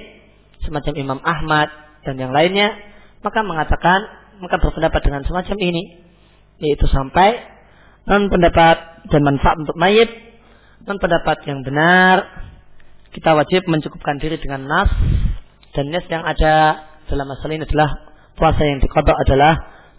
semacam 0.63 0.93
Imam 0.99 1.19
Ahmad 1.23 1.71
dan 2.03 2.15
yang 2.19 2.35
lainnya 2.35 2.75
maka 3.23 3.39
mengatakan 3.43 3.99
maka 4.39 4.55
berpendapat 4.59 5.01
dengan 5.03 5.23
semacam 5.27 5.57
ini 5.59 5.83
yaitu 6.63 6.87
sampai 6.87 7.39
non 8.07 8.31
pendapat 8.31 9.07
dan 9.11 9.21
manfaat 9.23 9.55
untuk 9.59 9.75
mayit 9.75 10.07
non 10.87 10.99
pendapat 10.99 11.43
yang 11.43 11.59
benar 11.63 12.23
kita 13.11 13.35
wajib 13.35 13.67
mencukupkan 13.67 14.15
diri 14.19 14.39
dengan 14.39 14.67
nas 14.67 14.91
dan 15.75 15.85
nes 15.93 16.05
yang 16.09 16.25
ada 16.25 16.85
dalam 17.09 17.25
masalah 17.29 17.53
ini 17.53 17.65
adalah 17.65 17.89
puasa 18.37 18.61
yang 18.65 18.79
dikodok 18.81 19.17
adalah 19.27 19.53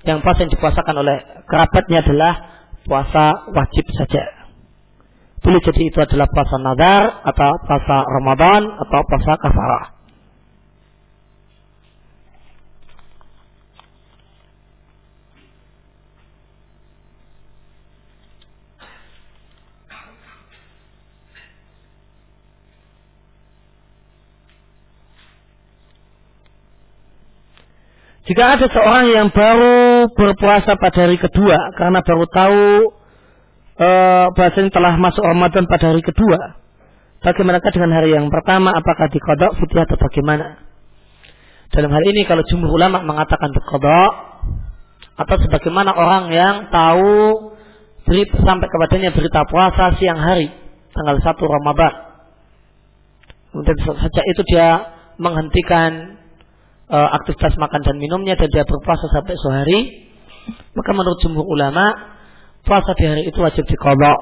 yang 0.07 0.25
puasa 0.25 0.49
yang 0.49 0.53
dipuasakan 0.53 0.97
oleh 0.97 1.17
kerabatnya 1.45 2.01
adalah 2.01 2.33
puasa 2.87 3.53
wajib 3.53 3.85
saja. 3.93 4.25
Boleh 5.41 5.61
jadi 5.65 5.83
itu 5.89 5.99
adalah 6.01 6.29
puasa 6.29 6.57
nazar 6.61 7.25
atau 7.25 7.51
puasa 7.65 7.97
Ramadan 8.05 8.63
atau 8.77 9.01
puasa 9.09 9.33
kafarah. 9.41 10.00
Jika 28.31 28.47
ada 28.47 28.71
seorang 28.71 29.11
yang 29.11 29.29
baru 29.35 30.07
berpuasa 30.15 30.79
pada 30.79 31.03
hari 31.03 31.19
kedua 31.19 31.75
karena 31.75 31.99
baru 31.99 32.31
tahu 32.31 32.63
e, 33.75 33.89
bahasanya 34.39 34.71
telah 34.71 34.95
masuk 35.03 35.19
Ramadan 35.27 35.67
pada 35.67 35.91
hari 35.91 35.99
kedua, 35.99 36.39
bagaimana 37.27 37.59
dengan 37.59 37.91
hari 37.91 38.15
yang 38.15 38.31
pertama? 38.31 38.71
Apakah 38.71 39.11
dikodok 39.11 39.59
fitih 39.59 39.83
atau 39.83 39.99
bagaimana? 39.99 40.63
Dalam 41.75 41.91
hal 41.91 42.07
ini 42.07 42.23
kalau 42.23 42.47
jumhur 42.47 42.71
ulama 42.71 43.03
mengatakan 43.03 43.51
dikodok 43.51 44.13
atau 45.19 45.37
sebagaimana 45.43 45.91
orang 45.91 46.31
yang 46.31 46.57
tahu 46.71 47.51
berita, 48.07 48.47
sampai 48.47 48.71
kepadanya 48.71 49.11
berita 49.11 49.43
puasa 49.51 49.99
siang 49.99 50.23
hari 50.23 50.55
tanggal 50.95 51.19
1 51.19 51.35
Ramadan. 51.35 51.93
Kemudian 53.51 53.75
saja 53.99 54.23
itu 54.23 54.43
dia 54.47 54.69
menghentikan 55.19 56.15
uh, 56.91 57.09
aktivitas 57.23 57.55
makan 57.57 57.81
dan 57.87 57.97
minumnya 57.97 58.35
dan 58.35 58.51
dia 58.51 58.67
berpuasa 58.67 59.07
sampai 59.15 59.35
sehari, 59.39 59.81
maka 60.75 60.91
menurut 60.91 61.19
jumhur 61.23 61.47
ulama 61.47 62.19
puasa 62.67 62.93
di 62.99 63.05
hari 63.07 63.23
itu 63.31 63.39
wajib 63.41 63.65
dikodok. 63.65 64.19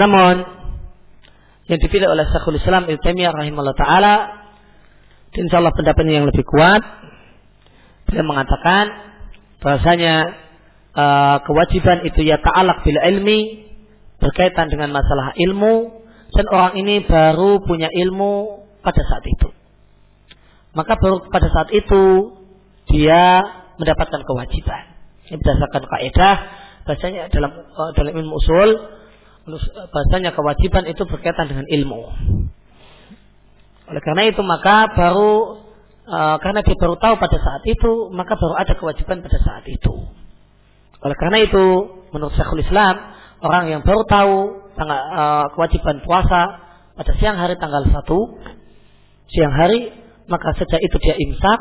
Namun 0.00 0.34
yang 1.68 1.78
dipilih 1.78 2.08
oleh 2.08 2.24
Syekhul 2.32 2.56
Islam 2.56 2.88
Ibnu 2.88 3.00
Taimiyah 3.00 3.32
rahimahullah 3.36 3.76
taala 3.76 4.14
insya 5.36 5.60
Allah 5.60 5.74
pendapatnya 5.76 6.20
yang 6.20 6.26
lebih 6.28 6.44
kuat 6.44 6.82
beliau 8.08 8.24
mengatakan 8.28 8.92
bahasanya 9.62 10.14
uh, 10.92 11.36
kewajiban 11.46 12.04
itu 12.04 12.26
ya 12.26 12.40
ta'alak 12.42 12.84
bil 12.84 12.98
ilmi 12.98 13.68
berkaitan 14.18 14.68
dengan 14.68 14.92
masalah 14.92 15.32
ilmu 15.38 16.01
dan 16.32 16.46
orang 16.48 16.72
ini 16.80 17.04
baru 17.04 17.60
punya 17.60 17.92
ilmu 17.92 18.64
pada 18.80 19.02
saat 19.04 19.24
itu. 19.28 19.48
Maka 20.72 20.96
baru 20.96 21.28
pada 21.28 21.48
saat 21.52 21.68
itu 21.76 22.32
dia 22.88 23.44
mendapatkan 23.76 24.20
kewajiban. 24.24 24.82
Ini 25.28 25.36
berdasarkan 25.36 25.82
kaidah 25.84 26.36
bahasanya 26.82 27.30
dalam 27.30 27.52
uh, 27.52 27.90
dalam 27.94 28.12
ilmu 28.16 28.34
usul 28.42 28.70
bahasanya 29.92 30.32
kewajiban 30.32 30.88
itu 30.88 31.04
berkaitan 31.04 31.52
dengan 31.52 31.66
ilmu. 31.68 32.02
Oleh 33.92 34.02
karena 34.02 34.22
itu 34.32 34.40
maka 34.40 34.88
baru 34.96 35.60
uh, 36.08 36.36
karena 36.40 36.64
dia 36.64 36.76
baru 36.80 36.96
tahu 36.96 37.14
pada 37.20 37.36
saat 37.36 37.62
itu 37.68 38.08
maka 38.08 38.40
baru 38.40 38.54
ada 38.56 38.72
kewajiban 38.72 39.20
pada 39.20 39.38
saat 39.42 39.68
itu. 39.68 39.92
Oleh 41.02 41.16
karena 41.18 41.38
itu 41.44 41.64
menurut 42.14 42.32
Syekhul 42.38 42.64
Islam 42.64 42.94
orang 43.42 43.68
yang 43.68 43.80
baru 43.84 44.06
tahu 44.06 44.61
tanggal, 44.78 45.00
uh, 45.12 45.46
kewajiban 45.56 46.02
puasa 46.04 46.60
pada 46.92 47.12
siang 47.16 47.36
hari 47.40 47.56
tanggal 47.56 47.84
1 47.84 47.94
siang 49.32 49.54
hari 49.56 49.92
maka 50.28 50.52
sejak 50.56 50.80
itu 50.80 50.96
dia 51.00 51.16
imsak 51.16 51.60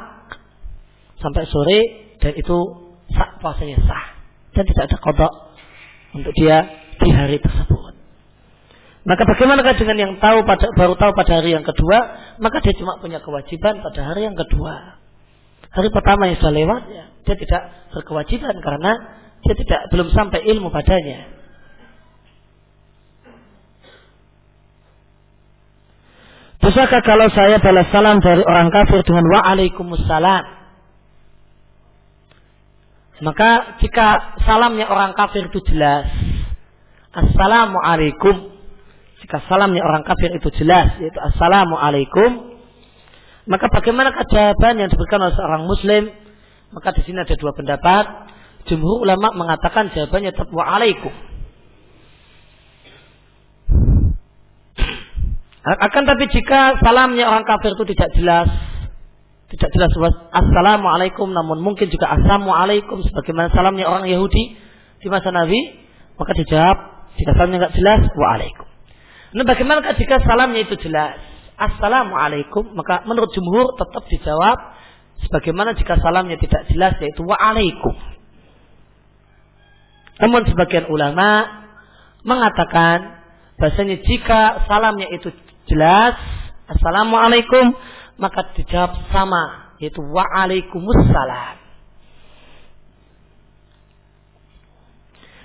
sampai 1.21 1.43
sore 1.47 1.79
dan 2.19 2.33
itu 2.35 2.57
sah 3.13 3.39
puasanya 3.39 3.79
sah 3.83 4.05
dan 4.55 4.63
tidak 4.67 4.83
ada 4.91 4.97
kodok 4.99 5.33
untuk 6.15 6.33
dia 6.35 6.67
di 6.99 7.09
hari 7.09 7.39
tersebut. 7.39 7.95
Maka 9.01 9.25
bagaimana 9.25 9.65
dengan 9.73 9.97
yang 9.97 10.13
tahu 10.21 10.45
pada 10.45 10.69
baru 10.77 10.93
tahu 10.93 11.11
pada 11.17 11.41
hari 11.41 11.57
yang 11.57 11.65
kedua, 11.65 11.97
maka 12.37 12.61
dia 12.61 12.77
cuma 12.77 13.01
punya 13.01 13.17
kewajiban 13.17 13.81
pada 13.81 14.01
hari 14.05 14.29
yang 14.29 14.37
kedua. 14.37 15.01
Hari 15.73 15.89
pertama 15.89 16.29
yang 16.29 16.37
sudah 16.37 16.53
lewat, 16.53 16.81
ya, 16.91 17.05
dia 17.25 17.35
tidak 17.39 17.61
berkewajiban 17.95 18.55
karena 18.61 18.91
dia 19.41 19.55
tidak 19.57 19.81
belum 19.89 20.13
sampai 20.13 20.45
ilmu 20.45 20.69
padanya. 20.69 21.40
Dosakah 26.61 27.01
kalau 27.01 27.25
saya 27.33 27.57
balas 27.57 27.89
salam 27.89 28.21
dari 28.21 28.45
orang 28.45 28.69
kafir 28.69 29.01
dengan 29.01 29.25
waalaikumsalam? 29.25 30.43
Maka 33.21 33.81
jika 33.81 34.37
salamnya 34.45 34.85
orang 34.89 35.17
kafir 35.17 35.49
itu 35.49 35.61
jelas, 35.73 36.09
assalamualaikum. 37.13 38.53
Jika 39.25 39.41
salamnya 39.45 39.85
orang 39.85 40.01
kafir 40.05 40.33
itu 40.33 40.49
jelas, 40.57 40.97
yaitu 40.97 41.17
assalamualaikum, 41.21 42.57
maka 43.49 43.65
bagaimana 43.69 44.13
jawaban 44.29 44.81
yang 44.81 44.89
diberikan 44.89 45.21
oleh 45.21 45.33
seorang 45.33 45.63
muslim? 45.65 46.03
Maka 46.73 46.93
di 46.93 47.01
sini 47.05 47.21
ada 47.21 47.33
dua 47.37 47.53
pendapat. 47.57 48.05
Jumhur 48.69 49.01
ulama 49.01 49.33
mengatakan 49.33 49.89
jawabannya 49.93 50.29
tetap 50.33 50.53
waalaikum. 50.53 51.13
Akan 55.61 56.09
tapi 56.09 56.25
jika 56.33 56.81
salamnya 56.81 57.29
orang 57.29 57.45
kafir 57.45 57.77
itu 57.77 57.93
tidak 57.93 58.09
jelas, 58.17 58.49
tidak 59.53 59.69
jelas 59.77 59.93
assalamualaikum, 60.33 61.29
namun 61.29 61.61
mungkin 61.61 61.85
juga 61.93 62.09
assalamualaikum 62.17 63.05
sebagaimana 63.05 63.53
salamnya 63.53 63.85
orang 63.85 64.09
Yahudi 64.09 64.57
di 64.97 65.07
masa 65.11 65.29
Nabi, 65.29 65.59
maka 66.17 66.33
dijawab 66.33 66.77
jika 67.13 67.31
salamnya 67.37 67.57
nggak 67.67 67.75
jelas, 67.77 68.01
waalaikum. 68.17 68.67
Nah, 69.37 69.45
bagaimana 69.45 69.93
jika 69.93 70.17
salamnya 70.25 70.65
itu 70.65 70.75
jelas, 70.81 71.21
assalamualaikum, 71.61 72.73
maka 72.73 73.05
menurut 73.05 73.29
jumhur 73.37 73.77
tetap 73.77 74.03
dijawab 74.09 74.57
sebagaimana 75.29 75.77
jika 75.77 76.01
salamnya 76.01 76.41
tidak 76.41 76.65
jelas 76.73 76.97
yaitu 76.97 77.21
waalaikum. 77.21 77.95
Namun 80.25 80.41
sebagian 80.49 80.89
ulama 80.89 81.45
mengatakan 82.25 83.21
bahasanya 83.61 84.01
jika 84.01 84.65
salamnya 84.65 85.05
itu 85.13 85.29
jelas. 85.71 86.19
Assalamualaikum. 86.67 87.71
Maka 88.19 88.51
dijawab 88.59 89.07
sama 89.09 89.73
yaitu 89.79 90.03
waalaikumsalam. 90.03 91.55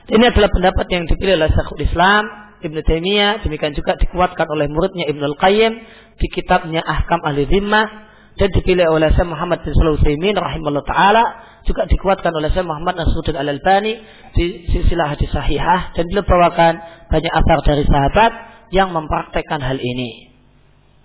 Ini 0.06 0.24
adalah 0.30 0.50
pendapat 0.52 0.86
yang 0.92 1.04
dipilih 1.08 1.34
oleh 1.40 1.50
Syekhul 1.50 1.82
Islam 1.82 2.46
Ibnu 2.62 2.80
Taimiyah, 2.82 3.44
demikian 3.44 3.76
juga 3.76 4.00
dikuatkan 4.00 4.48
oleh 4.48 4.66
muridnya 4.70 5.06
Ibnu 5.12 5.24
Al-Qayyim 5.34 5.72
di 6.16 6.26
kitabnya 6.32 6.80
Ahkam 6.80 7.20
Ahli 7.20 7.44
Zimmah 7.46 8.06
dan 8.36 8.48
dipilih 8.52 8.88
oleh 8.92 9.12
Syekh 9.16 9.28
Muhammad 9.28 9.64
bin 9.64 9.72
Shalih 9.72 9.96
Utsaimin 9.96 10.36
rahimahullah 10.36 10.84
taala. 10.84 11.24
Juga 11.64 11.88
dikuatkan 11.88 12.30
oleh 12.30 12.52
Syekh 12.52 12.64
Muhammad 12.64 12.96
Nasruddin 13.00 13.36
Al-Albani 13.36 13.92
di 14.36 14.70
silsilah 14.70 15.16
hadis 15.16 15.28
sahihah. 15.32 15.96
Dan 15.96 16.06
beliau 16.12 16.24
bawakan 16.24 16.78
banyak 17.10 17.32
asar 17.32 17.58
dari 17.66 17.84
sahabat 17.88 18.32
yang 18.70 18.90
mempraktekkan 18.94 19.62
hal 19.62 19.78
ini. 19.78 20.34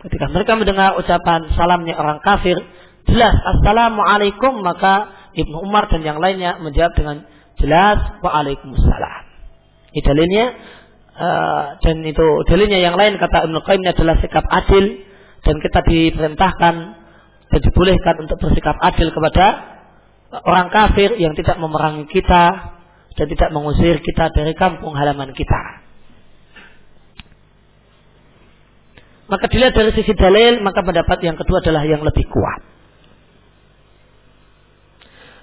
Ketika 0.01 0.33
mereka 0.33 0.57
mendengar 0.57 0.97
ucapan 0.97 1.53
salamnya 1.53 1.93
orang 1.93 2.17
kafir, 2.25 2.57
jelas 3.05 3.37
assalamualaikum 3.37 4.65
maka 4.65 5.13
Ibnu 5.37 5.61
Umar 5.61 5.87
dan 5.93 6.01
yang 6.01 6.17
lainnya 6.17 6.57
menjawab 6.57 6.93
dengan 6.97 7.17
jelas 7.61 8.19
waalaikumsalam. 8.25 9.23
Ini 9.93 10.01
dalilnya 10.01 10.45
uh, 11.15 11.65
dan 11.85 12.01
itu 12.01 12.25
dalilnya 12.49 12.79
yang 12.81 12.97
lain 12.97 13.21
kata 13.21 13.45
Ibnu 13.45 13.61
Qayyim 13.61 13.85
adalah 13.85 14.15
sikap 14.19 14.45
adil 14.49 15.05
dan 15.45 15.55
kita 15.61 15.79
diperintahkan 15.85 16.75
dan 17.51 17.59
dibolehkan 17.59 18.15
untuk 18.25 18.37
bersikap 18.41 18.79
adil 18.81 19.11
kepada 19.11 19.45
orang 20.47 20.71
kafir 20.71 21.13
yang 21.19 21.35
tidak 21.35 21.59
memerangi 21.59 22.07
kita 22.07 22.43
dan 23.19 23.25
tidak 23.27 23.49
mengusir 23.51 23.99
kita 23.99 24.31
dari 24.31 24.55
kampung 24.55 24.95
halaman 24.95 25.35
kita. 25.35 25.80
Maka 29.31 29.47
dilihat 29.47 29.71
dari 29.71 29.95
sisi 29.95 30.11
dalil, 30.11 30.59
maka 30.59 30.83
pendapat 30.83 31.23
yang 31.23 31.39
kedua 31.39 31.63
adalah 31.63 31.87
yang 31.87 32.03
lebih 32.03 32.27
kuat. 32.27 32.67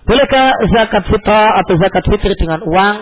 Bolehkah 0.04 0.52
zakat 0.76 1.08
fitrah 1.08 1.56
atau 1.64 1.72
zakat 1.80 2.04
fitri 2.04 2.36
dengan 2.36 2.60
uang? 2.68 2.96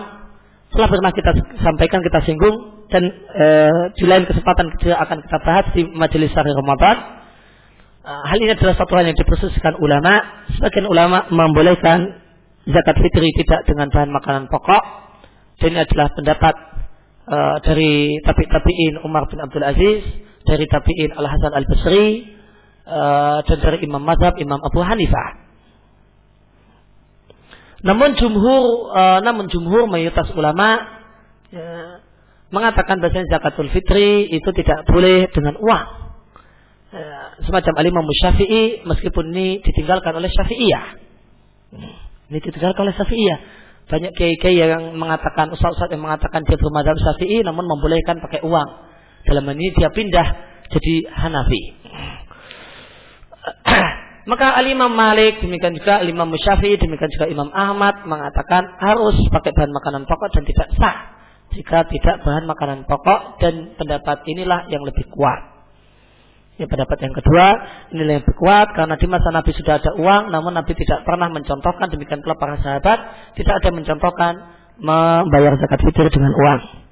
Telah 0.71 0.87
pernah 0.87 1.11
kita 1.11 1.31
sampaikan, 1.59 1.99
kita 2.03 2.19
singgung 2.23 2.87
dan 2.87 3.03
e, 3.11 3.47
di 3.99 4.03
lain 4.07 4.27
kesempatan 4.27 4.71
kita 4.75 4.95
akan 4.95 5.23
kita 5.23 5.37
bahas 5.43 5.65
di 5.71 5.87
majelis 5.91 6.31
hari 6.35 6.51
Ramadan. 6.51 6.95
E, 8.03 8.11
hal 8.11 8.37
ini 8.43 8.51
adalah 8.51 8.75
satu 8.75 8.91
hal 8.95 9.07
yang 9.07 9.15
dipersuskan 9.15 9.79
ulama. 9.79 10.43
Sebagian 10.55 10.87
ulama 10.87 11.27
membolehkan 11.31 12.15
zakat 12.67 12.95
fitri 12.99 13.31
tidak 13.43 13.63
dengan 13.67 13.87
bahan 13.87 14.11
makanan 14.11 14.43
pokok. 14.51 14.83
Dan 15.63 15.75
ini 15.75 15.79
adalah 15.87 16.11
pendapat 16.11 16.55
e, 17.23 17.37
dari 17.63 17.91
tabi 18.23 18.43
tabiin 18.51 18.99
Umar 19.07 19.31
bin 19.31 19.39
Abdul 19.39 19.63
Aziz, 19.63 20.26
dari 20.47 20.65
tabiin 20.71 21.11
Al 21.11 21.27
Hasan 21.27 21.51
Al 21.51 21.67
Basri, 21.67 22.07
e, 22.87 22.99
dan 23.43 23.57
dari 23.59 23.83
Imam 23.83 24.01
Mazhab 24.01 24.39
Imam 24.39 24.63
Abu 24.63 24.79
Hanifah. 24.79 25.47
Namun 27.85 28.17
jumhur, 28.17 28.89
uh, 28.89 29.19
namun 29.21 29.53
jumhur 29.53 29.85
mayoritas 29.85 30.33
ulama 30.33 30.81
ya, 31.53 32.01
mengatakan 32.49 32.97
bahasanya 32.97 33.37
zakatul 33.37 33.69
fitri 33.69 34.25
itu 34.33 34.49
tidak 34.57 34.81
boleh 34.89 35.29
dengan 35.29 35.61
uang. 35.61 35.87
Ya, 36.87 37.37
semacam 37.45 37.73
alimah 37.77 38.01
musyafi'i 38.01 38.81
meskipun 38.87 39.29
ini 39.35 39.61
ditinggalkan 39.61 40.15
oleh 40.15 40.31
syafi'iyah. 40.31 40.85
Ini 42.33 42.37
ditinggalkan 42.41 42.81
oleh 42.81 42.95
syafi'iyah. 42.97 43.39
Banyak 43.87 44.11
kiai-kiai 44.19 44.57
yang 44.57 44.97
mengatakan, 44.99 45.47
ustaz-ustaz 45.53 45.87
yang 45.93 46.03
mengatakan 46.03 46.43
dia 46.43 46.57
bermadhab 46.57 46.97
syafi'i 46.97 47.45
namun 47.45 47.67
membolehkan 47.69 48.17
pakai 48.23 48.41
uang. 48.41 48.69
Dalam 49.27 49.43
ini 49.51 49.75
dia 49.75 49.91
pindah 49.91 50.27
jadi 50.71 50.95
Hanafi. 51.11 51.61
Maka 54.31 54.59
Al-Imam 54.59 54.91
Malik, 54.91 55.39
demikian 55.39 55.71
juga 55.75 56.03
Al-Imam 56.03 56.27
Syafi'i, 56.35 56.75
demikian 56.75 57.07
juga 57.15 57.31
Imam 57.31 57.47
Ahmad 57.55 58.03
mengatakan 58.03 58.75
harus 58.79 59.15
pakai 59.31 59.55
bahan 59.55 59.71
makanan 59.71 60.03
pokok 60.03 60.35
dan 60.35 60.43
tidak 60.43 60.67
sah 60.75 60.95
jika 61.55 61.87
tidak 61.87 62.27
bahan 62.27 62.43
makanan 62.43 62.83
pokok 62.83 63.39
dan 63.39 63.71
pendapat 63.79 64.27
inilah 64.27 64.67
yang 64.67 64.83
lebih 64.83 65.07
kuat. 65.15 65.55
Ya 66.57 66.65
pendapat 66.65 66.97
yang 67.05 67.13
kedua 67.13 67.45
inilah 67.93 68.11
yang 68.19 68.23
lebih 68.25 68.35
kuat 68.35 68.67
karena 68.75 68.99
di 68.99 69.07
masa 69.07 69.29
Nabi 69.31 69.51
sudah 69.55 69.77
ada 69.79 69.91
uang 69.95 70.23
namun 70.33 70.51
Nabi 70.57 70.73
tidak 70.75 71.05
pernah 71.05 71.29
mencontohkan 71.29 71.87
demikian 71.87 72.19
pula 72.25 72.35
sahabat 72.35 72.99
tidak 73.37 73.53
ada 73.63 73.69
mencontohkan 73.71 74.33
membayar 74.81 75.53
zakat 75.55 75.79
fitur 75.87 76.11
dengan 76.11 76.33
uang. 76.33 76.86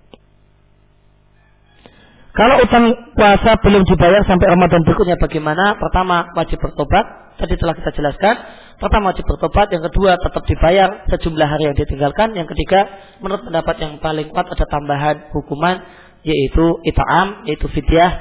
Kalau 2.35 2.59
utang 2.59 2.91
puasa 3.15 3.55
belum 3.63 3.87
dibayar 3.87 4.19
sampai 4.27 4.51
Ramadan 4.51 4.83
berikutnya 4.83 5.15
bagaimana? 5.15 5.79
Pertama 5.79 6.35
wajib 6.35 6.59
bertobat, 6.59 7.31
tadi 7.39 7.55
telah 7.55 7.71
kita 7.79 7.95
jelaskan. 7.95 8.35
Pertama 8.75 9.15
wajib 9.15 9.23
bertobat, 9.23 9.71
yang 9.71 9.79
kedua 9.87 10.19
tetap 10.19 10.43
dibayar 10.43 11.07
sejumlah 11.07 11.47
hari 11.47 11.71
yang 11.71 11.79
ditinggalkan, 11.79 12.35
yang 12.35 12.43
ketiga 12.43 12.91
menurut 13.23 13.47
pendapat 13.47 13.75
yang 13.79 14.03
paling 14.03 14.27
kuat 14.35 14.51
ada 14.51 14.67
tambahan 14.67 15.31
hukuman 15.31 15.79
yaitu 16.27 16.65
itaam, 16.83 17.47
yaitu 17.47 17.71
fidyah 17.71 18.11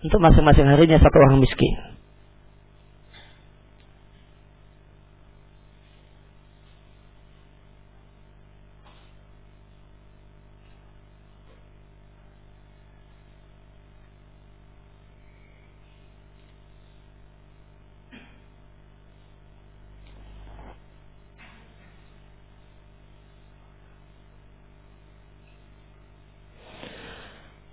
untuk 0.00 0.16
masing-masing 0.16 0.64
harinya 0.64 0.96
satu 0.96 1.16
orang 1.20 1.36
miskin. 1.36 1.87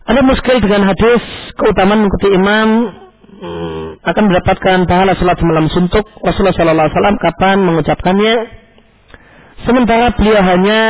Ada 0.05 0.21
muskil 0.21 0.61
dengan 0.61 0.85
hadis 0.85 1.21
keutamaan 1.57 2.05
mengikuti 2.05 2.29
imam 2.29 2.69
hmm, 3.41 4.05
akan 4.05 4.23
mendapatkan 4.29 4.77
pahala 4.85 5.17
salat 5.17 5.33
semalam 5.41 5.65
suntuk. 5.73 6.05
Rasulullah 6.21 6.53
Sallallahu 6.53 6.85
Alaihi 6.85 6.97
Wasallam 7.01 7.17
kapan 7.17 7.57
mengucapkannya? 7.65 8.35
Sementara 9.65 10.13
beliau 10.13 10.45
hanya 10.45 10.81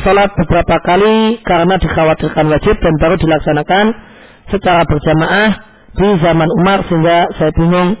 salat 0.00 0.32
beberapa 0.32 0.80
kali 0.88 1.44
karena 1.44 1.76
dikhawatirkan 1.76 2.48
wajib 2.48 2.80
dan 2.80 2.94
baru 2.96 3.20
dilaksanakan 3.20 3.84
secara 4.48 4.88
berjamaah 4.88 5.50
di 5.92 6.08
zaman 6.24 6.48
Umar 6.64 6.88
sehingga 6.88 7.28
saya 7.36 7.52
bingung 7.52 8.00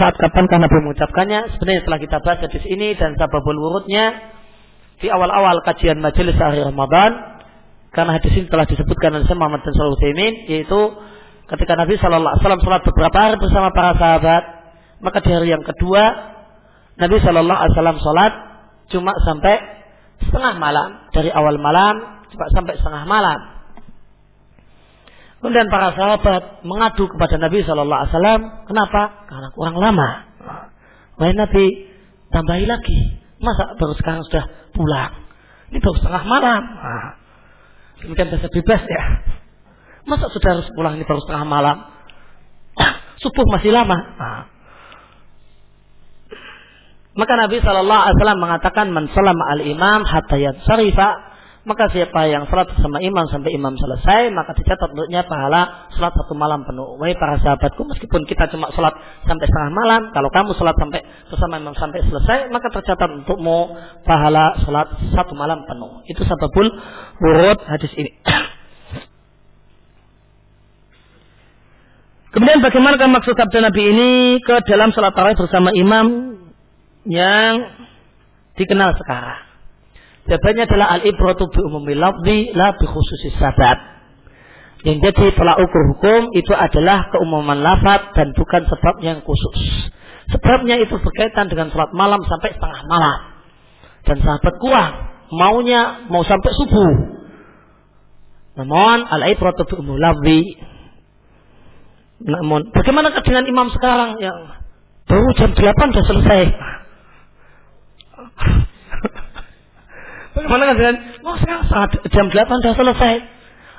saat 0.00 0.16
kapan 0.16 0.48
karena 0.48 0.64
belum 0.64 0.88
mengucapkannya. 0.88 1.40
Sebenarnya 1.60 1.80
setelah 1.84 2.00
kita 2.00 2.16
bahas 2.24 2.40
hadis 2.40 2.64
ini 2.64 2.96
dan 2.96 3.20
sababul 3.20 3.52
wurudnya 3.52 4.16
di 4.96 5.12
awal-awal 5.12 5.60
kajian 5.60 6.00
majelis 6.00 6.40
akhir 6.40 6.72
Ramadan 6.72 7.39
karena 7.90 8.16
hadis 8.18 8.32
ini 8.38 8.46
telah 8.46 8.66
disebutkan 8.66 9.10
oleh 9.18 9.26
Muhammad 9.34 9.66
bin 9.66 9.72
Shalih 9.74 9.94
Utsaimin 9.98 10.34
yaitu 10.46 10.80
ketika 11.50 11.74
Nabi 11.74 11.98
Shallallahu 11.98 12.30
Alaihi 12.30 12.42
Wasallam 12.46 12.62
sholat 12.62 12.82
beberapa 12.86 13.16
hari 13.18 13.36
bersama 13.42 13.68
para 13.74 13.92
sahabat 13.98 14.42
maka 15.02 15.18
di 15.24 15.30
hari 15.34 15.48
yang 15.50 15.64
kedua 15.66 16.02
Nabi 17.00 17.16
Shallallahu 17.18 17.58
Alaihi 17.58 17.74
Wasallam 17.74 17.98
sholat 17.98 18.32
cuma 18.90 19.12
sampai 19.26 19.56
setengah 20.22 20.54
malam 20.60 21.10
dari 21.10 21.32
awal 21.34 21.58
malam 21.58 22.20
cuma 22.30 22.46
sampai 22.54 22.78
setengah 22.78 23.04
malam. 23.10 23.40
Kemudian 25.40 25.72
para 25.72 25.96
sahabat 25.96 26.62
mengadu 26.68 27.08
kepada 27.08 27.40
Nabi 27.40 27.64
Shallallahu 27.64 28.00
Alaihi 28.04 28.12
Wasallam 28.12 28.40
kenapa? 28.68 29.02
Karena 29.26 29.48
kurang 29.56 29.76
lama. 29.80 30.08
Wahai 31.16 31.32
Nabi 31.32 31.64
tambahi 32.28 32.64
lagi. 32.68 33.18
Masa 33.40 33.72
baru 33.80 33.96
sekarang 33.96 34.22
sudah 34.28 34.44
pulang? 34.76 35.16
Ini 35.72 35.80
baru 35.80 35.96
setengah 35.96 36.24
malam. 36.28 36.60
Nah, 36.60 37.19
Demikian 38.00 38.28
bahasa 38.32 38.48
bebas 38.48 38.82
ya. 38.84 39.02
Masa 40.08 40.26
sudah 40.32 40.50
harus 40.56 40.68
pulang 40.72 40.96
ini 40.96 41.04
baru 41.04 41.20
setengah 41.22 41.44
malam? 41.44 41.76
Subuh 43.20 43.44
masih 43.52 43.70
lama. 43.70 43.98
Nah. 44.16 44.44
Maka 47.10 47.32
Nabi 47.36 47.60
Shallallahu 47.60 48.02
Alaihi 48.06 48.16
Wasallam 48.16 48.40
mengatakan 48.40 48.86
man 48.96 49.12
al 49.12 49.60
imam 49.60 50.00
hatta 50.08 50.40
syarifa 50.64 51.29
maka 51.60 51.92
siapa 51.92 52.24
yang 52.24 52.48
sholat 52.48 52.72
bersama 52.72 53.04
imam 53.04 53.28
sampai 53.28 53.52
imam 53.52 53.76
selesai 53.76 54.32
maka 54.32 54.56
dicatat 54.56 54.96
untuknya 54.96 55.28
pahala 55.28 55.92
sholat 55.92 56.16
satu 56.16 56.32
malam 56.32 56.64
penuh. 56.64 56.96
Wahai 56.96 57.12
para 57.20 57.36
sahabatku 57.36 57.84
meskipun 57.84 58.24
kita 58.24 58.48
cuma 58.48 58.72
sholat 58.72 58.96
sampai 59.28 59.44
setengah 59.44 59.68
malam 59.68 60.08
kalau 60.16 60.32
kamu 60.32 60.56
sholat 60.56 60.72
sampai 60.80 61.04
bersama 61.28 61.60
imam 61.60 61.76
sampai 61.76 62.00
selesai 62.08 62.48
maka 62.48 62.72
tercatat 62.72 63.12
untukmu 63.12 63.76
pahala 64.08 64.56
sholat 64.64 64.88
satu 65.12 65.36
malam 65.36 65.60
penuh. 65.68 66.00
Itu 66.08 66.24
sababul 66.24 66.72
urut 67.20 67.60
hadis 67.68 67.92
ini. 67.92 68.08
Kemudian 72.32 72.64
bagaimana 72.64 73.04
maksud 73.04 73.36
sabda 73.36 73.68
Nabi 73.68 73.82
ini 73.84 74.40
ke 74.40 74.64
dalam 74.64 74.96
sholat 74.96 75.12
tarawih 75.12 75.36
bersama 75.36 75.76
imam 75.76 76.40
yang 77.04 77.84
dikenal 78.56 78.96
sekarang? 78.96 79.49
Jawabannya 80.28 80.64
adalah 80.68 80.88
al-ibratu 81.00 81.48
bi 81.48 81.60
umumi 81.64 81.96
lafzi 81.96 82.52
la 82.52 82.76
bi 82.76 82.84
khususi 82.84 83.32
sabab. 83.40 83.78
Yang 84.84 85.12
jadi 85.12 85.24
tolak 85.36 85.60
ukur 85.60 85.82
hukum 85.96 86.32
itu 86.32 86.52
adalah 86.56 87.12
keumuman 87.12 87.60
lafaz 87.60 88.16
dan 88.16 88.32
bukan 88.32 88.64
sebab 88.64 88.94
yang 89.04 89.20
khusus. 89.20 89.92
Sebabnya 90.32 90.80
itu 90.80 90.96
berkaitan 90.96 91.52
dengan 91.52 91.68
sholat 91.68 91.92
malam 91.92 92.20
sampai 92.24 92.56
setengah 92.56 92.80
malam. 92.88 93.20
Dan 94.08 94.16
sahabat 94.24 94.54
kuat 94.56 94.92
maunya 95.32 96.08
mau 96.08 96.24
sampai 96.24 96.50
subuh. 96.64 96.92
Namun 98.60 99.04
al-ibratu 99.04 99.68
bi 99.68 99.74
umumi 99.80 100.00
lafzi. 100.00 100.40
Namun 102.20 102.72
bagaimana 102.72 103.12
dengan 103.24 103.44
imam 103.48 103.68
sekarang 103.72 104.20
yang 104.20 104.36
baru 105.08 105.28
jam 105.36 105.50
8 105.56 105.64
sudah 105.96 106.04
selesai? 106.04 106.44
Bagaimana 110.46 110.72
dengan 110.76 110.94
oh 111.26 111.36
sekarang 111.36 111.62
jam 112.08 112.26
8 112.28 112.62
sudah 112.62 112.76
selesai? 112.76 113.14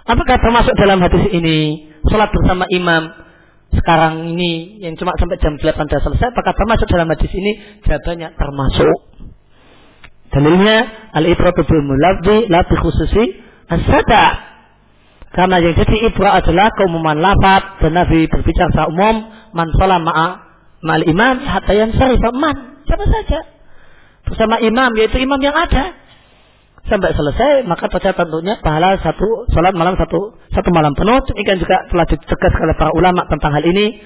Apakah 0.06 0.36
termasuk 0.42 0.74
dalam 0.78 1.00
hadis 1.02 1.26
ini 1.34 1.90
sholat 2.10 2.30
bersama 2.34 2.66
imam 2.70 3.04
sekarang 3.72 4.36
ini 4.36 4.84
yang 4.84 5.00
cuma 5.00 5.16
sampai 5.16 5.40
jam 5.40 5.56
8 5.56 5.64
sudah 5.64 6.02
selesai, 6.04 6.28
apakah 6.34 6.54
termasuk 6.54 6.88
dalam 6.92 7.08
hadis 7.10 7.32
ini? 7.32 7.52
Jawabannya 7.88 8.30
termasuk. 8.36 8.98
Dalilnya 10.32 10.78
al-ibratu 11.12 11.68
bil 11.68 11.84
mulabdi 11.84 12.48
la 12.48 12.64
bi 12.64 12.76
khususi 12.80 13.24
as-sada. 13.68 14.26
Karena 15.32 15.64
yang 15.64 15.76
jadi 15.80 16.12
ibrah 16.12 16.44
adalah 16.44 16.72
keumuman 16.76 17.16
lafaz 17.20 17.80
dan 17.80 17.96
Nabi 17.96 18.28
berbicara 18.28 18.68
secara 18.68 18.92
umum 18.92 19.32
man 19.56 19.68
sholat 19.80 20.04
ma'a 20.04 20.28
ma'al 20.82 21.06
imam 21.08 21.36
hatta 21.46 21.72
yang 21.72 21.94
man 22.36 22.56
siapa 22.90 23.06
saja 23.06 23.40
bersama 24.26 24.58
imam 24.60 24.92
yaitu 24.98 25.22
imam 25.22 25.38
yang 25.40 25.54
ada 25.54 25.94
sampai 26.90 27.14
selesai 27.14 27.68
maka 27.70 27.88
tercatat 27.90 28.26
tentunya 28.26 28.58
pahala 28.62 28.98
satu 29.02 29.46
salat 29.54 29.74
malam 29.78 29.94
satu 29.98 30.38
satu 30.50 30.70
malam 30.74 30.98
penuh 30.98 31.22
demikian 31.30 31.62
juga 31.62 31.86
telah 31.90 32.06
ditegas 32.10 32.54
oleh 32.58 32.76
para 32.78 32.92
ulama 32.98 33.26
tentang 33.30 33.52
hal 33.54 33.64
ini 33.64 34.02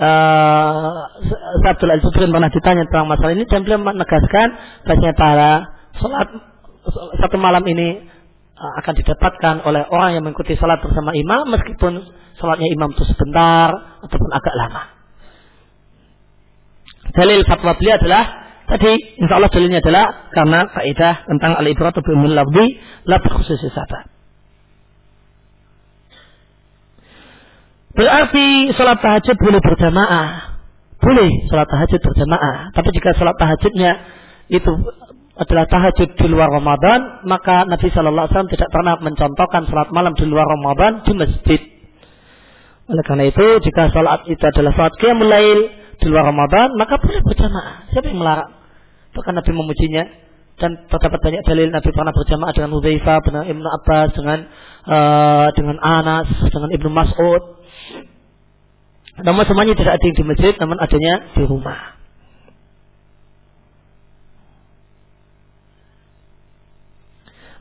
uh, 0.00 1.68
Abdul 1.68 1.92
al 1.92 2.00
pernah 2.00 2.50
ditanya 2.50 2.82
tentang 2.88 3.06
masalah 3.06 3.32
ini 3.36 3.44
dan 3.44 3.62
beliau 3.62 3.80
menegaskan 3.82 4.48
bahasanya 4.88 5.12
pahala 5.14 5.52
salat 6.00 6.28
satu 7.20 7.36
malam 7.36 7.64
ini 7.68 8.02
uh, 8.56 8.72
akan 8.82 8.92
didapatkan 8.98 9.54
oleh 9.64 9.82
orang 9.88 10.16
yang 10.18 10.22
mengikuti 10.24 10.56
salat 10.56 10.80
bersama 10.80 11.12
imam 11.12 11.48
meskipun 11.52 11.92
salatnya 12.38 12.68
imam 12.72 12.90
itu 12.92 13.04
sebentar 13.06 13.70
ataupun 14.02 14.30
agak 14.34 14.54
lama. 14.58 14.82
Dalil 17.14 17.46
fatwa 17.46 17.78
beliau 17.78 17.94
adalah 18.00 18.43
Tadi 18.64 19.20
insya 19.20 19.36
Allah 19.36 19.52
dalilnya 19.52 19.84
adalah 19.84 20.32
karena 20.32 20.64
kaidah 20.72 21.28
tentang 21.28 21.52
al-ibratu 21.60 22.00
bi 22.00 22.10
umul 22.16 22.32
lafzi 22.32 22.80
la 23.04 23.20
khusus 23.20 23.60
sata. 23.68 24.08
Berarti 27.94 28.74
sholat 28.74 28.98
tahajud 28.98 29.36
boleh 29.38 29.60
berjamaah. 29.62 30.28
Boleh 30.98 31.30
sholat 31.46 31.68
tahajud 31.68 32.00
berjamaah. 32.02 32.74
Tapi 32.74 32.88
jika 32.90 33.14
sholat 33.14 33.36
tahajudnya 33.38 33.92
itu 34.50 34.72
adalah 35.34 35.66
tahajud 35.66 36.14
di 36.14 36.26
luar 36.30 36.50
Ramadan, 36.50 37.26
maka 37.26 37.66
Nabi 37.66 37.90
Shallallahu 37.90 38.26
Alaihi 38.26 38.34
Wasallam 38.34 38.54
tidak 38.54 38.68
pernah 38.70 38.94
mencontohkan 38.98 39.62
sholat 39.66 39.88
malam 39.90 40.14
di 40.14 40.24
luar 40.26 40.46
Ramadan 40.46 41.02
di 41.06 41.12
masjid. 41.14 41.60
Oleh 42.84 43.04
karena 43.06 43.24
itu, 43.30 43.46
jika 43.64 43.90
sholat 43.90 44.26
itu 44.30 44.42
adalah 44.42 44.72
sholat 44.74 44.94
qiyamul 44.98 45.30
lail, 45.30 45.60
di 45.98 46.06
luar 46.10 46.30
Ramadan, 46.30 46.74
maka 46.78 46.98
boleh 46.98 47.20
berjamaah. 47.22 47.88
Siapa 47.90 48.06
yang 48.10 48.20
melarang? 48.20 48.50
Bahkan 49.14 49.32
Nabi 49.34 49.50
memujinya 49.54 50.04
dan 50.54 50.86
terdapat 50.86 51.18
banyak 51.18 51.42
dalil 51.42 51.66
Nabi 51.70 51.90
pernah 51.90 52.14
berjamaah 52.14 52.52
dengan 52.54 52.70
Hudzaifah, 52.78 53.18
dengan 53.26 53.42
Ibnu 53.50 53.68
Abbas, 53.68 54.08
dengan 54.14 54.38
uh, 54.86 55.48
dengan 55.54 55.76
Anas, 55.82 56.28
dengan 56.50 56.70
Ibnu 56.70 56.90
Mas'ud. 56.90 57.42
Namun 59.22 59.42
semuanya 59.46 59.74
tidak 59.78 59.98
ada 59.98 60.08
di 60.10 60.24
masjid, 60.26 60.54
namun 60.58 60.78
adanya 60.78 61.14
di 61.34 61.42
rumah. 61.46 61.94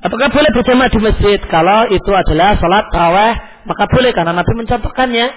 Apakah 0.04 0.30
boleh 0.36 0.52
berjamaah 0.52 0.92
di 0.92 1.00
masjid? 1.00 1.40
Kalau 1.48 1.88
itu 1.88 2.12
adalah 2.12 2.60
salat 2.60 2.92
tarawih, 2.92 3.36
maka 3.70 3.84
boleh 3.88 4.12
karena 4.12 4.36
Nabi 4.36 4.54
mencontohkannya. 4.54 5.28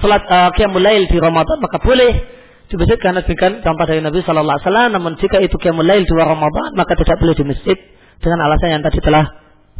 Salat 0.00 0.24
uh, 0.24 0.48
qiyamul 0.56 0.80
lail 0.80 1.04
di 1.04 1.20
Ramadan 1.20 1.60
maka 1.60 1.76
boleh 1.76 2.41
masjid 2.76 2.98
karena 3.00 3.20
demikian 3.24 3.60
contoh 3.64 3.84
dari 3.84 4.00
Nabi 4.00 4.20
Shallallahu 4.22 4.56
Alaihi 4.56 4.66
Wasallam. 4.68 4.90
Namun 4.96 5.12
jika 5.20 5.38
itu 5.40 5.56
qiyamul 5.58 5.86
lail 5.86 6.04
di 6.04 6.12
Ramadan 6.12 6.70
maka 6.76 6.92
tidak 6.96 7.16
boleh 7.20 7.34
di 7.36 7.44
masjid 7.44 7.76
dengan 8.22 8.38
alasan 8.46 8.78
yang 8.78 8.82
tadi 8.84 8.98
telah 9.02 9.24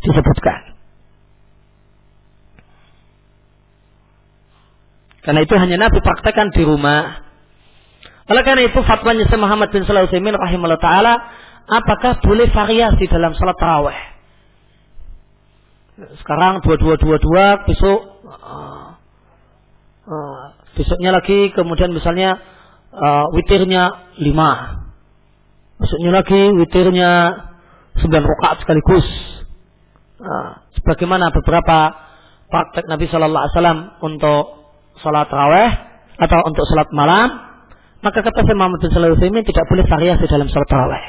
disebutkan. 0.02 0.72
Karena 5.22 5.40
itu 5.46 5.54
hanya 5.54 5.76
Nabi 5.86 6.02
praktekkan 6.02 6.50
di 6.50 6.66
rumah. 6.66 7.22
Oleh 8.26 8.42
karena 8.42 8.66
itu 8.66 8.78
fatwanya 8.82 9.26
Syekh 9.30 9.38
Muhammad 9.38 9.70
bin 9.70 9.86
Shalih 9.86 10.10
Utsaimin 10.10 10.34
rahimahullah 10.34 10.82
taala, 10.82 11.14
apakah 11.70 12.18
boleh 12.22 12.50
variasi 12.50 13.06
dalam 13.06 13.34
salat 13.38 13.54
tarawih? 13.58 13.98
Sekarang 16.18 16.58
dua 16.66 16.74
dua 16.74 16.94
dua 16.98 17.16
dua 17.22 17.44
besok 17.62 17.98
uh, 18.26 18.98
uh, 20.10 20.42
besoknya 20.74 21.14
lagi 21.14 21.54
kemudian 21.54 21.94
misalnya 21.94 22.40
uh, 22.92 23.26
witirnya 23.32 24.14
lima. 24.20 24.84
Maksudnya 25.80 26.10
lagi 26.14 26.40
witirnya 26.54 27.10
sembilan 27.98 28.24
rakaat 28.24 28.56
sekaligus. 28.62 29.06
Nah, 30.22 30.62
sebagaimana 30.78 31.34
beberapa 31.34 31.90
praktek 32.46 32.86
Nabi 32.86 33.10
Shallallahu 33.10 33.42
Alaihi 33.42 33.54
Wasallam 33.58 33.80
untuk 34.04 34.44
sholat 35.02 35.26
raweh 35.26 35.70
atau 36.20 36.38
untuk 36.46 36.62
sholat 36.68 36.88
malam, 36.94 37.28
maka 38.04 38.22
kata 38.22 38.46
Syekh 38.46 38.54
Muhammad 38.54 38.78
bin 38.78 38.92
Shalih 38.94 39.18
tidak 39.18 39.64
boleh 39.66 39.84
variasi 39.88 40.24
dalam 40.30 40.46
sholat 40.46 40.70
raweh. 40.70 41.04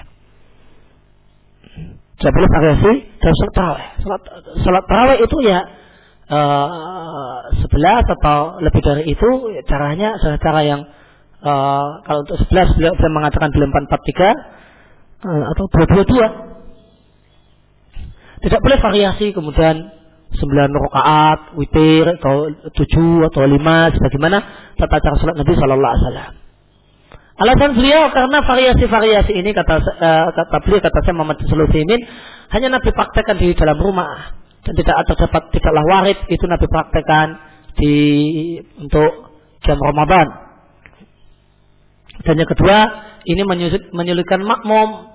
Tidak 2.18 2.34
boleh 2.34 2.50
variasi 2.50 2.92
dalam 3.22 3.36
sholat 3.38 3.56
raweh. 3.60 3.86
Sholat, 4.02 4.22
sholat 4.66 4.86
raweh 4.90 5.18
itu 5.22 5.38
ya 5.46 5.60
uh, 6.32 7.40
sebelas 7.62 8.06
atau 8.08 8.58
lebih 8.64 8.82
dari 8.82 9.04
itu 9.12 9.30
caranya 9.70 10.18
adalah 10.18 10.40
cara 10.42 10.62
yang 10.66 10.82
uh, 11.44 12.00
kalau 12.08 12.24
untuk 12.24 12.40
11 12.50 12.78
beliau 12.80 12.96
bisa 12.96 13.10
mengatakan 13.12 13.52
beliau 13.52 13.70
443 13.70 15.28
uh, 15.28 15.44
atau 15.54 15.64
222 15.68 16.54
tidak 18.44 18.60
boleh 18.60 18.80
variasi 18.80 19.32
kemudian 19.32 19.76
9 20.34 20.50
rakaat 20.90 21.40
witir 21.56 22.04
atau 22.20 22.50
7 22.50 23.30
atau 23.30 23.42
5 23.46 23.96
sebagaimana 23.96 24.38
tata 24.76 24.98
cara 25.00 25.16
salat 25.22 25.38
Nabi 25.38 25.54
sallallahu 25.54 25.94
alaihi 25.94 26.06
wasallam. 26.10 26.34
Alasan 27.34 27.74
beliau 27.74 28.14
karena 28.14 28.46
variasi-variasi 28.46 29.34
ini 29.34 29.58
kata 29.58 29.82
uh, 29.82 30.28
kata 30.34 30.58
beliau 30.66 30.82
kata 30.86 30.98
saya 31.02 31.18
Muhammad 31.18 31.42
Sulaiman 31.50 32.02
hanya 32.54 32.78
Nabi 32.78 32.94
praktekkan 32.94 33.42
di 33.42 33.58
dalam 33.58 33.78
rumah. 33.82 34.38
Dan 34.64 34.80
tidak 34.80 34.96
ada 34.96 35.14
dapat 35.28 35.44
tidaklah 35.52 35.84
warid 35.92 36.18
itu 36.32 36.46
Nabi 36.48 36.66
praktekkan 36.72 37.28
di 37.76 37.96
untuk 38.80 39.34
jam 39.66 39.76
Ramadan 39.82 40.43
dan 42.24 42.36
yang 42.40 42.50
kedua, 42.50 42.78
ini 43.28 43.42
menyulitkan 43.92 44.42
makmum. 44.44 45.12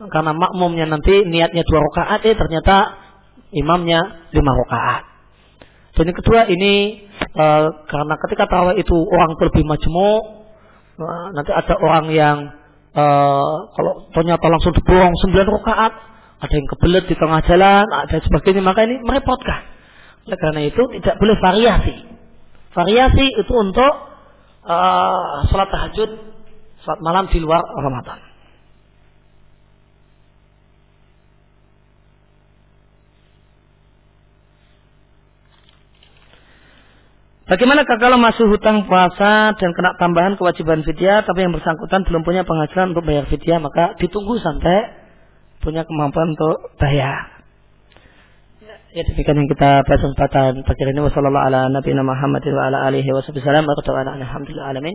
Karena 0.00 0.32
makmumnya 0.32 0.88
nanti 0.88 1.28
niatnya 1.28 1.60
dua 1.60 1.84
rakaat, 1.84 2.24
eh 2.24 2.32
ternyata 2.32 2.96
imamnya 3.52 4.32
lima 4.32 4.52
rakaat. 4.64 5.02
Dan 5.92 6.08
yang 6.08 6.18
kedua 6.24 6.48
ini 6.48 7.04
e, 7.20 7.46
karena 7.84 8.14
ketika 8.24 8.48
tarawih 8.48 8.80
itu 8.80 8.96
orang 8.96 9.36
lebih 9.36 9.60
majmuk, 9.68 10.22
e, 10.96 11.04
nanti 11.36 11.52
ada 11.52 11.76
orang 11.76 12.06
yang 12.16 12.38
e, 12.96 13.04
kalau 13.76 14.08
ternyata 14.16 14.48
langsung 14.48 14.72
diborong 14.72 15.12
sembilan 15.20 15.48
rakaat, 15.60 15.92
ada 16.40 16.54
yang 16.56 16.68
kebelet 16.72 17.04
di 17.04 17.16
tengah 17.20 17.40
jalan, 17.44 17.84
ada 17.84 18.16
sebagainya, 18.24 18.64
maka 18.64 18.88
ini 18.88 19.04
merepotkan. 19.04 19.60
Oleh 20.24 20.38
karena 20.40 20.60
itu 20.64 20.82
tidak 20.96 21.20
boleh 21.20 21.36
variasi. 21.36 21.96
Variasi 22.72 23.26
itu 23.36 23.52
untuk 23.52 23.92
uh, 24.64 25.44
sholat 25.50 25.68
tahajud, 25.68 26.10
sholat 26.84 27.00
malam 27.04 27.24
di 27.28 27.38
luar 27.40 27.60
Ramadan. 27.60 28.30
Bagaimana 37.50 37.82
kalau 37.82 38.14
masuk 38.14 38.46
hutang 38.46 38.86
puasa 38.86 39.58
dan 39.58 39.74
kena 39.74 39.98
tambahan 39.98 40.38
kewajiban 40.38 40.86
fidyah 40.86 41.26
tapi 41.26 41.42
yang 41.42 41.50
bersangkutan 41.50 42.06
belum 42.06 42.22
punya 42.22 42.46
penghasilan 42.46 42.94
untuk 42.94 43.02
bayar 43.02 43.26
fidyah 43.26 43.58
maka 43.58 43.98
ditunggu 43.98 44.38
sampai 44.38 44.94
punya 45.58 45.82
kemampuan 45.82 46.38
untuk 46.38 46.78
bayar. 46.78 47.42
Ya 48.94 49.02
demikian 49.02 49.34
yang 49.34 49.50
kita 49.50 49.82
bahas 49.82 49.98
kesempatan 49.98 50.62
pagi 50.62 50.82
ini 50.82 51.02
wasallallahu 51.02 51.46
ala 51.50 51.66
nabiyina 51.74 52.06
Muhammad 52.06 52.42
wa 52.54 52.70
ala 52.70 52.86
alihi 52.86 53.10
wa 53.10 53.18
sallam 53.18 53.66
wa 53.66 53.74
alhamdulillah 53.74 54.66
alamin. 54.70 54.94